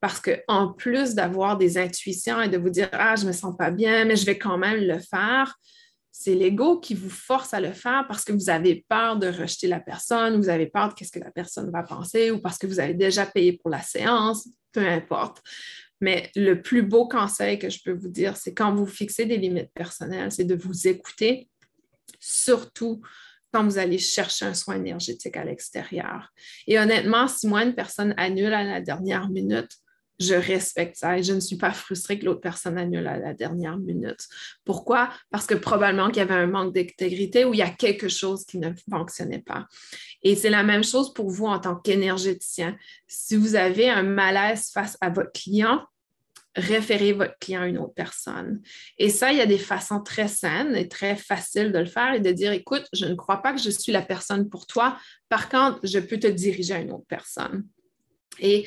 parce 0.00 0.20
qu'en 0.20 0.72
plus 0.72 1.14
d'avoir 1.14 1.56
des 1.56 1.78
intuitions 1.78 2.40
et 2.40 2.48
de 2.48 2.58
vous 2.58 2.70
dire 2.70 2.88
Ah, 2.92 3.16
je 3.16 3.26
me 3.26 3.32
sens 3.32 3.56
pas 3.56 3.70
bien, 3.70 4.04
mais 4.04 4.16
je 4.16 4.26
vais 4.26 4.38
quand 4.38 4.58
même 4.58 4.80
le 4.80 4.98
faire, 4.98 5.56
c'est 6.16 6.36
l'ego 6.36 6.78
qui 6.78 6.94
vous 6.94 7.10
force 7.10 7.52
à 7.54 7.60
le 7.60 7.72
faire 7.72 8.06
parce 8.06 8.24
que 8.24 8.32
vous 8.32 8.48
avez 8.48 8.86
peur 8.88 9.18
de 9.18 9.26
rejeter 9.26 9.66
la 9.66 9.80
personne, 9.80 10.36
vous 10.36 10.48
avez 10.48 10.66
peur 10.66 10.94
de 10.94 11.04
ce 11.04 11.10
que 11.10 11.18
la 11.18 11.32
personne 11.32 11.70
va 11.72 11.82
penser 11.82 12.30
ou 12.30 12.40
parce 12.40 12.56
que 12.56 12.68
vous 12.68 12.78
avez 12.78 12.94
déjà 12.94 13.26
payé 13.26 13.54
pour 13.54 13.68
la 13.68 13.82
séance, 13.82 14.48
peu 14.72 14.86
importe. 14.86 15.42
Mais 16.00 16.30
le 16.36 16.62
plus 16.62 16.82
beau 16.82 17.08
conseil 17.08 17.58
que 17.58 17.68
je 17.68 17.80
peux 17.84 17.92
vous 17.92 18.08
dire, 18.08 18.36
c'est 18.36 18.54
quand 18.54 18.74
vous 18.74 18.86
fixez 18.86 19.26
des 19.26 19.38
limites 19.38 19.72
personnelles, 19.74 20.30
c'est 20.30 20.44
de 20.44 20.54
vous 20.54 20.86
écouter, 20.86 21.48
surtout 22.20 23.02
quand 23.54 23.62
vous 23.64 23.78
allez 23.78 23.98
chercher 23.98 24.46
un 24.46 24.54
soin 24.54 24.74
énergétique 24.74 25.36
à 25.36 25.44
l'extérieur. 25.44 26.32
Et 26.66 26.76
honnêtement, 26.76 27.28
si 27.28 27.46
moi, 27.46 27.62
une 27.62 27.76
personne 27.76 28.12
annule 28.16 28.52
à 28.52 28.64
la 28.64 28.80
dernière 28.80 29.30
minute, 29.30 29.70
je 30.18 30.34
respecte 30.34 30.96
ça 30.96 31.18
et 31.18 31.22
je 31.22 31.32
ne 31.32 31.38
suis 31.38 31.56
pas 31.56 31.70
frustrée 31.70 32.18
que 32.18 32.24
l'autre 32.24 32.40
personne 32.40 32.78
annule 32.78 33.06
à 33.06 33.16
la 33.16 33.32
dernière 33.32 33.78
minute. 33.78 34.26
Pourquoi? 34.64 35.10
Parce 35.30 35.46
que 35.46 35.54
probablement 35.54 36.08
qu'il 36.08 36.18
y 36.18 36.20
avait 36.20 36.34
un 36.34 36.48
manque 36.48 36.74
d'intégrité 36.74 37.44
ou 37.44 37.54
il 37.54 37.58
y 37.58 37.62
a 37.62 37.70
quelque 37.70 38.08
chose 38.08 38.44
qui 38.44 38.58
ne 38.58 38.70
fonctionnait 38.90 39.42
pas. 39.42 39.66
Et 40.22 40.34
c'est 40.34 40.50
la 40.50 40.64
même 40.64 40.82
chose 40.82 41.14
pour 41.14 41.30
vous 41.30 41.46
en 41.46 41.60
tant 41.60 41.76
qu'énergéticien. 41.76 42.76
Si 43.06 43.36
vous 43.36 43.54
avez 43.54 43.88
un 43.88 44.02
malaise 44.02 44.70
face 44.72 44.98
à 45.00 45.10
votre 45.10 45.30
client, 45.30 45.84
référez 46.56 47.12
votre 47.12 47.38
client 47.38 47.62
à 47.62 47.66
une 47.66 47.78
autre 47.78 47.94
personne. 47.94 48.60
Et 48.98 49.08
ça, 49.08 49.32
il 49.32 49.38
y 49.38 49.42
a 49.42 49.46
des 49.46 49.58
façons 49.58 50.00
très 50.00 50.28
saines 50.28 50.76
et 50.76 50.88
très 50.88 51.16
faciles 51.16 51.72
de 51.72 51.78
le 51.78 51.86
faire 51.86 52.14
et 52.14 52.20
de 52.20 52.30
dire, 52.30 52.52
écoute, 52.52 52.86
je 52.92 53.06
ne 53.06 53.14
crois 53.14 53.42
pas 53.42 53.52
que 53.52 53.60
je 53.60 53.70
suis 53.70 53.92
la 53.92 54.02
personne 54.02 54.48
pour 54.48 54.66
toi. 54.66 54.96
Par 55.28 55.48
contre, 55.48 55.80
je 55.82 55.98
peux 55.98 56.18
te 56.18 56.26
diriger 56.26 56.74
à 56.74 56.78
une 56.78 56.92
autre 56.92 57.06
personne. 57.08 57.64
Et, 58.40 58.66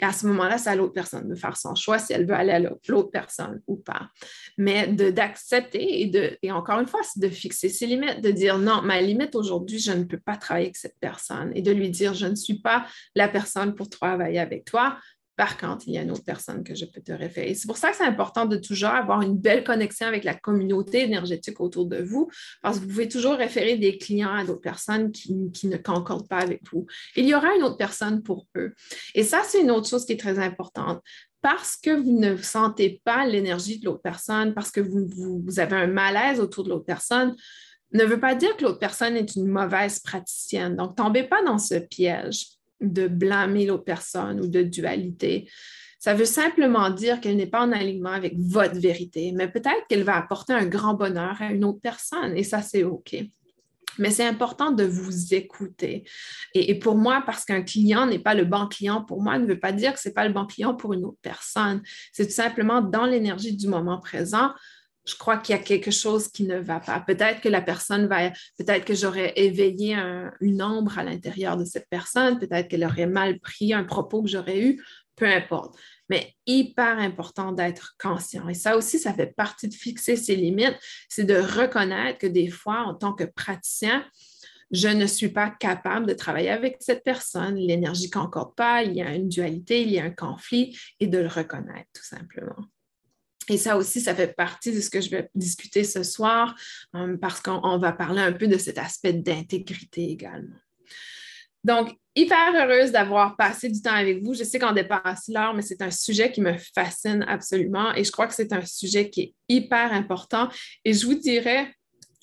à 0.00 0.12
ce 0.12 0.26
moment-là, 0.26 0.58
c'est 0.58 0.70
à 0.70 0.76
l'autre 0.76 0.92
personne 0.92 1.28
de 1.28 1.34
faire 1.34 1.56
son 1.56 1.74
choix 1.74 1.98
si 1.98 2.12
elle 2.12 2.26
veut 2.26 2.34
aller 2.34 2.52
à 2.52 2.58
l'autre 2.58 3.10
personne 3.10 3.60
ou 3.66 3.76
pas. 3.76 4.08
Mais 4.56 4.86
d'accepter 4.88 6.02
et, 6.02 6.06
de, 6.06 6.38
et 6.42 6.52
encore 6.52 6.80
une 6.80 6.86
fois, 6.86 7.00
c'est 7.02 7.20
de 7.20 7.28
fixer 7.28 7.68
ses 7.68 7.86
limites, 7.86 8.20
de 8.20 8.30
dire 8.30 8.58
non, 8.58 8.82
ma 8.82 9.00
limite 9.00 9.34
aujourd'hui, 9.34 9.78
je 9.78 9.92
ne 9.92 10.04
peux 10.04 10.20
pas 10.20 10.36
travailler 10.36 10.66
avec 10.66 10.76
cette 10.76 10.96
personne 11.00 11.52
et 11.54 11.62
de 11.62 11.70
lui 11.70 11.90
dire 11.90 12.14
je 12.14 12.26
ne 12.26 12.34
suis 12.34 12.60
pas 12.60 12.86
la 13.14 13.28
personne 13.28 13.74
pour 13.74 13.88
travailler 13.88 14.38
avec 14.38 14.64
toi. 14.64 14.98
Par 15.36 15.56
contre, 15.56 15.84
il 15.86 15.94
y 15.94 15.98
a 15.98 16.02
une 16.02 16.10
autre 16.10 16.24
personne 16.24 16.62
que 16.62 16.74
je 16.74 16.84
peux 16.84 17.00
te 17.00 17.12
référer. 17.12 17.54
C'est 17.54 17.66
pour 17.66 17.78
ça 17.78 17.90
que 17.90 17.96
c'est 17.96 18.04
important 18.04 18.44
de 18.44 18.56
toujours 18.56 18.90
avoir 18.90 19.22
une 19.22 19.36
belle 19.36 19.64
connexion 19.64 20.06
avec 20.06 20.24
la 20.24 20.34
communauté 20.34 21.02
énergétique 21.02 21.60
autour 21.60 21.86
de 21.86 22.02
vous, 22.02 22.30
parce 22.60 22.78
que 22.78 22.84
vous 22.84 22.90
pouvez 22.90 23.08
toujours 23.08 23.34
référer 23.34 23.76
des 23.76 23.96
clients 23.96 24.34
à 24.34 24.44
d'autres 24.44 24.60
personnes 24.60 25.10
qui, 25.10 25.34
ne 25.34 25.76
concordent 25.76 26.28
pas 26.28 26.38
avec 26.38 26.60
vous. 26.70 26.86
Il 27.16 27.26
y 27.26 27.34
aura 27.34 27.54
une 27.56 27.62
autre 27.62 27.76
personne 27.76 28.22
pour 28.22 28.46
eux. 28.56 28.74
Et 29.14 29.22
ça, 29.22 29.42
c'est 29.46 29.62
une 29.62 29.70
autre 29.70 29.88
chose 29.88 30.04
qui 30.04 30.12
est 30.12 30.20
très 30.20 30.38
importante 30.38 31.02
parce 31.40 31.76
que 31.76 31.90
vous 31.90 32.18
ne 32.18 32.36
sentez 32.36 33.00
pas 33.04 33.26
l'énergie 33.26 33.80
de 33.80 33.86
l'autre 33.86 34.02
personne, 34.02 34.54
parce 34.54 34.70
que 34.70 34.80
vous, 34.80 35.58
avez 35.58 35.76
un 35.76 35.86
malaise 35.88 36.40
autour 36.40 36.64
de 36.64 36.70
l'autre 36.70 36.84
personne, 36.84 37.34
ne 37.92 38.04
veut 38.04 38.20
pas 38.20 38.34
dire 38.34 38.56
que 38.56 38.64
l'autre 38.64 38.78
personne 38.78 39.16
est 39.16 39.34
une 39.34 39.48
mauvaise 39.48 39.98
praticienne. 39.98 40.76
Donc, 40.76 40.96
tombez 40.96 41.24
pas 41.24 41.42
dans 41.42 41.58
ce 41.58 41.74
piège 41.74 42.46
de 42.82 43.08
blâmer 43.08 43.66
l'autre 43.66 43.84
personne 43.84 44.40
ou 44.40 44.46
de 44.46 44.62
dualité. 44.62 45.48
Ça 45.98 46.14
veut 46.14 46.24
simplement 46.24 46.90
dire 46.90 47.20
qu'elle 47.20 47.36
n'est 47.36 47.46
pas 47.46 47.62
en 47.62 47.70
alignement 47.70 48.10
avec 48.10 48.34
votre 48.36 48.78
vérité, 48.78 49.32
mais 49.32 49.48
peut-être 49.48 49.86
qu'elle 49.88 50.02
va 50.02 50.16
apporter 50.16 50.52
un 50.52 50.66
grand 50.66 50.94
bonheur 50.94 51.36
à 51.40 51.52
une 51.52 51.64
autre 51.64 51.80
personne 51.80 52.36
et 52.36 52.42
ça, 52.42 52.60
c'est 52.60 52.82
OK. 52.82 53.16
Mais 53.98 54.10
c'est 54.10 54.26
important 54.26 54.70
de 54.70 54.84
vous 54.84 55.34
écouter. 55.34 56.04
Et, 56.54 56.78
pour 56.78 56.96
moi, 56.96 57.22
parce 57.24 57.44
qu'un 57.44 57.62
client 57.62 58.06
n'est 58.06 58.18
pas 58.18 58.34
le 58.34 58.44
bon 58.44 58.66
client 58.66 59.04
pour 59.04 59.22
moi, 59.22 59.38
ne 59.38 59.46
veut 59.46 59.60
pas 59.60 59.72
dire 59.72 59.92
que 59.92 60.00
ce 60.00 60.08
n'est 60.08 60.14
pas 60.14 60.26
le 60.26 60.32
bon 60.32 60.46
client 60.46 60.74
pour 60.74 60.92
une 60.92 61.04
autre 61.04 61.18
personne. 61.22 61.82
C'est 62.12 62.26
tout 62.26 62.32
simplement 62.32 62.80
dans 62.80 63.06
l'énergie 63.06 63.56
du 63.56 63.68
moment 63.68 63.98
présent, 63.98 64.50
je 65.04 65.16
crois 65.16 65.38
qu'il 65.38 65.54
y 65.54 65.58
a 65.58 65.62
quelque 65.62 65.90
chose 65.90 66.28
qui 66.28 66.44
ne 66.44 66.58
va 66.58 66.80
pas. 66.80 67.00
Peut-être 67.00 67.40
que 67.40 67.48
la 67.48 67.60
personne 67.60 68.06
va, 68.06 68.30
peut-être 68.58 68.84
que 68.84 68.94
j'aurais 68.94 69.32
éveillé 69.36 69.96
une 70.40 70.62
ombre 70.62 70.98
à 70.98 71.04
l'intérieur 71.04 71.56
de 71.56 71.64
cette 71.64 71.88
personne, 71.88 72.38
peut-être 72.38 72.68
qu'elle 72.68 72.84
aurait 72.84 73.06
mal 73.06 73.40
pris 73.40 73.74
un 73.74 73.84
propos 73.84 74.22
que 74.22 74.28
j'aurais 74.28 74.60
eu, 74.60 74.82
peu 75.16 75.26
importe. 75.26 75.76
Mais 76.08 76.34
hyper 76.46 76.98
important 76.98 77.52
d'être 77.52 77.96
conscient. 77.98 78.48
Et 78.48 78.54
ça 78.54 78.76
aussi, 78.76 78.98
ça 78.98 79.12
fait 79.12 79.34
partie 79.34 79.68
de 79.68 79.74
fixer 79.74 80.16
ses 80.16 80.36
limites, 80.36 80.78
c'est 81.08 81.24
de 81.24 81.36
reconnaître 81.36 82.18
que 82.18 82.26
des 82.26 82.48
fois, 82.48 82.82
en 82.82 82.94
tant 82.94 83.12
que 83.12 83.24
praticien, 83.24 84.04
je 84.70 84.88
ne 84.88 85.06
suis 85.06 85.28
pas 85.28 85.50
capable 85.50 86.06
de 86.06 86.14
travailler 86.14 86.50
avec 86.50 86.76
cette 86.80 87.04
personne, 87.04 87.56
l'énergie 87.56 88.06
ne 88.06 88.12
concorde 88.12 88.54
pas, 88.54 88.82
il 88.82 88.94
y 88.94 89.02
a 89.02 89.14
une 89.14 89.28
dualité, 89.28 89.82
il 89.82 89.90
y 89.90 89.98
a 89.98 90.04
un 90.04 90.10
conflit, 90.10 90.78
et 90.98 91.06
de 91.06 91.18
le 91.18 91.28
reconnaître 91.28 91.90
tout 91.94 92.04
simplement. 92.04 92.56
Et 93.48 93.58
ça 93.58 93.76
aussi, 93.76 94.00
ça 94.00 94.14
fait 94.14 94.34
partie 94.34 94.72
de 94.72 94.80
ce 94.80 94.90
que 94.90 95.00
je 95.00 95.10
vais 95.10 95.28
discuter 95.34 95.84
ce 95.84 96.02
soir 96.02 96.54
euh, 96.94 97.16
parce 97.16 97.40
qu'on 97.40 97.78
va 97.78 97.92
parler 97.92 98.22
un 98.22 98.32
peu 98.32 98.46
de 98.46 98.58
cet 98.58 98.78
aspect 98.78 99.12
d'intégrité 99.12 100.10
également. 100.10 100.56
Donc, 101.64 101.94
hyper 102.16 102.54
heureuse 102.54 102.90
d'avoir 102.90 103.36
passé 103.36 103.68
du 103.68 103.80
temps 103.80 103.94
avec 103.94 104.22
vous. 104.22 104.34
Je 104.34 104.44
sais 104.44 104.58
qu'on 104.58 104.72
dépasse 104.72 105.28
l'heure, 105.28 105.54
mais 105.54 105.62
c'est 105.62 105.80
un 105.80 105.90
sujet 105.90 106.32
qui 106.32 106.40
me 106.40 106.54
fascine 106.74 107.24
absolument 107.28 107.94
et 107.94 108.04
je 108.04 108.10
crois 108.10 108.26
que 108.26 108.34
c'est 108.34 108.52
un 108.52 108.64
sujet 108.64 109.10
qui 109.10 109.20
est 109.20 109.34
hyper 109.48 109.92
important. 109.92 110.48
Et 110.84 110.92
je 110.92 111.06
vous 111.06 111.14
dirais, 111.14 111.72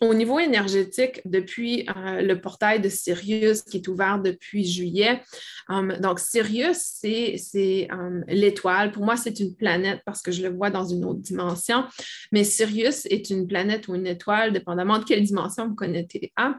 au 0.02 0.14
niveau 0.14 0.40
énergétique, 0.40 1.22
depuis 1.26 1.88
euh, 1.96 2.22
le 2.22 2.40
portail 2.40 2.80
de 2.80 2.90
Sirius 2.90 3.62
qui 3.62 3.78
est 3.78 3.88
ouvert 3.88 4.20
depuis 4.20 4.66
juillet, 4.66 5.22
um, 5.68 5.94
donc 6.00 6.20
Sirius, 6.20 6.78
c'est 6.78 7.88
um, 7.92 8.24
l'étoile. 8.28 8.92
Pour 8.92 9.04
moi, 9.04 9.18
c'est 9.18 9.40
une 9.40 9.56
planète 9.56 10.02
parce 10.06 10.22
que 10.22 10.32
je 10.32 10.42
le 10.42 10.50
vois 10.50 10.70
dans 10.70 10.86
une 10.86 11.04
autre 11.06 11.20
dimension, 11.20 11.86
mais 12.32 12.44
Sirius 12.44 13.06
est 13.08 13.30
une 13.30 13.48
planète 13.48 13.88
ou 13.88 13.96
une 13.96 14.08
étoile, 14.08 14.54
dépendamment 14.54 15.00
de 15.00 15.04
quelle 15.04 15.24
dimension 15.24 15.68
vous 15.68 15.76
connaissez 15.76 16.32
à 16.36 16.56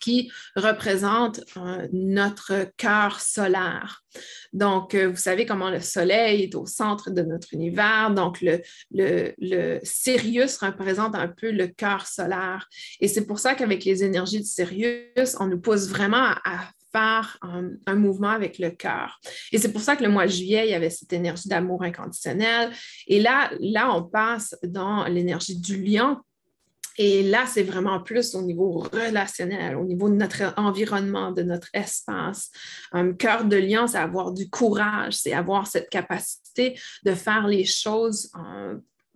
qui 0.00 0.30
représente 0.56 1.40
euh, 1.56 1.86
notre 1.92 2.66
cœur 2.76 3.20
solaire. 3.20 4.02
Donc, 4.52 4.94
euh, 4.94 5.08
vous 5.08 5.16
savez 5.16 5.46
comment 5.46 5.70
le 5.70 5.80
Soleil 5.80 6.42
est 6.42 6.54
au 6.54 6.66
centre 6.66 7.10
de 7.10 7.22
notre 7.22 7.54
univers. 7.54 8.10
Donc, 8.10 8.42
le, 8.42 9.78
Sirius 9.84 10.56
représente 10.58 11.14
un 11.14 11.28
peu 11.28 11.50
le 11.50 11.68
cœur 11.68 12.06
solaire. 12.06 12.68
Et 13.00 13.08
c'est 13.08 13.26
pour 13.26 13.38
ça 13.38 13.54
qu'avec 13.54 13.84
les 13.84 14.02
énergies 14.02 14.40
de 14.40 14.46
Sirius, 14.46 15.36
on 15.38 15.46
nous 15.46 15.60
pousse 15.60 15.88
vraiment 15.88 16.34
à, 16.44 16.70
faire 16.92 17.38
un, 17.42 17.70
un, 17.86 17.94
mouvement 17.94 18.30
avec 18.30 18.58
le 18.58 18.70
cœur. 18.70 19.20
Et 19.52 19.58
c'est 19.58 19.72
pour 19.72 19.80
ça 19.80 19.94
que 19.94 20.02
le 20.02 20.08
mois 20.08 20.26
de 20.26 20.32
juillet, 20.32 20.66
il 20.66 20.70
y 20.70 20.74
avait 20.74 20.90
cette 20.90 21.12
énergie 21.12 21.48
d'amour 21.48 21.84
inconditionnel. 21.84 22.72
Et 23.06 23.20
là, 23.20 23.52
là, 23.60 23.94
on 23.94 24.02
passe 24.02 24.56
dans 24.64 25.04
l'énergie 25.04 25.56
du 25.56 25.80
lion 25.80 26.16
et 27.02 27.22
là, 27.22 27.46
c'est 27.46 27.62
vraiment 27.62 27.98
plus 27.98 28.34
au 28.34 28.42
niveau 28.42 28.84
relationnel, 28.92 29.74
au 29.74 29.84
niveau 29.84 30.10
de 30.10 30.16
notre 30.16 30.52
environnement, 30.58 31.32
de 31.32 31.42
notre 31.42 31.70
espace. 31.72 32.50
Un 32.92 33.14
cœur 33.14 33.46
de 33.46 33.56
lion, 33.56 33.86
c'est 33.86 33.96
avoir 33.96 34.32
du 34.32 34.50
courage, 34.50 35.14
c'est 35.14 35.32
avoir 35.32 35.66
cette 35.66 35.88
capacité 35.88 36.78
de 37.06 37.14
faire 37.14 37.46
les 37.46 37.64
choses 37.64 38.30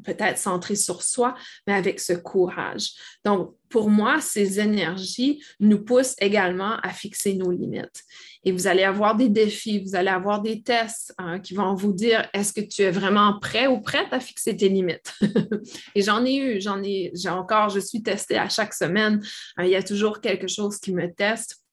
peut-être 0.03 0.39
centrées 0.39 0.77
sur 0.77 1.03
soi, 1.03 1.35
mais 1.67 1.73
avec 1.73 2.01
ce 2.01 2.13
courage. 2.13 2.91
Donc, 3.25 3.55
pour 3.69 3.91
moi, 3.91 4.21
ces 4.21 4.61
énergies 4.61 5.43
nous 5.59 5.85
poussent 5.85 6.15
également 6.21 6.77
à 6.83 6.91
fixer 6.91 7.35
nos 7.35 7.51
limites. 7.51 8.05
Et 8.45 8.53
vous 8.53 8.67
allez 8.67 8.85
avoir 8.85 9.17
des 9.17 9.29
défis, 9.29 9.81
vous 9.81 9.97
allez 9.97 10.11
avoir 10.11 10.43
des 10.43 10.63
tests 10.63 11.13
hein, 11.19 11.41
qui 11.41 11.55
vont 11.55 11.75
vous 11.75 11.93
dire 11.93 12.29
est-ce 12.33 12.53
que 12.53 12.61
tu 12.61 12.83
es 12.83 12.91
vraiment 12.91 13.39
prêt 13.41 13.67
ou 13.67 13.81
prête 13.81 14.13
à 14.13 14.21
fixer 14.21 14.57
tes 14.57 14.69
limites? 14.69 15.13
et 15.95 16.03
j'en 16.03 16.25
ai 16.25 16.37
eu, 16.37 16.61
j'en 16.61 16.83
ai, 16.83 17.11
j'ai 17.15 17.31
encore, 17.31 17.71
je 17.71 17.81
suis 17.81 18.03
testée 18.03 18.39
à 18.39 18.49
chaque 18.49 18.75
semaine. 18.75 19.25
il 19.59 19.69
y 19.69 19.77
a 19.77 19.83
toujours 19.83 20.21
quelque 20.21 20.47
chose 20.47 20.79
qui 20.79 20.93
me 20.93 21.13
teste 21.13 21.64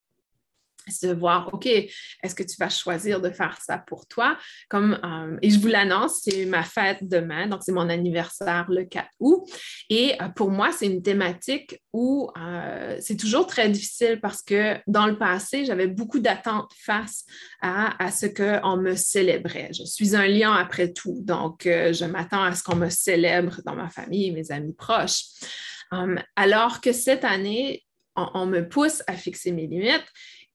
de 1.03 1.13
voir, 1.13 1.53
OK, 1.53 1.65
est-ce 1.65 2.35
que 2.35 2.43
tu 2.43 2.55
vas 2.59 2.69
choisir 2.69 3.21
de 3.21 3.29
faire 3.29 3.57
ça 3.61 3.77
pour 3.77 4.07
toi? 4.07 4.37
Comme, 4.69 4.99
euh, 5.03 5.37
et 5.41 5.49
je 5.49 5.59
vous 5.59 5.67
l'annonce, 5.67 6.21
c'est 6.23 6.45
ma 6.45 6.63
fête 6.63 6.99
demain, 7.01 7.47
donc 7.47 7.61
c'est 7.63 7.71
mon 7.71 7.89
anniversaire 7.89 8.65
le 8.69 8.85
4 8.85 9.07
août. 9.19 9.43
Et 9.89 10.21
euh, 10.21 10.29
pour 10.29 10.51
moi, 10.51 10.71
c'est 10.71 10.87
une 10.87 11.01
thématique 11.01 11.81
où 11.93 12.29
euh, 12.37 12.97
c'est 12.99 13.17
toujours 13.17 13.47
très 13.47 13.69
difficile 13.69 14.19
parce 14.21 14.41
que 14.41 14.77
dans 14.87 15.07
le 15.07 15.17
passé, 15.17 15.65
j'avais 15.65 15.87
beaucoup 15.87 16.19
d'attentes 16.19 16.71
face 16.77 17.25
à, 17.61 18.03
à 18.03 18.11
ce 18.11 18.25
qu'on 18.25 18.77
me 18.77 18.95
célébrait. 18.95 19.69
Je 19.73 19.83
suis 19.83 20.15
un 20.15 20.27
lion 20.27 20.51
après 20.51 20.91
tout, 20.91 21.19
donc 21.21 21.61
je 21.63 22.05
m'attends 22.05 22.43
à 22.43 22.53
ce 22.53 22.63
qu'on 22.63 22.75
me 22.75 22.89
célèbre 22.89 23.61
dans 23.65 23.75
ma 23.75 23.89
famille, 23.89 24.31
mes 24.31 24.51
amis 24.51 24.73
proches. 24.73 25.23
alors 26.35 26.81
que 26.81 26.91
cette 26.91 27.25
année, 27.25 27.83
on 28.15 28.45
me 28.45 28.67
pousse 28.67 29.03
à 29.07 29.13
fixer 29.13 29.51
mes 29.51 29.67
limites 29.67 30.05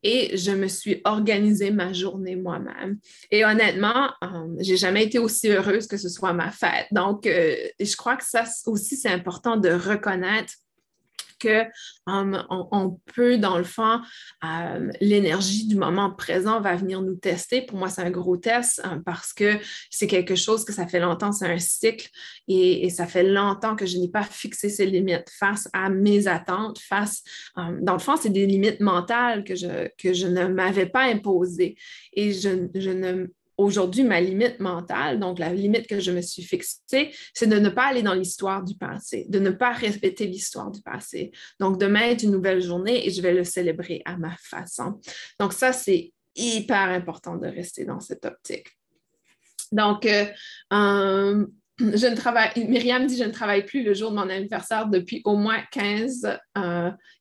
et 0.06 0.36
je 0.36 0.52
me 0.52 0.68
suis 0.68 1.00
organisée 1.04 1.72
ma 1.72 1.92
journée 1.92 2.36
moi-même. 2.36 2.98
Et 3.32 3.44
honnêtement, 3.44 4.10
euh, 4.22 4.46
j'ai 4.60 4.76
jamais 4.76 5.02
été 5.02 5.18
aussi 5.18 5.48
heureuse 5.48 5.88
que 5.88 5.96
ce 5.96 6.08
soit 6.08 6.32
ma 6.32 6.52
fête. 6.52 6.86
Donc, 6.92 7.26
euh, 7.26 7.56
je 7.80 7.96
crois 7.96 8.16
que 8.16 8.24
ça 8.24 8.44
aussi, 8.66 8.96
c'est 8.96 9.08
important 9.08 9.56
de 9.56 9.70
reconnaître 9.70 10.52
que 11.38 11.64
um, 12.06 12.44
on, 12.50 12.98
peut, 13.14 13.38
dans 13.38 13.58
le 13.58 13.64
fond, 13.64 14.00
euh, 14.44 14.90
l'énergie 15.00 15.66
du 15.66 15.76
moment 15.76 16.10
présent 16.10 16.60
va 16.60 16.76
venir 16.76 17.02
nous 17.02 17.16
tester. 17.16 17.62
Pour 17.62 17.78
moi, 17.78 17.88
c'est 17.88 18.02
un 18.02 18.10
gros 18.10 18.36
test 18.36 18.80
euh, 18.84 18.98
parce 19.04 19.32
que 19.32 19.58
c'est 19.90 20.06
quelque 20.06 20.34
chose 20.34 20.64
que 20.64 20.72
ça 20.72 20.86
fait 20.86 21.00
longtemps, 21.00 21.32
c'est 21.32 21.50
un 21.50 21.58
cycle 21.58 22.08
et, 22.48 22.88
ça 22.90 23.06
fait 23.06 23.24
longtemps 23.24 23.76
que 23.76 23.84
je 23.84 23.98
n'ai 23.98 24.08
pas 24.08 24.22
fixé 24.22 24.68
ces 24.68 24.86
limites 24.86 25.28
face 25.30 25.68
à 25.72 25.90
mes 25.90 26.28
attentes, 26.28 26.78
face, 26.78 27.22
um, 27.56 27.78
dans 27.82 27.94
le 27.94 27.98
fond, 27.98 28.16
c'est 28.16 28.30
des 28.30 28.46
limites 28.46 28.80
mentales 28.80 29.44
que 29.44 29.54
je, 29.54 29.88
que 29.98 30.12
je 30.12 30.26
ne 30.26 30.46
m'avais 30.46 30.86
pas 30.86 31.02
imposées 31.02 31.76
et 32.12 32.32
je, 32.32 32.68
je 32.74 32.90
ne 32.90 33.26
aujourd'hui, 33.56 34.02
ma 34.02 34.20
limite 34.20 34.60
mentale, 34.60 35.18
donc 35.18 35.38
la 35.38 35.52
limite 35.52 35.86
que 35.86 36.00
je 36.00 36.10
me 36.10 36.20
suis 36.20 36.42
fixée, 36.42 37.14
c'est 37.32 37.46
de 37.46 37.58
ne 37.58 37.68
pas 37.68 37.86
aller 37.86 38.02
dans 38.02 38.14
l'histoire 38.14 38.62
du 38.62 38.74
passé, 38.74 39.26
de 39.28 39.38
ne 39.38 39.50
pas 39.50 39.72
répéter 39.72 40.26
l'histoire 40.26 40.70
du 40.70 40.82
passé. 40.82 41.32
Donc, 41.60 41.78
demain 41.78 42.10
est 42.10 42.22
une 42.22 42.32
nouvelle 42.32 42.60
journée 42.60 43.06
et 43.06 43.10
je 43.10 43.22
vais 43.22 43.32
le 43.32 43.44
célébrer 43.44 44.02
à 44.04 44.16
ma 44.16 44.36
façon. 44.38 45.00
Donc, 45.40 45.52
ça, 45.52 45.72
c'est 45.72 46.12
hyper 46.34 46.90
important 46.90 47.36
de 47.36 47.46
rester 47.46 47.84
dans 47.84 48.00
cette 48.00 48.24
optique. 48.24 48.68
Donc, 49.72 50.06
euh, 50.06 50.26
euh, 50.72 51.46
je 51.78 52.06
ne 52.06 52.16
travaille, 52.16 52.50
Myriam 52.68 53.06
dit 53.06 53.18
je 53.18 53.24
ne 53.24 53.30
travaille 53.30 53.64
plus 53.64 53.82
le 53.82 53.92
jour 53.92 54.10
de 54.10 54.16
mon 54.16 54.30
anniversaire 54.30 54.86
depuis 54.86 55.20
au 55.26 55.36
moins 55.36 55.58
15, 55.72 56.38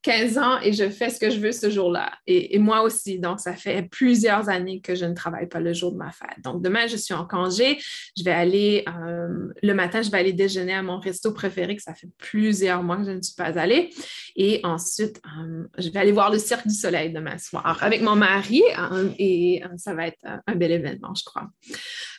15 0.02 0.38
euh, 0.38 0.42
ans 0.42 0.60
et 0.62 0.72
je 0.72 0.90
fais 0.90 1.10
ce 1.10 1.20
que 1.20 1.30
je 1.30 1.40
veux 1.40 1.52
ce 1.52 1.70
jour-là. 1.70 2.12
Et, 2.26 2.58
moi 2.58 2.82
aussi. 2.82 3.20
Donc, 3.20 3.42
ça 3.42 3.54
fait 3.54 3.88
plusieurs 3.92 4.48
années 4.48 4.80
que 4.80 4.96
je 4.96 5.06
ne 5.06 5.14
travaille 5.14 5.48
pas 5.48 5.60
le 5.60 5.74
jour 5.74 5.92
de 5.92 5.98
ma 5.98 6.12
fête. 6.12 6.42
Donc, 6.44 6.64
demain, 6.64 6.88
je 6.88 6.96
suis 6.96 7.14
en 7.14 7.26
congé. 7.26 7.78
Je 8.18 8.24
vais 8.24 8.32
aller, 8.32 8.86
euh, 8.88 9.50
le 9.62 9.74
matin, 9.74 10.02
je 10.02 10.10
vais 10.10 10.20
aller 10.20 10.34
déjeuner 10.34 10.74
à 10.74 10.82
mon 10.82 11.00
resto 11.00 11.34
préféré, 11.34 11.76
que 11.76 11.84
ça 11.84 11.94
fait 11.94 12.10
plusieurs 12.18 12.82
mois 12.82 12.98
que 12.98 13.04
je 13.04 13.12
ne 13.12 13.22
suis 13.22 13.36
pas 13.36 13.60
allée. 13.60 13.90
Et 14.38 14.62
ensuite, 14.64 15.22
euh, 15.38 15.66
je 15.78 15.90
vais 15.90 16.00
aller 16.00 16.14
voir 16.14 16.32
le 16.32 16.40
Cirque 16.40 16.66
du 16.66 16.74
Soleil 16.74 17.12
demain 17.12 17.38
soir 17.38 17.78
avec 17.82 18.02
mon 18.02 18.16
mari 18.16 18.64
et 19.20 19.62
ça 19.78 19.94
va 19.94 20.08
être 20.08 20.20
un 20.24 20.56
bel 20.56 20.72
événement, 20.72 21.14
je 21.14 21.24
crois. 21.24 21.50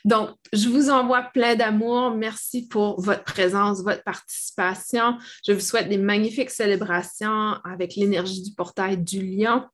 Donc, 0.06 0.30
je 0.52 0.68
vous 0.68 0.88
envoie 0.88 1.22
plein 1.22 1.56
d'amour. 1.56 2.12
Merci 2.12 2.68
pour 2.68 3.00
votre 3.00 3.24
présence, 3.24 3.82
votre 3.82 4.04
participation. 4.04 5.18
Je 5.44 5.52
vous 5.52 5.60
souhaite 5.60 5.88
des 5.88 5.98
magnifiques 5.98 6.50
célébrations 6.50 7.54
avec 7.64 7.96
l'énergie 7.96 8.40
du 8.40 8.52
portail 8.52 8.98
du 8.98 9.20
lion. 9.20 9.64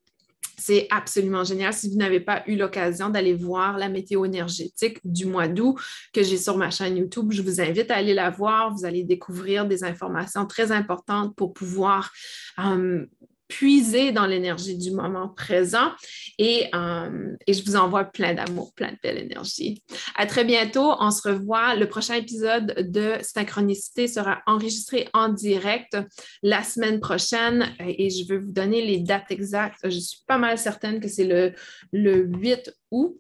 C'est 0.57 0.87
absolument 0.91 1.45
génial. 1.45 1.75
Si 1.75 1.91
vous 1.91 1.97
n'avez 1.97 2.21
pas 2.21 2.45
eu 2.47 2.57
l'occasion 2.57 3.11
d'aller 3.11 3.35
voir 3.35 3.77
la 3.77 3.91
météo 3.91 4.25
énergétique 4.25 4.99
du 5.05 5.27
mois 5.27 5.49
d'août 5.49 5.77
que 6.15 6.23
j'ai 6.23 6.39
sur 6.39 6.57
ma 6.57 6.71
chaîne 6.71 6.97
YouTube, 6.97 7.31
je 7.31 7.43
vous 7.43 7.61
invite 7.61 7.91
à 7.91 7.97
aller 7.97 8.15
la 8.15 8.31
voir. 8.31 8.75
Vous 8.75 8.87
allez 8.87 9.05
découvrir 9.05 9.67
des 9.67 9.85
informations 9.85 10.47
très 10.47 10.73
importantes 10.73 11.37
pour 11.37 11.53
pouvoir 11.53 12.11
euh, 12.59 13.05
puiser 13.53 14.13
dans 14.13 14.25
l'énergie 14.25 14.79
du 14.79 14.93
moment 14.93 15.29
présent 15.29 15.93
et, 16.39 16.69
euh, 16.75 17.37
et, 17.47 17.53
je 17.53 17.63
vous 17.65 17.77
envoie 17.77 18.05
plein 18.05 18.33
d'amour, 18.33 18.73
plein 18.75 18.93
de 18.93 18.97
belle 19.03 19.19
énergie. 19.19 19.83
À 20.17 20.25
très 20.25 20.45
bientôt. 20.45 20.95
On 21.01 21.11
se 21.11 21.29
revoit. 21.29 21.75
Le 21.75 21.87
prochain 21.87 22.15
épisode 22.15 22.75
de 22.91 23.17
Synchronicité 23.21 24.09
sera 24.09 24.41
enregistré 24.47 25.09
en 25.13 25.29
direct 25.29 25.99
la 26.43 26.63
semaine 26.63 26.99
prochaine 26.99 27.75
et 27.79 28.09
je 28.09 28.27
vais 28.27 28.39
vous 28.39 28.53
donner 28.53 28.81
les 28.81 29.01
dates 29.01 29.31
exactes. 29.31 29.81
Je 29.85 29.99
suis 29.99 30.23
pas 30.27 30.39
mal 30.39 30.57
certaine 30.57 30.99
que 30.99 31.09
c'est 31.09 31.27
le, 31.27 31.53
le 31.93 32.25
8 32.25 32.73
août 32.91 33.19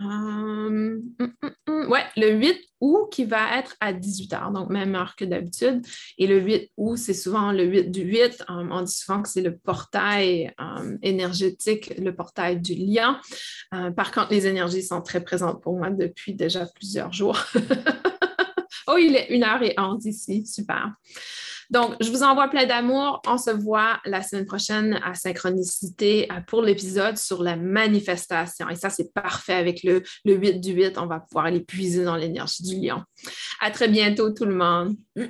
ouais, 0.00 2.04
le 2.16 2.30
8 2.30 2.60
août 2.80 3.08
qui 3.10 3.24
va 3.24 3.58
être 3.58 3.74
à 3.80 3.92
18h, 3.92 4.52
donc 4.52 4.70
même 4.70 4.94
heure 4.94 5.16
que 5.16 5.24
d'habitude. 5.24 5.84
Et 6.18 6.26
le 6.26 6.40
8 6.40 6.70
août, 6.76 6.96
c'est 6.96 7.14
souvent 7.14 7.52
le 7.52 7.64
8 7.64 7.90
du 7.90 8.02
8. 8.02 8.44
Euh, 8.48 8.68
on 8.70 8.82
dit 8.82 8.92
souvent 8.92 9.22
que 9.22 9.28
c'est 9.28 9.42
le 9.42 9.56
portail 9.56 10.52
euh, 10.60 10.96
énergétique, 11.02 11.92
le 11.98 12.14
portail 12.14 12.60
du 12.60 12.74
lien. 12.74 13.20
par 13.96 14.12
contre, 14.12 14.30
les 14.30 14.46
énergies 14.46 14.82
sont 14.82 15.02
très 15.02 15.22
présentes 15.22 15.62
pour 15.62 15.76
moi 15.76 15.90
depuis 15.90 16.34
déjà 16.34 16.66
plusieurs 16.66 17.12
jours. 17.12 17.38
oh, 18.88 18.96
il 18.98 19.16
est 19.16 19.30
1h11 19.30 20.08
ici, 20.08 20.46
super. 20.46 20.92
Donc, 21.70 21.94
je 22.00 22.10
vous 22.10 22.22
envoie 22.22 22.48
plein 22.48 22.66
d'amour. 22.66 23.20
On 23.26 23.38
se 23.38 23.50
voit 23.50 24.00
la 24.04 24.22
semaine 24.22 24.46
prochaine 24.46 25.00
à 25.04 25.14
Synchronicité 25.14 26.28
pour 26.46 26.62
l'épisode 26.62 27.16
sur 27.18 27.42
la 27.42 27.56
manifestation. 27.56 28.68
Et 28.68 28.76
ça, 28.76 28.90
c'est 28.90 29.12
parfait 29.12 29.54
avec 29.54 29.82
le, 29.82 30.02
le 30.24 30.34
8 30.34 30.60
du 30.60 30.72
8. 30.72 30.98
On 30.98 31.06
va 31.06 31.20
pouvoir 31.20 31.46
aller 31.46 31.60
puiser 31.60 32.04
dans 32.04 32.16
l'énergie 32.16 32.62
du 32.62 32.76
lion. 32.80 33.02
À 33.60 33.70
très 33.70 33.88
bientôt, 33.88 34.30
tout 34.30 34.46
le 34.46 34.54
monde. 34.54 34.96